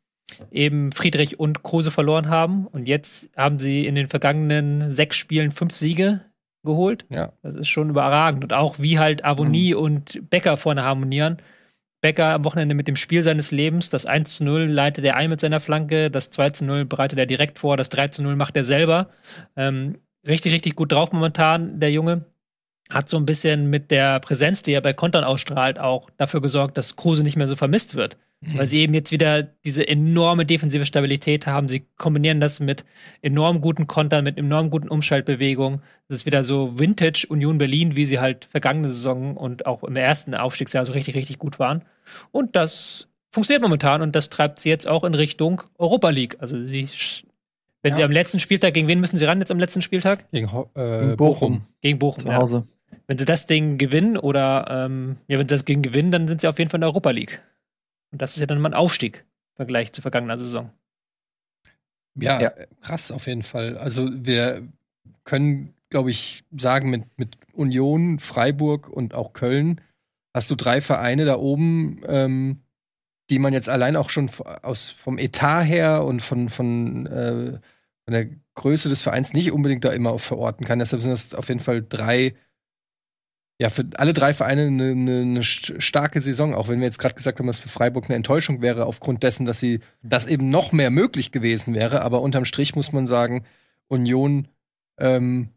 eben 0.52 0.92
Friedrich 0.92 1.40
und 1.40 1.64
Kruse 1.64 1.92
verloren 1.92 2.28
haben. 2.28 2.68
Und 2.68 2.90
jetzt 2.90 3.30
haben 3.38 3.58
sie 3.58 3.86
in 3.86 3.96
den 3.96 4.10
vergangenen 4.10 4.92
sechs 4.92 5.16
Spielen 5.16 5.52
fünf 5.52 5.76
Siege 5.76 6.26
geholt. 6.66 7.06
Ja. 7.10 7.32
Das 7.42 7.56
ist 7.56 7.70
schon 7.70 7.90
überragend. 7.90 8.44
Und 8.44 8.52
auch 8.52 8.80
wie 8.80 9.00
halt 9.00 9.24
Avonie 9.24 9.74
mhm. 9.74 9.80
und 9.80 10.30
Becker 10.30 10.58
vorne 10.58 10.84
harmonieren. 10.84 11.38
Becker 12.02 12.34
am 12.34 12.44
Wochenende 12.44 12.76
mit 12.76 12.90
dem 12.90 12.98
Spiel 12.98 13.24
seines 13.24 13.52
Lebens. 13.52 13.90
Das 13.90 14.06
1 14.06 14.36
zu 14.36 14.44
0 14.44 14.66
leitet 14.66 15.06
er 15.06 15.16
ein 15.16 15.30
mit 15.30 15.40
seiner 15.40 15.62
Flanke. 15.62 16.12
Das 16.12 16.32
2 16.32 16.50
zu 16.50 16.66
0 16.66 16.84
bereitet 16.84 17.18
er 17.18 17.28
direkt 17.28 17.60
vor. 17.60 17.78
Das 17.78 17.88
3 17.88 18.10
zu 18.10 18.24
0 18.24 18.36
macht 18.36 18.58
er 18.58 18.66
selber. 18.66 19.10
Ähm, 19.56 20.00
richtig, 20.28 20.52
richtig 20.52 20.76
gut 20.76 20.92
drauf 20.92 21.14
momentan, 21.14 21.80
der 21.80 21.92
Junge 21.92 22.26
hat 22.90 23.10
so 23.10 23.18
ein 23.18 23.26
bisschen 23.26 23.70
mit 23.70 23.92
der 23.92 24.20
Präsenz, 24.20 24.64
die 24.64 24.74
er 24.74 24.82
bei 24.82 24.94
Kontern 24.94 25.24
ausstrahlt, 25.24 25.80
auch 25.80 26.10
dafür 26.18 26.42
gesorgt, 26.42 26.78
dass 26.78 26.96
Kruse 26.96 27.24
nicht 27.24 27.36
mehr 27.36 27.48
so 27.48 27.56
vermisst 27.56 27.96
wird. 27.96 28.18
Mhm. 28.42 28.60
Weil 28.60 28.68
sie 28.68 28.80
eben 28.80 28.94
jetzt 28.94 29.12
wieder 29.12 29.44
diese 29.44 29.88
enorme 29.88 30.46
defensive 30.46 30.86
Stabilität 30.86 31.48
haben. 31.48 31.68
Sie 31.68 31.88
kombinieren 31.98 32.40
das 32.40 32.60
mit 32.60 32.86
enorm 33.22 33.62
guten 33.62 33.88
Kontern, 33.88 34.24
mit 34.24 34.38
enorm 34.38 34.70
guten 34.70 34.90
Umschaltbewegungen. 34.90 35.82
Das 36.08 36.20
ist 36.20 36.26
wieder 36.26 36.44
so 36.44 36.78
Vintage 36.78 37.26
Union 37.30 37.58
Berlin, 37.58 37.96
wie 37.96 38.06
sie 38.06 38.20
halt 38.20 38.46
vergangene 38.46 38.90
Saison 38.90 39.36
und 39.36 39.66
auch 39.66 39.84
im 39.84 39.96
ersten 39.96 40.36
Aufstiegsjahr 40.36 40.86
so 40.86 40.94
richtig, 40.94 41.16
richtig 41.16 41.40
gut 41.40 41.58
waren. 41.58 41.84
Und 42.32 42.56
das 42.56 43.10
funktioniert 43.32 43.64
momentan 43.64 44.02
und 44.02 44.16
das 44.16 44.30
treibt 44.30 44.60
sie 44.60 44.70
jetzt 44.70 44.88
auch 44.88 45.04
in 45.04 45.16
Richtung 45.16 45.64
Europa 45.78 46.10
League. 46.10 46.38
Also 46.40 46.66
sie 46.66 46.88
wenn 47.82 47.94
ja. 47.94 47.98
sie 47.98 48.04
am 48.04 48.12
letzten 48.12 48.40
Spieltag, 48.40 48.74
gegen 48.74 48.88
wen 48.88 49.00
müssen 49.00 49.18
sie 49.18 49.26
ran 49.26 49.40
jetzt 49.40 49.52
am 49.52 49.60
letzten 49.60 49.82
Spieltag? 49.82 50.30
Gegen, 50.32 50.48
äh, 50.76 51.00
gegen 51.00 51.18
Bochum. 51.18 51.62
Gegen 51.82 52.00
Bochum. 52.00 52.24
Zu 52.24 52.36
Hause. 52.36 52.58
Ja. 52.58 52.77
Wenn 53.08 53.18
sie 53.18 53.26
das 53.26 53.48
Ding 53.48 53.78
gewinnen 53.78 54.18
oder 54.18 54.68
ähm, 54.70 55.18
ja, 55.28 55.40
wenn 55.40 55.48
sie 55.48 55.56
das 55.56 55.66
Ding 55.66 55.82
gewinnen, 55.82 56.12
dann 56.12 56.28
sind 56.28 56.42
sie 56.42 56.48
auf 56.48 56.60
jeden 56.60 56.70
Fall 56.70 56.78
in 56.78 56.82
der 56.82 56.90
Europa 56.90 57.12
League. 57.12 57.42
Und 58.12 58.22
das 58.22 58.36
ist 58.36 58.40
ja 58.40 58.46
dann 58.46 58.60
mal 58.60 58.70
ein 58.70 58.74
Aufstieg 58.74 59.26
im 59.52 59.56
Vergleich 59.56 59.92
zur 59.94 60.02
vergangenen 60.02 60.38
Saison. 60.38 60.72
Ja, 62.16 62.42
ja, 62.42 62.52
krass 62.82 63.12
auf 63.12 63.28
jeden 63.28 63.44
Fall. 63.44 63.78
Also 63.78 64.10
wir 64.12 64.68
können, 65.24 65.74
glaube 65.90 66.10
ich, 66.10 66.44
sagen, 66.56 66.90
mit, 66.90 67.04
mit 67.18 67.38
Union, 67.54 68.20
Freiburg 68.20 68.90
und 68.90 69.14
auch 69.14 69.34
Köln 69.34 69.82
hast 70.34 70.50
du 70.52 70.56
drei 70.56 70.82
Vereine 70.82 71.26
da 71.26 71.38
oben, 71.38 72.02
ähm, 72.08 72.62
die 73.30 73.40
man 73.40 73.54
jetzt 73.54 73.70
allein 73.70 73.96
auch 73.96 74.10
schon 74.10 74.30
aus, 74.62 74.90
vom 74.90 75.18
Etat 75.18 75.64
her 75.64 76.06
und 76.06 76.22
von, 76.22 76.50
von, 76.50 77.06
äh, 77.08 77.60
von 78.06 78.14
der 78.14 78.30
Größe 78.56 78.90
des 78.90 79.02
Vereins 79.02 79.34
nicht 79.34 79.52
unbedingt 79.52 79.84
da 79.84 79.92
immer 79.92 80.18
verorten 80.18 80.66
kann. 80.66 80.80
Deshalb 80.80 81.02
sind 81.02 81.12
das 81.12 81.36
auf 81.36 81.50
jeden 81.50 81.60
Fall 81.60 81.86
drei 81.88 82.34
ja, 83.60 83.70
für 83.70 83.86
alle 83.96 84.14
drei 84.14 84.34
Vereine 84.34 84.68
eine, 84.68 84.92
eine, 84.92 85.22
eine 85.22 85.44
starke 85.44 86.22
Saison, 86.22 86.54
auch 86.54 86.68
wenn 86.68 86.80
wir 86.80 86.86
jetzt 86.86 87.00
gerade 87.00 87.16
gesagt 87.16 87.40
haben, 87.40 87.48
dass 87.48 87.60
für 87.60 87.70
Freiburg 87.70 88.06
eine 88.06 88.16
Enttäuschung 88.16 88.62
wäre, 88.62 88.86
aufgrund 88.86 89.24
dessen, 89.24 89.46
dass 89.46 89.60
sie 89.60 89.80
das 90.04 90.28
eben 90.28 90.50
noch 90.50 90.72
mehr 90.72 90.92
möglich 90.92 91.32
gewesen 91.32 91.74
wäre. 91.74 92.02
Aber 92.02 92.22
unterm 92.22 92.46
Strich 92.46 92.76
muss 92.76 92.92
man 92.92 93.08
sagen, 93.08 93.46
Union, 93.88 94.48
ähm, 95.00 95.50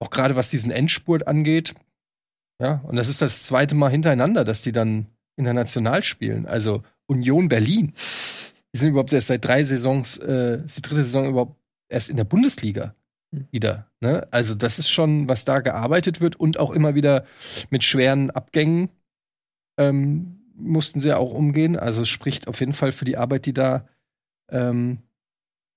auch 0.00 0.10
gerade 0.10 0.36
was 0.36 0.50
diesen 0.50 0.70
Endspurt 0.70 1.26
angeht, 1.26 1.74
Ja, 2.60 2.80
und 2.84 2.96
das 2.96 3.08
ist 3.08 3.22
das 3.22 3.44
zweite 3.44 3.76
Mal 3.76 3.90
hintereinander, 3.90 4.44
dass 4.44 4.62
die 4.62 4.72
dann 4.72 5.06
international 5.36 6.02
spielen. 6.02 6.46
Also 6.46 6.82
Union 7.06 7.48
Berlin. 7.48 7.92
Die 8.74 8.78
sind 8.78 8.90
überhaupt 8.90 9.12
erst 9.12 9.28
seit 9.28 9.44
drei 9.44 9.64
Saisons, 9.64 10.18
äh, 10.18 10.64
ist 10.64 10.76
die 10.76 10.82
dritte 10.82 11.04
Saison 11.04 11.28
überhaupt 11.28 11.56
erst 11.88 12.10
in 12.10 12.16
der 12.16 12.24
Bundesliga. 12.24 12.94
Wieder. 13.30 13.90
Ne? 14.00 14.26
Also 14.30 14.54
das 14.54 14.78
ist 14.78 14.90
schon, 14.90 15.28
was 15.28 15.44
da 15.44 15.60
gearbeitet 15.60 16.20
wird 16.20 16.36
und 16.36 16.58
auch 16.58 16.70
immer 16.70 16.94
wieder 16.94 17.24
mit 17.70 17.84
schweren 17.84 18.30
Abgängen 18.30 18.90
ähm, 19.76 20.40
mussten 20.54 21.00
sie 21.00 21.08
ja 21.08 21.18
auch 21.18 21.32
umgehen. 21.32 21.76
Also 21.76 22.02
es 22.02 22.08
spricht 22.08 22.48
auf 22.48 22.60
jeden 22.60 22.72
Fall 22.72 22.92
für 22.92 23.04
die 23.04 23.16
Arbeit, 23.16 23.46
die 23.46 23.54
da 23.54 23.86
ähm, 24.50 24.98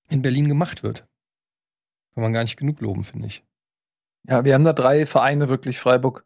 in 0.09 0.21
Berlin 0.21 0.47
gemacht 0.47 0.83
wird. 0.83 1.07
Kann 2.13 2.23
man 2.23 2.33
gar 2.33 2.43
nicht 2.43 2.57
genug 2.57 2.81
loben, 2.81 3.03
finde 3.03 3.27
ich. 3.27 3.43
Ja, 4.27 4.43
wir 4.43 4.53
haben 4.53 4.63
da 4.63 4.73
drei 4.73 5.05
Vereine 5.05 5.49
wirklich, 5.49 5.79
Freiburg, 5.79 6.25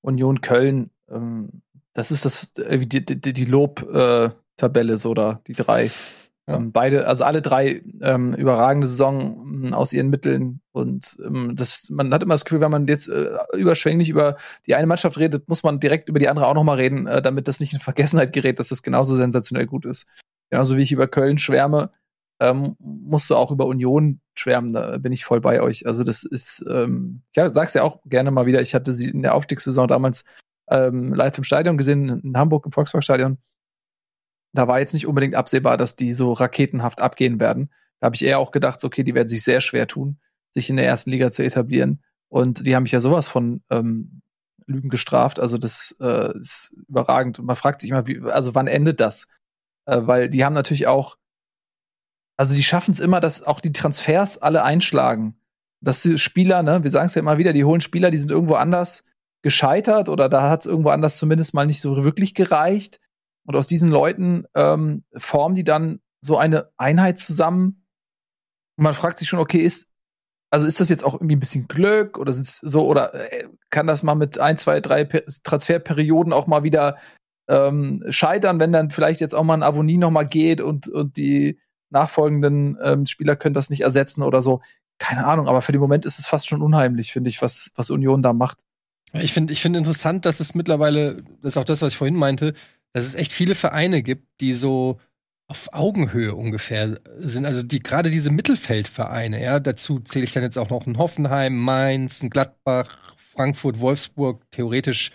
Union, 0.00 0.40
Köln. 0.40 0.90
Ähm, 1.08 1.62
das 1.92 2.10
ist 2.10 2.24
das, 2.24 2.56
äh, 2.58 2.78
die, 2.78 3.04
die, 3.04 3.32
die 3.32 3.44
Lob-Tabelle, 3.44 4.92
äh, 4.92 4.96
so 4.96 5.14
da, 5.14 5.40
die 5.46 5.54
drei. 5.54 5.90
Ja. 6.46 6.56
Ähm, 6.56 6.72
beide, 6.72 7.06
also 7.06 7.24
alle 7.24 7.40
drei 7.40 7.82
ähm, 8.02 8.34
überragende 8.34 8.86
Saison 8.86 9.64
ähm, 9.64 9.74
aus 9.74 9.92
ihren 9.92 10.10
Mitteln. 10.10 10.60
Und 10.72 11.16
ähm, 11.24 11.56
das, 11.56 11.88
man 11.90 12.12
hat 12.12 12.22
immer 12.22 12.34
das 12.34 12.44
Gefühl, 12.44 12.60
wenn 12.60 12.70
man 12.70 12.86
jetzt 12.86 13.08
äh, 13.08 13.30
überschwänglich 13.56 14.10
über 14.10 14.36
die 14.66 14.74
eine 14.74 14.86
Mannschaft 14.86 15.18
redet, 15.18 15.48
muss 15.48 15.62
man 15.62 15.80
direkt 15.80 16.08
über 16.08 16.18
die 16.18 16.28
andere 16.28 16.46
auch 16.46 16.54
nochmal 16.54 16.76
reden, 16.76 17.06
äh, 17.06 17.22
damit 17.22 17.48
das 17.48 17.60
nicht 17.60 17.72
in 17.72 17.80
Vergessenheit 17.80 18.32
gerät, 18.34 18.58
dass 18.58 18.68
das 18.68 18.82
genauso 18.82 19.16
sensationell 19.16 19.66
gut 19.66 19.86
ist. 19.86 20.06
Genauso 20.50 20.76
wie 20.76 20.82
ich 20.82 20.92
über 20.92 21.08
Köln 21.08 21.38
schwärme, 21.38 21.90
ähm, 22.40 22.76
musst 22.78 23.30
du 23.30 23.36
auch 23.36 23.50
über 23.50 23.66
Union 23.66 24.20
schwärmen. 24.34 24.74
Da 24.74 24.98
bin 24.98 25.12
ich 25.12 25.24
voll 25.24 25.40
bei 25.40 25.62
euch. 25.62 25.86
Also 25.86 26.04
das 26.04 26.24
ist, 26.24 26.62
ähm, 26.68 27.22
ich 27.32 27.42
sag's 27.52 27.74
ja 27.74 27.82
auch 27.82 28.00
gerne 28.04 28.30
mal 28.30 28.44
wieder, 28.44 28.60
ich 28.60 28.74
hatte 28.74 28.92
sie 28.92 29.08
in 29.08 29.22
der 29.22 29.34
Aufstiegssaison 29.34 29.88
damals 29.88 30.24
ähm, 30.68 31.14
live 31.14 31.38
im 31.38 31.44
Stadion 31.44 31.78
gesehen, 31.78 32.20
in 32.20 32.36
Hamburg 32.36 32.66
im 32.66 32.72
Volksparkstadion. 32.72 33.38
Da 34.54 34.68
war 34.68 34.80
jetzt 34.80 34.94
nicht 34.94 35.06
unbedingt 35.06 35.34
absehbar, 35.34 35.76
dass 35.76 35.96
die 35.96 36.14
so 36.14 36.32
raketenhaft 36.32 37.00
abgehen 37.00 37.40
werden. 37.40 37.70
Da 38.00 38.06
habe 38.06 38.16
ich 38.16 38.24
eher 38.24 38.38
auch 38.38 38.50
gedacht, 38.50 38.82
okay, 38.84 39.02
die 39.02 39.14
werden 39.14 39.28
sich 39.28 39.42
sehr 39.42 39.60
schwer 39.60 39.86
tun, 39.86 40.18
sich 40.50 40.70
in 40.70 40.76
der 40.76 40.86
ersten 40.86 41.10
Liga 41.10 41.30
zu 41.30 41.44
etablieren. 41.44 42.02
Und 42.28 42.66
die 42.66 42.74
haben 42.74 42.84
mich 42.84 42.92
ja 42.92 43.00
sowas 43.00 43.28
von 43.28 43.62
ähm, 43.70 44.22
Lügen 44.66 44.88
gestraft. 44.88 45.40
Also 45.40 45.58
das 45.58 45.96
äh, 46.00 46.38
ist 46.38 46.74
überragend. 46.88 47.38
Und 47.38 47.46
man 47.46 47.56
fragt 47.56 47.80
sich 47.80 47.90
immer, 47.90 48.06
wie, 48.06 48.20
also 48.20 48.54
wann 48.54 48.66
endet 48.66 49.00
das? 49.00 49.26
Äh, 49.86 49.98
weil 50.02 50.28
die 50.28 50.44
haben 50.44 50.54
natürlich 50.54 50.86
auch 50.86 51.16
also 52.36 52.56
die 52.56 52.62
schaffen 52.62 52.90
es 52.90 53.00
immer, 53.00 53.20
dass 53.20 53.42
auch 53.42 53.60
die 53.60 53.72
Transfers 53.72 54.38
alle 54.38 54.64
einschlagen. 54.64 55.36
Dass 55.80 56.02
die 56.02 56.18
Spieler, 56.18 56.62
ne, 56.62 56.82
wir 56.82 56.90
sagen 56.90 57.06
es 57.06 57.14
ja 57.14 57.20
immer 57.20 57.38
wieder, 57.38 57.52
die 57.52 57.64
holen 57.64 57.80
Spieler, 57.80 58.10
die 58.10 58.18
sind 58.18 58.30
irgendwo 58.30 58.54
anders 58.54 59.04
gescheitert 59.42 60.08
oder 60.08 60.28
da 60.28 60.48
hat 60.48 60.60
es 60.60 60.66
irgendwo 60.66 60.88
anders 60.90 61.18
zumindest 61.18 61.54
mal 61.54 61.66
nicht 61.66 61.80
so 61.80 62.02
wirklich 62.02 62.34
gereicht. 62.34 63.00
Und 63.46 63.56
aus 63.56 63.66
diesen 63.66 63.90
Leuten 63.90 64.46
ähm, 64.54 65.04
formen 65.16 65.54
die 65.54 65.64
dann 65.64 66.00
so 66.20 66.36
eine 66.38 66.70
Einheit 66.76 67.18
zusammen. 67.18 67.86
Und 68.76 68.84
man 68.84 68.94
fragt 68.94 69.18
sich 69.18 69.28
schon, 69.28 69.38
okay, 69.38 69.58
ist, 69.58 69.90
also 70.50 70.66
ist 70.66 70.80
das 70.80 70.88
jetzt 70.88 71.04
auch 71.04 71.14
irgendwie 71.14 71.36
ein 71.36 71.40
bisschen 71.40 71.68
Glück 71.68 72.18
oder 72.18 72.30
ist 72.30 72.60
so, 72.60 72.86
oder 72.86 73.14
äh, 73.32 73.48
kann 73.70 73.86
das 73.86 74.02
mal 74.02 74.14
mit 74.14 74.38
ein, 74.38 74.56
zwei, 74.56 74.80
drei 74.80 75.04
Transferperioden 75.04 76.32
auch 76.32 76.46
mal 76.46 76.62
wieder 76.62 76.96
ähm, 77.48 78.04
scheitern, 78.08 78.58
wenn 78.58 78.72
dann 78.72 78.90
vielleicht 78.90 79.20
jetzt 79.20 79.34
auch 79.34 79.42
mal 79.42 79.54
ein 79.54 79.62
Avonie 79.62 79.98
noch 79.98 80.10
mal 80.10 80.26
geht 80.26 80.60
und, 80.60 80.88
und 80.88 81.16
die 81.16 81.60
nachfolgenden 81.90 82.78
ähm, 82.82 83.06
Spieler 83.06 83.36
können 83.36 83.54
das 83.54 83.70
nicht 83.70 83.82
ersetzen 83.82 84.22
oder 84.22 84.40
so. 84.40 84.62
Keine 84.98 85.26
Ahnung, 85.26 85.48
aber 85.48 85.60
für 85.60 85.72
den 85.72 85.80
Moment 85.80 86.06
ist 86.06 86.18
es 86.18 86.26
fast 86.26 86.48
schon 86.48 86.62
unheimlich, 86.62 87.12
finde 87.12 87.28
ich, 87.28 87.42
was, 87.42 87.72
was 87.76 87.90
Union 87.90 88.22
da 88.22 88.32
macht. 88.32 88.58
Ich 89.12 89.32
finde 89.32 89.52
ich 89.52 89.60
finde 89.60 89.78
interessant, 89.78 90.26
dass 90.26 90.40
es 90.40 90.54
mittlerweile, 90.54 91.22
das 91.40 91.54
ist 91.54 91.56
auch 91.56 91.64
das, 91.64 91.82
was 91.82 91.92
ich 91.92 91.98
vorhin 91.98 92.16
meinte, 92.16 92.54
dass 92.94 93.04
es 93.04 93.16
echt 93.16 93.32
viele 93.32 93.54
Vereine 93.54 94.02
gibt, 94.02 94.40
die 94.40 94.54
so 94.54 94.98
auf 95.46 95.68
Augenhöhe 95.72 96.34
ungefähr 96.34 96.98
sind. 97.18 97.44
Also 97.44 97.62
die 97.62 97.82
gerade 97.82 98.10
diese 98.10 98.30
Mittelfeldvereine, 98.30 99.42
ja, 99.42 99.60
dazu 99.60 100.00
zähle 100.00 100.24
ich 100.24 100.32
dann 100.32 100.42
jetzt 100.42 100.58
auch 100.58 100.70
noch 100.70 100.86
ein 100.86 100.96
Hoffenheim, 100.96 101.58
Mainz, 101.58 102.22
ein 102.22 102.30
Gladbach, 102.30 102.96
Frankfurt, 103.16 103.80
Wolfsburg, 103.80 104.42
theoretisch 104.50 105.10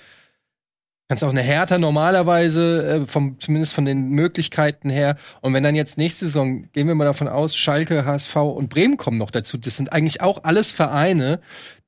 Kannst 1.09 1.23
auch 1.23 1.29
eine 1.29 1.41
Hertha 1.41 1.79
normalerweise, 1.79 3.01
äh, 3.01 3.05
vom, 3.07 3.39
zumindest 3.39 3.73
von 3.73 3.83
den 3.83 4.09
Möglichkeiten 4.09 4.91
her. 4.91 5.15
Und 5.41 5.55
wenn 5.55 5.63
dann 5.63 5.73
jetzt 5.73 5.97
nächste 5.97 6.25
Saison, 6.25 6.71
gehen 6.71 6.87
wir 6.87 6.93
mal 6.93 7.05
davon 7.05 7.27
aus, 7.27 7.57
Schalke, 7.57 8.05
HSV 8.05 8.35
und 8.35 8.69
Bremen 8.69 8.95
kommen 8.95 9.17
noch 9.17 9.31
dazu. 9.31 9.57
Das 9.57 9.75
sind 9.75 9.91
eigentlich 9.91 10.21
auch 10.21 10.43
alles 10.43 10.69
Vereine, 10.69 11.39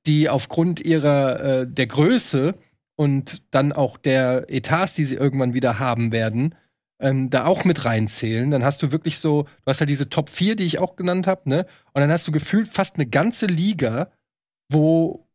die 0.08 0.28
aufgrund 0.28 0.80
ihrer, 0.80 1.40
äh, 1.40 1.68
der 1.68 1.86
Größe 1.86 2.56
und 3.02 3.56
dann 3.56 3.74
auch 3.74 3.98
der 3.98 4.46
Etats, 4.48 4.94
die 4.94 5.06
sie 5.06 5.16
irgendwann 5.16 5.56
wieder 5.56 5.80
haben 5.80 6.12
werden, 6.12 6.54
ähm, 7.00 7.32
da 7.32 7.48
auch 7.48 7.66
mit 7.66 7.84
reinzählen. 7.84 8.52
Dann 8.52 8.64
hast 8.64 8.84
du 8.84 8.92
wirklich 8.92 9.18
so, 9.18 9.46
du 9.46 9.66
hast 9.66 9.80
halt 9.80 9.90
diese 9.90 10.08
Top 10.08 10.30
4, 10.30 10.56
die 10.56 10.66
ich 10.66 10.78
auch 10.78 10.96
genannt 10.96 11.26
habe, 11.26 11.50
ne? 11.50 11.66
Und 11.94 12.02
dann 12.02 12.12
hast 12.12 12.28
du 12.28 12.32
gefühlt 12.32 12.68
fast 12.68 12.98
eine 12.98 13.08
ganze 13.08 13.48
Liga, 13.48 14.12
wo 14.70 15.28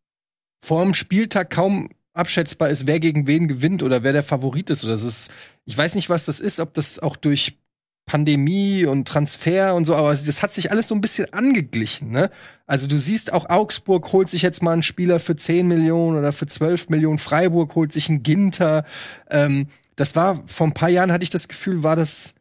vor 0.65 0.85
dem 0.85 0.95
Spieltag 0.95 1.51
kaum 1.51 1.91
abschätzbar 2.13 2.71
ist, 2.71 2.87
wer 2.87 3.01
gegen 3.01 3.27
wen 3.27 3.49
gewinnt 3.49 3.83
oder 3.83 4.05
wer 4.05 4.13
der 4.13 4.23
Favorit 4.23 4.71
ist. 4.71 4.85
Oder 4.85 4.93
das 4.93 5.03
ist, 5.03 5.33
ich 5.65 5.77
weiß 5.77 5.97
nicht, 5.97 6.09
was 6.09 6.25
das 6.25 6.39
ist, 6.39 6.61
ob 6.61 6.73
das 6.73 7.01
auch 7.01 7.17
durch 7.17 7.59
Pandemie 8.07 8.87
und 8.87 9.09
Transfer 9.09 9.75
und 9.75 9.85
so, 9.85 9.95
aber 9.97 10.11
das 10.11 10.41
hat 10.41 10.55
sich 10.55 10.71
alles 10.71 10.87
so 10.89 10.95
ein 10.95 11.01
bisschen 11.01 11.33
angeglichen, 11.33 12.11
ne? 12.11 12.31
Also 12.67 12.87
du 12.87 12.99
siehst 12.99 13.33
auch 13.33 13.51
Augsburg 13.51 14.13
holt 14.13 14.31
sich 14.31 14.43
jetzt 14.43 14.63
mal 14.63 14.73
einen 14.73 14.85
Spieler 14.85 15.19
für 15.19 15.35
10 15.35 15.67
Millionen 15.67 16.17
oder 16.17 16.33
für 16.33 16.47
12 16.47 16.89
Millionen, 16.89 17.19
Freiburg 17.19 17.75
holt 17.75 17.93
sich 17.93 18.09
einen 18.09 18.23
Ginter. 18.23 18.85
Ähm, 19.29 19.67
das 19.97 20.15
war, 20.15 20.41
vor 20.47 20.69
ein 20.69 20.75
paar 20.75 20.89
Jahren 20.89 21.11
hatte 21.11 21.25
ich 21.25 21.31
das 21.31 21.49
Gefühl, 21.49 21.83
war 21.83 21.97
das 21.97 22.35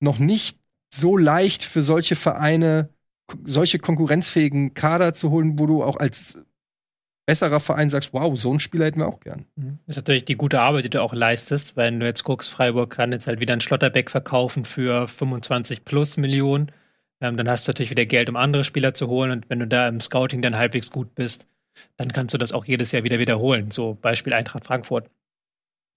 noch 0.00 0.18
nicht 0.18 0.58
so 0.92 1.16
leicht 1.16 1.62
für 1.64 1.82
solche 1.82 2.16
Vereine, 2.16 2.88
solche 3.44 3.78
konkurrenzfähigen 3.78 4.74
Kader 4.74 5.14
zu 5.14 5.30
holen, 5.30 5.60
wo 5.60 5.66
du 5.66 5.84
auch 5.84 5.96
als 5.96 6.38
besserer 7.26 7.60
Verein 7.60 7.90
sagst, 7.90 8.12
wow, 8.12 8.38
so 8.38 8.50
einen 8.50 8.60
Spieler 8.60 8.86
hätten 8.86 9.00
wir 9.00 9.08
auch 9.08 9.20
gern. 9.20 9.46
Mhm. 9.56 9.78
Das 9.86 9.96
ist 9.96 10.02
natürlich 10.02 10.24
die 10.24 10.36
gute 10.36 10.60
Arbeit, 10.60 10.84
die 10.84 10.90
du 10.90 11.02
auch 11.02 11.14
leistest, 11.14 11.76
wenn 11.76 12.00
du 12.00 12.06
jetzt 12.06 12.24
guckst, 12.24 12.50
Freiburg 12.50 12.90
kann 12.90 13.12
jetzt 13.12 13.26
halt 13.26 13.40
wieder 13.40 13.52
einen 13.52 13.60
Schlotterbeck 13.60 14.10
verkaufen 14.10 14.64
für 14.64 15.08
25 15.08 15.84
plus 15.84 16.16
Millionen. 16.16 16.70
Ähm, 17.20 17.36
dann 17.36 17.48
hast 17.48 17.66
du 17.66 17.70
natürlich 17.70 17.90
wieder 17.90 18.06
Geld, 18.06 18.28
um 18.28 18.36
andere 18.36 18.64
Spieler 18.64 18.94
zu 18.94 19.08
holen. 19.08 19.30
Und 19.30 19.48
wenn 19.48 19.58
du 19.58 19.66
da 19.66 19.88
im 19.88 20.00
Scouting 20.00 20.42
dann 20.42 20.56
halbwegs 20.56 20.90
gut 20.90 21.14
bist, 21.14 21.46
dann 21.96 22.12
kannst 22.12 22.34
du 22.34 22.38
das 22.38 22.52
auch 22.52 22.64
jedes 22.64 22.92
Jahr 22.92 23.04
wieder 23.04 23.18
wiederholen. 23.18 23.70
So 23.70 23.94
Beispiel 24.00 24.32
Eintracht 24.32 24.64
Frankfurt. 24.64 25.10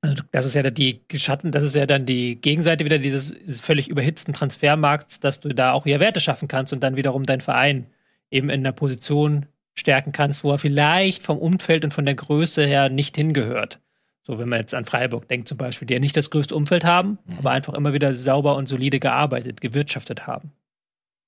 Also 0.01 0.23
das 0.32 0.45
ist 0.45 0.53
ja 0.53 0.61
die 0.69 1.01
Schatten, 1.15 1.51
das 1.51 1.63
ist 1.63 1.75
ja 1.75 1.88
dann 1.88 2.05
die 2.05 2.39
Gegenseite 2.39 2.86
wieder 2.86 2.99
dieses, 2.99 3.36
völlig 3.61 3.88
überhitzten 3.89 4.32
Transfermarkts, 4.34 5.19
dass 5.19 5.39
du 5.39 5.49
da 5.49 5.71
auch 5.71 5.86
wieder 5.86 5.99
Werte 5.99 6.19
schaffen 6.19 6.47
kannst 6.47 6.71
und 6.71 6.82
dann 6.82 6.95
wiederum 6.95 7.25
dein 7.25 7.41
Verein 7.41 7.88
eben 8.30 8.49
in 8.49 8.63
der 8.63 8.73
Position 8.73 9.47
stärken 9.80 10.11
kannst, 10.11 10.43
wo 10.43 10.51
er 10.51 10.57
vielleicht 10.57 11.24
vom 11.24 11.37
Umfeld 11.37 11.83
und 11.86 11.93
von 11.93 12.05
der 12.05 12.16
Größe 12.16 12.66
her 12.66 12.89
nicht 12.89 13.16
hingehört. 13.16 13.79
So, 14.24 14.37
wenn 14.39 14.49
man 14.49 14.59
jetzt 14.59 14.75
an 14.75 14.86
Freiburg 14.86 15.28
denkt 15.29 15.47
zum 15.47 15.58
Beispiel, 15.58 15.86
die 15.86 15.93
ja 15.93 15.99
nicht 16.01 16.17
das 16.17 16.29
größte 16.29 16.55
Umfeld 16.55 16.83
haben, 16.83 17.20
mhm. 17.25 17.37
aber 17.39 17.51
einfach 17.51 17.74
immer 17.74 17.93
wieder 17.93 18.16
sauber 18.16 18.55
und 18.55 18.67
solide 18.67 18.99
gearbeitet, 18.99 19.62
gewirtschaftet 19.62 20.28
haben. 20.28 20.51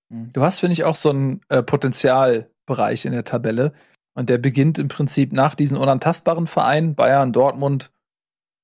Mhm. 0.09 0.33
Du 0.33 0.41
hast, 0.41 0.59
finde 0.59 0.73
ich, 0.73 0.83
auch 0.83 0.95
so 0.95 1.11
einen 1.11 1.41
äh, 1.47 1.63
Potenzialbereich 1.63 3.05
in 3.05 3.13
der 3.13 3.23
Tabelle. 3.23 3.73
Und 4.15 4.29
der 4.29 4.37
beginnt 4.37 4.79
im 4.79 4.89
Prinzip 4.89 5.31
nach 5.31 5.55
diesen 5.55 5.77
unantastbaren 5.77 6.47
Vereinen, 6.47 6.95
Bayern, 6.95 7.31
Dortmund, 7.31 7.91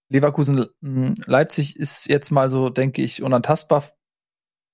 Leverkusen, 0.09 0.65
hm, 0.81 1.13
Leipzig 1.25 1.77
ist 1.77 2.07
jetzt 2.07 2.29
mal 2.29 2.49
so, 2.49 2.69
denke 2.69 3.01
ich, 3.01 3.23
unantastbar 3.23 3.83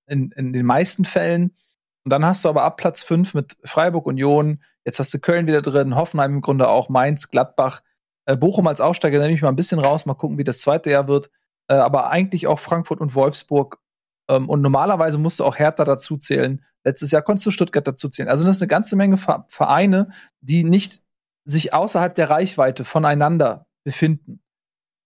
in, 0.07 0.31
in 0.31 0.53
den 0.53 0.65
meisten 0.65 1.05
Fällen. 1.05 1.55
Und 2.03 2.11
dann 2.11 2.25
hast 2.25 2.43
du 2.43 2.49
aber 2.49 2.63
ab 2.63 2.77
Platz 2.77 3.03
5 3.03 3.35
mit 3.35 3.57
Freiburg, 3.63 4.07
Union, 4.07 4.63
Jetzt 4.85 4.99
hast 4.99 5.13
du 5.13 5.19
Köln 5.19 5.47
wieder 5.47 5.61
drin, 5.61 5.95
Hoffenheim 5.95 6.35
im 6.35 6.41
Grunde 6.41 6.67
auch, 6.67 6.89
Mainz, 6.89 7.29
Gladbach, 7.29 7.81
äh, 8.25 8.35
Bochum 8.35 8.67
als 8.67 8.81
Aufsteiger 8.81 9.19
nehme 9.19 9.33
ich 9.33 9.41
mal 9.41 9.49
ein 9.49 9.55
bisschen 9.55 9.79
raus, 9.79 10.05
mal 10.05 10.13
gucken, 10.15 10.37
wie 10.37 10.43
das 10.43 10.59
zweite 10.59 10.89
Jahr 10.89 11.07
wird. 11.07 11.29
Äh, 11.67 11.75
aber 11.75 12.09
eigentlich 12.09 12.47
auch 12.47 12.59
Frankfurt 12.59 13.01
und 13.01 13.15
Wolfsburg. 13.15 13.79
Ähm, 14.29 14.49
und 14.49 14.61
normalerweise 14.61 15.17
musst 15.17 15.39
du 15.39 15.45
auch 15.45 15.57
Hertha 15.57 15.85
dazu 15.85 16.17
zählen. 16.17 16.63
Letztes 16.83 17.11
Jahr 17.11 17.21
konntest 17.21 17.45
du 17.45 17.51
Stuttgart 17.51 17.87
dazu 17.87 18.09
zählen. 18.09 18.29
Also 18.29 18.43
das 18.43 18.57
ist 18.57 18.61
eine 18.61 18.69
ganze 18.69 18.95
Menge 18.95 19.17
Vereine, 19.17 20.11
die 20.41 20.63
nicht 20.63 21.01
sich 21.45 21.73
außerhalb 21.73 22.15
der 22.15 22.29
Reichweite 22.29 22.85
voneinander 22.85 23.67
befinden. 23.83 24.41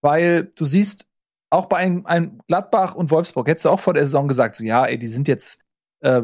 Weil 0.01 0.51
du 0.55 0.65
siehst, 0.65 1.09
auch 1.49 1.67
bei 1.67 1.77
einem, 1.77 2.41
Gladbach 2.47 2.95
und 2.95 3.11
Wolfsburg 3.11 3.47
hättest 3.47 3.65
du 3.65 3.69
auch 3.69 3.79
vor 3.79 3.93
der 3.93 4.05
Saison 4.05 4.27
gesagt, 4.27 4.55
so 4.55 4.63
ja, 4.63 4.85
ey, 4.85 4.97
die 4.97 5.07
sind 5.07 5.27
jetzt 5.27 5.59
äh, 6.01 6.21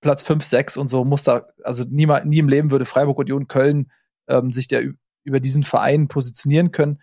Platz 0.00 0.22
5, 0.22 0.44
6 0.44 0.76
und 0.76 0.88
so 0.88 1.04
muss 1.04 1.24
da, 1.24 1.46
also 1.62 1.84
niemand, 1.88 2.26
nie 2.26 2.38
im 2.38 2.48
Leben 2.48 2.70
würde 2.70 2.84
Freiburg 2.84 3.18
Union 3.18 3.48
Köln 3.48 3.90
ähm, 4.28 4.52
sich 4.52 4.68
der 4.68 4.82
über 5.24 5.40
diesen 5.40 5.62
Verein 5.62 6.08
positionieren 6.08 6.72
können. 6.72 7.02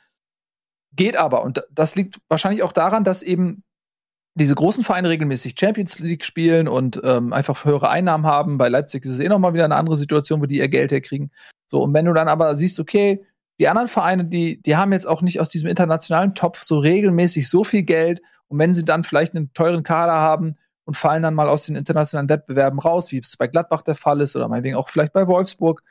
Geht 0.93 1.17
aber, 1.17 1.43
und 1.43 1.63
das 1.71 1.95
liegt 1.95 2.19
wahrscheinlich 2.27 2.63
auch 2.63 2.73
daran, 2.73 3.03
dass 3.03 3.21
eben 3.21 3.63
diese 4.33 4.55
großen 4.55 4.83
Vereine 4.83 5.09
regelmäßig 5.09 5.55
Champions 5.59 5.99
League 5.99 6.23
spielen 6.23 6.67
und 6.67 7.01
ähm, 7.03 7.33
einfach 7.33 7.65
höhere 7.65 7.89
Einnahmen 7.89 8.25
haben. 8.25 8.57
Bei 8.57 8.69
Leipzig 8.69 9.03
ist 9.05 9.13
es 9.13 9.19
eh 9.19 9.27
nochmal 9.27 9.53
wieder 9.53 9.65
eine 9.65 9.75
andere 9.75 9.97
Situation, 9.97 10.41
wo 10.41 10.45
die 10.45 10.57
ihr 10.57 10.69
Geld 10.69 10.91
herkriegen. 10.91 11.31
So, 11.65 11.81
und 11.81 11.93
wenn 11.93 12.05
du 12.05 12.13
dann 12.13 12.27
aber 12.27 12.53
siehst, 12.53 12.79
okay, 12.79 13.25
die 13.59 13.67
anderen 13.67 13.87
Vereine, 13.87 14.25
die, 14.25 14.61
die 14.61 14.75
haben 14.75 14.93
jetzt 14.93 15.07
auch 15.07 15.23
nicht 15.23 15.39
aus 15.39 15.49
diesem 15.49 15.67
internationalen 15.67 16.35
Topf 16.35 16.61
so 16.63 16.77
regelmäßig 16.77 17.49
so 17.49 17.63
viel 17.63 17.83
Geld. 17.83 18.21
Und 18.47 18.59
wenn 18.59 18.75
sie 18.75 18.85
dann 18.85 19.03
vielleicht 19.03 19.35
einen 19.35 19.53
teuren 19.53 19.83
Kader 19.83 20.13
haben 20.13 20.57
und 20.87 20.95
fallen 20.95 21.21
dann 21.21 21.33
mal 21.33 21.49
aus 21.49 21.65
den 21.65 21.75
internationalen 21.75 22.29
Wettbewerben 22.29 22.79
raus, 22.79 23.11
wie 23.11 23.19
es 23.19 23.35
bei 23.35 23.47
Gladbach 23.47 23.81
der 23.81 23.95
Fall 23.95 24.21
ist 24.21 24.35
oder 24.35 24.47
meinetwegen 24.47 24.77
auch 24.77 24.87
vielleicht 24.87 25.11
bei 25.11 25.27
Wolfsburg, 25.27 25.83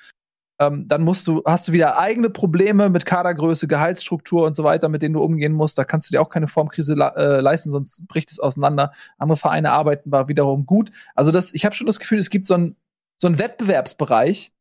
ähm, 0.59 0.89
dann 0.89 1.03
musst 1.03 1.27
du, 1.27 1.43
hast 1.45 1.69
du 1.69 1.73
wieder 1.73 1.99
eigene 1.99 2.31
Probleme 2.31 2.89
mit 2.89 3.05
Kadergröße, 3.05 3.69
Gehaltsstruktur 3.69 4.47
und 4.47 4.57
so 4.57 4.65
weiter, 4.65 4.89
mit 4.89 5.03
denen 5.03 5.13
du 5.13 5.23
umgehen 5.23 5.53
musst. 5.53 5.77
Da 5.77 5.85
kannst 5.85 6.09
du 6.09 6.15
dir 6.15 6.23
auch 6.23 6.31
keine 6.31 6.49
Formkrise 6.49 6.95
äh, 6.95 7.41
leisten, 7.41 7.71
sonst 7.71 8.09
bricht 8.09 8.31
es 8.31 8.41
auseinander. 8.41 8.93
Andere 9.19 9.37
Vereine 9.37 9.73
arbeiten 9.73 10.11
war 10.11 10.29
wiederum 10.29 10.65
gut. 10.65 10.91
Also 11.15 11.31
das, 11.31 11.53
ich 11.53 11.67
habe 11.67 11.75
schon 11.75 11.87
das 11.87 12.01
Gefühl, 12.01 12.19
es 12.19 12.31
gibt 12.31 12.47
so 12.47 12.55
einen 12.55 12.77
so 13.19 13.27
einen 13.27 13.39
Wettbewerbsbereich, 13.39 14.53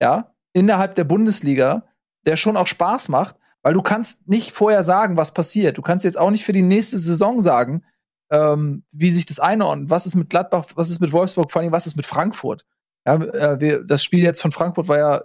ja, 0.00 0.32
innerhalb 0.52 0.94
der 0.94 1.04
Bundesliga, 1.04 1.84
der 2.26 2.36
schon 2.36 2.56
auch 2.56 2.66
Spaß 2.66 3.08
macht, 3.08 3.36
weil 3.62 3.74
du 3.74 3.82
kannst 3.82 4.26
nicht 4.28 4.52
vorher 4.52 4.82
sagen, 4.82 5.16
was 5.16 5.32
passiert. 5.32 5.78
Du 5.78 5.82
kannst 5.82 6.04
jetzt 6.04 6.18
auch 6.18 6.30
nicht 6.30 6.44
für 6.44 6.52
die 6.52 6.62
nächste 6.62 6.98
Saison 6.98 7.40
sagen, 7.40 7.84
ähm, 8.30 8.84
wie 8.92 9.12
sich 9.12 9.26
das 9.26 9.40
einordnet. 9.40 9.90
Was 9.90 10.06
ist 10.06 10.14
mit 10.14 10.30
Gladbach, 10.30 10.66
was 10.74 10.90
ist 10.90 11.00
mit 11.00 11.12
Wolfsburg, 11.12 11.50
vor 11.50 11.62
allem 11.62 11.72
was 11.72 11.86
ist 11.86 11.96
mit 11.96 12.06
Frankfurt? 12.06 12.64
Ja, 13.06 13.14
äh, 13.14 13.60
wir, 13.60 13.84
das 13.84 14.04
Spiel 14.04 14.22
jetzt 14.22 14.42
von 14.42 14.52
Frankfurt 14.52 14.88
war 14.88 14.98
ja 14.98 15.16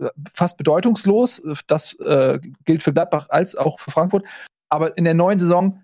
äh, 0.00 0.10
fast 0.32 0.56
bedeutungslos. 0.56 1.42
Das 1.66 1.94
äh, 2.00 2.38
gilt 2.64 2.82
für 2.82 2.92
Gladbach 2.92 3.28
als 3.30 3.54
auch 3.56 3.78
für 3.78 3.90
Frankfurt. 3.90 4.24
Aber 4.68 4.96
in 4.98 5.04
der 5.04 5.14
neuen 5.14 5.38
Saison 5.38 5.82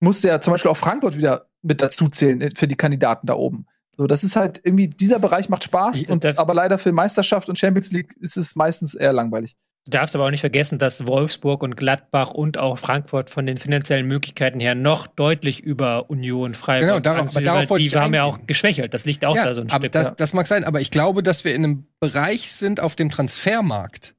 musste 0.00 0.28
ja 0.28 0.40
zum 0.40 0.52
Beispiel 0.52 0.70
auch 0.70 0.76
Frankfurt 0.76 1.16
wieder 1.16 1.46
mit 1.62 1.82
dazu 1.82 2.08
zählen 2.08 2.40
äh, 2.40 2.50
für 2.54 2.66
die 2.66 2.76
Kandidaten 2.76 3.26
da 3.26 3.34
oben. 3.34 3.66
So, 3.96 4.06
das 4.06 4.24
ist 4.24 4.36
halt 4.36 4.60
irgendwie, 4.64 4.88
dieser 4.88 5.18
Bereich 5.18 5.48
macht 5.50 5.64
Spaß, 5.64 6.04
und, 6.04 6.24
aber 6.38 6.54
leider 6.54 6.78
für 6.78 6.92
Meisterschaft 6.92 7.48
und 7.50 7.58
Champions 7.58 7.92
League 7.92 8.16
ist 8.20 8.38
es 8.38 8.56
meistens 8.56 8.94
eher 8.94 9.12
langweilig. 9.12 9.54
Du 9.84 9.90
darfst 9.90 10.14
aber 10.14 10.26
auch 10.26 10.30
nicht 10.30 10.40
vergessen, 10.40 10.78
dass 10.78 11.08
Wolfsburg 11.08 11.64
und 11.64 11.76
Gladbach 11.76 12.30
und 12.30 12.56
auch 12.56 12.78
Frankfurt 12.78 13.30
von 13.30 13.46
den 13.46 13.56
finanziellen 13.56 14.06
Möglichkeiten 14.06 14.60
her 14.60 14.76
noch 14.76 15.08
deutlich 15.08 15.60
über 15.60 16.08
Union, 16.08 16.54
Freiburg 16.54 16.88
genau, 16.88 17.00
darauf, 17.00 17.22
anziehen, 17.22 17.44
darauf 17.44 17.78
die 17.78 17.90
haben 17.90 18.14
ja 18.14 18.22
auch 18.22 18.46
geschwächelt. 18.46 18.94
Das 18.94 19.06
liegt 19.06 19.24
auch 19.24 19.34
ja, 19.34 19.44
da 19.44 19.54
so 19.56 19.62
ein 19.62 19.70
Stück. 19.70 19.90
Das, 19.90 20.14
das 20.16 20.32
mag 20.34 20.46
sein, 20.46 20.62
aber 20.62 20.80
ich 20.80 20.92
glaube, 20.92 21.24
dass 21.24 21.44
wir 21.44 21.54
in 21.56 21.64
einem 21.64 21.86
Bereich 21.98 22.52
sind 22.52 22.78
auf 22.78 22.94
dem 22.94 23.10
Transfermarkt, 23.10 24.14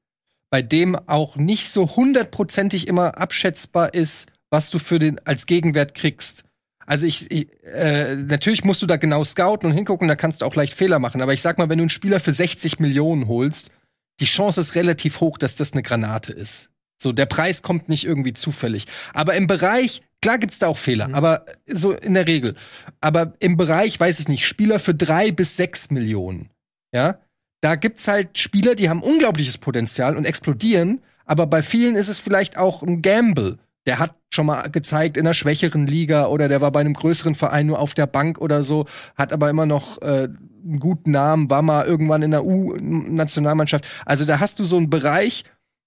bei 0.50 0.62
dem 0.62 0.98
auch 1.08 1.38
nicht 1.38 1.70
so 1.70 1.96
hundertprozentig 1.96 2.90
immer 2.90 3.18
abschätzbar 3.18 3.94
ist, 3.94 4.34
was 4.50 4.70
du 4.70 4.80
für 4.80 5.00
den 5.00 5.26
als 5.26 5.46
Gegenwert 5.46 5.96
kriegst. 5.96 6.44
Also 6.86 7.08
ich, 7.08 7.32
ich 7.32 7.48
äh, 7.64 8.18
natürlich 8.18 8.66
musst 8.66 8.82
du 8.82 8.86
da 8.86 8.98
genau 8.98 9.24
scouten 9.24 9.70
und 9.70 9.76
hingucken, 9.76 10.10
da 10.10 10.16
kannst 10.18 10.42
du 10.42 10.46
auch 10.46 10.56
leicht 10.56 10.74
Fehler 10.74 11.00
machen. 11.00 11.22
Aber 11.22 11.34
ich 11.34 11.42
sag 11.42 11.58
mal, 11.58 11.70
wenn 11.70 11.78
du 11.78 11.84
einen 11.84 11.90
Spieler 11.90 12.20
für 12.20 12.34
60 12.34 12.80
Millionen 12.80 13.30
holst, 13.30 13.72
die 14.20 14.26
Chance 14.26 14.62
ist 14.62 14.76
relativ 14.76 15.20
hoch, 15.20 15.38
dass 15.38 15.56
das 15.56 15.74
eine 15.74 15.84
Granate 15.84 16.34
ist. 16.34 16.70
So, 17.02 17.12
der 17.12 17.26
Preis 17.26 17.62
kommt 17.62 17.90
nicht 17.90 18.06
irgendwie 18.06 18.34
zufällig. 18.34 18.88
Aber 19.14 19.36
im 19.36 19.48
Bereich, 19.48 20.02
klar 20.22 20.38
gibt's 20.38 20.60
da 20.60 20.68
auch 20.68 20.78
Fehler, 20.78 21.10
mhm. 21.10 21.16
aber 21.16 21.46
so 21.66 21.92
in 21.92 22.14
der 22.14 22.28
Regel. 22.28 22.56
Aber 23.02 23.34
im 23.40 23.58
Bereich, 23.58 24.00
weiß 24.00 24.20
ich 24.20 24.28
nicht, 24.28 24.46
Spieler 24.48 24.80
für 24.80 24.96
drei 24.96 25.32
bis 25.32 25.58
sechs 25.58 25.92
Millionen, 25.92 26.50
ja, 26.94 27.20
da 27.62 27.76
gibt's 27.76 28.08
halt 28.08 28.38
Spieler, 28.38 28.76
die 28.76 28.90
haben 28.90 29.02
unglaubliches 29.02 29.58
Potenzial 29.58 30.18
und 30.18 30.26
explodieren, 30.26 31.02
aber 31.26 31.48
bei 31.48 31.62
vielen 31.62 31.96
ist 31.96 32.10
es 32.10 32.20
vielleicht 32.20 32.58
auch 32.58 32.84
ein 32.84 33.02
Gamble 33.02 33.58
der 33.86 34.00
hat 34.00 34.16
schon 34.34 34.46
mal 34.46 34.70
gezeigt 34.70 35.18
in 35.18 35.26
einer 35.26 35.34
schwächeren 35.34 35.88
Liga 35.88 36.28
oder 36.28 36.48
der 36.48 36.62
war 36.62 36.72
bei 36.72 36.80
einem 36.80 36.94
größeren 36.94 37.36
Verein 37.36 37.68
nur 37.68 37.80
auf 37.80 37.94
der 37.94 38.08
Bank 38.08 38.40
oder 38.40 38.64
so, 38.64 38.86
hat 39.16 39.34
aber 39.34 39.50
immer 39.50 39.66
noch 39.66 40.02
äh, 40.02 40.30
einen 40.64 40.80
guten 40.80 41.12
Namen, 41.12 41.50
war 41.50 41.62
mal 41.62 41.86
irgendwann 41.86 42.22
in 42.22 42.32
der 42.32 42.46
U-Nationalmannschaft. 42.46 43.86
Also 44.06 44.26
da 44.26 44.40
hast 44.40 44.60
du 44.60 44.64
so 44.64 44.78
einen 44.78 44.90
Bereich, 44.90 45.44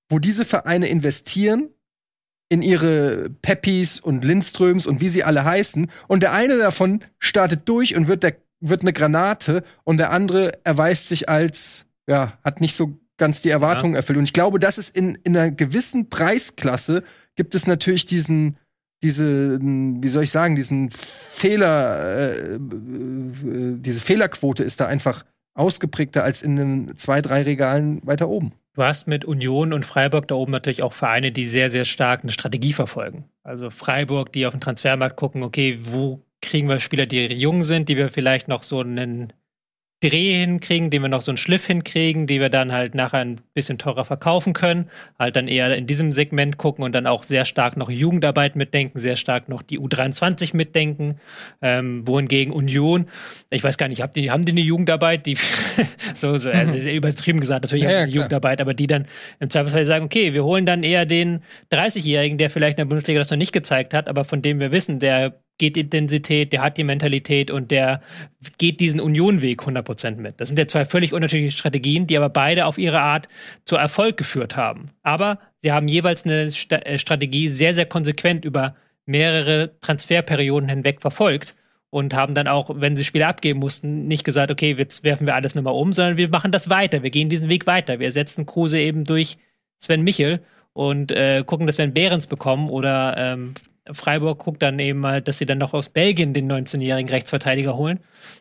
wo 0.08 0.18
diese 0.18 0.44
Vereine 0.44 0.88
investieren 0.88 1.70
in 2.48 2.62
ihre 2.62 3.30
Peppis 3.42 3.98
und 3.98 4.24
Lindströms 4.24 4.86
und 4.86 5.00
wie 5.00 5.08
sie 5.08 5.24
alle 5.24 5.44
heißen 5.44 5.90
und 6.06 6.22
der 6.22 6.32
eine 6.32 6.58
davon 6.58 7.00
startet 7.18 7.68
durch 7.68 7.96
und 7.96 8.08
wird 8.08 8.22
der 8.22 8.36
wird 8.60 8.82
eine 8.82 8.92
Granate 8.92 9.64
und 9.84 9.98
der 9.98 10.12
andere 10.12 10.64
erweist 10.64 11.08
sich 11.08 11.28
als 11.28 11.86
ja, 12.06 12.38
hat 12.44 12.60
nicht 12.60 12.76
so 12.76 12.98
ganz 13.16 13.42
die 13.42 13.50
Erwartungen 13.50 13.94
ja. 13.94 13.98
erfüllt 13.98 14.18
und 14.18 14.24
ich 14.24 14.32
glaube, 14.32 14.58
das 14.58 14.78
ist 14.78 14.96
in 14.96 15.16
in 15.24 15.36
einer 15.36 15.50
gewissen 15.50 16.10
Preisklasse 16.10 17.02
gibt 17.36 17.54
es 17.54 17.66
natürlich 17.66 18.06
diesen, 18.06 18.56
diese, 19.02 19.60
wie 19.60 20.08
soll 20.08 20.24
ich 20.24 20.30
sagen, 20.30 20.56
diesen 20.56 20.90
Fehler, 20.90 22.18
äh, 22.18 22.54
äh, 22.54 22.58
diese 23.78 24.00
Fehlerquote 24.00 24.64
ist 24.64 24.80
da 24.80 24.86
einfach 24.86 25.24
ausgeprägter 25.54 26.24
als 26.24 26.42
in 26.42 26.56
den 26.56 26.96
zwei, 26.96 27.22
drei 27.22 27.42
Regalen 27.42 28.04
weiter 28.06 28.28
oben. 28.28 28.52
Du 28.74 28.82
hast 28.82 29.06
mit 29.06 29.24
Union 29.24 29.72
und 29.72 29.86
Freiburg 29.86 30.28
da 30.28 30.34
oben 30.34 30.52
natürlich 30.52 30.82
auch 30.82 30.92
Vereine, 30.92 31.32
die 31.32 31.48
sehr, 31.48 31.70
sehr 31.70 31.86
stark 31.86 32.22
eine 32.22 32.32
Strategie 32.32 32.74
verfolgen. 32.74 33.24
Also 33.42 33.70
Freiburg, 33.70 34.32
die 34.32 34.46
auf 34.46 34.52
den 34.52 34.60
Transfermarkt 34.60 35.16
gucken, 35.16 35.42
okay, 35.42 35.78
wo 35.80 36.20
kriegen 36.42 36.68
wir 36.68 36.78
Spieler, 36.78 37.06
die 37.06 37.26
jung 37.26 37.64
sind, 37.64 37.88
die 37.88 37.96
wir 37.96 38.10
vielleicht 38.10 38.48
noch 38.48 38.62
so 38.62 38.80
einen 38.80 39.32
Dreh 40.00 40.40
hinkriegen, 40.40 40.90
den 40.90 41.00
wir 41.00 41.08
noch 41.08 41.22
so 41.22 41.30
einen 41.30 41.38
Schliff 41.38 41.66
hinkriegen, 41.66 42.26
die 42.26 42.38
wir 42.38 42.50
dann 42.50 42.70
halt 42.70 42.94
nachher 42.94 43.20
ein 43.20 43.40
bisschen 43.54 43.78
teurer 43.78 44.04
verkaufen 44.04 44.52
können. 44.52 44.90
Halt 45.18 45.36
dann 45.36 45.48
eher 45.48 45.74
in 45.74 45.86
diesem 45.86 46.12
Segment 46.12 46.58
gucken 46.58 46.84
und 46.84 46.94
dann 46.94 47.06
auch 47.06 47.22
sehr 47.22 47.46
stark 47.46 47.78
noch 47.78 47.88
Jugendarbeit 47.88 48.56
mitdenken, 48.56 48.98
sehr 48.98 49.16
stark 49.16 49.48
noch 49.48 49.62
die 49.62 49.80
U23 49.80 50.54
mitdenken. 50.54 51.18
Ähm, 51.62 52.06
wohingegen 52.06 52.52
Union, 52.52 53.08
ich 53.48 53.64
weiß 53.64 53.78
gar 53.78 53.88
nicht, 53.88 54.02
habt 54.02 54.16
die, 54.16 54.30
haben 54.30 54.44
die 54.44 54.52
eine 54.52 54.60
Jugendarbeit, 54.60 55.24
die 55.24 55.38
so, 56.14 56.36
so 56.36 56.50
also 56.50 56.76
übertrieben 56.76 57.40
gesagt, 57.40 57.64
natürlich 57.64 57.84
ja, 57.84 57.88
haben 57.88 57.96
die 57.96 58.02
eine 58.02 58.12
Jugendarbeit, 58.12 58.60
aber 58.60 58.74
die 58.74 58.86
dann 58.86 59.06
im 59.40 59.48
Zweifelsfall 59.48 59.86
sagen, 59.86 60.04
okay, 60.04 60.34
wir 60.34 60.44
holen 60.44 60.66
dann 60.66 60.82
eher 60.82 61.06
den 61.06 61.42
30-Jährigen, 61.72 62.36
der 62.36 62.50
vielleicht 62.50 62.78
in 62.78 62.82
der 62.82 62.90
Bundesliga 62.90 63.18
das 63.18 63.30
noch 63.30 63.38
nicht 63.38 63.52
gezeigt 63.52 63.94
hat, 63.94 64.08
aber 64.08 64.26
von 64.26 64.42
dem 64.42 64.60
wir 64.60 64.72
wissen, 64.72 64.98
der 64.98 65.40
geht 65.58 65.76
die 65.76 65.80
Intensität, 65.80 66.52
der 66.52 66.62
hat 66.62 66.76
die 66.76 66.84
Mentalität 66.84 67.50
und 67.50 67.70
der 67.70 68.02
geht 68.58 68.80
diesen 68.80 69.00
Unionweg 69.00 69.62
100% 69.62 70.16
mit. 70.16 70.40
Das 70.40 70.48
sind 70.48 70.58
ja 70.58 70.66
zwei 70.66 70.84
völlig 70.84 71.12
unterschiedliche 71.12 71.56
Strategien, 71.56 72.06
die 72.06 72.16
aber 72.16 72.28
beide 72.28 72.66
auf 72.66 72.78
ihre 72.78 73.00
Art 73.00 73.28
zu 73.64 73.76
Erfolg 73.76 74.16
geführt 74.16 74.56
haben. 74.56 74.90
Aber 75.02 75.38
sie 75.62 75.72
haben 75.72 75.88
jeweils 75.88 76.24
eine 76.24 76.50
St 76.50 76.72
äh, 76.72 76.98
Strategie 76.98 77.48
sehr, 77.48 77.74
sehr 77.74 77.86
konsequent 77.86 78.44
über 78.44 78.76
mehrere 79.06 79.78
Transferperioden 79.80 80.68
hinweg 80.68 81.00
verfolgt 81.00 81.54
und 81.90 82.12
haben 82.14 82.34
dann 82.34 82.48
auch, 82.48 82.70
wenn 82.74 82.96
sie 82.96 83.04
Spiele 83.04 83.26
abgeben 83.26 83.60
mussten, 83.60 84.06
nicht 84.06 84.24
gesagt, 84.24 84.50
okay, 84.50 84.74
jetzt 84.76 85.04
werfen 85.04 85.26
wir 85.26 85.34
alles 85.34 85.54
nochmal 85.54 85.74
um, 85.74 85.92
sondern 85.92 86.16
wir 86.16 86.28
machen 86.28 86.52
das 86.52 86.68
weiter, 86.68 87.02
wir 87.02 87.10
gehen 87.10 87.28
diesen 87.28 87.48
Weg 87.48 87.66
weiter. 87.66 88.00
Wir 88.00 88.12
setzen 88.12 88.44
Kruse 88.44 88.78
eben 88.78 89.04
durch 89.04 89.38
Sven 89.78 90.02
Michel 90.02 90.40
und 90.72 91.12
äh, 91.12 91.42
gucken, 91.46 91.66
dass 91.66 91.78
wir 91.78 91.84
einen 91.84 91.94
Behrens 91.94 92.26
bekommen 92.26 92.68
oder 92.68 93.14
ähm, 93.16 93.54
Freiburg 93.92 94.38
guckt 94.38 94.62
dann 94.62 94.78
eben 94.78 94.98
mal, 94.98 95.22
dass 95.22 95.38
sie 95.38 95.46
dann 95.46 95.58
noch 95.58 95.74
aus 95.74 95.88
Belgien 95.88 96.32
den 96.32 96.50
19-jährigen 96.50 97.08
Rechtsverteidiger 97.08 97.76
holen. 97.76 98.00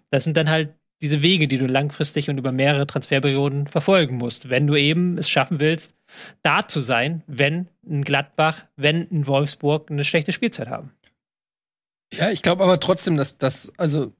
Das 0.09 0.23
sind 0.23 0.37
dann 0.37 0.49
halt 0.49 0.69
diese 1.01 1.21
Wege, 1.21 1.47
die 1.47 1.57
du 1.57 1.67
langfristig 1.67 2.29
und 2.29 2.37
über 2.37 2.51
mehrere 2.51 2.87
Transferperioden 2.87 3.67
verfolgen 3.67 4.17
musst, 4.17 4.49
wenn 4.49 4.65
du 4.65 4.75
eben 4.75 5.17
es 5.17 5.29
schaffen 5.29 5.59
willst, 5.59 5.93
da 6.41 6.67
zu 6.67 6.81
sein, 6.81 7.21
wenn 7.27 7.67
ein 7.87 8.03
Gladbach, 8.03 8.65
wenn 8.75 9.07
ein 9.11 9.27
Wolfsburg 9.27 9.91
eine 9.91 10.03
schlechte 10.05 10.31
Spielzeit 10.31 10.69
haben. 10.69 10.91
Ja, 12.13 12.31
ich 12.31 12.41
glaube 12.41 12.63
aber 12.63 12.79
trotzdem, 12.79 13.17
dass 13.17 13.37
das, 13.37 13.73
also 13.77 14.13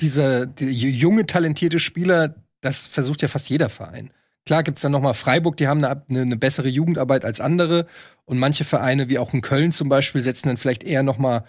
dieser 0.00 0.46
die 0.46 0.70
junge, 0.70 1.26
talentierte 1.26 1.78
Spieler, 1.78 2.34
das 2.60 2.86
versucht 2.86 3.22
ja 3.22 3.28
fast 3.28 3.48
jeder 3.48 3.68
Verein. 3.68 4.10
Klar 4.44 4.64
gibt's 4.64 4.82
dann 4.82 4.92
noch 4.92 5.00
mal 5.00 5.14
Freiburg, 5.14 5.56
die 5.56 5.68
haben 5.68 5.84
eine, 5.84 6.02
eine, 6.08 6.36
bessere 6.36 6.68
Jugendarbeit 6.68 7.24
als 7.24 7.40
andere. 7.40 7.86
Und 8.24 8.38
manche 8.38 8.64
Vereine, 8.64 9.08
wie 9.08 9.18
auch 9.18 9.32
in 9.32 9.40
Köln 9.40 9.72
zum 9.72 9.88
Beispiel, 9.88 10.22
setzen 10.22 10.48
dann 10.48 10.56
vielleicht 10.56 10.82
eher 10.82 11.02
noch 11.02 11.18
mal 11.18 11.44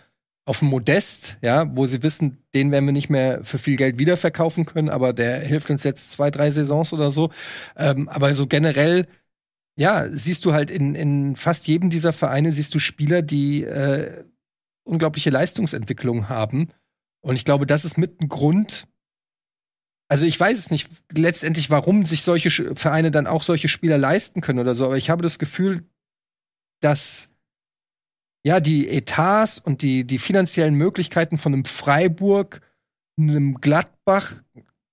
auf 0.46 0.62
Modest, 0.62 1.38
ja, 1.42 1.66
wo 1.76 1.86
sie 1.86 2.04
wissen, 2.04 2.44
den 2.54 2.72
werden 2.72 2.86
wir 2.86 2.92
nicht 2.92 3.10
mehr 3.10 3.44
für 3.44 3.58
viel 3.58 3.78
Geld 3.78 3.98
wiederverkaufen 3.98 4.66
können, 4.66 4.90
aber 4.90 5.14
der 5.14 5.40
hilft 5.40 5.72
uns 5.72 5.84
jetzt 5.84 6.12
zwei, 6.12 6.32
drei 6.32 6.52
Saisons 6.52 6.92
oder 6.92 7.12
so. 7.12 7.32
Ähm, 7.78 8.10
aber 8.10 8.36
so 8.36 8.46
generell, 8.46 9.08
ja, 9.78 10.08
siehst 10.12 10.44
du 10.46 10.54
halt 10.54 10.70
in, 10.70 10.96
in 10.96 11.36
fast 11.38 11.68
jedem 11.68 11.90
dieser 11.90 12.14
Vereine 12.14 12.52
siehst 12.52 12.76
du 12.76 12.80
Spieler, 12.80 13.22
die 13.22 13.64
äh, 13.64 14.24
unglaubliche 14.84 15.30
Leistungsentwicklung 15.30 16.30
haben. 16.30 16.70
Und 17.22 17.38
ich 17.38 17.46
glaube, 17.46 17.66
das 17.66 17.86
ist 17.86 17.98
mit 17.98 18.22
ein 18.22 18.28
Grund, 18.28 18.86
also 20.14 20.28
ich 20.28 20.40
weiß 20.40 20.60
es 20.60 20.70
nicht 20.70 20.90
letztendlich, 21.12 21.72
warum 21.72 22.06
sich 22.06 22.22
solche 22.22 22.76
Vereine 22.76 23.10
dann 23.10 23.26
auch 23.26 23.42
solche 23.42 23.68
Spieler 23.68 23.98
leisten 23.98 24.42
können 24.42 24.60
oder 24.60 24.76
so, 24.76 24.86
aber 24.86 24.96
ich 24.96 25.10
habe 25.10 25.24
das 25.24 25.40
Gefühl, 25.40 25.82
dass 26.82 27.30
ja 28.44 28.60
die 28.60 28.90
Etats 28.90 29.58
und 29.58 29.82
die, 29.82 30.06
die 30.06 30.20
finanziellen 30.20 30.76
Möglichkeiten 30.76 31.40
von 31.40 31.54
einem 31.54 31.66
Freiburg, 31.66 32.62
einem 33.18 33.56
Gladbach, 33.60 34.36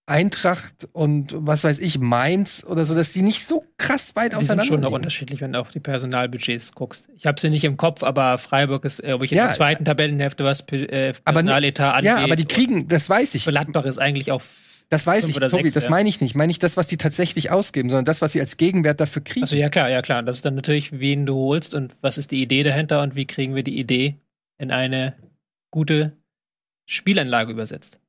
Eintracht 0.06 0.88
und 0.92 1.34
was 1.36 1.64
weiß 1.64 1.80
ich, 1.80 1.98
Mainz 1.98 2.64
oder 2.66 2.86
so, 2.86 2.94
dass 2.94 3.12
die 3.12 3.20
nicht 3.20 3.44
so 3.44 3.66
krass 3.76 4.16
weit 4.16 4.32
die 4.32 4.36
auseinander 4.38 4.64
sind 4.64 4.72
schon 4.72 4.80
noch 4.80 4.92
unterschiedlich, 4.92 5.42
wenn 5.42 5.52
du 5.52 5.60
auf 5.60 5.68
die 5.68 5.80
Personalbudgets 5.80 6.72
guckst. 6.72 7.10
Ich 7.14 7.26
habe 7.26 7.38
sie 7.38 7.50
nicht 7.50 7.64
im 7.64 7.76
Kopf, 7.76 8.02
aber 8.02 8.38
Freiburg 8.38 8.86
ist, 8.86 9.02
glaube 9.02 9.26
ich, 9.26 9.32
in 9.32 9.38
ja, 9.38 9.48
der 9.48 9.54
zweiten 9.54 9.84
Tabellenhälfte, 9.84 10.44
was 10.44 10.62
äh, 10.70 11.12
Personaletat 11.12 11.94
angeht. 11.96 12.06
Ja, 12.06 12.16
aber 12.24 12.36
die 12.36 12.46
kriegen, 12.46 12.88
das 12.88 13.10
weiß 13.10 13.34
ich. 13.34 13.44
Gladbach 13.44 13.84
ist 13.84 13.98
eigentlich 13.98 14.32
auf 14.32 14.69
Das 14.90 15.06
weiß 15.06 15.28
ich, 15.28 15.36
Tobi, 15.36 15.48
sechs, 15.48 15.74
das 15.74 15.84
ja. 15.84 15.90
meine 15.90 16.08
ich 16.08 16.20
nicht. 16.20 16.34
Meine 16.34 16.50
ich 16.50 16.58
das, 16.58 16.76
was 16.76 16.88
die 16.88 16.96
tatsächlich 16.96 17.52
ausgeben, 17.52 17.90
sondern 17.90 18.04
das, 18.04 18.22
was 18.22 18.32
sie 18.32 18.40
als 18.40 18.56
Gegenwert 18.56 19.00
dafür 19.00 19.22
kriegen. 19.22 19.42
Also 19.42 19.54
ja 19.54 19.68
klar, 19.68 19.88
ja 19.88 20.02
klar. 20.02 20.22
Das 20.24 20.38
ist 20.38 20.44
dann 20.44 20.56
natürlich, 20.56 20.98
wen 20.98 21.26
du 21.26 21.36
holst 21.36 21.74
und 21.74 21.94
was 22.00 22.18
ist 22.18 22.32
die 22.32 22.42
Idee 22.42 22.64
dahinter 22.64 23.00
und 23.00 23.14
wie 23.14 23.24
kriegen 23.24 23.54
wir 23.54 23.62
die 23.62 23.78
Idee 23.78 24.16
in 24.58 24.72
eine 24.72 25.14
gute 25.70 26.16
Spielanlage 26.86 27.52
übersetzt. 27.52 28.00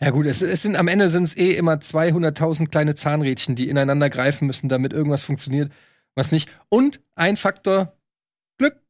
Ja 0.00 0.10
gut, 0.10 0.26
es, 0.26 0.42
es 0.42 0.62
sind 0.62 0.76
am 0.76 0.88
Ende 0.88 1.08
sind 1.08 1.24
es 1.24 1.36
eh 1.36 1.52
immer 1.52 1.74
200.000 1.74 2.68
kleine 2.68 2.94
Zahnrädchen, 2.94 3.54
die 3.54 3.68
ineinander 3.68 4.10
greifen 4.10 4.46
müssen, 4.46 4.68
damit 4.68 4.92
irgendwas 4.92 5.22
funktioniert, 5.22 5.72
was 6.14 6.32
nicht. 6.32 6.50
Und 6.68 7.00
ein 7.14 7.36
Faktor 7.36 7.96
Glück. 8.58 8.80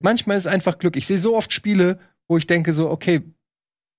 Manchmal 0.00 0.36
ist 0.36 0.46
es 0.46 0.52
einfach 0.52 0.78
Glück. 0.78 0.96
Ich 0.96 1.06
sehe 1.06 1.18
so 1.18 1.36
oft 1.36 1.52
Spiele, 1.52 1.98
wo 2.28 2.36
ich 2.36 2.46
denke 2.46 2.72
so, 2.72 2.90
okay, 2.90 3.22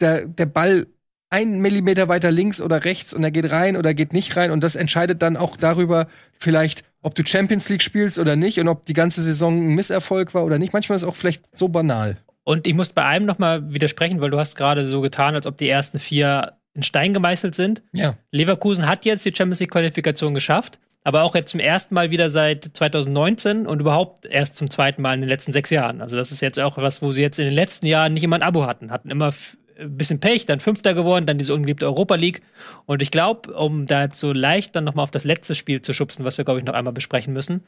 der, 0.01 0.25
der 0.25 0.45
Ball 0.45 0.87
ein 1.35 1.59
Millimeter 1.59 2.07
weiter 2.07 2.31
links 2.31 2.61
oder 2.61 2.85
rechts 2.85 3.13
und 3.13 3.21
er 3.23 3.31
geht 3.31 3.51
rein 3.51 3.75
oder 3.75 3.93
geht 3.93 4.13
nicht 4.13 4.37
rein 4.37 4.51
und 4.51 4.63
das 4.63 4.75
entscheidet 4.75 5.21
dann 5.21 5.35
auch 5.35 5.57
darüber 5.57 6.07
vielleicht, 6.39 6.85
ob 7.01 7.13
du 7.13 7.25
Champions 7.25 7.67
League 7.67 7.81
spielst 7.81 8.19
oder 8.19 8.37
nicht 8.37 8.57
und 8.61 8.69
ob 8.69 8.85
die 8.85 8.93
ganze 8.93 9.21
Saison 9.21 9.53
ein 9.53 9.75
Misserfolg 9.75 10.33
war 10.33 10.45
oder 10.45 10.59
nicht. 10.59 10.71
Manchmal 10.71 10.95
ist 10.95 11.03
es 11.03 11.07
auch 11.09 11.17
vielleicht 11.17 11.43
so 11.53 11.67
banal. 11.67 12.17
Und 12.45 12.67
ich 12.67 12.73
muss 12.73 12.93
bei 12.93 13.03
einem 13.03 13.25
noch 13.25 13.37
mal 13.37 13.73
widersprechen, 13.73 14.21
weil 14.21 14.29
du 14.29 14.39
hast 14.39 14.55
gerade 14.55 14.87
so 14.87 15.01
getan, 15.01 15.35
als 15.35 15.45
ob 15.45 15.57
die 15.57 15.67
ersten 15.67 15.99
vier 15.99 16.53
in 16.73 16.83
Stein 16.83 17.13
gemeißelt 17.13 17.53
sind. 17.53 17.83
Ja. 17.91 18.15
Leverkusen 18.31 18.87
hat 18.87 19.03
jetzt 19.03 19.25
die 19.25 19.33
Champions 19.35 19.59
League 19.59 19.71
Qualifikation 19.71 20.33
geschafft, 20.33 20.79
aber 21.03 21.23
auch 21.23 21.35
jetzt 21.35 21.51
zum 21.51 21.59
ersten 21.59 21.95
Mal 21.95 22.11
wieder 22.11 22.29
seit 22.29 22.69
2019 22.71 23.67
und 23.67 23.81
überhaupt 23.81 24.25
erst 24.25 24.55
zum 24.55 24.69
zweiten 24.69 25.01
Mal 25.01 25.15
in 25.15 25.21
den 25.21 25.29
letzten 25.29 25.51
sechs 25.51 25.69
Jahren. 25.69 26.01
Also 26.01 26.15
das 26.15 26.31
ist 26.31 26.41
jetzt 26.41 26.59
auch 26.61 26.77
was, 26.77 27.01
wo 27.01 27.11
sie 27.11 27.21
jetzt 27.21 27.39
in 27.39 27.45
den 27.45 27.53
letzten 27.53 27.87
Jahren 27.87 28.13
nicht 28.13 28.23
immer 28.23 28.37
ein 28.37 28.41
Abo 28.41 28.65
hatten, 28.65 28.91
hatten 28.91 29.09
immer 29.09 29.33
ein 29.77 29.97
bisschen 29.97 30.19
Pech, 30.19 30.45
dann 30.45 30.59
Fünfter 30.59 30.93
geworden, 30.93 31.25
dann 31.25 31.37
diese 31.37 31.53
ungeliebte 31.53 31.85
Europa 31.85 32.15
League. 32.15 32.41
Und 32.85 33.01
ich 33.01 33.11
glaube, 33.11 33.53
um 33.53 33.85
da 33.85 34.07
so 34.11 34.33
leicht 34.33 34.75
dann 34.75 34.83
noch 34.83 34.95
mal 34.95 35.03
auf 35.03 35.11
das 35.11 35.23
letzte 35.23 35.55
Spiel 35.55 35.81
zu 35.81 35.93
schubsen, 35.93 36.25
was 36.25 36.37
wir 36.37 36.45
glaube 36.45 36.59
ich 36.59 36.65
noch 36.65 36.73
einmal 36.73 36.93
besprechen 36.93 37.33
müssen, 37.33 37.63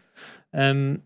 ähm, 0.53 1.03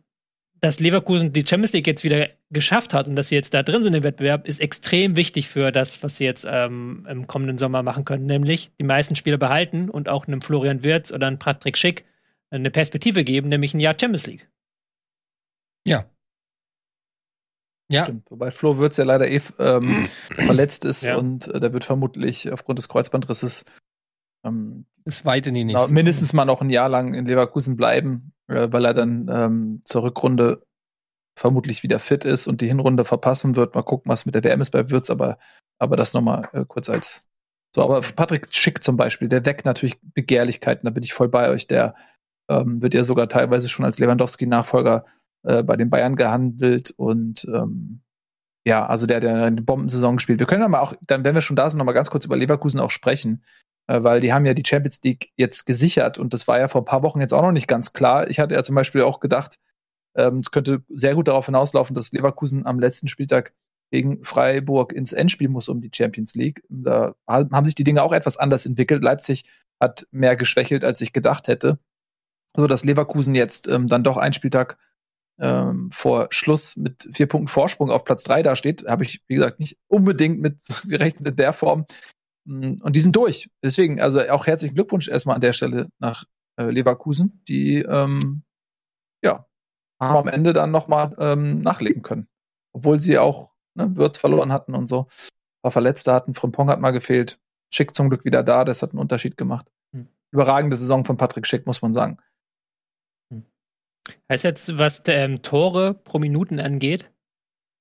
dass 0.61 0.79
Leverkusen 0.79 1.33
die 1.33 1.45
Champions 1.45 1.73
League 1.73 1.87
jetzt 1.87 2.03
wieder 2.03 2.29
geschafft 2.51 2.93
hat 2.93 3.07
und 3.07 3.15
dass 3.15 3.29
sie 3.29 3.35
jetzt 3.35 3.53
da 3.53 3.63
drin 3.63 3.81
sind 3.81 3.95
im 3.95 4.03
Wettbewerb, 4.03 4.47
ist 4.47 4.61
extrem 4.61 5.15
wichtig 5.15 5.47
für 5.47 5.71
das, 5.71 6.03
was 6.03 6.17
sie 6.17 6.25
jetzt 6.25 6.45
ähm, 6.47 7.07
im 7.09 7.25
kommenden 7.25 7.57
Sommer 7.57 7.81
machen 7.81 8.05
können. 8.05 8.27
Nämlich 8.27 8.71
die 8.79 8.85
meisten 8.85 9.15
Spieler 9.15 9.37
behalten 9.37 9.89
und 9.89 10.07
auch 10.07 10.27
einem 10.27 10.41
Florian 10.41 10.83
Wirtz 10.83 11.11
oder 11.11 11.27
einem 11.27 11.39
Patrick 11.39 11.77
Schick 11.77 12.05
eine 12.51 12.69
Perspektive 12.69 13.23
geben, 13.23 13.49
nämlich 13.49 13.73
ein 13.73 13.79
Jahr 13.79 13.95
Champions 13.99 14.27
League. 14.27 14.47
Ja. 15.87 16.05
Ja, 17.91 18.03
Stimmt. 18.03 18.29
Wobei 18.31 18.51
Flo 18.51 18.77
Würz 18.77 18.97
ja 18.97 19.03
leider 19.03 19.29
eh 19.29 19.41
ähm, 19.59 20.07
verletzt 20.31 20.85
ist 20.85 21.03
Ja. 21.03 21.17
und 21.17 21.47
äh, 21.47 21.59
der 21.59 21.73
wird 21.73 21.83
vermutlich 21.85 22.51
aufgrund 22.51 22.79
des 22.79 22.89
Kreuzbandrisses 22.89 23.65
ähm, 24.45 24.85
ist 25.05 25.25
weit 25.25 25.47
in 25.47 25.53
die 25.53 25.63
nächste. 25.63 25.91
mindestens 25.93 26.33
mal 26.33 26.45
noch 26.45 26.61
ein 26.61 26.69
Jahr 26.69 26.89
lang 26.89 27.13
in 27.13 27.25
Leverkusen 27.25 27.75
bleiben, 27.75 28.33
äh, 28.47 28.67
weil 28.71 28.85
er 28.85 28.93
dann 28.93 29.29
ähm, 29.31 29.81
zur 29.85 30.03
Rückrunde 30.03 30.63
vermutlich 31.37 31.83
wieder 31.83 31.99
fit 31.99 32.25
ist 32.25 32.47
und 32.47 32.61
die 32.61 32.67
Hinrunde 32.67 33.05
verpassen 33.05 33.55
wird. 33.55 33.73
Mal 33.75 33.83
gucken, 33.83 34.11
was 34.11 34.25
mit 34.25 34.35
der 34.35 34.43
WM 34.43 34.61
ist 34.61 34.71
bei 34.71 34.89
Würz, 34.89 35.09
aber, 35.09 35.37
aber 35.79 35.95
das 35.95 36.13
nochmal 36.13 36.49
äh, 36.53 36.65
kurz 36.67 36.89
als 36.89 37.27
so. 37.75 37.81
Aber 37.83 38.01
Patrick 38.01 38.47
Schick 38.53 38.83
zum 38.83 38.97
Beispiel, 38.97 39.29
der 39.29 39.45
weckt 39.45 39.65
natürlich 39.65 39.99
Begehrlichkeiten, 40.01 40.85
da 40.85 40.91
bin 40.91 41.03
ich 41.03 41.13
voll 41.13 41.29
bei 41.29 41.49
euch. 41.49 41.67
Der 41.67 41.95
ähm, 42.49 42.81
wird 42.81 42.93
ja 42.93 43.03
sogar 43.03 43.29
teilweise 43.29 43.69
schon 43.69 43.85
als 43.85 43.97
Lewandowski-Nachfolger 43.99 45.05
äh, 45.43 45.63
bei 45.63 45.75
den 45.75 45.89
Bayern 45.89 46.15
gehandelt 46.15 46.91
und 46.91 47.45
ähm, 47.45 48.01
ja, 48.65 48.85
also 48.85 49.07
der, 49.07 49.19
der 49.19 49.43
eine 49.43 49.61
Bombensaison 49.61 50.17
gespielt. 50.17 50.39
Wir 50.39 50.45
können 50.45 50.63
aber 50.63 50.81
auch, 50.81 50.93
dann, 51.01 51.23
wenn 51.23 51.33
wir 51.33 51.41
schon 51.41 51.55
da 51.55 51.69
sind, 51.69 51.79
noch 51.79 51.85
mal 51.85 51.93
ganz 51.93 52.11
kurz 52.11 52.25
über 52.25 52.37
Leverkusen 52.37 52.79
auch 52.79 52.91
sprechen, 52.91 53.43
äh, 53.87 54.03
weil 54.03 54.21
die 54.21 54.33
haben 54.33 54.45
ja 54.45 54.53
die 54.53 54.65
Champions 54.65 55.01
League 55.03 55.31
jetzt 55.35 55.65
gesichert 55.65 56.19
und 56.19 56.33
das 56.33 56.47
war 56.47 56.59
ja 56.59 56.67
vor 56.67 56.81
ein 56.81 56.85
paar 56.85 57.03
Wochen 57.03 57.21
jetzt 57.21 57.33
auch 57.33 57.41
noch 57.41 57.51
nicht 57.51 57.67
ganz 57.67 57.93
klar. 57.93 58.29
Ich 58.29 58.39
hatte 58.39 58.53
ja 58.53 58.63
zum 58.63 58.75
Beispiel 58.75 59.01
auch 59.01 59.19
gedacht, 59.19 59.57
ähm, 60.15 60.37
es 60.37 60.51
könnte 60.51 60.83
sehr 60.89 61.15
gut 61.15 61.27
darauf 61.27 61.45
hinauslaufen, 61.45 61.95
dass 61.95 62.11
Leverkusen 62.11 62.65
am 62.65 62.79
letzten 62.79 63.07
Spieltag 63.07 63.53
gegen 63.91 64.23
Freiburg 64.23 64.93
ins 64.93 65.11
Endspiel 65.11 65.49
muss 65.49 65.67
um 65.67 65.81
die 65.81 65.91
Champions 65.93 66.33
League. 66.35 66.63
Da 66.69 67.13
haben 67.27 67.65
sich 67.65 67.75
die 67.75 67.83
Dinge 67.83 68.03
auch 68.03 68.13
etwas 68.13 68.37
anders 68.37 68.65
entwickelt. 68.65 69.03
Leipzig 69.03 69.43
hat 69.81 70.07
mehr 70.11 70.35
geschwächelt, 70.35 70.85
als 70.85 71.01
ich 71.01 71.11
gedacht 71.11 71.47
hätte. 71.47 71.77
So 72.55 72.67
dass 72.67 72.85
Leverkusen 72.85 73.35
jetzt 73.35 73.67
ähm, 73.67 73.87
dann 73.87 74.03
doch 74.03 74.17
einen 74.17 74.33
Spieltag 74.33 74.77
ähm, 75.41 75.89
vor 75.91 76.27
Schluss 76.29 76.77
mit 76.77 77.09
vier 77.11 77.27
Punkten 77.27 77.47
Vorsprung 77.47 77.89
auf 77.89 78.05
Platz 78.05 78.23
drei 78.23 78.43
da 78.43 78.55
steht, 78.55 78.87
habe 78.87 79.03
ich, 79.03 79.23
wie 79.27 79.35
gesagt, 79.35 79.59
nicht 79.59 79.77
unbedingt 79.87 80.39
mit 80.39 80.63
gerechnet 80.87 81.27
in 81.27 81.35
der 81.35 81.51
Form. 81.51 81.85
Mm, 82.45 82.75
Und 82.81 82.95
die 82.95 82.99
sind 82.99 83.15
durch. 83.15 83.49
Deswegen, 83.63 83.99
also 83.99 84.21
auch 84.29 84.45
herzlichen 84.45 84.75
Glückwunsch 84.75 85.07
erstmal 85.07 85.35
an 85.35 85.41
der 85.41 85.53
Stelle 85.53 85.89
nach 85.99 86.25
äh, 86.57 86.69
Leverkusen, 86.69 87.43
die 87.47 87.79
ähm, 87.81 88.43
ja 89.23 89.47
haben 89.99 90.17
am 90.17 90.27
Ende 90.27 90.53
dann 90.53 90.71
nochmal 90.71 91.15
ähm, 91.19 91.61
nachlegen 91.61 92.01
können. 92.01 92.27
Obwohl 92.73 92.99
sie 92.99 93.17
auch 93.17 93.51
ne, 93.75 93.95
Würz 93.95 94.17
verloren 94.17 94.51
hatten 94.51 94.75
und 94.75 94.87
so. 94.87 95.01
Ein 95.01 95.61
paar 95.63 95.71
Verletzte 95.71 96.13
hatten, 96.13 96.33
Frimpong 96.33 96.69
hat 96.69 96.81
mal 96.81 96.91
gefehlt. 96.91 97.39
Schick 97.73 97.95
zum 97.95 98.09
Glück 98.09 98.25
wieder 98.25 98.43
da, 98.43 98.65
das 98.65 98.81
hat 98.81 98.91
einen 98.91 98.99
Unterschied 98.99 99.37
gemacht. 99.37 99.71
Hm. 99.93 100.07
Überragende 100.31 100.75
Saison 100.75 101.05
von 101.05 101.17
Patrick 101.17 101.47
Schick, 101.47 101.65
muss 101.65 101.81
man 101.81 101.93
sagen. 101.93 102.17
Heißt 104.29 104.43
jetzt, 104.43 104.77
was 104.77 105.03
ähm, 105.07 105.41
Tore 105.41 105.93
pro 105.93 106.19
Minuten 106.19 106.59
angeht, 106.59 107.11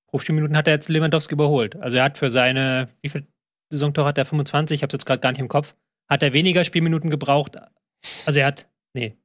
pro 0.08 0.18
Spielminuten 0.18 0.56
hat 0.56 0.66
er 0.66 0.74
jetzt 0.74 0.88
Lewandowski 0.88 1.34
überholt. 1.34 1.76
Also 1.76 1.98
er 1.98 2.04
hat 2.04 2.18
für 2.18 2.30
seine, 2.30 2.88
wie 3.00 3.08
viele 3.08 3.26
Saisontore 3.70 4.08
hat 4.08 4.18
er? 4.18 4.24
25, 4.24 4.76
ich 4.76 4.82
habe 4.82 4.92
jetzt 4.92 5.06
gerade 5.06 5.20
gar 5.20 5.30
nicht 5.30 5.40
im 5.40 5.48
Kopf. 5.48 5.74
Hat 6.08 6.22
er 6.22 6.32
weniger 6.32 6.64
Spielminuten 6.64 7.10
gebraucht? 7.10 7.56
Also 8.26 8.40
er 8.40 8.46
hat, 8.46 8.68
nee, 8.94 9.16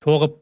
Tore, 0.00 0.40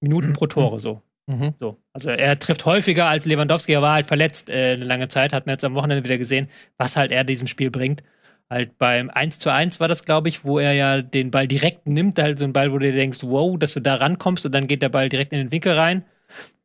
Minuten 0.00 0.32
pro 0.34 0.46
Tore 0.46 0.78
so. 0.78 1.02
Mhm. 1.26 1.54
So. 1.58 1.82
Also 1.92 2.10
er 2.10 2.38
trifft 2.38 2.64
häufiger 2.66 3.06
als 3.06 3.24
Lewandowski, 3.24 3.72
er 3.72 3.82
war 3.82 3.94
halt 3.94 4.06
verletzt 4.06 4.50
äh, 4.50 4.72
eine 4.72 4.84
lange 4.84 5.08
Zeit, 5.08 5.32
hat 5.32 5.46
man 5.46 5.54
jetzt 5.54 5.64
am 5.64 5.74
Wochenende 5.74 6.04
wieder 6.04 6.18
gesehen, 6.18 6.48
was 6.76 6.96
halt 6.96 7.10
er 7.10 7.24
diesem 7.24 7.46
Spiel 7.46 7.70
bringt. 7.70 8.02
Halt 8.50 8.78
beim 8.78 9.10
1 9.10 9.38
zu 9.38 9.52
1 9.52 9.78
war 9.78 9.86
das, 9.86 10.04
glaube 10.04 10.28
ich, 10.28 10.44
wo 10.44 10.58
er 10.58 10.72
ja 10.72 11.02
den 11.02 11.30
Ball 11.30 11.46
direkt 11.46 11.86
nimmt, 11.86 12.18
halt 12.18 12.40
so 12.40 12.44
ein 12.44 12.52
Ball, 12.52 12.72
wo 12.72 12.78
du 12.78 12.86
dir 12.86 12.96
denkst, 12.96 13.20
wow, 13.22 13.56
dass 13.56 13.74
du 13.74 13.80
da 13.80 13.94
rankommst 13.94 14.44
und 14.44 14.52
dann 14.52 14.66
geht 14.66 14.82
der 14.82 14.88
Ball 14.88 15.08
direkt 15.08 15.32
in 15.32 15.38
den 15.38 15.52
Winkel 15.52 15.72
rein. 15.74 16.04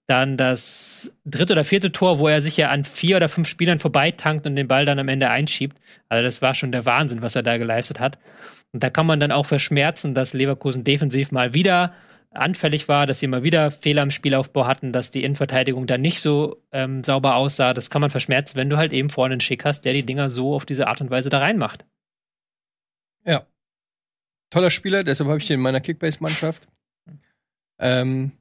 Dann 0.08 0.36
das 0.36 1.14
dritte 1.26 1.54
oder 1.54 1.64
vierte 1.64 1.92
Tor, 1.92 2.18
wo 2.18 2.28
er 2.28 2.42
sich 2.42 2.58
ja 2.58 2.70
an 2.70 2.84
vier 2.84 3.18
oder 3.18 3.30
fünf 3.30 3.48
Spielern 3.48 3.80
vorbeitankt 3.80 4.48
und 4.48 4.56
den 4.56 4.68
Ball 4.68 4.86
dann 4.86 4.98
am 4.98 5.08
Ende 5.08 5.30
einschiebt. 5.30 5.78
Also 6.10 6.24
das 6.24 6.42
war 6.42 6.56
schon 6.56 6.72
der 6.72 6.86
Wahnsinn, 6.86 7.22
was 7.22 7.36
er 7.36 7.44
da 7.44 7.58
geleistet 7.58 8.00
hat. 8.00 8.18
Und 8.72 8.84
da 8.84 8.90
kann 8.90 9.06
man 9.06 9.20
dann 9.20 9.32
auch 9.32 9.46
verschmerzen, 9.46 10.16
dass 10.16 10.34
Leverkusen 10.34 10.84
defensiv 10.84 11.32
mal 11.32 11.54
wieder 11.54 11.94
anfällig 12.36 12.88
war, 12.88 13.08
dass 13.08 13.20
sie 13.20 13.28
mal 13.28 13.44
wieder 13.44 13.72
Fehler 13.72 14.04
im 14.04 14.12
Spielaufbau 14.12 14.68
hatten, 14.68 14.92
dass 14.92 15.12
die 15.12 15.24
Innenverteidigung 15.24 15.88
da 15.88 15.98
nicht 15.98 16.22
so 16.22 16.62
ähm, 16.72 17.04
sauber 17.04 17.36
aussah. 17.36 17.74
Das 17.74 17.90
kann 17.90 18.02
man 18.02 18.10
verschmerzen, 18.10 18.56
wenn 18.58 18.70
du 18.70 18.78
halt 18.78 18.94
eben 18.94 19.10
vorne 19.10 19.34
einen 19.34 19.42
Schick 19.42 19.66
hast, 19.66 19.86
der 19.86 19.94
die 19.94 20.06
Dinger 20.06 20.30
so 20.30 20.56
auf 20.56 20.66
diese 20.66 20.88
Art 20.88 21.02
und 21.02 21.10
Weise 21.10 21.30
da 21.30 21.40
reinmacht. 21.40 21.86
Ja. 23.26 23.46
Toller 24.50 24.70
Spieler, 24.70 25.04
deshalb 25.04 25.28
habe 25.28 25.40
ich 25.40 25.48
den 25.48 25.56
in 25.56 25.64
meiner 25.64 25.82
Kickbase-Mannschaft. 25.82 26.68
Ähm, 27.80 28.32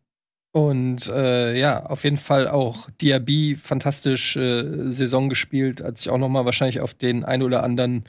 und 0.52 1.08
äh, 1.08 1.58
ja, 1.58 1.84
auf 1.86 2.04
jeden 2.04 2.18
Fall 2.18 2.46
auch 2.46 2.88
Diaby 3.00 3.56
fantastisch 3.56 4.36
äh, 4.36 4.92
Saison 4.92 5.28
gespielt, 5.28 5.82
hat 5.82 5.98
sich 5.98 6.10
auch 6.10 6.18
noch 6.18 6.28
mal 6.28 6.44
wahrscheinlich 6.44 6.80
auf 6.80 6.94
den 6.94 7.24
ein 7.24 7.42
oder 7.42 7.64
anderen 7.64 8.04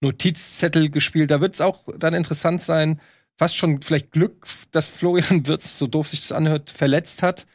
Notizzettel 0.00 0.90
gespielt. 0.90 1.32
Da 1.32 1.40
wird 1.40 1.54
es 1.54 1.60
auch 1.60 1.82
dann 1.98 2.14
interessant 2.14 2.62
sein, 2.62 3.00
fast 3.38 3.56
schon 3.56 3.80
vielleicht 3.80 4.10
Glück, 4.12 4.46
dass 4.72 4.88
Florian 4.88 5.46
Wirtz, 5.46 5.78
so 5.78 5.86
doof 5.86 6.08
sich 6.08 6.20
das 6.20 6.32
anhört, 6.32 6.70
verletzt 6.70 7.22
hat, 7.22 7.46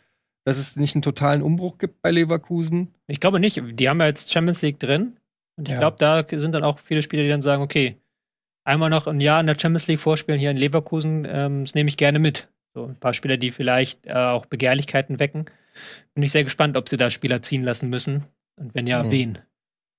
dass 0.45 0.57
es 0.57 0.75
nicht 0.75 0.95
einen 0.95 1.01
totalen 1.03 1.41
Umbruch 1.41 1.77
gibt 1.77 2.01
bei 2.01 2.11
Leverkusen. 2.11 2.93
Ich 3.07 3.19
glaube 3.19 3.39
nicht. 3.39 3.61
Die 3.79 3.89
haben 3.89 3.99
ja 3.99 4.07
jetzt 4.07 4.31
Champions 4.33 4.61
League 4.61 4.79
drin. 4.79 5.17
Und 5.57 5.67
ich 5.67 5.73
Ja. 5.73 5.79
glaube, 5.79 5.97
da 5.99 6.25
sind 6.39 6.53
dann 6.53 6.63
auch 6.63 6.79
viele 6.79 7.01
Spieler, 7.01 7.23
die 7.23 7.29
dann 7.29 7.41
sagen, 7.43 7.61
okay, 7.61 7.97
einmal 8.65 8.89
noch 8.89 9.07
ein 9.07 9.21
Jahr 9.21 9.39
in 9.39 9.47
der 9.47 9.57
Champions 9.59 9.87
League 9.87 9.99
vorspielen 9.99 10.39
hier 10.39 10.51
in 10.51 10.57
Leverkusen, 10.57 11.25
ähm, 11.29 11.65
das 11.65 11.75
nehme 11.75 11.89
ich 11.89 11.97
gerne 11.97 12.17
mit. 12.19 12.49
So 12.73 12.85
ein 12.85 12.95
paar 12.95 13.13
Spieler, 13.13 13.37
die 13.37 13.51
vielleicht 13.51 14.07
äh, 14.07 14.13
auch 14.13 14.47
Begehrlichkeiten 14.47 15.19
wecken. 15.19 15.45
Bin 16.15 16.23
ich 16.23 16.31
sehr 16.31 16.43
gespannt, 16.43 16.75
ob 16.75 16.89
sie 16.89 16.97
da 16.97 17.09
Spieler 17.09 17.41
ziehen 17.43 17.63
lassen 17.63 17.89
müssen. 17.89 18.23
Und 18.59 18.73
wenn 18.73 18.87
ja, 18.87 19.03
Mhm. 19.03 19.11
wen? 19.11 19.37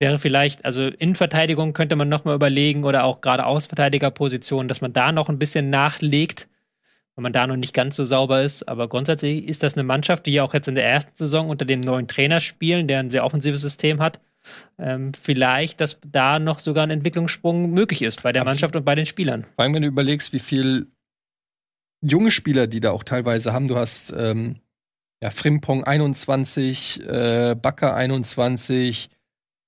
Wäre 0.04 0.18
vielleicht, 0.18 0.66
also 0.66 0.82
Innenverteidigung 0.82 1.72
könnte 1.72 1.96
man 1.96 2.10
noch 2.10 2.26
mal 2.26 2.34
überlegen 2.34 2.84
oder 2.84 3.04
auch 3.04 3.22
gerade 3.22 3.46
Außenverteidigerpositionen, 3.46 4.68
dass 4.68 4.82
man 4.82 4.92
da 4.92 5.12
noch 5.12 5.30
ein 5.30 5.38
bisschen 5.38 5.70
nachlegt, 5.70 6.46
wenn 7.16 7.22
man 7.22 7.32
da 7.32 7.46
noch 7.46 7.56
nicht 7.56 7.72
ganz 7.72 7.96
so 7.96 8.04
sauber 8.04 8.42
ist. 8.42 8.68
Aber 8.68 8.86
grundsätzlich 8.86 9.48
ist 9.48 9.62
das 9.62 9.78
eine 9.78 9.82
Mannschaft, 9.82 10.26
die 10.26 10.32
ja 10.32 10.42
auch 10.42 10.52
jetzt 10.52 10.68
in 10.68 10.74
der 10.74 10.86
ersten 10.86 11.16
Saison 11.16 11.48
unter 11.48 11.64
dem 11.64 11.80
neuen 11.80 12.06
Trainer 12.06 12.40
spielen, 12.40 12.86
der 12.86 12.98
ein 12.98 13.08
sehr 13.08 13.24
offensives 13.24 13.62
System 13.62 14.02
hat. 14.02 14.20
Ähm, 14.78 15.12
vielleicht, 15.18 15.80
dass 15.80 15.98
da 16.04 16.38
noch 16.38 16.58
sogar 16.58 16.84
ein 16.84 16.90
Entwicklungssprung 16.90 17.70
möglich 17.70 18.02
ist 18.02 18.22
bei 18.22 18.32
der 18.32 18.42
Absolut. 18.42 18.56
Mannschaft 18.56 18.76
und 18.76 18.84
bei 18.84 18.94
den 18.94 19.06
Spielern. 19.06 19.46
Vor 19.56 19.62
allem, 19.62 19.72
wenn 19.72 19.80
du 19.80 19.88
überlegst, 19.88 20.34
wie 20.34 20.38
viel 20.38 20.88
junge 22.02 22.30
Spieler, 22.30 22.66
die 22.66 22.80
da 22.80 22.90
auch 22.90 23.04
teilweise 23.04 23.54
haben. 23.54 23.68
Du 23.68 23.76
hast 23.76 24.12
ähm, 24.14 24.56
ja, 25.22 25.30
Frimpong 25.30 25.82
21, 25.82 27.08
äh, 27.08 27.54
Bakker 27.54 27.94
21, 27.94 29.08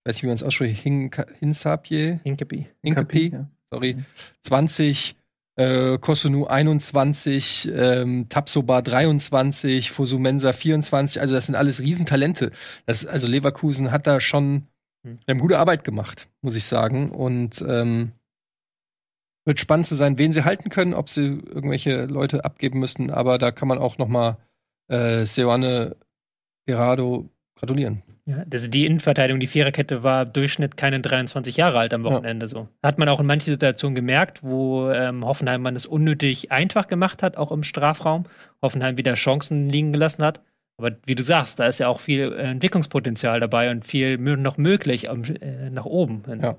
weiß 0.07 0.17
nicht, 0.17 0.23
wie 0.23 0.27
man 0.29 0.35
es 0.35 0.43
ausspricht, 0.43 0.83
Hinsapje? 0.83 2.21
Hinkepie. 2.23 2.67
Hinkepie, 2.83 3.33
ja. 3.33 3.51
sorry. 3.71 3.95
Mhm. 3.95 4.05
20, 4.43 5.17
äh, 5.57 5.99
Kosunu 5.99 6.47
21, 6.47 7.71
ähm, 7.75 8.29
Tapsoba 8.29 8.83
23, 8.83 9.91
Fosumensa 9.91 10.53
24, 10.53 11.21
also 11.21 11.35
das 11.35 11.47
sind 11.47 11.55
alles 11.55 11.81
Riesentalente. 11.81 12.53
Das, 12.87 13.07
also 13.07 13.27
Leverkusen 13.27 13.91
hat 13.91 14.07
da 14.07 14.21
schon 14.21 14.69
Hm. 15.27 15.39
gute 15.39 15.59
Arbeit 15.59 15.85
gemacht, 15.85 16.29
muss 16.43 16.57
ich 16.57 16.65
sagen. 16.65 17.11
Und 17.11 17.65
ähm, 17.67 18.13
wird 19.45 19.61
spannend 19.61 19.87
zu 19.87 19.95
sein, 19.95 20.19
wen 20.19 20.33
sie 20.33 20.45
halten 20.45 20.71
können, 20.71 20.95
ob 20.95 21.09
sie 21.09 21.27
irgendwelche 21.27 22.07
Leute 22.07 22.45
abgeben 22.45 22.81
müssen, 22.81 23.11
aber 23.11 23.39
da 23.39 23.53
kann 23.53 23.69
man 23.69 23.79
auch 23.79 23.99
noch 23.99 24.09
mal 24.09 24.39
äh, 24.89 25.25
Seoane 25.25 25.97
Gerardo 26.67 27.31
gratulieren. 27.55 28.03
Ja, 28.29 28.45
also 28.53 28.67
die 28.67 28.87
Innenverteidigung, 28.87 29.39
die 29.39 29.47
Viererkette 29.47 30.03
war 30.03 30.27
Durchschnitt 30.27 30.77
keine 30.77 31.01
23 31.01 31.57
Jahre 31.57 31.79
alt 31.79 31.95
am 31.95 32.03
Wochenende 32.03 32.49
so. 32.49 32.69
Hat 32.83 32.99
man 32.99 33.09
auch 33.09 33.21
in 33.21 33.27
manchen 33.27 33.53
Situationen 33.53 33.95
gemerkt, 33.95 34.43
wo 34.43 34.91
ähm, 34.91 35.25
Hoffenheim 35.25 35.63
man 35.63 35.77
es 35.77 35.87
unnötig 35.87 36.51
einfach 36.51 36.89
gemacht 36.89 37.23
hat, 37.23 37.37
auch 37.37 37.53
im 37.53 37.63
Strafraum. 37.63 38.25
Hoffenheim 38.61 38.97
wieder 38.97 39.15
Chancen 39.15 39.69
liegen 39.69 39.93
gelassen 39.93 40.25
hat. 40.25 40.41
Aber 40.77 40.97
wie 41.07 41.15
du 41.15 41.23
sagst, 41.23 41.61
da 41.61 41.69
ist 41.69 41.79
ja 41.79 41.87
auch 41.87 42.01
viel 42.01 42.33
äh, 42.33 42.51
Entwicklungspotenzial 42.51 43.39
dabei 43.39 43.71
und 43.71 43.85
viel 43.85 44.19
noch 44.19 44.59
möglich 44.59 45.09
am, 45.09 45.23
äh, 45.23 45.71
nach 45.71 45.87
oben. 45.87 46.25
hin. 46.27 46.41
Ja. 46.43 46.57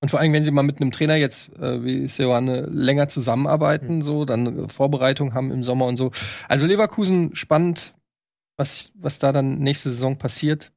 Und 0.00 0.10
vor 0.10 0.20
allem, 0.20 0.32
wenn 0.32 0.44
sie 0.44 0.52
mal 0.52 0.62
mit 0.62 0.80
einem 0.80 0.92
Trainer 0.92 1.16
jetzt 1.16 1.50
äh, 1.58 1.82
wie 1.82 2.06
Seoane 2.06 2.68
länger 2.70 3.08
zusammenarbeiten, 3.08 4.02
so, 4.02 4.24
dann 4.24 4.68
Vorbereitung 4.68 5.34
haben 5.34 5.50
im 5.50 5.64
Sommer 5.64 5.86
und 5.86 5.96
so. 5.96 6.12
Also 6.48 6.66
Leverkusen 6.66 7.34
spannend, 7.34 7.92
was, 8.56 8.92
was 8.94 9.18
da 9.18 9.32
dann 9.32 9.58
nächste 9.58 9.90
Saison 9.90 10.16
passiert. 10.16 10.72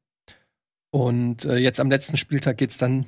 Und 0.91 1.45
äh, 1.45 1.57
jetzt 1.57 1.79
am 1.79 1.89
letzten 1.89 2.17
Spieltag 2.17 2.57
geht's 2.57 2.77
dann 2.77 3.05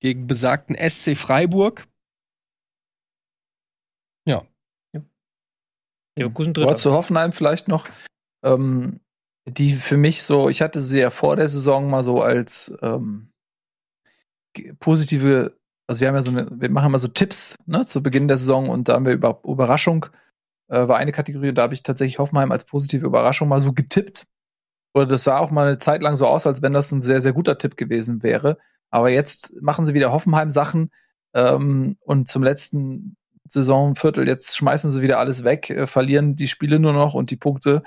gegen 0.00 0.26
besagten 0.26 0.76
SC 0.76 1.16
Freiburg. 1.16 1.86
Leverkusen 6.18 6.56
Wort 6.56 6.68
Dritter. 6.68 6.76
zu 6.76 6.92
Hoffenheim 6.92 7.32
vielleicht 7.32 7.68
noch. 7.68 7.88
Ähm, 8.44 9.00
die 9.46 9.74
für 9.74 9.96
mich 9.96 10.22
so, 10.22 10.48
ich 10.48 10.60
hatte 10.60 10.80
sie 10.80 10.98
ja 10.98 11.10
vor 11.10 11.36
der 11.36 11.48
Saison 11.48 11.88
mal 11.88 12.02
so 12.02 12.20
als 12.20 12.72
ähm, 12.82 13.30
positive, 14.78 15.56
also 15.86 16.00
wir 16.00 16.08
haben 16.08 16.14
ja 16.14 16.22
so 16.22 16.30
eine, 16.30 16.48
wir 16.50 16.70
machen 16.70 16.86
immer 16.86 16.98
so 16.98 17.08
Tipps 17.08 17.56
ne, 17.66 17.86
zu 17.86 18.02
Beginn 18.02 18.28
der 18.28 18.36
Saison 18.36 18.68
und 18.68 18.88
da 18.88 18.94
haben 18.94 19.06
wir 19.06 19.12
über 19.12 19.40
Überraschung, 19.44 20.06
äh, 20.68 20.88
war 20.88 20.96
eine 20.96 21.12
Kategorie, 21.12 21.52
da 21.52 21.62
habe 21.62 21.74
ich 21.74 21.82
tatsächlich 21.82 22.18
Hoffenheim 22.18 22.52
als 22.52 22.64
positive 22.64 23.06
Überraschung 23.06 23.48
mal 23.48 23.60
so 23.60 23.72
getippt. 23.72 24.26
Oder 24.94 25.06
das 25.06 25.24
sah 25.24 25.38
auch 25.38 25.50
mal 25.50 25.66
eine 25.66 25.78
Zeit 25.78 26.02
lang 26.02 26.16
so 26.16 26.26
aus, 26.26 26.46
als 26.46 26.62
wenn 26.62 26.72
das 26.72 26.92
ein 26.92 27.02
sehr, 27.02 27.20
sehr 27.20 27.32
guter 27.32 27.58
Tipp 27.58 27.76
gewesen 27.76 28.22
wäre. 28.22 28.58
Aber 28.90 29.10
jetzt 29.10 29.52
machen 29.60 29.84
sie 29.84 29.94
wieder 29.94 30.12
Hoffenheim-Sachen 30.12 30.90
ähm, 31.34 31.96
und 32.00 32.28
zum 32.28 32.42
letzten 32.42 33.16
Saisonviertel, 33.48 34.26
jetzt 34.26 34.56
schmeißen 34.56 34.90
sie 34.90 35.02
wieder 35.02 35.18
alles 35.18 35.44
weg, 35.44 35.70
äh, 35.70 35.86
verlieren 35.86 36.36
die 36.36 36.48
Spiele 36.48 36.78
nur 36.78 36.92
noch 36.92 37.14
und 37.14 37.30
die 37.30 37.36
Punkte, 37.36 37.82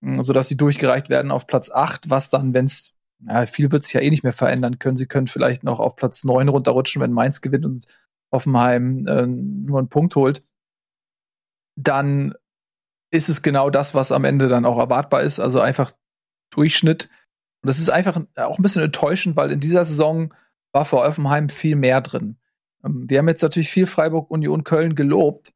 mh, 0.00 0.22
sodass 0.22 0.48
sie 0.48 0.56
durchgereicht 0.56 1.08
werden 1.08 1.30
auf 1.30 1.46
Platz 1.46 1.70
8, 1.70 2.10
was 2.10 2.30
dann, 2.30 2.54
wenn 2.54 2.66
es, 2.66 2.94
ja, 3.26 3.46
viel 3.46 3.72
wird 3.72 3.84
sich 3.84 3.94
ja 3.94 4.00
eh 4.00 4.10
nicht 4.10 4.22
mehr 4.22 4.32
verändern 4.32 4.78
können. 4.78 4.96
Sie 4.96 5.06
können 5.06 5.26
vielleicht 5.26 5.64
noch 5.64 5.80
auf 5.80 5.96
Platz 5.96 6.24
9 6.24 6.48
runterrutschen, 6.48 7.00
wenn 7.00 7.12
Mainz 7.12 7.40
gewinnt 7.40 7.64
und 7.64 7.86
Hoffenheim 8.32 9.06
äh, 9.06 9.26
nur 9.26 9.78
einen 9.78 9.88
Punkt 9.88 10.16
holt. 10.16 10.42
Dann 11.76 12.34
ist 13.10 13.28
es 13.28 13.42
genau 13.42 13.70
das, 13.70 13.94
was 13.94 14.12
am 14.12 14.24
Ende 14.24 14.48
dann 14.48 14.64
auch 14.64 14.78
erwartbar 14.78 15.22
ist, 15.22 15.38
also 15.38 15.60
einfach 15.60 15.92
Durchschnitt. 16.50 17.08
Und 17.62 17.68
das 17.68 17.78
ist 17.78 17.90
einfach 17.90 18.20
auch 18.36 18.58
ein 18.58 18.62
bisschen 18.62 18.82
enttäuschend, 18.82 19.36
weil 19.36 19.50
in 19.50 19.60
dieser 19.60 19.84
Saison 19.84 20.34
war 20.72 20.84
vor 20.84 21.06
Hoffenheim 21.06 21.48
viel 21.48 21.76
mehr 21.76 22.00
drin. 22.00 22.38
Ähm, 22.84 23.08
Wir 23.08 23.18
haben 23.18 23.28
jetzt 23.28 23.42
natürlich 23.42 23.70
viel 23.70 23.86
Freiburg, 23.86 24.30
Union, 24.30 24.64
Köln 24.64 24.94
gelobt, 24.94 25.52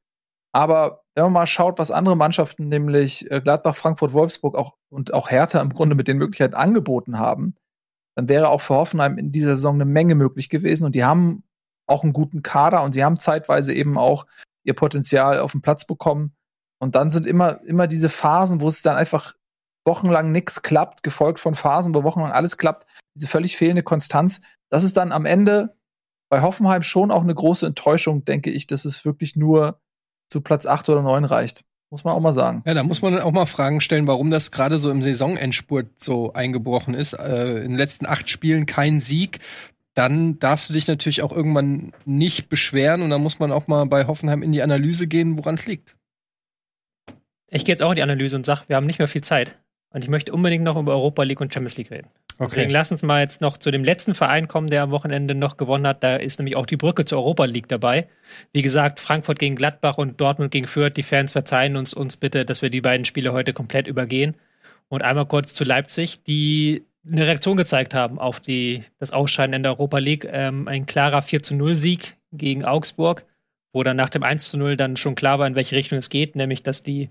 aber 0.52 1.04
wenn 1.14 1.24
man 1.24 1.32
mal 1.32 1.46
schaut, 1.46 1.78
was 1.78 1.90
andere 1.90 2.16
Mannschaften, 2.16 2.68
nämlich 2.68 3.30
äh, 3.30 3.40
Gladbach, 3.40 3.76
Frankfurt, 3.76 4.12
Wolfsburg 4.12 4.56
auch, 4.56 4.76
und 4.88 5.12
auch 5.12 5.30
Hertha 5.30 5.60
im 5.60 5.74
Grunde 5.74 5.94
mit 5.94 6.08
den 6.08 6.18
Möglichkeiten 6.18 6.54
angeboten 6.54 7.18
haben, 7.18 7.54
dann 8.16 8.28
wäre 8.28 8.48
auch 8.48 8.60
für 8.60 8.74
Hoffenheim 8.74 9.18
in 9.18 9.32
dieser 9.32 9.56
Saison 9.56 9.74
eine 9.76 9.84
Menge 9.84 10.14
möglich 10.14 10.48
gewesen. 10.48 10.84
Und 10.84 10.94
die 10.94 11.04
haben 11.04 11.44
auch 11.86 12.02
einen 12.02 12.12
guten 12.12 12.42
Kader 12.42 12.82
und 12.82 12.92
sie 12.92 13.04
haben 13.04 13.18
zeitweise 13.18 13.74
eben 13.74 13.98
auch 13.98 14.26
ihr 14.64 14.74
Potenzial 14.74 15.40
auf 15.40 15.52
den 15.52 15.62
Platz 15.62 15.84
bekommen. 15.84 16.34
Und 16.78 16.94
dann 16.94 17.10
sind 17.10 17.26
immer, 17.26 17.60
immer 17.64 17.86
diese 17.86 18.08
Phasen, 18.08 18.60
wo 18.60 18.68
es 18.68 18.82
dann 18.82 18.96
einfach 18.96 19.34
wochenlang 19.86 20.32
nichts 20.32 20.62
klappt, 20.62 21.02
gefolgt 21.02 21.40
von 21.40 21.54
Phasen, 21.54 21.94
wo 21.94 22.04
wochenlang 22.04 22.32
alles 22.32 22.56
klappt, 22.56 22.86
diese 23.14 23.26
völlig 23.26 23.56
fehlende 23.56 23.82
Konstanz. 23.82 24.40
Das 24.70 24.84
ist 24.84 24.96
dann 24.96 25.12
am 25.12 25.26
Ende 25.26 25.76
bei 26.30 26.42
Hoffenheim 26.42 26.82
schon 26.82 27.10
auch 27.10 27.22
eine 27.22 27.34
große 27.34 27.66
Enttäuschung, 27.66 28.24
denke 28.24 28.50
ich, 28.50 28.66
dass 28.66 28.84
es 28.84 29.04
wirklich 29.04 29.36
nur 29.36 29.80
zu 30.28 30.40
Platz 30.40 30.64
8 30.64 30.88
oder 30.88 31.02
9 31.02 31.24
reicht. 31.24 31.64
Muss 31.90 32.04
man 32.04 32.14
auch 32.14 32.20
mal 32.20 32.32
sagen. 32.32 32.62
Ja, 32.66 32.74
da 32.74 32.84
muss 32.84 33.02
man 33.02 33.18
auch 33.18 33.32
mal 33.32 33.46
Fragen 33.46 33.80
stellen, 33.80 34.06
warum 34.06 34.30
das 34.30 34.52
gerade 34.52 34.78
so 34.78 34.92
im 34.92 35.02
Saisonendspurt 35.02 36.00
so 36.00 36.32
eingebrochen 36.32 36.94
ist. 36.94 37.14
Äh, 37.14 37.56
in 37.58 37.72
den 37.72 37.78
letzten 37.78 38.06
acht 38.06 38.30
Spielen 38.30 38.64
kein 38.64 39.00
Sieg. 39.00 39.40
Dann 39.94 40.38
darfst 40.38 40.70
du 40.70 40.74
dich 40.74 40.86
natürlich 40.86 41.22
auch 41.22 41.32
irgendwann 41.32 41.92
nicht 42.04 42.48
beschweren 42.48 43.02
und 43.02 43.10
dann 43.10 43.22
muss 43.22 43.38
man 43.38 43.50
auch 43.50 43.66
mal 43.66 43.84
bei 43.86 44.06
Hoffenheim 44.06 44.42
in 44.42 44.52
die 44.52 44.62
Analyse 44.62 45.08
gehen, 45.08 45.36
woran 45.36 45.54
es 45.54 45.66
liegt. 45.66 45.96
Ich 47.48 47.64
gehe 47.64 47.72
jetzt 47.72 47.82
auch 47.82 47.90
in 47.90 47.96
die 47.96 48.02
Analyse 48.02 48.36
und 48.36 48.46
sage, 48.46 48.62
wir 48.68 48.76
haben 48.76 48.86
nicht 48.86 49.00
mehr 49.00 49.08
viel 49.08 49.22
Zeit. 49.22 49.58
Und 49.92 50.04
ich 50.04 50.10
möchte 50.10 50.32
unbedingt 50.32 50.62
noch 50.62 50.76
über 50.76 50.92
Europa 50.92 51.24
League 51.24 51.40
und 51.40 51.52
Champions 51.52 51.76
League 51.76 51.90
reden. 51.90 52.08
Deswegen 52.38 52.70
lass 52.70 52.90
uns 52.90 53.02
mal 53.02 53.20
jetzt 53.20 53.42
noch 53.42 53.58
zu 53.58 53.70
dem 53.70 53.84
letzten 53.84 54.14
Verein 54.14 54.48
kommen, 54.48 54.70
der 54.70 54.82
am 54.82 54.92
Wochenende 54.92 55.34
noch 55.34 55.58
gewonnen 55.58 55.86
hat. 55.86 56.02
Da 56.02 56.16
ist 56.16 56.38
nämlich 56.38 56.56
auch 56.56 56.64
die 56.64 56.78
Brücke 56.78 57.04
zur 57.04 57.18
Europa 57.18 57.44
League 57.44 57.68
dabei. 57.68 58.08
Wie 58.52 58.62
gesagt, 58.62 58.98
Frankfurt 58.98 59.38
gegen 59.38 59.56
Gladbach 59.56 59.98
und 59.98 60.20
Dortmund 60.20 60.50
gegen 60.50 60.66
Fürth. 60.66 60.96
Die 60.96 61.02
Fans 61.02 61.32
verzeihen 61.32 61.76
uns, 61.76 61.92
uns 61.92 62.16
bitte, 62.16 62.46
dass 62.46 62.62
wir 62.62 62.70
die 62.70 62.80
beiden 62.80 63.04
Spiele 63.04 63.32
heute 63.32 63.52
komplett 63.52 63.86
übergehen. 63.86 64.36
Und 64.88 65.02
einmal 65.02 65.26
kurz 65.26 65.52
zu 65.52 65.64
Leipzig, 65.64 66.24
die 66.24 66.86
eine 67.06 67.26
Reaktion 67.26 67.56
gezeigt 67.56 67.94
haben 67.94 68.18
auf 68.18 68.40
die, 68.40 68.84
das 68.98 69.10
Ausscheiden 69.10 69.54
in 69.54 69.62
der 69.62 69.72
Europa 69.72 69.98
League. 69.98 70.28
Ähm, 70.30 70.68
ein 70.68 70.86
klarer 70.86 71.22
4 71.22 71.42
zu 71.42 71.54
0 71.54 71.76
Sieg 71.76 72.16
gegen 72.32 72.64
Augsburg, 72.64 73.24
wo 73.72 73.82
dann 73.82 73.96
nach 73.96 74.10
dem 74.10 74.22
1 74.22 74.50
zu 74.50 74.58
0 74.58 74.76
dann 74.76 74.96
schon 74.96 75.14
klar 75.14 75.38
war, 75.38 75.46
in 75.46 75.54
welche 75.54 75.76
Richtung 75.76 75.98
es 75.98 76.10
geht, 76.10 76.36
nämlich 76.36 76.62
dass 76.62 76.82
die 76.82 77.10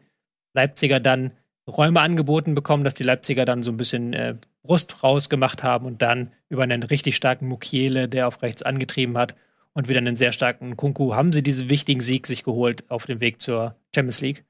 Leipziger 0.53 0.99
dann 0.99 1.31
Räume 1.67 2.01
angeboten 2.01 2.55
bekommen, 2.55 2.83
dass 2.83 2.95
die 2.95 3.03
Leipziger 3.03 3.45
dann 3.45 3.63
so 3.63 3.71
ein 3.71 3.77
bisschen 3.77 4.13
äh, 4.13 4.35
Brust 4.63 5.03
rausgemacht 5.03 5.63
haben 5.63 5.85
und 5.85 6.01
dann 6.01 6.31
über 6.49 6.63
einen 6.63 6.83
richtig 6.83 7.15
starken 7.15 7.47
Mukiele, 7.47 8.09
der 8.09 8.27
auf 8.27 8.41
rechts 8.41 8.63
angetrieben 8.63 9.17
hat, 9.17 9.35
und 9.73 9.87
wieder 9.87 9.99
einen 9.99 10.15
sehr 10.15 10.31
starken 10.31 10.75
Kunku, 10.75 11.13
haben 11.15 11.31
sie 11.31 11.43
diesen 11.43 11.69
wichtigen 11.69 12.01
Sieg 12.01 12.27
sich 12.27 12.43
geholt 12.43 12.89
auf 12.89 13.05
dem 13.05 13.21
Weg 13.21 13.39
zur 13.39 13.75
Champions 13.93 14.19
League. 14.19 14.43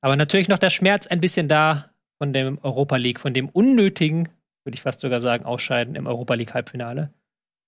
Aber 0.00 0.14
natürlich 0.14 0.48
noch 0.48 0.58
der 0.58 0.70
Schmerz 0.70 1.06
ein 1.06 1.20
bisschen 1.20 1.48
da 1.48 1.90
von 2.18 2.32
dem 2.32 2.58
Europa 2.62 2.96
League, 2.96 3.18
von 3.18 3.34
dem 3.34 3.48
unnötigen, 3.48 4.28
würde 4.68 4.74
ich 4.74 4.82
fast 4.82 5.00
sogar 5.00 5.22
sagen, 5.22 5.46
Ausscheiden 5.46 5.94
im 5.94 6.06
Europa 6.06 6.34
League 6.34 6.52
Halbfinale 6.52 7.10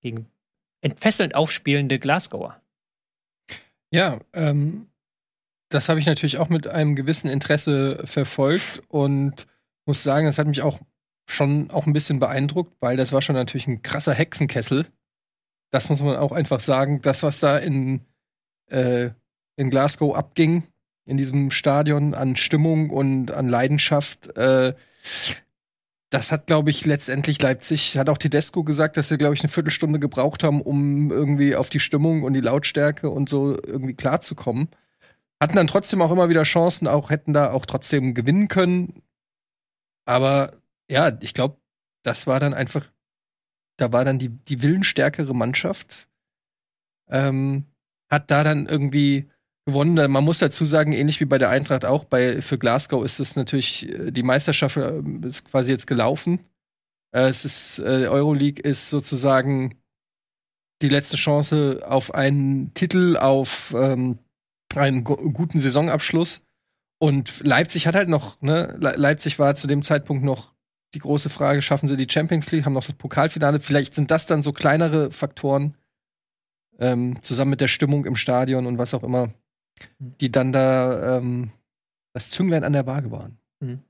gegen 0.02 0.26
entfesselnd 0.82 1.34
aufspielende 1.34 1.98
Glasgower. 1.98 2.60
Ja, 3.90 4.18
ähm, 4.34 4.86
das 5.70 5.88
habe 5.88 5.98
ich 5.98 6.04
natürlich 6.04 6.36
auch 6.36 6.50
mit 6.50 6.66
einem 6.66 6.96
gewissen 6.96 7.30
Interesse 7.30 8.06
verfolgt 8.06 8.82
und 8.88 9.46
muss 9.86 10.02
sagen, 10.02 10.26
das 10.26 10.36
hat 10.36 10.46
mich 10.46 10.60
auch 10.60 10.78
schon 11.26 11.70
auch 11.70 11.86
ein 11.86 11.94
bisschen 11.94 12.20
beeindruckt, 12.20 12.76
weil 12.80 12.98
das 12.98 13.12
war 13.12 13.22
schon 13.22 13.34
natürlich 13.34 13.66
ein 13.66 13.80
krasser 13.80 14.12
Hexenkessel. 14.12 14.86
Das 15.70 15.88
muss 15.88 16.02
man 16.02 16.16
auch 16.16 16.32
einfach 16.32 16.60
sagen. 16.60 17.00
Das, 17.00 17.22
was 17.22 17.40
da 17.40 17.56
in, 17.56 18.04
äh, 18.66 19.08
in 19.56 19.70
Glasgow 19.70 20.14
abging, 20.14 20.64
in 21.06 21.16
diesem 21.16 21.50
Stadion 21.50 22.12
an 22.12 22.36
Stimmung 22.36 22.90
und 22.90 23.30
an 23.30 23.48
Leidenschaft, 23.48 24.36
äh, 24.36 24.74
das 26.10 26.32
hat, 26.32 26.48
glaube 26.48 26.70
ich, 26.70 26.84
letztendlich 26.86 27.40
Leipzig, 27.40 27.96
hat 27.96 28.08
auch 28.08 28.18
Tedesco 28.18 28.64
gesagt, 28.64 28.96
dass 28.96 29.08
sie, 29.08 29.16
glaube 29.16 29.34
ich, 29.34 29.40
eine 29.42 29.48
Viertelstunde 29.48 30.00
gebraucht 30.00 30.42
haben, 30.42 30.60
um 30.60 31.12
irgendwie 31.12 31.54
auf 31.54 31.70
die 31.70 31.78
Stimmung 31.78 32.24
und 32.24 32.32
die 32.32 32.40
Lautstärke 32.40 33.08
und 33.08 33.28
so 33.28 33.54
irgendwie 33.54 33.94
klarzukommen. 33.94 34.68
Hatten 35.40 35.56
dann 35.56 35.68
trotzdem 35.68 36.02
auch 36.02 36.10
immer 36.10 36.28
wieder 36.28 36.42
Chancen, 36.42 36.88
auch 36.88 37.10
hätten 37.10 37.32
da 37.32 37.52
auch 37.52 37.64
trotzdem 37.64 38.12
gewinnen 38.14 38.48
können. 38.48 39.02
Aber 40.04 40.52
ja, 40.90 41.16
ich 41.20 41.32
glaube, 41.32 41.58
das 42.02 42.26
war 42.26 42.40
dann 42.40 42.54
einfach, 42.54 42.90
da 43.76 43.92
war 43.92 44.04
dann 44.04 44.18
die, 44.18 44.30
die 44.30 44.62
willensstärkere 44.62 45.34
Mannschaft, 45.34 46.08
ähm, 47.08 47.66
hat 48.10 48.32
da 48.32 48.42
dann 48.42 48.66
irgendwie 48.66 49.30
gewonnen. 49.66 50.10
Man 50.10 50.24
muss 50.24 50.38
dazu 50.38 50.64
sagen, 50.64 50.92
ähnlich 50.92 51.20
wie 51.20 51.26
bei 51.26 51.38
der 51.38 51.50
Eintracht 51.50 51.84
auch, 51.84 52.04
bei, 52.04 52.42
für 52.42 52.58
Glasgow 52.58 53.04
ist 53.04 53.20
es 53.20 53.36
natürlich, 53.36 53.88
äh, 53.88 54.10
die 54.10 54.22
Meisterschaft 54.22 54.76
äh, 54.76 55.02
ist 55.22 55.44
quasi 55.44 55.70
jetzt 55.70 55.86
gelaufen. 55.86 56.40
Äh, 57.12 57.28
es 57.28 57.44
ist, 57.44 57.78
äh, 57.80 58.08
Euroleague 58.08 58.62
ist 58.62 58.90
sozusagen 58.90 59.74
die 60.82 60.88
letzte 60.88 61.16
Chance 61.16 61.82
auf 61.86 62.14
einen 62.14 62.72
Titel, 62.74 63.16
auf 63.16 63.74
ähm, 63.76 64.18
einen 64.74 65.04
gu- 65.04 65.30
guten 65.32 65.58
Saisonabschluss. 65.58 66.42
Und 66.98 67.40
Leipzig 67.44 67.86
hat 67.86 67.94
halt 67.94 68.08
noch, 68.08 68.40
ne, 68.40 68.76
Le 68.78 68.94
Leipzig 68.96 69.38
war 69.38 69.56
zu 69.56 69.66
dem 69.66 69.82
Zeitpunkt 69.82 70.24
noch 70.24 70.54
die 70.94 70.98
große 70.98 71.30
Frage, 71.30 71.62
schaffen 71.62 71.86
sie 71.86 71.96
die 71.96 72.10
Champions 72.10 72.50
League, 72.50 72.64
haben 72.64 72.72
noch 72.72 72.84
das 72.84 72.94
Pokalfinale. 72.94 73.60
Vielleicht 73.60 73.94
sind 73.94 74.10
das 74.10 74.26
dann 74.26 74.42
so 74.42 74.52
kleinere 74.52 75.10
Faktoren, 75.10 75.76
ähm, 76.78 77.22
zusammen 77.22 77.50
mit 77.50 77.60
der 77.60 77.68
Stimmung 77.68 78.06
im 78.06 78.16
Stadion 78.16 78.66
und 78.66 78.78
was 78.78 78.94
auch 78.94 79.02
immer, 79.02 79.32
die 79.98 80.30
dann 80.30 80.52
da 80.52 81.18
ähm, 81.18 81.50
das 82.12 82.30
Zünglein 82.30 82.64
an 82.64 82.72
der 82.72 82.86
Waage 82.86 83.10
waren. 83.10 83.38
Mhm. 83.60 83.80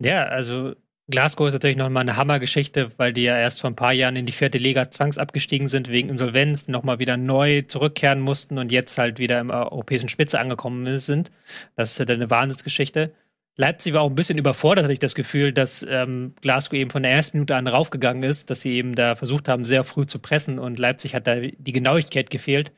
Ja, 0.00 0.24
also 0.24 0.74
Glasgow 1.10 1.48
ist 1.48 1.54
natürlich 1.54 1.78
nochmal 1.78 2.02
eine 2.02 2.16
Hammergeschichte, 2.16 2.90
weil 2.98 3.14
die 3.14 3.22
ja 3.22 3.38
erst 3.38 3.62
vor 3.62 3.70
ein 3.70 3.76
paar 3.76 3.94
Jahren 3.94 4.16
in 4.16 4.26
die 4.26 4.32
vierte 4.32 4.58
Liga 4.58 4.90
zwangsabgestiegen 4.90 5.66
sind 5.66 5.88
wegen 5.88 6.10
Insolvenz, 6.10 6.68
nochmal 6.68 6.98
wieder 6.98 7.16
neu 7.16 7.62
zurückkehren 7.62 8.20
mussten 8.20 8.58
und 8.58 8.70
jetzt 8.70 8.98
halt 8.98 9.18
wieder 9.18 9.40
im 9.40 9.50
europäischen 9.50 10.10
Spitze 10.10 10.38
angekommen 10.38 10.98
sind. 10.98 11.30
Das 11.76 11.92
ist 11.92 11.98
ja 11.98 12.14
eine 12.14 12.28
Wahnsinnsgeschichte. 12.28 13.14
Leipzig 13.56 13.94
war 13.94 14.02
auch 14.02 14.10
ein 14.10 14.14
bisschen 14.14 14.38
überfordert, 14.38 14.84
hatte 14.84 14.92
ich 14.92 15.00
das 15.00 15.14
Gefühl, 15.14 15.52
dass 15.52 15.84
ähm, 15.88 16.34
Glasgow 16.42 16.78
eben 16.78 16.90
von 16.90 17.02
der 17.02 17.10
ersten 17.10 17.38
Minute 17.38 17.56
an 17.56 17.66
raufgegangen 17.66 18.22
ist, 18.22 18.50
dass 18.50 18.60
sie 18.60 18.72
eben 18.72 18.94
da 18.94 19.16
versucht 19.16 19.48
haben, 19.48 19.64
sehr 19.64 19.84
früh 19.84 20.06
zu 20.06 20.18
pressen 20.20 20.58
und 20.58 20.78
Leipzig 20.78 21.14
hat 21.14 21.26
da 21.26 21.36
die 21.36 21.72
Genauigkeit 21.72 22.28
gefehlt. 22.30 22.70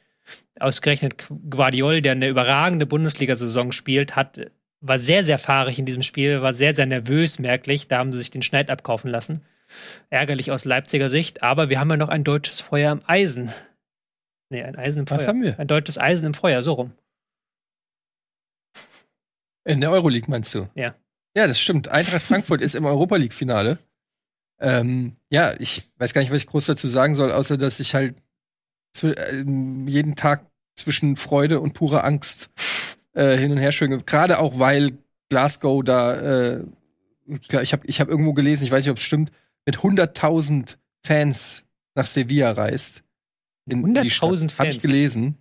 Ausgerechnet 0.59 1.24
Guardiol, 1.48 2.02
der 2.02 2.12
eine 2.12 2.28
überragende 2.28 2.86
Bundesliga-Saison 2.86 3.73
spielt, 3.73 4.16
hat, 4.16 4.51
war 4.81 4.98
sehr, 4.98 5.24
sehr 5.24 5.39
fahrig 5.39 5.78
in 5.78 5.86
diesem 5.86 6.02
Spiel, 6.02 6.43
war 6.43 6.55
sehr, 6.55 6.74
sehr 6.74 6.86
nervös, 6.86 7.39
merklich. 7.39 7.89
Da 7.89 7.98
haben 7.98 8.12
sie 8.12 8.19
sich 8.19 8.31
den 8.31 8.43
Schneid 8.43 8.70
abkaufen 8.70 9.11
lassen. 9.11 9.43
Ärgerlich 10.11 10.51
aus 10.51 10.65
Leipziger 10.65 11.09
Sicht, 11.09 11.43
aber 11.43 11.69
wir 11.69 11.78
haben 11.78 11.90
ja 11.90 11.97
noch 11.97 12.09
ein 12.09 12.24
deutsches 12.24 12.61
Feuer 12.61 12.93
im 12.93 13.02
Eisen. 13.07 13.51
Nee, 14.51 14.62
ein 14.62 14.77
Eisen 14.77 15.01
im 15.01 15.07
Feuer. 15.07 15.19
Was 15.19 15.28
haben 15.28 15.43
wir? 15.43 15.59
Ein 15.59 15.69
deutsches 15.69 15.97
Eisen 15.97 16.27
im 16.27 16.35
Feuer, 16.35 16.62
so 16.62 16.73
rum. 16.73 16.93
In 19.65 19.81
der 19.81 19.93
Euroleague 19.93 20.28
meinst 20.28 20.55
du? 20.55 20.69
Ja. 20.74 20.94
Ja, 21.36 21.47
das 21.47 21.61
stimmt. 21.61 21.89
Eintracht 21.89 22.23
Frankfurt 22.23 22.61
ist 22.61 22.74
im 22.74 22.85
Europa 22.85 23.16
League 23.16 23.35
Finale. 23.35 23.78
Ähm, 24.59 25.16
ja, 25.31 25.55
ich 25.59 25.89
weiß 25.98 26.12
gar 26.12 26.20
nicht, 26.20 26.31
was 26.31 26.39
ich 26.39 26.47
groß 26.48 26.66
dazu 26.66 26.89
sagen 26.89 27.15
soll, 27.15 27.31
außer 27.31 27.57
dass 27.57 27.81
ich 27.81 27.94
halt 27.94 28.16
jeden 29.03 30.17
Tag 30.17 30.47
zwischen 30.75 31.17
Freude 31.17 31.61
und 31.61 31.75
purer 31.75 32.05
Angst 32.05 32.51
äh, 33.12 33.37
hin 33.37 33.53
und 33.53 33.59
her 33.59 33.73
schwinge. 33.73 33.99
Gerade 33.99 34.39
auch, 34.39 34.59
weil 34.59 34.99
Glasgow 35.29 35.85
da, 35.85 36.15
äh, 36.15 36.65
ich 37.62 37.73
habe 37.73 37.87
ich 37.87 38.01
hab 38.01 38.09
irgendwo 38.09 38.33
gelesen, 38.33 38.65
ich 38.65 38.71
weiß 38.71 38.85
nicht, 38.85 38.91
ob 38.91 38.99
es 38.99 39.05
stimmt, 39.05 39.31
mit 39.67 39.79
100.000 39.79 40.77
Fans 41.05 41.65
nach 41.95 42.07
Sevilla 42.07 42.53
reist. 42.53 43.03
100.000 43.69 44.51
Fans? 44.51 44.59
Habe 44.59 44.69
ich 44.69 44.81
gelesen. 44.81 45.37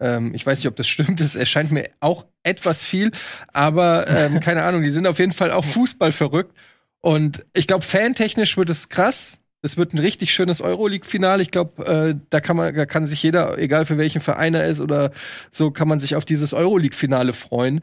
Ähm, 0.00 0.34
ich 0.34 0.44
weiß 0.44 0.58
nicht, 0.58 0.68
ob 0.68 0.76
das 0.76 0.88
stimmt. 0.88 1.20
Es 1.20 1.34
erscheint 1.36 1.70
mir 1.70 1.88
auch 2.00 2.26
etwas 2.42 2.82
viel, 2.82 3.10
aber 3.52 4.08
ähm, 4.08 4.40
keine 4.40 4.62
Ahnung. 4.62 4.82
Die 4.82 4.90
sind 4.90 5.06
auf 5.06 5.18
jeden 5.18 5.32
Fall 5.32 5.50
auch 5.50 5.64
Fußball 5.64 6.12
verrückt. 6.12 6.56
Und 7.00 7.44
ich 7.52 7.66
glaube, 7.66 7.84
fantechnisch 7.84 8.56
wird 8.56 8.70
es 8.70 8.88
krass. 8.88 9.38
Es 9.64 9.78
wird 9.78 9.94
ein 9.94 9.98
richtig 9.98 10.34
schönes 10.34 10.60
Euroleague-Finale. 10.60 11.42
Ich 11.42 11.50
glaube, 11.50 11.86
äh, 11.86 12.14
da 12.28 12.40
kann 12.40 12.54
man, 12.54 12.74
da 12.74 12.84
kann 12.84 13.06
sich 13.06 13.22
jeder, 13.22 13.56
egal 13.56 13.86
für 13.86 13.96
welchen 13.96 14.20
Verein 14.20 14.54
er 14.54 14.66
ist 14.66 14.80
oder 14.80 15.10
so, 15.50 15.70
kann 15.70 15.88
man 15.88 16.00
sich 16.00 16.16
auf 16.16 16.26
dieses 16.26 16.52
Euroleague-Finale 16.52 17.32
freuen. 17.32 17.80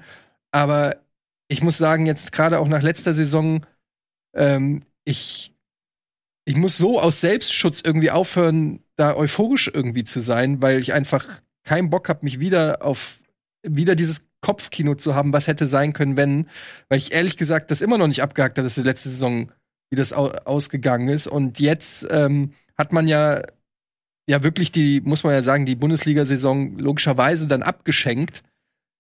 Aber 0.51 0.97
ich 1.47 1.63
muss 1.63 1.79
sagen, 1.79 2.05
jetzt 2.05 2.33
gerade 2.33 2.59
auch 2.59 2.67
nach 2.67 2.83
letzter 2.83 3.13
Saison, 3.13 3.65
ähm, 4.35 4.83
ich, 5.05 5.55
ich 6.45 6.55
muss 6.55 6.77
so 6.77 6.99
aus 6.99 7.19
Selbstschutz 7.19 7.81
irgendwie 7.83 8.11
aufhören, 8.11 8.83
da 8.95 9.15
euphorisch 9.15 9.71
irgendwie 9.73 10.03
zu 10.03 10.19
sein, 10.19 10.61
weil 10.61 10.79
ich 10.79 10.93
einfach 10.93 11.41
keinen 11.63 11.89
Bock 11.89 12.09
habe, 12.09 12.19
mich 12.25 12.39
wieder 12.39 12.85
auf 12.85 13.21
wieder 13.63 13.95
dieses 13.95 14.29
Kopfkino 14.41 14.95
zu 14.95 15.15
haben, 15.15 15.33
was 15.33 15.47
hätte 15.47 15.67
sein 15.67 15.93
können, 15.93 16.15
wenn, 16.15 16.47
weil 16.89 16.97
ich 16.99 17.11
ehrlich 17.11 17.37
gesagt 17.37 17.71
das 17.71 17.81
immer 17.81 17.97
noch 17.97 18.07
nicht 18.07 18.21
abgehakt 18.21 18.57
habe, 18.57 18.65
dass 18.65 18.75
die 18.75 18.81
letzte 18.81 19.09
Saison, 19.09 19.51
wie 19.91 19.95
das 19.95 20.13
au 20.13 20.29
ausgegangen 20.29 21.09
ist. 21.09 21.27
Und 21.27 21.59
jetzt 21.59 22.07
ähm, 22.09 22.53
hat 22.77 22.91
man 22.93 23.07
ja 23.07 23.41
ja 24.27 24.43
wirklich 24.43 24.71
die, 24.71 25.01
muss 25.01 25.23
man 25.23 25.33
ja 25.33 25.43
sagen, 25.43 25.65
die 25.65 25.75
Bundesliga-Saison 25.75 26.77
logischerweise 26.79 27.47
dann 27.47 27.63
abgeschenkt. 27.63 28.43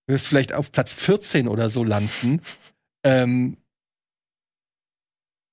Du 0.05 0.13
wirst 0.13 0.27
vielleicht 0.27 0.53
auf 0.53 0.71
Platz 0.71 0.91
14 0.91 1.47
oder 1.47 1.69
so 1.69 1.83
landen. 1.83 2.41
ähm, 3.03 3.57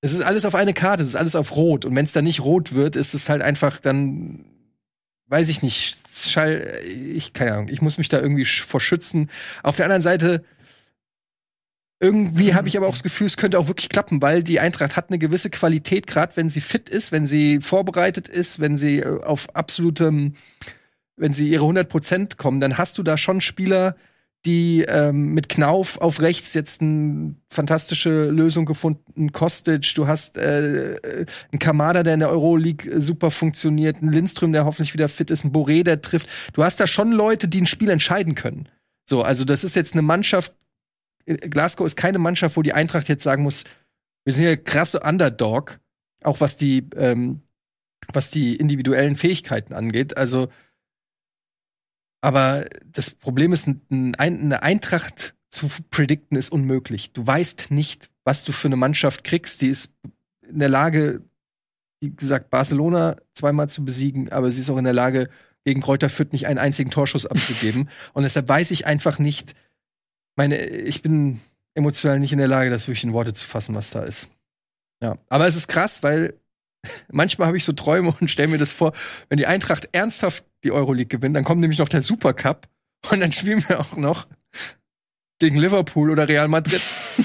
es 0.01 0.13
ist 0.13 0.23
alles 0.23 0.45
auf 0.45 0.55
eine 0.55 0.75
Karte, 0.75 1.03
es 1.03 1.11
ist 1.11 1.17
alles 1.17 1.35
auf 1.35 1.57
Rot. 1.57 1.85
Und 1.85 1.95
wenn 1.95 2.05
es 2.05 2.13
dann 2.13 2.25
nicht 2.25 2.41
rot 2.41 2.75
wird, 2.75 2.97
ist 2.97 3.15
es 3.15 3.29
halt 3.29 3.43
einfach 3.43 3.81
dann 3.81 4.45
weiß 5.29 5.49
ich 5.49 5.63
nicht, 5.63 5.99
Schall, 6.11 6.81
ich, 6.87 7.33
keine 7.33 7.53
Ahnung, 7.53 7.69
ich 7.69 7.83
muss 7.83 7.99
mich 7.99 8.09
da 8.09 8.19
irgendwie 8.19 8.45
vor 8.45 8.81
schützen. 8.81 9.31
Auf 9.63 9.77
der 9.77 9.85
anderen 9.85 10.03
Seite, 10.03 10.45
irgendwie 12.01 12.55
habe 12.55 12.69
ich 12.69 12.77
aber 12.77 12.87
auch 12.87 12.93
das 12.93 13.03
Gefühl, 13.03 13.27
es 13.27 13.37
könnte 13.37 13.59
auch 13.59 13.69
wirklich 13.69 13.89
klappen, 13.89 14.23
weil 14.23 14.43
die 14.43 14.61
Eintracht 14.61 14.97
hat 14.97 15.11
eine 15.11 15.19
gewisse 15.19 15.51
Qualität, 15.51 16.07
gerade 16.07 16.37
wenn 16.37 16.51
sie 16.51 16.61
fit 16.61 16.89
ist, 16.89 17.13
wenn 17.13 17.27
sie 17.27 17.61
vorbereitet 17.61 18.29
ist, 18.29 18.61
wenn 18.61 18.79
sie 18.79 19.01
äh, 19.01 19.23
auf 19.23 19.55
absolutem, 19.55 20.35
wenn 21.17 21.33
sie 21.33 21.49
ihre 21.49 21.65
100 21.65 21.89
Prozent 21.89 22.39
kommen, 22.39 22.61
dann 22.61 22.79
hast 22.79 22.99
du 22.99 23.03
da 23.03 23.17
schon 23.17 23.41
Spieler, 23.41 23.97
die 24.47 24.85
ähm, 24.89 25.35
mit 25.35 25.49
Knauf 25.49 26.01
auf 26.01 26.21
rechts 26.21 26.55
jetzt 26.55 26.81
eine 26.81 27.35
fantastische 27.51 28.27
Lösung 28.27 28.67
gefunden. 28.67 29.33
Kostic, 29.33 29.95
du 29.97 30.07
hast 30.07 30.39
äh, 30.39 30.95
äh, 30.95 31.27
einen 31.51 31.59
Kamada, 31.59 32.05
der 32.05 32.15
in 32.15 32.21
der 32.21 32.31
Euroleague 32.31 32.89
äh, 32.89 33.01
super 33.01 33.33
funktioniert, 33.33 33.97
einen 33.97 34.13
Lindström, 34.13 34.53
der 34.53 34.65
hoffentlich 34.65 34.95
wieder 34.95 35.09
fit 35.09 35.31
ist, 35.31 35.45
ein 35.45 35.53
Boré, 35.53 35.83
der 35.83 36.01
trifft. 36.01 36.29
Du 36.53 36.63
hast 36.63 36.79
da 36.79 36.87
schon 36.87 37.11
Leute, 37.11 37.49
die 37.49 37.61
ein 37.61 37.67
Spiel 37.67 37.91
entscheiden 37.91 38.37
können. 38.37 38.69
So, 39.07 39.23
also 39.23 39.45
das 39.45 39.65
ist 39.65 39.75
jetzt 39.75 39.95
eine 39.95 40.03
Mannschaft. 40.03 40.53
Glasgow 41.37 41.87
ist 41.87 41.97
keine 41.97 42.19
Mannschaft, 42.19 42.57
wo 42.57 42.63
die 42.63 42.73
Eintracht 42.73 43.09
jetzt 43.09 43.25
sagen 43.25 43.43
muss, 43.43 43.65
wir 44.25 44.33
sind 44.33 44.45
ja 44.45 44.57
krasse 44.57 45.01
Underdog, 45.01 45.81
auch 46.23 46.41
was 46.41 46.57
die 46.57 46.89
ähm, 46.97 47.43
was 48.13 48.31
die 48.31 48.57
individuellen 48.57 49.17
Fähigkeiten 49.17 49.75
angeht. 49.75 50.17
Also 50.17 50.49
aber 52.21 52.67
das 52.85 53.11
Problem 53.11 53.53
ist, 53.53 53.69
eine 53.91 54.63
Eintracht 54.63 55.35
zu 55.51 55.69
predikten 55.91 56.37
ist 56.37 56.51
unmöglich. 56.51 57.13
Du 57.13 57.27
weißt 57.27 57.71
nicht, 57.71 58.11
was 58.25 58.45
du 58.45 58.53
für 58.53 58.69
eine 58.69 58.77
Mannschaft 58.77 59.25
kriegst. 59.25 59.61
Die 59.63 59.69
ist 59.69 59.95
in 60.49 60.59
der 60.59 60.69
Lage, 60.69 61.23
wie 62.01 62.11
gesagt, 62.11 62.51
Barcelona 62.51 63.17
zweimal 63.35 63.71
zu 63.71 63.85
besiegen, 63.85 64.31
aber 64.31 64.51
sie 64.51 64.61
ist 64.61 64.71
auch 64.71 64.79
in 64.79 64.85
der 64.85 64.93
Lage, 64.93 65.29
gegen 65.65 65.81
Kräuter 65.81 66.09
Fürth 66.09 66.33
nicht 66.33 66.47
einen 66.47 66.59
einzigen 66.59 66.91
Torschuss 66.91 67.27
abzugeben. 67.27 67.91
Und 68.15 68.23
deshalb 68.23 68.49
weiß 68.49 68.71
ich 68.71 68.87
einfach 68.87 69.19
nicht, 69.19 69.55
meine, 70.39 70.65
ich 70.65 71.03
bin 71.03 71.41
emotional 71.75 72.19
nicht 72.19 72.33
in 72.33 72.39
der 72.39 72.49
Lage, 72.49 72.71
das 72.71 72.89
wirklich 72.89 73.05
in 73.05 73.13
Worte 73.13 73.35
zu 73.35 73.47
fassen, 73.47 73.75
was 73.75 73.91
da 73.91 74.03
ist. 74.03 74.29
Ja, 75.03 75.19
aber 75.29 75.47
es 75.47 75.57
ist 75.57 75.69
krass, 75.69 76.03
weil 76.03 76.35
manchmal 77.13 77.49
habe 77.49 77.59
ich 77.59 77.65
so 77.65 77.73
Träume 77.73 78.15
und 78.19 78.31
stelle 78.31 78.49
mir 78.49 78.59
das 78.59 78.73
vor, 78.73 78.93
wenn 79.29 79.37
die 79.37 79.47
Eintracht 79.47 79.91
ernsthaft 79.93 80.45
die 80.65 80.73
Euroleague 80.73 81.19
gewinnt, 81.19 81.37
dann 81.37 81.45
kommt 81.45 81.61
nämlich 81.61 81.79
noch 81.79 81.89
der 81.89 82.03
Supercup 82.03 82.67
und 83.11 83.21
dann 83.21 83.33
spielen 83.33 83.63
wir 83.69 83.81
auch 83.81 83.97
noch 83.97 84.27
gegen 85.39 85.59
Liverpool 85.59 86.11
oder 86.11 86.27
Real 86.27 86.49
Madrid. 86.49 86.81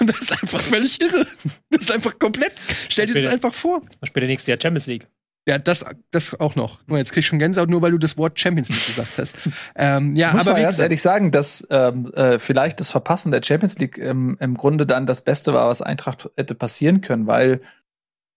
das 0.00 0.20
ist 0.20 0.32
einfach 0.32 0.60
völlig 0.60 1.00
irre. 1.00 1.26
Das 1.70 1.82
ist 1.82 1.90
einfach 1.90 2.18
komplett. 2.18 2.52
Stell 2.88 3.06
dir 3.06 3.20
das 3.20 3.32
einfach 3.32 3.54
vor. 3.54 3.82
Was 3.98 4.08
spielt 4.08 4.22
der 4.22 4.28
nächste 4.28 4.52
Jahr 4.52 4.60
Champions 4.60 4.86
League? 4.86 5.08
Ja, 5.46 5.58
das, 5.58 5.84
das 6.12 6.38
auch 6.38 6.54
noch. 6.54 6.86
Nur 6.86 6.98
jetzt 6.98 7.12
krieg 7.12 7.20
ich 7.20 7.26
schon 7.26 7.40
Gänsehaut, 7.40 7.68
nur 7.68 7.82
weil 7.82 7.90
du 7.90 7.98
das 7.98 8.16
Wort 8.16 8.38
Champions 8.38 8.68
League 8.68 8.86
gesagt 8.86 9.18
hast. 9.18 9.36
ähm, 9.74 10.14
ja, 10.14 10.32
Muss 10.32 10.42
aber 10.42 10.52
man 10.52 10.62
ganz 10.62 10.78
ehrlich 10.78 11.02
sagen, 11.02 11.32
dass 11.32 11.66
ähm, 11.70 12.12
äh, 12.14 12.38
vielleicht 12.38 12.78
das 12.78 12.90
Verpassen 12.90 13.32
der 13.32 13.42
Champions 13.42 13.78
League 13.78 13.98
ähm, 13.98 14.36
im 14.38 14.56
Grunde 14.56 14.86
dann 14.86 15.04
das 15.04 15.22
Beste 15.22 15.52
war, 15.52 15.68
was 15.68 15.82
Eintracht 15.82 16.30
hätte 16.36 16.54
passieren 16.54 17.00
können, 17.00 17.26
weil 17.26 17.60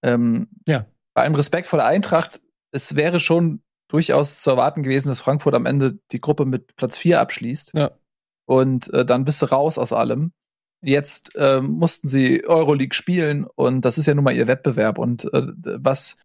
ähm, 0.04 0.48
ja. 0.68 0.86
bei 1.14 1.24
allem 1.24 1.36
Respekt 1.36 1.68
vor 1.68 1.78
der 1.78 1.88
Eintracht, 1.88 2.42
es 2.72 2.96
wäre 2.96 3.20
schon 3.20 3.62
durchaus 3.88 4.42
zu 4.42 4.50
erwarten 4.50 4.82
gewesen, 4.82 5.10
dass 5.10 5.22
Frankfurt 5.22 5.54
am 5.54 5.68
Ende 5.68 6.00
die 6.12 6.20
Gruppe 6.20 6.46
mit 6.46 6.76
Platz 6.76 6.98
4 6.98 7.20
abschließt. 7.20 7.74
Ja. 7.76 7.92
Und 8.46 8.92
äh, 8.94 9.06
dann 9.06 9.26
bist 9.26 9.44
du 9.44 9.48
raus 9.48 9.78
aus 9.78 9.94
allem. 9.94 10.32
Jetzt 10.82 11.36
äh, 11.36 11.62
mussten 11.62 12.08
sie 12.08 12.46
Euroleague 12.46 12.94
spielen 12.94 13.46
und 13.46 13.82
das 13.82 13.98
ist 13.98 14.08
ja 14.08 14.16
nun 14.16 14.24
mal 14.24 14.36
ihr 14.36 14.48
Wettbewerb. 14.48 14.98
Und 14.98 15.32
äh, 15.34 15.44
was 15.80 16.18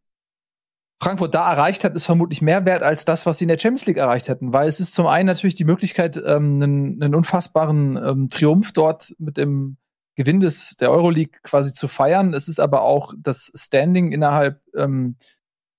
Frankfurt 1.03 1.35
da 1.35 1.51
erreicht 1.51 1.85
hat, 1.85 1.95
ist 1.95 2.05
vermutlich 2.05 2.43
mehr 2.43 2.67
wert 2.67 2.83
als 2.83 3.05
das, 3.05 3.25
was 3.25 3.39
sie 3.39 3.45
in 3.45 3.49
der 3.49 3.59
Champions 3.59 3.87
League 3.87 3.97
erreicht 3.97 4.29
hätten, 4.29 4.53
weil 4.53 4.69
es 4.69 4.81
ist 4.81 4.95
zum 4.95 5.07
einen 5.07 5.27
natürlich 5.27 5.55
die 5.55 5.65
Möglichkeit, 5.65 6.17
ähm, 6.17 6.63
einen, 6.63 7.03
einen 7.03 7.15
unfassbaren 7.15 7.97
ähm, 7.97 8.29
Triumph 8.29 8.73
dort 8.73 9.15
mit 9.19 9.37
dem 9.39 9.79
Gewinn 10.15 10.41
des, 10.41 10.77
der 10.77 10.91
Euroleague 10.91 11.39
quasi 11.43 11.73
zu 11.73 11.89
feiern. 11.89 12.35
Es 12.35 12.49
ist 12.49 12.61
aber 12.61 12.83
auch 12.83 13.15
das 13.17 13.51
Standing 13.55 14.13
innerhalb 14.13 14.61
ähm, 14.77 15.17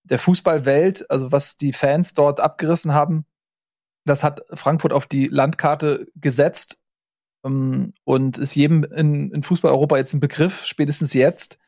der 0.04 0.18
Fußballwelt, 0.18 1.10
also 1.12 1.32
was 1.32 1.58
die 1.58 1.74
Fans 1.74 2.16
dort 2.16 2.40
abgerissen 2.40 2.94
haben, 2.94 3.26
das 4.06 4.24
hat 4.24 4.42
Frankfurt 4.54 4.94
auf 4.94 5.06
die 5.06 5.28
Landkarte 5.28 6.08
gesetzt 6.16 6.80
ähm, 7.46 7.94
und 8.04 8.38
ist 8.38 8.56
jedem 8.56 8.84
in, 8.84 9.32
in 9.32 9.44
Fußball-Europa 9.44 9.98
jetzt 9.98 10.14
ein 10.14 10.20
Begriff, 10.20 10.66
spätestens 10.66 11.14
jetzt. 11.14 11.60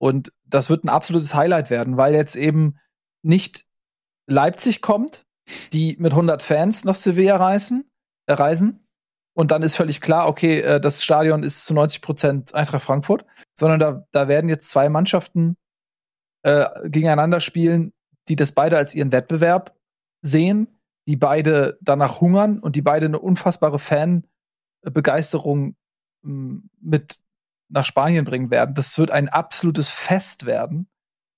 Und 0.00 0.32
das 0.46 0.70
wird 0.70 0.82
ein 0.84 0.88
absolutes 0.88 1.34
Highlight 1.34 1.68
werden, 1.68 1.98
weil 1.98 2.14
jetzt 2.14 2.34
eben 2.34 2.78
nicht 3.22 3.66
Leipzig 4.26 4.80
kommt, 4.80 5.26
die 5.72 5.96
mit 5.98 6.12
100 6.12 6.42
Fans 6.42 6.84
nach 6.84 6.94
Sevilla 6.94 7.36
reisen, 7.36 7.90
äh, 8.26 8.32
reisen. 8.32 8.86
Und 9.34 9.50
dann 9.50 9.62
ist 9.62 9.76
völlig 9.76 10.00
klar, 10.00 10.26
okay, 10.26 10.60
äh, 10.60 10.80
das 10.80 11.04
Stadion 11.04 11.42
ist 11.42 11.66
zu 11.66 11.74
90 11.74 12.00
Prozent 12.00 12.54
Eintracht 12.54 12.82
Frankfurt, 12.82 13.26
sondern 13.54 13.78
da, 13.78 14.06
da 14.10 14.26
werden 14.26 14.48
jetzt 14.48 14.70
zwei 14.70 14.88
Mannschaften 14.88 15.56
äh, 16.44 16.66
gegeneinander 16.88 17.40
spielen, 17.40 17.92
die 18.28 18.36
das 18.36 18.52
beide 18.52 18.78
als 18.78 18.94
ihren 18.94 19.12
Wettbewerb 19.12 19.76
sehen, 20.22 20.80
die 21.06 21.16
beide 21.16 21.78
danach 21.82 22.22
hungern 22.22 22.58
und 22.58 22.76
die 22.76 22.82
beide 22.82 23.06
eine 23.06 23.18
unfassbare 23.18 23.78
Fanbegeisterung 23.78 25.76
mit 26.22 27.16
nach 27.70 27.84
Spanien 27.84 28.24
bringen 28.24 28.50
werden. 28.50 28.74
Das 28.74 28.98
wird 28.98 29.10
ein 29.10 29.28
absolutes 29.28 29.88
Fest 29.88 30.46
werden. 30.46 30.88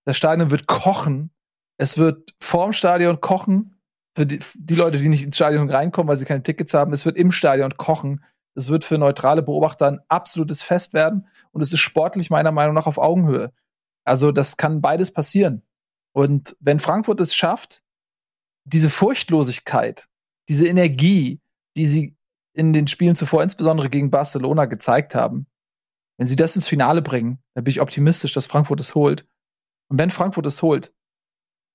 Das 0.04 0.16
Stadion 0.16 0.50
wird 0.50 0.66
kochen. 0.66 1.30
Es 1.78 1.98
wird 1.98 2.34
vorm 2.40 2.72
Stadion 2.72 3.20
kochen. 3.20 3.76
Für 4.16 4.26
die, 4.26 4.40
die 4.54 4.74
Leute, 4.74 4.98
die 4.98 5.09
nicht 5.09 5.24
ins 5.24 5.36
Stadion 5.36 5.70
reinkommen, 5.70 6.09
weil 6.09 6.16
sie 6.16 6.24
keine 6.24 6.42
Tickets 6.42 6.74
haben. 6.74 6.92
Es 6.92 7.06
wird 7.06 7.16
im 7.16 7.32
Stadion 7.32 7.76
kochen. 7.76 8.24
Es 8.54 8.68
wird 8.68 8.84
für 8.84 8.98
neutrale 8.98 9.42
Beobachter 9.42 9.86
ein 9.86 10.00
absolutes 10.09 10.62
Fest 10.62 10.92
werden. 10.92 11.26
Und 11.52 11.62
es 11.62 11.72
ist 11.72 11.80
sportlich 11.80 12.30
meiner 12.30 12.52
Meinung 12.52 12.74
nach 12.74 12.86
auf 12.86 12.98
Augenhöhe. 12.98 13.52
Also 14.04 14.32
das 14.32 14.56
kann 14.56 14.80
beides 14.80 15.12
passieren. 15.12 15.62
Und 16.12 16.56
wenn 16.60 16.80
Frankfurt 16.80 17.20
es 17.20 17.34
schafft, 17.34 17.82
diese 18.64 18.90
Furchtlosigkeit, 18.90 20.09
diese 20.48 20.66
Energie, 20.66 21.40
die 21.76 21.86
sie 21.86 22.16
in 22.52 22.72
den 22.72 22.86
Spielen 22.86 23.14
zuvor, 23.14 23.42
insbesondere 23.42 23.88
gegen 23.88 24.10
Barcelona, 24.10 24.66
gezeigt 24.66 25.14
haben, 25.14 25.46
wenn 26.23 26.28
sie 26.28 26.36
das 26.36 26.55
ins 26.55 26.69
Finale 26.69 27.03
bringen, 27.03 27.40
dann 27.55 27.65
bin 27.65 27.73
ich 27.73 27.81
optimistisch, 27.81 28.32
dass 28.32 28.47
Frankfurt 28.47 28.78
es 28.78 28.94
holt. 28.94 29.27
Und 29.89 29.99
wenn 29.99 30.09
Frankfurt 30.09 30.47
es 30.47 30.62
holt, 30.62 30.94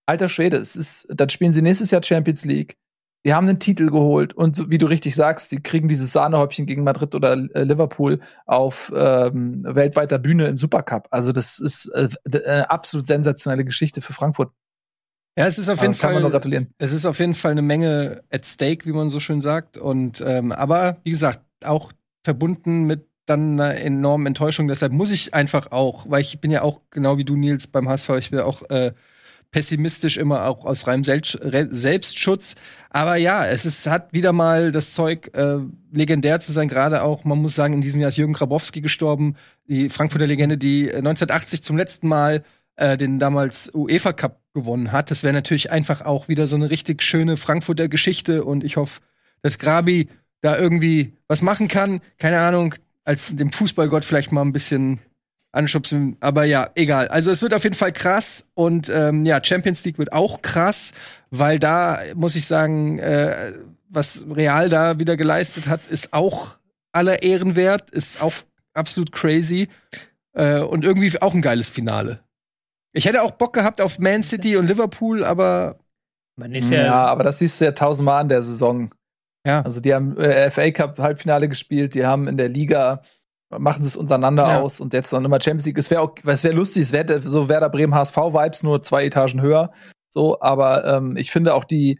alter 0.05 0.29
Schwede, 0.29 0.55
es 0.55 0.77
ist, 0.77 1.05
dann 1.09 1.29
spielen 1.29 1.51
sie 1.51 1.61
nächstes 1.61 1.91
Jahr 1.91 2.01
Champions 2.01 2.45
League. 2.45 2.77
Die 3.25 3.33
haben 3.33 3.45
einen 3.45 3.59
Titel 3.59 3.87
geholt 3.87 4.33
und 4.33 4.69
wie 4.69 4.77
du 4.77 4.85
richtig 4.85 5.15
sagst, 5.15 5.49
sie 5.49 5.59
kriegen 5.59 5.89
dieses 5.89 6.13
Sahnehäubchen 6.13 6.65
gegen 6.65 6.85
Madrid 6.85 7.13
oder 7.13 7.33
äh, 7.33 7.63
Liverpool 7.63 8.21
auf 8.45 8.89
ähm, 8.95 9.65
weltweiter 9.65 10.17
Bühne 10.17 10.47
im 10.47 10.57
Supercup. 10.57 11.09
Also 11.11 11.33
das 11.33 11.59
ist 11.59 11.87
äh, 11.87 12.07
eine 12.33 12.71
absolut 12.71 13.05
sensationelle 13.05 13.65
Geschichte 13.65 14.01
für 14.01 14.13
Frankfurt. 14.13 14.53
Ja, 15.37 15.45
es 15.45 15.59
ist 15.59 15.67
auf 15.67 15.81
jeden 15.81 15.93
Fall. 15.93 16.21
gratulieren. 16.21 16.73
Es 16.77 16.93
ist 16.93 17.05
auf 17.05 17.19
jeden 17.19 17.33
Fall 17.33 17.51
eine 17.51 17.63
Menge 17.63 18.23
at 18.31 18.45
stake, 18.45 18.85
wie 18.85 18.93
man 18.93 19.09
so 19.09 19.19
schön 19.19 19.41
sagt. 19.41 19.77
Und 19.77 20.23
ähm, 20.25 20.53
aber 20.53 21.01
wie 21.03 21.11
gesagt, 21.11 21.41
auch 21.65 21.91
verbunden 22.23 22.85
mit 22.85 23.09
dann 23.27 23.59
einer 23.59 23.79
enormen 23.79 24.27
Enttäuschung. 24.27 24.67
Deshalb 24.67 24.91
muss 24.91 25.11
ich 25.11 25.33
einfach 25.33 25.71
auch, 25.71 26.09
weil 26.09 26.21
ich 26.21 26.39
bin 26.41 26.49
ja 26.49 26.61
auch 26.63 26.81
genau 26.89 27.17
wie 27.17 27.25
du, 27.25 27.35
Nils, 27.35 27.67
beim 27.67 27.87
HSV, 27.87 28.09
ich 28.17 28.31
will 28.31 28.41
auch 28.41 28.63
äh, 28.69 28.93
pessimistisch 29.51 30.17
immer 30.17 30.45
auch 30.45 30.65
aus 30.65 30.87
reinem 30.87 31.03
Selbstschutz. 31.03 32.55
Aber 32.89 33.15
ja, 33.15 33.45
es 33.45 33.65
ist, 33.65 33.87
hat 33.87 34.13
wieder 34.13 34.33
mal 34.33 34.71
das 34.71 34.93
Zeug, 34.93 35.31
äh, 35.33 35.57
legendär 35.91 36.39
zu 36.39 36.51
sein. 36.51 36.67
Gerade 36.67 37.03
auch, 37.03 37.23
man 37.23 37.39
muss 37.39 37.55
sagen, 37.55 37.73
in 37.73 37.81
diesem 37.81 37.99
Jahr 37.99 38.09
ist 38.09 38.17
Jürgen 38.17 38.33
Grabowski 38.33 38.81
gestorben, 38.81 39.35
die 39.67 39.89
Frankfurter 39.89 40.27
Legende, 40.27 40.57
die 40.57 40.87
1980 40.87 41.63
zum 41.63 41.77
letzten 41.77 42.07
Mal 42.07 42.43
äh, 42.75 42.97
den 42.97 43.19
damals 43.19 43.71
UEFA 43.73 44.13
Cup 44.13 44.41
gewonnen 44.53 44.91
hat. 44.91 45.11
Das 45.11 45.23
wäre 45.23 45.33
natürlich 45.33 45.71
einfach 45.71 46.01
auch 46.01 46.27
wieder 46.27 46.47
so 46.47 46.55
eine 46.55 46.69
richtig 46.69 47.03
schöne 47.03 47.37
Frankfurter 47.37 47.87
Geschichte 47.87 48.43
und 48.43 48.63
ich 48.63 48.77
hoffe, 48.77 49.01
dass 49.41 49.59
Grabi 49.59 50.09
da 50.41 50.57
irgendwie 50.57 51.13
was 51.27 51.41
machen 51.41 51.67
kann. 51.67 51.99
Keine 52.17 52.39
Ahnung, 52.39 52.75
als 53.07 53.33
dem 53.33 53.51
Fußballgott 53.51 54.03
vielleicht 54.03 54.33
mal 54.33 54.41
ein 54.41 54.51
bisschen 54.51 54.99
anschubsen. 55.53 56.17
Aber 56.19 56.43
ja, 56.43 56.69
egal. 56.75 57.07
Also 57.07 57.31
es 57.31 57.41
wird 57.41 57.53
auf 57.53 57.63
jeden 57.63 57.75
Fall 57.75 57.93
krass 57.93 58.49
und 58.53 58.89
ähm, 58.89 59.23
ja, 59.25 59.39
Champions 59.41 59.83
League 59.85 59.97
wird 59.97 60.11
auch 60.11 60.41
krass, 60.41 60.93
weil 61.31 61.57
da 61.57 61.99
muss 62.15 62.35
ich 62.35 62.45
sagen, 62.45 62.99
äh, 62.99 63.53
was 63.87 64.25
Real 64.29 64.67
da 64.67 64.99
wieder 64.99 65.15
geleistet 65.15 65.67
hat, 65.67 65.87
ist 65.89 66.11
auch 66.11 66.57
aller 66.91 67.23
Ehren 67.23 67.55
wert, 67.55 67.89
ist 67.91 68.21
auch 68.21 68.33
absolut 68.73 69.13
crazy 69.13 69.69
äh, 70.33 70.59
und 70.59 70.83
irgendwie 70.83 71.21
auch 71.21 71.33
ein 71.33 71.41
geiles 71.41 71.69
Finale. 71.69 72.19
Ich 72.91 73.05
hätte 73.05 73.23
auch 73.23 73.31
Bock 73.31 73.53
gehabt 73.53 73.79
auf 73.79 73.99
Man 73.99 74.23
City 74.23 74.57
und 74.57 74.67
Liverpool, 74.67 75.23
aber 75.23 75.79
man 76.35 76.53
ist 76.53 76.71
ja, 76.71 76.83
ja 76.83 77.05
aber 77.05 77.23
das 77.23 77.39
siehst 77.39 77.61
du 77.61 77.65
ja 77.65 77.71
tausendmal 77.71 78.23
in 78.23 78.29
der 78.29 78.41
Saison. 78.41 78.91
Ja. 79.47 79.61
Also 79.61 79.79
die 79.79 79.93
haben 79.93 80.17
äh, 80.17 80.51
FA 80.51 80.69
Cup 80.71 80.99
Halbfinale 80.99 81.47
gespielt, 81.47 81.95
die 81.95 82.05
haben 82.05 82.27
in 82.27 82.37
der 82.37 82.49
Liga 82.49 83.01
machen 83.49 83.81
sie 83.81 83.87
es 83.87 83.95
untereinander 83.95 84.45
ja. 84.45 84.61
aus 84.61 84.81
und 84.81 84.93
jetzt 84.93 85.13
dann 85.13 85.23
immer 85.23 85.39
Champions 85.39 85.65
League. 85.65 85.77
Es 85.77 85.89
wäre 85.89 86.11
es 86.25 86.43
wäre 86.43 86.53
lustig, 86.53 86.83
es 86.83 86.91
wäre 86.91 87.21
so 87.21 87.47
Werder 87.47 87.69
Bremen 87.69 87.95
HSV 87.95 88.17
Vibes 88.17 88.63
nur 88.63 88.81
zwei 88.81 89.05
Etagen 89.05 89.41
höher. 89.41 89.71
So, 90.09 90.41
aber 90.41 90.85
ähm, 90.85 91.15
ich 91.15 91.31
finde 91.31 91.53
auch 91.53 91.63
die 91.63 91.99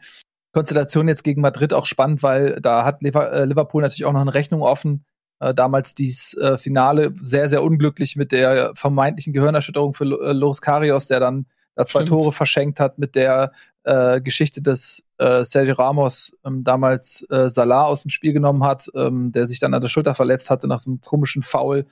Konstellation 0.54 1.08
jetzt 1.08 1.24
gegen 1.24 1.42
Madrid 1.42 1.74
auch 1.74 1.86
spannend, 1.86 2.24
weil 2.24 2.60
da 2.62 2.84
hat 2.84 3.02
äh, 3.04 3.46
Liverpool 3.46 3.82
natürlich 3.82 4.06
auch 4.06 4.14
noch 4.14 4.22
eine 4.22 4.34
Rechnung 4.34 4.62
offen. 4.62 5.06
Äh, 5.40 5.54
damals 5.54 5.94
dieses 5.94 6.34
äh, 6.34 6.58
Finale 6.58 7.14
sehr, 7.22 7.48
sehr 7.48 7.64
unglücklich 7.64 8.16
mit 8.16 8.32
der 8.32 8.72
vermeintlichen 8.76 9.34
Gehirnerschütterung 9.34 9.94
für 9.94 10.06
äh, 10.06 10.34
Loris 10.34 10.62
Karios, 10.62 11.08
der 11.08 11.20
dann 11.20 11.46
da 11.78 11.86
zwei 11.86 12.00
Stimmt. 12.00 12.10
Tore 12.10 12.32
verschenkt 12.32 12.80
hat 12.80 12.98
mit 12.98 13.16
der 13.16 13.52
äh, 13.84 14.20
Geschichte, 14.20 14.64
dass 14.64 15.04
äh, 15.20 15.46
Sergio 15.46 15.76
Ramos 15.76 16.36
ähm, 16.44 16.64
damals 16.64 17.24
äh, 17.30 17.50
Salah 17.50 17.84
aus 17.84 18.02
dem 18.02 18.10
Spiel 18.10 18.34
genommen 18.34 18.64
hat, 18.64 18.90
ähm, 18.96 19.32
der 19.32 19.46
sich 19.46 19.60
dann 19.60 19.76
an 19.76 19.82
der 19.82 19.88
Schulter 19.88 20.16
verletzt 20.16 20.50
hatte 20.50 20.68
nach 20.68 20.80
so 20.80 20.90
einem 20.90 21.02
komischen 21.02 21.44
Foul. 21.44 21.86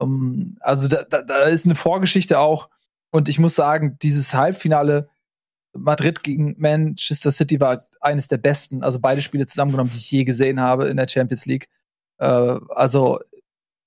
Ähm, 0.00 0.56
also 0.60 0.88
da, 0.88 1.04
da, 1.04 1.20
da 1.20 1.42
ist 1.42 1.66
eine 1.66 1.74
Vorgeschichte 1.74 2.38
auch. 2.38 2.70
Und 3.10 3.28
ich 3.28 3.38
muss 3.38 3.54
sagen, 3.54 3.98
dieses 4.00 4.32
Halbfinale 4.32 5.10
Madrid 5.74 6.22
gegen 6.22 6.54
Manchester 6.58 7.30
City 7.30 7.60
war 7.60 7.84
eines 8.00 8.28
der 8.28 8.38
besten, 8.38 8.82
also 8.82 8.98
beide 8.98 9.20
Spiele 9.20 9.46
zusammengenommen, 9.46 9.90
die 9.92 9.98
ich 9.98 10.10
je 10.10 10.24
gesehen 10.24 10.60
habe 10.62 10.88
in 10.88 10.96
der 10.96 11.06
Champions 11.06 11.44
League. 11.44 11.68
Äh, 12.16 12.26
also 12.70 13.20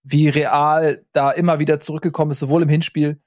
wie 0.03 0.29
real 0.29 1.03
da 1.13 1.31
immer 1.31 1.57
wieder 1.57 1.79
zurückgekommen 1.79 2.31
ist, 2.31 2.39
sowohl 2.39 2.61
im 2.61 2.69
Hinspiel 2.69 3.19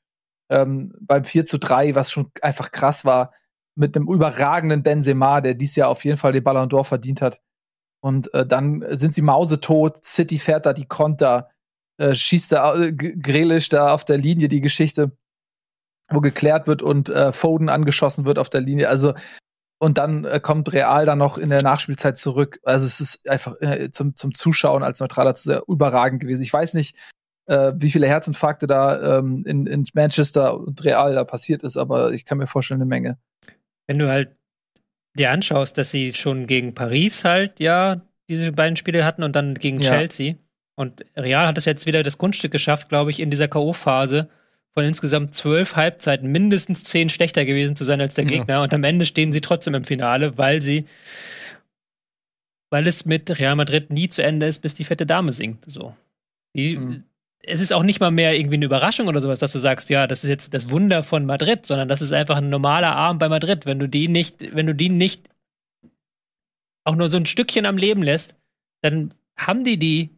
ähm, 0.55 0.93
beim 1.01 1.25
4 1.25 1.47
zu 1.47 1.59
3, 1.59 1.95
was 1.95 2.11
schon 2.11 2.31
einfach 2.41 2.71
krass 2.71 3.05
war, 3.05 3.33
mit 3.75 3.97
einem 3.97 4.09
überragenden 4.09 4.83
Benzema, 4.83 5.41
der 5.41 5.55
dies 5.55 5.75
Jahr 5.75 5.89
auf 5.89 6.05
jeden 6.05 6.17
Fall 6.17 6.33
den 6.33 6.45
Ballon 6.45 6.69
d'Or 6.69 6.85
verdient 6.85 7.21
hat. 7.21 7.41
Und 8.01 8.33
äh, 8.35 8.47
dann 8.47 8.85
sind 8.91 9.15
sie 9.15 9.23
mausetot, 9.23 10.05
City 10.05 10.39
fährt 10.39 10.67
da 10.67 10.73
die 10.73 10.87
Konter, 10.87 11.51
äh, 11.99 12.15
schießt 12.15 12.53
da 12.53 12.75
äh, 12.75 12.93
Grelisch 12.93 13.69
da 13.69 13.93
auf 13.93 14.05
der 14.05 14.19
Linie 14.19 14.49
die 14.49 14.61
Geschichte, 14.61 15.17
wo 16.11 16.21
geklärt 16.21 16.67
wird 16.67 16.83
und 16.83 17.09
äh, 17.09 17.33
Foden 17.33 17.69
angeschossen 17.69 18.25
wird 18.27 18.39
auf 18.39 18.49
der 18.49 18.61
Linie. 18.61 18.89
Also 18.89 19.15
und 19.79 19.99
dann 19.99 20.25
äh, 20.25 20.41
kommt 20.41 20.73
Real 20.73 21.05
dann 21.05 21.19
noch 21.19 21.37
in 21.37 21.51
der 21.51 21.63
Nachspielzeit 21.63 22.17
zurück. 22.17 22.61
Also 22.63 22.87
es 22.87 23.01
ist 23.01 23.29
einfach 23.29 23.61
äh, 23.61 23.91
zum, 23.91 24.15
zum 24.15 24.33
Zuschauen 24.33 24.83
als 24.83 25.01
Neutraler 25.01 25.35
zu 25.35 25.45
sehr 25.45 25.63
überragend 25.67 26.21
gewesen. 26.21 26.43
Ich 26.43 26.53
weiß 26.53 26.75
nicht, 26.75 26.97
äh, 27.47 27.73
wie 27.77 27.91
viele 27.91 28.07
Herzinfarkte 28.07 28.67
da 28.67 29.19
ähm, 29.19 29.45
in, 29.47 29.67
in 29.67 29.87
Manchester 29.95 30.59
und 30.59 30.85
Real 30.85 31.15
da 31.15 31.25
passiert 31.25 31.63
ist, 31.63 31.77
aber 31.77 32.13
ich 32.13 32.25
kann 32.25 32.39
mir 32.39 32.47
vorstellen, 32.47 32.81
eine 32.81 32.89
Menge 32.89 33.19
wenn 33.87 33.99
du 33.99 34.09
halt 34.09 34.37
dir 35.17 35.31
anschaust, 35.31 35.79
dass 35.79 35.91
sie 35.91 36.13
schon 36.15 36.47
gegen 36.47 36.75
Paris 36.75 37.25
halt 37.25 37.61
ja 37.61 38.03
diese 38.29 38.53
beiden 38.53 38.77
Spiele 38.77 39.05
hatten 39.05 39.23
und 39.23 39.37
dann 39.37 39.55
gegen 39.55 39.81
ja. 39.81 39.91
Chelsea. 39.91 40.35
Und 40.77 41.05
Real 41.17 41.47
hat 41.47 41.59
es 41.59 41.67
jetzt 41.67 41.87
wieder 41.87 42.03
das 42.03 42.19
Grundstück 42.19 42.51
geschafft, 42.51 42.89
glaube 42.89 43.11
ich, 43.11 43.21
in 43.21 43.31
dieser 43.31 43.47
K.O.-Phase 43.47 44.29
von 44.73 44.85
insgesamt 44.85 45.33
zwölf 45.33 45.77
Halbzeiten 45.77 46.33
mindestens 46.33 46.83
zehn 46.83 47.11
schlechter 47.11 47.45
gewesen 47.45 47.77
zu 47.77 47.85
sein 47.85 48.01
als 48.01 48.15
der 48.15 48.25
Gegner. 48.25 48.55
Ja. 48.55 48.63
Und 48.63 48.75
am 48.75 48.83
Ende 48.83 49.07
stehen 49.07 49.31
sie 49.31 49.41
trotzdem 49.41 49.75
im 49.75 49.85
Finale, 49.85 50.37
weil 50.37 50.63
sie, 50.63 50.87
weil 52.71 52.89
es 52.89 53.05
mit 53.05 53.39
Real 53.39 53.55
Madrid 53.55 53.91
nie 53.91 54.09
zu 54.09 54.25
Ende 54.25 54.47
ist, 54.47 54.63
bis 54.63 54.75
die 54.75 54.83
fette 54.83 55.07
Dame 55.07 55.31
singt. 55.31 55.63
So. 55.71 55.95
Die, 56.57 56.77
mhm 56.77 57.05
es 57.47 57.61
ist 57.61 57.73
auch 57.73 57.83
nicht 57.83 58.01
mal 58.01 58.11
mehr 58.11 58.37
irgendwie 58.39 58.57
eine 58.57 58.65
Überraschung 58.65 59.09
oder 59.09 59.21
sowas, 59.21 59.39
dass 59.39 59.53
du 59.53 59.59
sagst, 59.59 59.91
ja, 59.91 60.07
das 60.07 60.25
ist 60.25 60.31
jetzt 60.31 60.55
das 60.55 60.71
Wunder 60.71 61.03
von 61.03 61.27
Madrid, 61.27 61.67
sondern 61.67 61.89
das 61.89 62.03
ist 62.03 62.13
einfach 62.13 62.37
ein 62.37 62.49
normaler 62.49 62.95
Abend 62.97 63.21
bei 63.21 63.29
Madrid. 63.29 63.67
Wenn 63.67 63.79
du 63.79 63.89
die 63.89 64.09
nicht, 64.09 64.55
wenn 64.55 64.67
du 64.67 64.75
die 64.75 64.89
nicht 64.89 65.29
auch 66.85 66.97
nur 66.97 67.09
so 67.09 67.17
ein 67.17 67.27
Stückchen 67.27 67.67
am 67.67 67.77
Leben 67.77 68.03
lässt, 68.03 68.37
dann 68.83 69.13
haben 69.37 69.65
die 69.65 69.79
die 69.79 70.11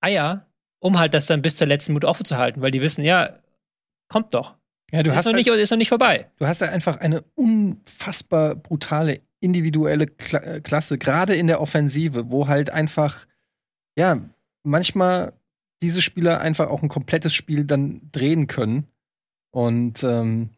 Eier, 0.00 0.46
um 0.80 0.98
halt 0.98 1.14
das 1.14 1.26
dann 1.26 1.42
bis 1.42 1.56
zur 1.56 1.66
letzten 1.66 1.92
Minute 1.92 2.08
offen 2.08 2.24
zu 2.24 2.36
halten, 2.36 2.60
weil 2.60 2.70
die 2.70 2.82
wissen, 2.82 3.04
ja, 3.04 3.38
kommt 4.08 4.34
doch. 4.34 4.54
Ja, 4.92 5.02
du 5.02 5.10
ist 5.10 5.16
hast 5.16 5.24
noch 5.26 5.34
halt, 5.34 5.46
nicht, 5.46 5.56
ist 5.56 5.70
noch 5.70 5.78
nicht 5.78 5.88
vorbei. 5.88 6.28
Du 6.38 6.46
hast 6.46 6.60
ja 6.60 6.68
einfach 6.68 6.96
eine 6.98 7.22
unfassbar 7.36 8.56
brutale 8.56 9.20
individuelle 9.40 10.06
Kla 10.06 10.40
äh, 10.40 10.60
Klasse, 10.60 10.98
gerade 10.98 11.34
in 11.34 11.46
der 11.46 11.60
Offensive, 11.60 12.30
wo 12.30 12.48
halt 12.48 12.70
einfach, 12.70 13.26
ja, 13.96 14.20
manchmal 14.64 15.32
diese 15.82 16.02
Spieler 16.02 16.40
einfach 16.40 16.68
auch 16.68 16.82
ein 16.82 16.88
komplettes 16.88 17.34
Spiel 17.34 17.64
dann 17.64 18.10
drehen 18.12 18.46
können. 18.46 18.86
Und 19.50 20.02
ähm, 20.02 20.50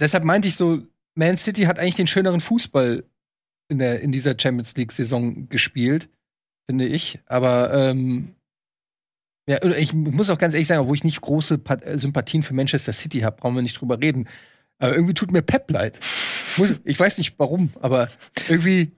deshalb 0.00 0.24
meinte 0.24 0.48
ich 0.48 0.56
so, 0.56 0.82
Man 1.14 1.36
City 1.36 1.62
hat 1.64 1.78
eigentlich 1.78 1.96
den 1.96 2.06
schöneren 2.06 2.40
Fußball 2.40 3.04
in, 3.68 3.78
der, 3.78 4.00
in 4.00 4.12
dieser 4.12 4.34
Champions 4.38 4.76
League-Saison 4.76 5.48
gespielt, 5.48 6.08
finde 6.68 6.86
ich. 6.86 7.20
Aber 7.26 7.72
ähm, 7.74 8.34
ja, 9.48 9.62
ich 9.64 9.94
muss 9.94 10.30
auch 10.30 10.38
ganz 10.38 10.54
ehrlich 10.54 10.68
sagen, 10.68 10.82
obwohl 10.82 10.96
ich 10.96 11.04
nicht 11.04 11.20
große 11.20 11.60
Sympathien 11.94 12.42
für 12.42 12.54
Manchester 12.54 12.92
City 12.92 13.20
habe, 13.20 13.36
brauchen 13.36 13.54
wir 13.54 13.62
nicht 13.62 13.80
drüber 13.80 14.00
reden. 14.00 14.28
Aber 14.78 14.94
irgendwie 14.94 15.14
tut 15.14 15.32
mir 15.32 15.42
Pep 15.42 15.70
leid. 15.70 15.98
ich 16.84 17.00
weiß 17.00 17.18
nicht 17.18 17.38
warum, 17.38 17.70
aber 17.80 18.08
irgendwie 18.48 18.92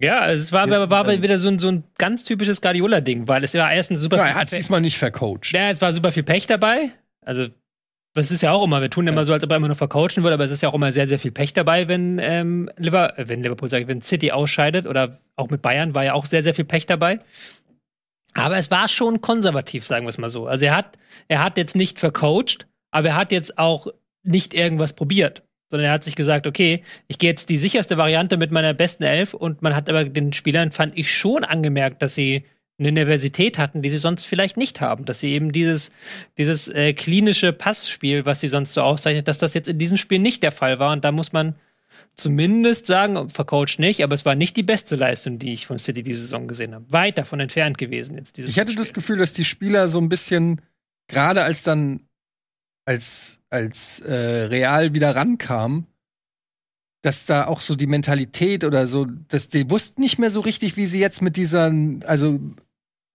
Ja, 0.00 0.20
also 0.20 0.40
es 0.40 0.52
war, 0.52 0.70
war, 0.70 0.90
war 0.90 1.06
also, 1.06 1.22
wieder 1.22 1.38
so 1.38 1.48
ein, 1.48 1.58
so 1.58 1.68
ein 1.68 1.84
ganz 1.98 2.22
typisches 2.22 2.60
Guardiola-Ding, 2.60 3.26
weil 3.26 3.42
es 3.42 3.54
war 3.54 3.72
erstens 3.72 4.00
super. 4.00 4.16
Ja, 4.16 4.26
er 4.26 4.34
hat 4.36 4.52
es 4.52 4.56
diesmal 4.56 4.80
nicht 4.80 4.96
vercoacht. 4.96 5.50
Ja, 5.50 5.70
es 5.70 5.80
war 5.80 5.92
super 5.92 6.12
viel 6.12 6.22
Pech 6.22 6.46
dabei. 6.46 6.92
Also, 7.24 7.48
das 8.14 8.30
ist 8.30 8.42
ja 8.42 8.52
auch 8.52 8.62
immer, 8.62 8.80
wir 8.80 8.90
tun 8.90 9.06
ja. 9.06 9.12
immer 9.12 9.24
so, 9.24 9.32
als 9.32 9.42
ob 9.42 9.50
er 9.50 9.56
immer 9.56 9.66
nur 9.66 9.76
vercoachen 9.76 10.22
würde, 10.22 10.34
aber 10.34 10.44
es 10.44 10.52
ist 10.52 10.62
ja 10.62 10.68
auch 10.68 10.74
immer 10.74 10.92
sehr, 10.92 11.08
sehr 11.08 11.18
viel 11.18 11.32
Pech 11.32 11.52
dabei, 11.52 11.88
wenn, 11.88 12.20
ähm, 12.20 12.70
Liverpool, 12.76 13.24
äh, 13.24 13.28
wenn 13.28 13.42
Liverpool, 13.42 13.68
sag 13.68 13.82
ich, 13.82 13.88
wenn 13.88 14.00
City 14.00 14.30
ausscheidet 14.30 14.86
oder 14.86 15.18
auch 15.34 15.50
mit 15.50 15.62
Bayern 15.62 15.94
war 15.94 16.04
ja 16.04 16.14
auch 16.14 16.26
sehr, 16.26 16.44
sehr 16.44 16.54
viel 16.54 16.64
Pech 16.64 16.86
dabei. 16.86 17.18
Aber 18.34 18.56
es 18.56 18.70
war 18.70 18.86
schon 18.88 19.20
konservativ, 19.20 19.84
sagen 19.84 20.06
wir 20.06 20.10
es 20.10 20.18
mal 20.18 20.30
so. 20.30 20.46
Also 20.46 20.66
er 20.66 20.76
hat, 20.76 20.96
er 21.26 21.42
hat 21.42 21.58
jetzt 21.58 21.74
nicht 21.74 21.98
vercoacht, 21.98 22.68
aber 22.92 23.08
er 23.08 23.16
hat 23.16 23.32
jetzt 23.32 23.58
auch 23.58 23.88
nicht 24.22 24.54
irgendwas 24.54 24.92
probiert 24.92 25.42
sondern 25.70 25.86
er 25.86 25.92
hat 25.92 26.04
sich 26.04 26.16
gesagt, 26.16 26.46
okay, 26.46 26.82
ich 27.06 27.18
gehe 27.18 27.30
jetzt 27.30 27.48
die 27.48 27.56
sicherste 27.56 27.96
Variante 27.96 28.36
mit 28.36 28.50
meiner 28.50 28.74
besten 28.74 29.04
Elf 29.04 29.34
und 29.34 29.62
man 29.62 29.74
hat 29.74 29.88
aber 29.88 30.04
den 30.04 30.32
Spielern, 30.32 30.72
fand 30.72 30.96
ich, 30.96 31.12
schon 31.14 31.44
angemerkt, 31.44 32.02
dass 32.02 32.14
sie 32.14 32.44
eine 32.78 32.88
Universität 32.88 33.58
hatten, 33.58 33.82
die 33.82 33.88
sie 33.88 33.98
sonst 33.98 34.24
vielleicht 34.24 34.56
nicht 34.56 34.80
haben, 34.80 35.04
dass 35.04 35.20
sie 35.20 35.30
eben 35.32 35.50
dieses, 35.52 35.90
dieses 36.38 36.68
äh, 36.68 36.92
klinische 36.92 37.52
Passspiel, 37.52 38.24
was 38.24 38.40
sie 38.40 38.48
sonst 38.48 38.74
so 38.74 38.82
auszeichnet, 38.82 39.26
dass 39.26 39.38
das 39.38 39.54
jetzt 39.54 39.68
in 39.68 39.78
diesem 39.78 39.96
Spiel 39.96 40.20
nicht 40.20 40.42
der 40.42 40.52
Fall 40.52 40.78
war 40.78 40.92
und 40.92 41.04
da 41.04 41.10
muss 41.10 41.32
man 41.32 41.56
zumindest 42.14 42.86
sagen, 42.86 43.30
vercoacht 43.30 43.78
nicht, 43.78 44.02
aber 44.02 44.14
es 44.14 44.24
war 44.24 44.34
nicht 44.34 44.56
die 44.56 44.62
beste 44.62 44.96
Leistung, 44.96 45.38
die 45.38 45.52
ich 45.52 45.66
von 45.66 45.78
City 45.78 46.02
diese 46.02 46.22
Saison 46.22 46.48
gesehen 46.48 46.74
habe. 46.74 46.84
Weit 46.90 47.18
davon 47.18 47.40
entfernt 47.40 47.78
gewesen 47.78 48.16
jetzt 48.16 48.36
dieses 48.36 48.50
Ich 48.50 48.58
hatte 48.58 48.72
Spiel. 48.72 48.84
das 48.84 48.92
Gefühl, 48.92 49.18
dass 49.18 49.32
die 49.32 49.44
Spieler 49.44 49.88
so 49.88 50.00
ein 50.00 50.08
bisschen, 50.08 50.60
gerade 51.08 51.42
als 51.42 51.62
dann 51.62 52.00
als, 52.84 53.37
als 53.50 54.00
äh, 54.00 54.14
Real 54.14 54.94
wieder 54.94 55.14
rankam, 55.16 55.86
dass 57.02 57.26
da 57.26 57.46
auch 57.46 57.60
so 57.60 57.76
die 57.76 57.86
Mentalität 57.86 58.64
oder 58.64 58.88
so, 58.88 59.04
dass 59.04 59.48
die 59.48 59.70
wussten 59.70 60.00
nicht 60.00 60.18
mehr 60.18 60.30
so 60.30 60.40
richtig, 60.40 60.76
wie 60.76 60.86
sie 60.86 61.00
jetzt 61.00 61.22
mit 61.22 61.36
dieser, 61.36 61.72
also 62.04 62.40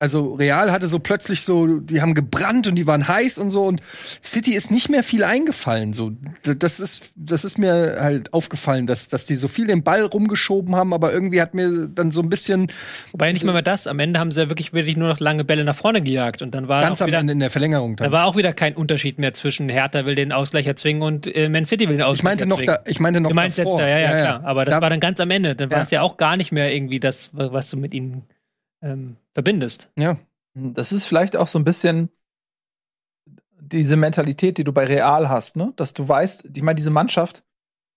also 0.04 0.34
Real 0.34 0.70
hatte 0.70 0.88
so 0.88 1.00
plötzlich 1.00 1.44
so, 1.44 1.80
die 1.80 2.02
haben 2.02 2.14
gebrannt 2.14 2.68
und 2.68 2.76
die 2.76 2.86
waren 2.86 3.08
heiß 3.08 3.38
und 3.38 3.52
so 3.52 3.64
und 3.64 3.82
City 4.22 4.54
ist 4.54 4.70
nicht 4.70 4.90
mehr 4.90 5.02
viel 5.02 5.24
eingefallen. 5.24 5.94
So, 5.94 6.12
das 6.44 6.82
ist, 6.82 7.14
das 7.16 7.46
ist 7.46 7.58
mir 7.58 7.96
halt 8.02 8.34
aufgefallen, 8.34 8.86
dass, 8.86 9.08
dass 9.08 9.24
die 9.24 9.36
so 9.36 9.48
viel 9.48 9.66
den 9.66 9.82
Ball 9.82 10.02
rumgeschoben 10.02 10.76
haben, 10.76 10.94
aber 10.94 11.14
irgendwie 11.14 11.42
hat 11.42 11.54
mir 11.54 11.88
dann 11.88 12.12
so 12.12 12.22
ein 12.22 12.28
bisschen. 12.30 12.68
Wobei 13.14 13.32
nicht 13.32 13.46
mal 13.46 13.54
mehr 13.54 13.62
das. 13.62 13.88
Am 13.88 13.98
Ende 14.00 14.20
haben 14.20 14.34
sie 14.34 14.42
ja 14.42 14.50
wirklich, 14.50 14.74
wirklich 14.74 14.98
nur 14.98 15.08
noch 15.08 15.22
lange 15.22 15.46
Bälle 15.46 15.64
nach 15.64 15.76
vorne 15.78 16.02
gejagt 16.02 16.42
und 16.42 16.54
dann 16.54 16.68
war 16.68 16.82
ganz 16.82 17.02
am 17.02 17.08
wieder, 17.08 17.20
Ende 17.20 17.32
in 17.32 17.40
der 17.40 17.50
Verlängerung. 17.50 17.96
Dann. 17.96 18.10
Da 18.10 18.12
war 18.12 18.26
auch 18.26 18.36
wieder 18.36 18.52
kein 18.52 18.76
Unterschied 18.76 19.20
mehr 19.20 19.34
zwischen 19.34 19.70
Hertha 19.70 20.06
will 20.06 20.16
den 20.16 20.34
Ausgleich 20.34 20.68
erzwingen 20.68 21.02
und 21.02 21.34
äh, 21.34 21.48
Man 21.48 21.64
City 21.64 21.88
will 21.88 21.96
den 21.96 22.06
Ausgleich 22.06 22.18
ich 22.18 22.24
meinte 22.24 22.46
noch 22.46 22.60
erzwingen. 22.60 22.82
Da, 22.84 22.92
ich 22.92 23.00
meinte 23.00 23.22
noch 23.22 23.30
Du 23.30 23.36
meinst 23.36 23.58
davor. 23.58 23.80
jetzt 23.80 23.86
da, 23.86 23.88
ja, 23.88 24.00
ja, 24.00 24.12
ja, 24.12 24.20
klar. 24.20 24.42
Aber 24.44 24.66
das 24.66 24.76
da, 24.76 24.82
war 24.82 24.90
dann 24.90 25.00
ganz 25.00 25.22
am 25.22 25.32
Ende. 25.32 25.56
Dann 25.56 25.72
war 25.72 25.82
es 25.82 25.92
ja 25.92 26.02
auch 26.02 26.18
gar 26.18 26.36
nicht 26.36 26.52
mehr 26.52 26.76
irgendwie 26.76 27.00
das, 27.00 27.30
was 27.32 27.70
du 27.70 27.78
mit 27.78 27.94
ihnen 27.94 28.24
ähm, 28.84 29.18
verbindest. 29.34 29.90
Ja. 29.98 30.18
Das 30.54 30.92
ist 30.92 31.06
vielleicht 31.06 31.36
auch 31.36 31.48
so 31.48 31.58
ein 31.58 31.64
bisschen 31.64 32.10
diese 33.60 33.96
Mentalität, 33.96 34.58
die 34.58 34.64
du 34.64 34.74
bei 34.74 34.86
Real 34.86 35.30
hast, 35.30 35.56
ne? 35.56 35.74
Dass 35.78 35.94
du 35.94 36.08
weißt, 36.08 36.50
ich 36.54 36.62
meine, 36.62 36.76
diese 36.76 36.92
Mannschaft, 36.92 37.44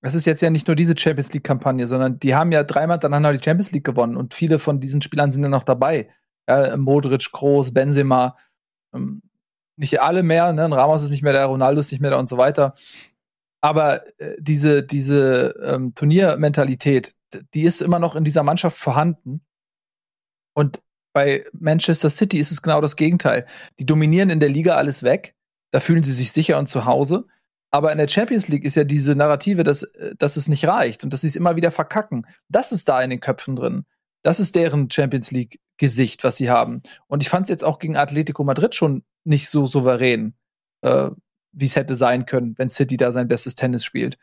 das 0.00 0.14
ist 0.14 0.24
jetzt 0.24 0.40
ja 0.40 0.48
nicht 0.48 0.68
nur 0.68 0.76
diese 0.76 0.96
Champions 0.96 1.32
League-Kampagne, 1.34 1.86
sondern 1.86 2.18
die 2.18 2.34
haben 2.34 2.52
ja 2.52 2.62
dreimal 2.62 2.98
danach 2.98 3.32
die 3.32 3.44
Champions 3.44 3.72
League 3.72 3.84
gewonnen 3.84 4.16
und 4.16 4.32
viele 4.32 4.58
von 4.58 4.80
diesen 4.80 5.02
Spielern 5.02 5.32
sind 5.32 5.42
ja 5.42 5.48
noch 5.48 5.64
dabei. 5.64 6.08
Ja, 6.48 6.76
Modric, 6.76 7.30
Groß, 7.32 7.74
Benzema, 7.74 8.36
ähm, 8.94 9.22
nicht 9.76 10.00
alle 10.00 10.22
mehr, 10.22 10.52
ne? 10.52 10.70
Ramos 10.70 11.02
ist 11.02 11.10
nicht 11.10 11.22
mehr 11.22 11.32
da, 11.32 11.44
Ronaldo 11.44 11.80
ist 11.80 11.90
nicht 11.90 12.00
mehr 12.00 12.12
da 12.12 12.18
und 12.18 12.28
so 12.28 12.38
weiter. 12.38 12.74
Aber 13.60 14.06
äh, 14.18 14.36
diese, 14.38 14.82
diese 14.82 15.54
ähm, 15.62 15.94
Turniermentalität, 15.94 17.16
die 17.52 17.62
ist 17.62 17.82
immer 17.82 17.98
noch 17.98 18.16
in 18.16 18.24
dieser 18.24 18.44
Mannschaft 18.44 18.78
vorhanden. 18.78 19.42
Und 20.56 20.82
bei 21.12 21.44
Manchester 21.52 22.08
City 22.08 22.38
ist 22.38 22.50
es 22.50 22.62
genau 22.62 22.80
das 22.80 22.96
Gegenteil. 22.96 23.46
Die 23.78 23.84
dominieren 23.86 24.30
in 24.30 24.40
der 24.40 24.48
Liga 24.48 24.76
alles 24.76 25.02
weg. 25.02 25.34
Da 25.70 25.80
fühlen 25.80 26.02
sie 26.02 26.12
sich 26.12 26.32
sicher 26.32 26.58
und 26.58 26.66
zu 26.66 26.86
Hause. 26.86 27.26
Aber 27.70 27.92
in 27.92 27.98
der 27.98 28.08
Champions 28.08 28.48
League 28.48 28.64
ist 28.64 28.74
ja 28.74 28.84
diese 28.84 29.14
Narrative, 29.14 29.64
dass, 29.64 29.86
dass 30.18 30.38
es 30.38 30.48
nicht 30.48 30.66
reicht 30.66 31.04
und 31.04 31.12
dass 31.12 31.20
sie 31.20 31.26
es 31.26 31.36
immer 31.36 31.56
wieder 31.56 31.70
verkacken. 31.70 32.26
Das 32.48 32.72
ist 32.72 32.88
da 32.88 33.02
in 33.02 33.10
den 33.10 33.20
Köpfen 33.20 33.54
drin. 33.54 33.84
Das 34.22 34.40
ist 34.40 34.56
deren 34.56 34.90
Champions 34.90 35.30
League-Gesicht, 35.30 36.24
was 36.24 36.36
sie 36.36 36.48
haben. 36.48 36.82
Und 37.06 37.22
ich 37.22 37.28
fand 37.28 37.44
es 37.44 37.50
jetzt 37.50 37.64
auch 37.64 37.78
gegen 37.78 37.96
Atletico 37.96 38.42
Madrid 38.42 38.74
schon 38.74 39.04
nicht 39.24 39.50
so 39.50 39.66
souverän, 39.66 40.34
äh, 40.82 41.10
wie 41.52 41.66
es 41.66 41.76
hätte 41.76 41.94
sein 41.96 42.24
können, 42.24 42.54
wenn 42.56 42.70
City 42.70 42.96
da 42.96 43.12
sein 43.12 43.28
bestes 43.28 43.56
Tennis 43.56 43.84
spielt. 43.84 44.16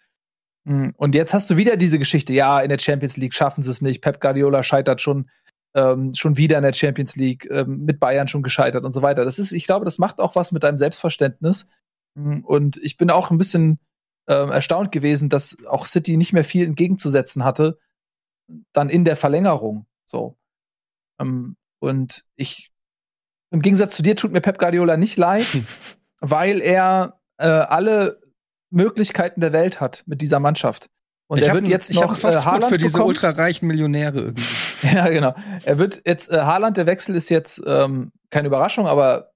Hm, 0.65 0.93
und 0.97 1.13
jetzt 1.13 1.33
hast 1.33 1.49
du 1.51 1.57
wieder 1.57 1.77
diese 1.77 1.99
Geschichte, 1.99 2.33
ja, 2.33 2.59
in 2.59 2.69
der 2.69 2.79
Champions 2.79 3.17
League 3.17 3.35
schaffen 3.35 3.61
sie 3.61 3.69
es 3.69 3.81
nicht. 3.81 4.01
Pep 4.01 4.19
Guardiola 4.19 4.63
scheitert 4.63 4.99
schon 4.99 5.29
ähm, 5.75 6.13
schon 6.13 6.37
wieder 6.37 6.57
in 6.57 6.63
der 6.63 6.73
Champions 6.73 7.15
League, 7.15 7.47
ähm, 7.49 7.85
mit 7.85 7.99
Bayern 7.99 8.27
schon 8.27 8.43
gescheitert 8.43 8.83
und 8.85 8.91
so 8.91 9.01
weiter. 9.01 9.25
Das 9.25 9.39
ist, 9.39 9.51
ich 9.51 9.65
glaube, 9.65 9.85
das 9.85 9.97
macht 9.97 10.19
auch 10.19 10.35
was 10.35 10.51
mit 10.51 10.63
deinem 10.63 10.77
Selbstverständnis. 10.77 11.67
Mm, 12.15 12.39
und 12.41 12.77
ich 12.77 12.97
bin 12.97 13.09
auch 13.09 13.31
ein 13.31 13.37
bisschen 13.37 13.79
ähm, 14.27 14.51
erstaunt 14.51 14.91
gewesen, 14.91 15.29
dass 15.29 15.57
auch 15.67 15.85
City 15.85 16.17
nicht 16.17 16.33
mehr 16.33 16.43
viel 16.43 16.65
entgegenzusetzen 16.65 17.43
hatte, 17.43 17.79
dann 18.71 18.89
in 18.89 19.05
der 19.05 19.15
Verlängerung. 19.15 19.85
So. 20.05 20.37
Ähm, 21.19 21.55
und 21.79 22.25
ich, 22.35 22.71
im 23.51 23.61
Gegensatz 23.61 23.95
zu 23.95 24.03
dir 24.03 24.15
tut 24.15 24.31
mir 24.31 24.41
Pep 24.41 24.59
Guardiola 24.59 24.97
nicht 24.97 25.17
leid, 25.17 25.45
weil 26.19 26.61
er 26.61 27.19
äh, 27.37 27.47
alle 27.47 28.21
Möglichkeiten 28.69 29.41
der 29.41 29.53
Welt 29.53 29.81
hat 29.81 30.03
mit 30.05 30.21
dieser 30.21 30.39
Mannschaft. 30.39 30.89
Und 31.27 31.39
ich 31.39 31.47
er 31.47 31.53
wird 31.53 31.67
jetzt 31.67 31.93
noch 31.93 32.15
ich 32.15 32.23
äh, 32.23 32.37
Haaland 32.37 32.65
für 32.65 32.77
diese 32.77 33.03
ultrareichen 33.03 33.67
Millionäre 33.67 34.19
irgendwie. 34.19 34.43
Ja, 34.93 35.07
genau. 35.07 35.33
Er 35.63 35.79
wird 35.79 36.01
jetzt 36.05 36.29
äh, 36.29 36.41
Haaland, 36.41 36.75
der 36.75 36.85
Wechsel 36.85 37.15
ist 37.15 37.29
jetzt 37.29 37.61
ähm, 37.65 38.11
keine 38.29 38.47
Überraschung, 38.49 38.85
aber 38.85 39.31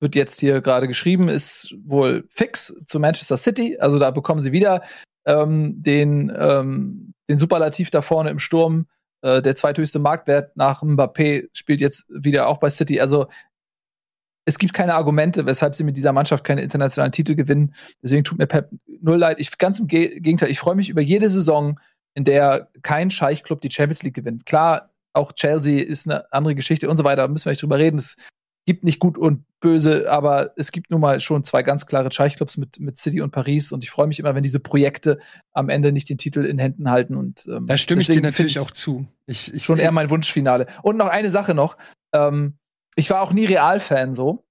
wird 0.00 0.14
jetzt 0.14 0.40
hier 0.40 0.62
gerade 0.62 0.88
geschrieben, 0.88 1.28
ist 1.28 1.74
wohl 1.84 2.24
fix 2.30 2.74
zu 2.86 2.98
Manchester 2.98 3.36
City. 3.36 3.76
Also 3.78 3.98
da 3.98 4.10
bekommen 4.10 4.40
sie 4.40 4.52
wieder 4.52 4.82
ähm, 5.26 5.82
den 5.82 6.32
ähm, 6.34 7.14
den 7.28 7.38
Superlativ 7.38 7.90
da 7.90 8.02
vorne 8.02 8.30
im 8.30 8.38
Sturm. 8.38 8.86
Äh, 9.22 9.42
der 9.42 9.54
zweithöchste 9.54 9.98
Marktwert 9.98 10.56
nach 10.56 10.82
Mbappé 10.82 11.48
spielt 11.52 11.80
jetzt 11.80 12.04
wieder 12.08 12.48
auch 12.48 12.58
bei 12.58 12.70
City. 12.70 13.00
Also 13.00 13.26
es 14.46 14.58
gibt 14.58 14.72
keine 14.72 14.94
Argumente, 14.94 15.44
weshalb 15.44 15.74
sie 15.74 15.84
mit 15.84 15.96
dieser 15.96 16.12
Mannschaft 16.12 16.44
keine 16.44 16.62
internationalen 16.62 17.12
Titel 17.12 17.34
gewinnen. 17.34 17.74
Deswegen 18.02 18.24
tut 18.24 18.38
mir 18.38 18.46
Pep 18.46 18.70
null 19.02 19.18
leid. 19.18 19.40
Ich, 19.40 19.58
ganz 19.58 19.80
im 19.80 19.88
Gegenteil, 19.88 20.50
ich 20.50 20.60
freue 20.60 20.76
mich 20.76 20.88
über 20.88 21.02
jede 21.02 21.28
Saison, 21.28 21.78
in 22.14 22.24
der 22.24 22.70
kein 22.82 23.10
Scheichclub 23.10 23.60
die 23.60 23.70
Champions 23.70 24.04
League 24.04 24.14
gewinnt. 24.14 24.46
Klar, 24.46 24.94
auch 25.12 25.32
Chelsea 25.32 25.84
ist 25.84 26.08
eine 26.08 26.32
andere 26.32 26.54
Geschichte 26.54 26.88
und 26.88 26.96
so 26.96 27.04
weiter, 27.04 27.22
da 27.22 27.28
müssen 27.28 27.46
wir 27.46 27.52
nicht 27.52 27.62
drüber 27.62 27.78
reden. 27.78 27.98
Es 27.98 28.16
gibt 28.66 28.84
nicht 28.84 29.00
gut 29.00 29.18
und 29.18 29.44
böse, 29.60 30.10
aber 30.10 30.52
es 30.56 30.70
gibt 30.70 30.90
nun 30.90 31.00
mal 31.00 31.20
schon 31.20 31.42
zwei 31.42 31.62
ganz 31.62 31.86
klare 31.86 32.12
Scheichclubs 32.12 32.56
mit, 32.56 32.78
mit 32.78 32.98
City 32.98 33.20
und 33.20 33.32
Paris 33.32 33.72
und 33.72 33.82
ich 33.82 33.90
freue 33.90 34.06
mich 34.06 34.20
immer, 34.20 34.34
wenn 34.34 34.42
diese 34.42 34.60
Projekte 34.60 35.18
am 35.54 35.68
Ende 35.68 35.90
nicht 35.90 36.08
den 36.08 36.18
Titel 36.18 36.44
in 36.44 36.58
Händen 36.58 36.90
halten. 36.90 37.16
Und, 37.16 37.46
ähm, 37.48 37.66
da 37.66 37.78
stimme 37.78 38.00
ich 38.00 38.08
dir 38.08 38.20
natürlich 38.20 38.60
auch 38.60 38.70
zu. 38.70 39.06
Ich, 39.26 39.52
ich, 39.52 39.64
schon 39.64 39.78
eher 39.78 39.92
mein 39.92 40.10
Wunschfinale. 40.10 40.66
Und 40.82 40.96
noch 40.96 41.08
eine 41.08 41.30
Sache 41.30 41.54
noch. 41.54 41.76
Ähm, 42.12 42.58
ich 42.96 43.10
war 43.10 43.22
auch 43.22 43.32
nie 43.32 43.44
Real-Fan 43.44 44.14
so. 44.14 44.44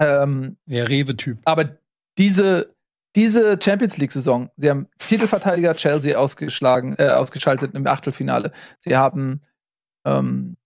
Ähm, 0.00 0.56
ja, 0.66 0.84
Rewe-Typ. 0.84 1.38
Aber 1.44 1.76
diese, 2.18 2.74
diese 3.14 3.58
Champions 3.62 3.98
League-Saison, 3.98 4.50
sie 4.56 4.70
haben 4.70 4.88
Titelverteidiger 4.98 5.74
Chelsea 5.74 6.18
ausgeschlagen, 6.18 6.96
äh, 6.98 7.08
ausgeschaltet 7.08 7.74
im 7.74 7.86
Achtelfinale. 7.86 8.52
Sie 8.78 8.96
haben 8.96 9.42
ähm, 10.04 10.56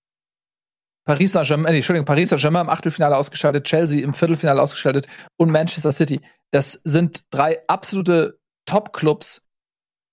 Paris 1.05 1.33
Saint-Germain, 1.33 1.73
nee, 1.73 1.79
Entschuldigung, 1.79 2.07
Paris 2.07 2.31
Saint-Germain 2.31 2.63
im 2.63 2.71
Achtelfinale 2.71 3.17
ausgeschaltet, 3.17 3.65
Chelsea 3.65 4.03
im 4.03 4.15
Viertelfinale 4.15 4.63
ausgeschaltet 4.63 5.07
und 5.37 5.51
Manchester 5.51 5.93
City. 5.93 6.21
Das 6.51 6.81
sind 6.85 7.25
drei 7.31 7.67
absolute 7.69 8.39
Top-Clubs. 8.67 9.44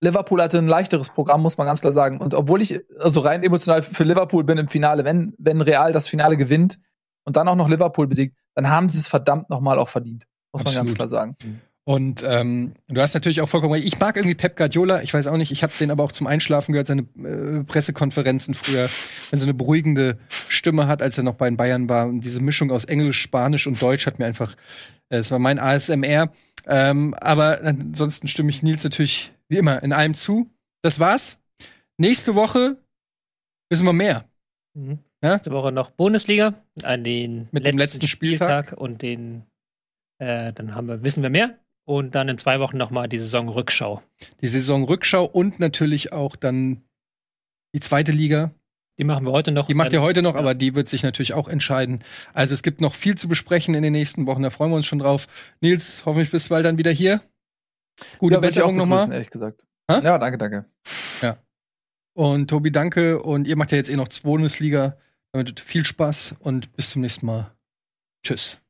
Liverpool 0.01 0.41
hatte 0.41 0.57
ein 0.57 0.67
leichteres 0.67 1.09
Programm, 1.09 1.41
muss 1.41 1.57
man 1.57 1.67
ganz 1.67 1.81
klar 1.81 1.93
sagen. 1.93 2.17
Und 2.19 2.33
obwohl 2.33 2.61
ich 2.61 2.81
also 2.99 3.19
rein 3.19 3.43
emotional 3.43 3.83
für 3.83 4.03
Liverpool 4.03 4.43
bin 4.43 4.57
im 4.57 4.67
Finale, 4.67 5.05
wenn, 5.05 5.33
wenn 5.37 5.61
Real 5.61 5.91
das 5.91 6.07
Finale 6.07 6.37
gewinnt 6.37 6.79
und 7.23 7.35
dann 7.35 7.47
auch 7.47 7.55
noch 7.55 7.69
Liverpool 7.69 8.07
besiegt, 8.07 8.35
dann 8.55 8.69
haben 8.69 8.89
sie 8.89 8.97
es 8.97 9.07
verdammt 9.07 9.49
nochmal 9.49 9.77
auch 9.77 9.89
verdient. 9.89 10.25
Muss 10.51 10.61
Absolut. 10.61 10.75
man 10.75 10.85
ganz 10.85 10.95
klar 10.95 11.07
sagen. 11.07 11.37
Und 11.83 12.23
ähm, 12.27 12.73
du 12.87 13.01
hast 13.01 13.13
natürlich 13.13 13.41
auch 13.41 13.49
vollkommen 13.49 13.73
recht. 13.73 13.85
Ich 13.85 13.99
mag 13.99 14.15
irgendwie 14.15 14.35
Pep 14.35 14.55
Guardiola. 14.55 15.01
Ich 15.01 15.13
weiß 15.13 15.27
auch 15.27 15.37
nicht, 15.37 15.51
ich 15.51 15.63
habe 15.63 15.73
den 15.79 15.89
aber 15.89 16.03
auch 16.03 16.11
zum 16.11 16.27
Einschlafen 16.27 16.73
gehört, 16.73 16.87
seine 16.87 17.01
äh, 17.01 17.63
Pressekonferenzen 17.63 18.53
früher, 18.53 18.87
wenn 19.29 19.39
so 19.39 19.45
eine 19.45 19.53
beruhigende 19.53 20.17
Stimme 20.47 20.87
hat, 20.87 21.01
als 21.01 21.17
er 21.17 21.23
noch 21.23 21.35
bei 21.35 21.49
den 21.49 21.57
Bayern 21.57 21.89
war. 21.89 22.07
Und 22.07 22.21
diese 22.21 22.41
Mischung 22.41 22.71
aus 22.71 22.85
Englisch, 22.85 23.19
Spanisch 23.19 23.65
und 23.65 23.81
Deutsch 23.81 24.05
hat 24.05 24.19
mir 24.19 24.25
einfach, 24.25 24.53
äh, 25.09 25.17
das 25.17 25.31
war 25.31 25.39
mein 25.39 25.57
ASMR. 25.57 26.31
Ähm, 26.67 27.15
aber 27.19 27.61
ansonsten 27.63 28.27
stimme 28.27 28.51
ich 28.51 28.61
Nils 28.61 28.83
natürlich 28.83 29.33
wie 29.51 29.57
immer 29.57 29.83
in 29.83 29.93
allem 29.93 30.13
zu. 30.13 30.49
Das 30.81 30.99
war's. 30.99 31.39
Nächste 31.97 32.33
Woche 32.35 32.77
wissen 33.69 33.85
wir 33.85 33.93
mehr. 33.93 34.25
Mhm. 34.73 34.99
Ja? 35.21 35.33
Nächste 35.33 35.51
Woche 35.51 35.71
noch 35.71 35.91
Bundesliga 35.91 36.55
an 36.83 37.03
den 37.03 37.49
mit 37.51 37.63
letzten 37.63 37.65
dem 37.65 37.77
letzten 37.77 38.07
Spieltag, 38.07 38.67
Spieltag 38.69 38.81
und 38.81 39.01
den 39.01 39.43
äh, 40.19 40.53
dann 40.53 40.73
haben 40.73 40.87
wir 40.87 41.03
wissen 41.03 41.21
wir 41.21 41.29
mehr 41.29 41.59
und 41.85 42.15
dann 42.15 42.29
in 42.29 42.37
zwei 42.37 42.59
Wochen 42.59 42.77
noch 42.77 42.91
mal 42.91 43.07
die 43.07 43.19
Saisonrückschau. 43.19 44.01
Die 44.41 44.47
Saisonrückschau 44.47 45.25
und 45.25 45.59
natürlich 45.59 46.13
auch 46.13 46.35
dann 46.35 46.81
die 47.75 47.81
zweite 47.81 48.11
Liga. 48.13 48.51
Die 48.97 49.03
machen 49.03 49.25
wir 49.25 49.31
heute 49.31 49.51
noch. 49.51 49.67
Die 49.67 49.73
macht 49.73 49.93
ihr 49.93 50.01
heute 50.01 50.21
noch, 50.21 50.35
Ja. 50.35 50.39
aber 50.39 50.53
die 50.53 50.75
wird 50.75 50.87
sich 50.87 51.03
natürlich 51.03 51.33
auch 51.33 51.47
entscheiden. 51.47 52.03
Also 52.33 52.53
es 52.53 52.63
gibt 52.63 52.81
noch 52.81 52.93
viel 52.93 53.15
zu 53.15 53.27
besprechen 53.27 53.73
in 53.73 53.83
den 53.83 53.93
nächsten 53.93 54.27
Wochen, 54.27 54.43
da 54.43 54.49
freuen 54.49 54.71
wir 54.71 54.75
uns 54.75 54.85
schon 54.85 54.99
drauf. 54.99 55.27
Nils, 55.59 56.03
hoffentlich 56.05 56.31
bist 56.31 56.47
du 56.47 56.49
bald 56.51 56.65
dann 56.65 56.77
wieder 56.77 56.91
hier. 56.91 57.21
Gute 58.17 58.35
Ja, 58.35 58.39
Besserung 58.39 58.75
nochmal. 58.75 59.11
Ehrlich 59.11 59.29
gesagt. 59.29 59.65
Hä? 59.89 60.01
Ja, 60.03 60.17
danke, 60.17 60.37
danke. 60.37 60.65
Und 62.13 62.49
Tobi, 62.49 62.71
danke. 62.71 63.21
Und 63.21 63.47
ihr 63.47 63.55
macht 63.55 63.71
ja 63.71 63.77
jetzt 63.77 63.89
eh 63.89 63.95
noch 63.95 64.07
zwei 64.07 64.29
Bundesliga. 64.29 64.97
Damit 65.31 65.59
viel 65.59 65.85
Spaß 65.85 66.35
und 66.39 66.73
bis 66.73 66.89
zum 66.91 67.01
nächsten 67.01 67.25
Mal. 67.25 67.55
Tschüss. 68.25 68.61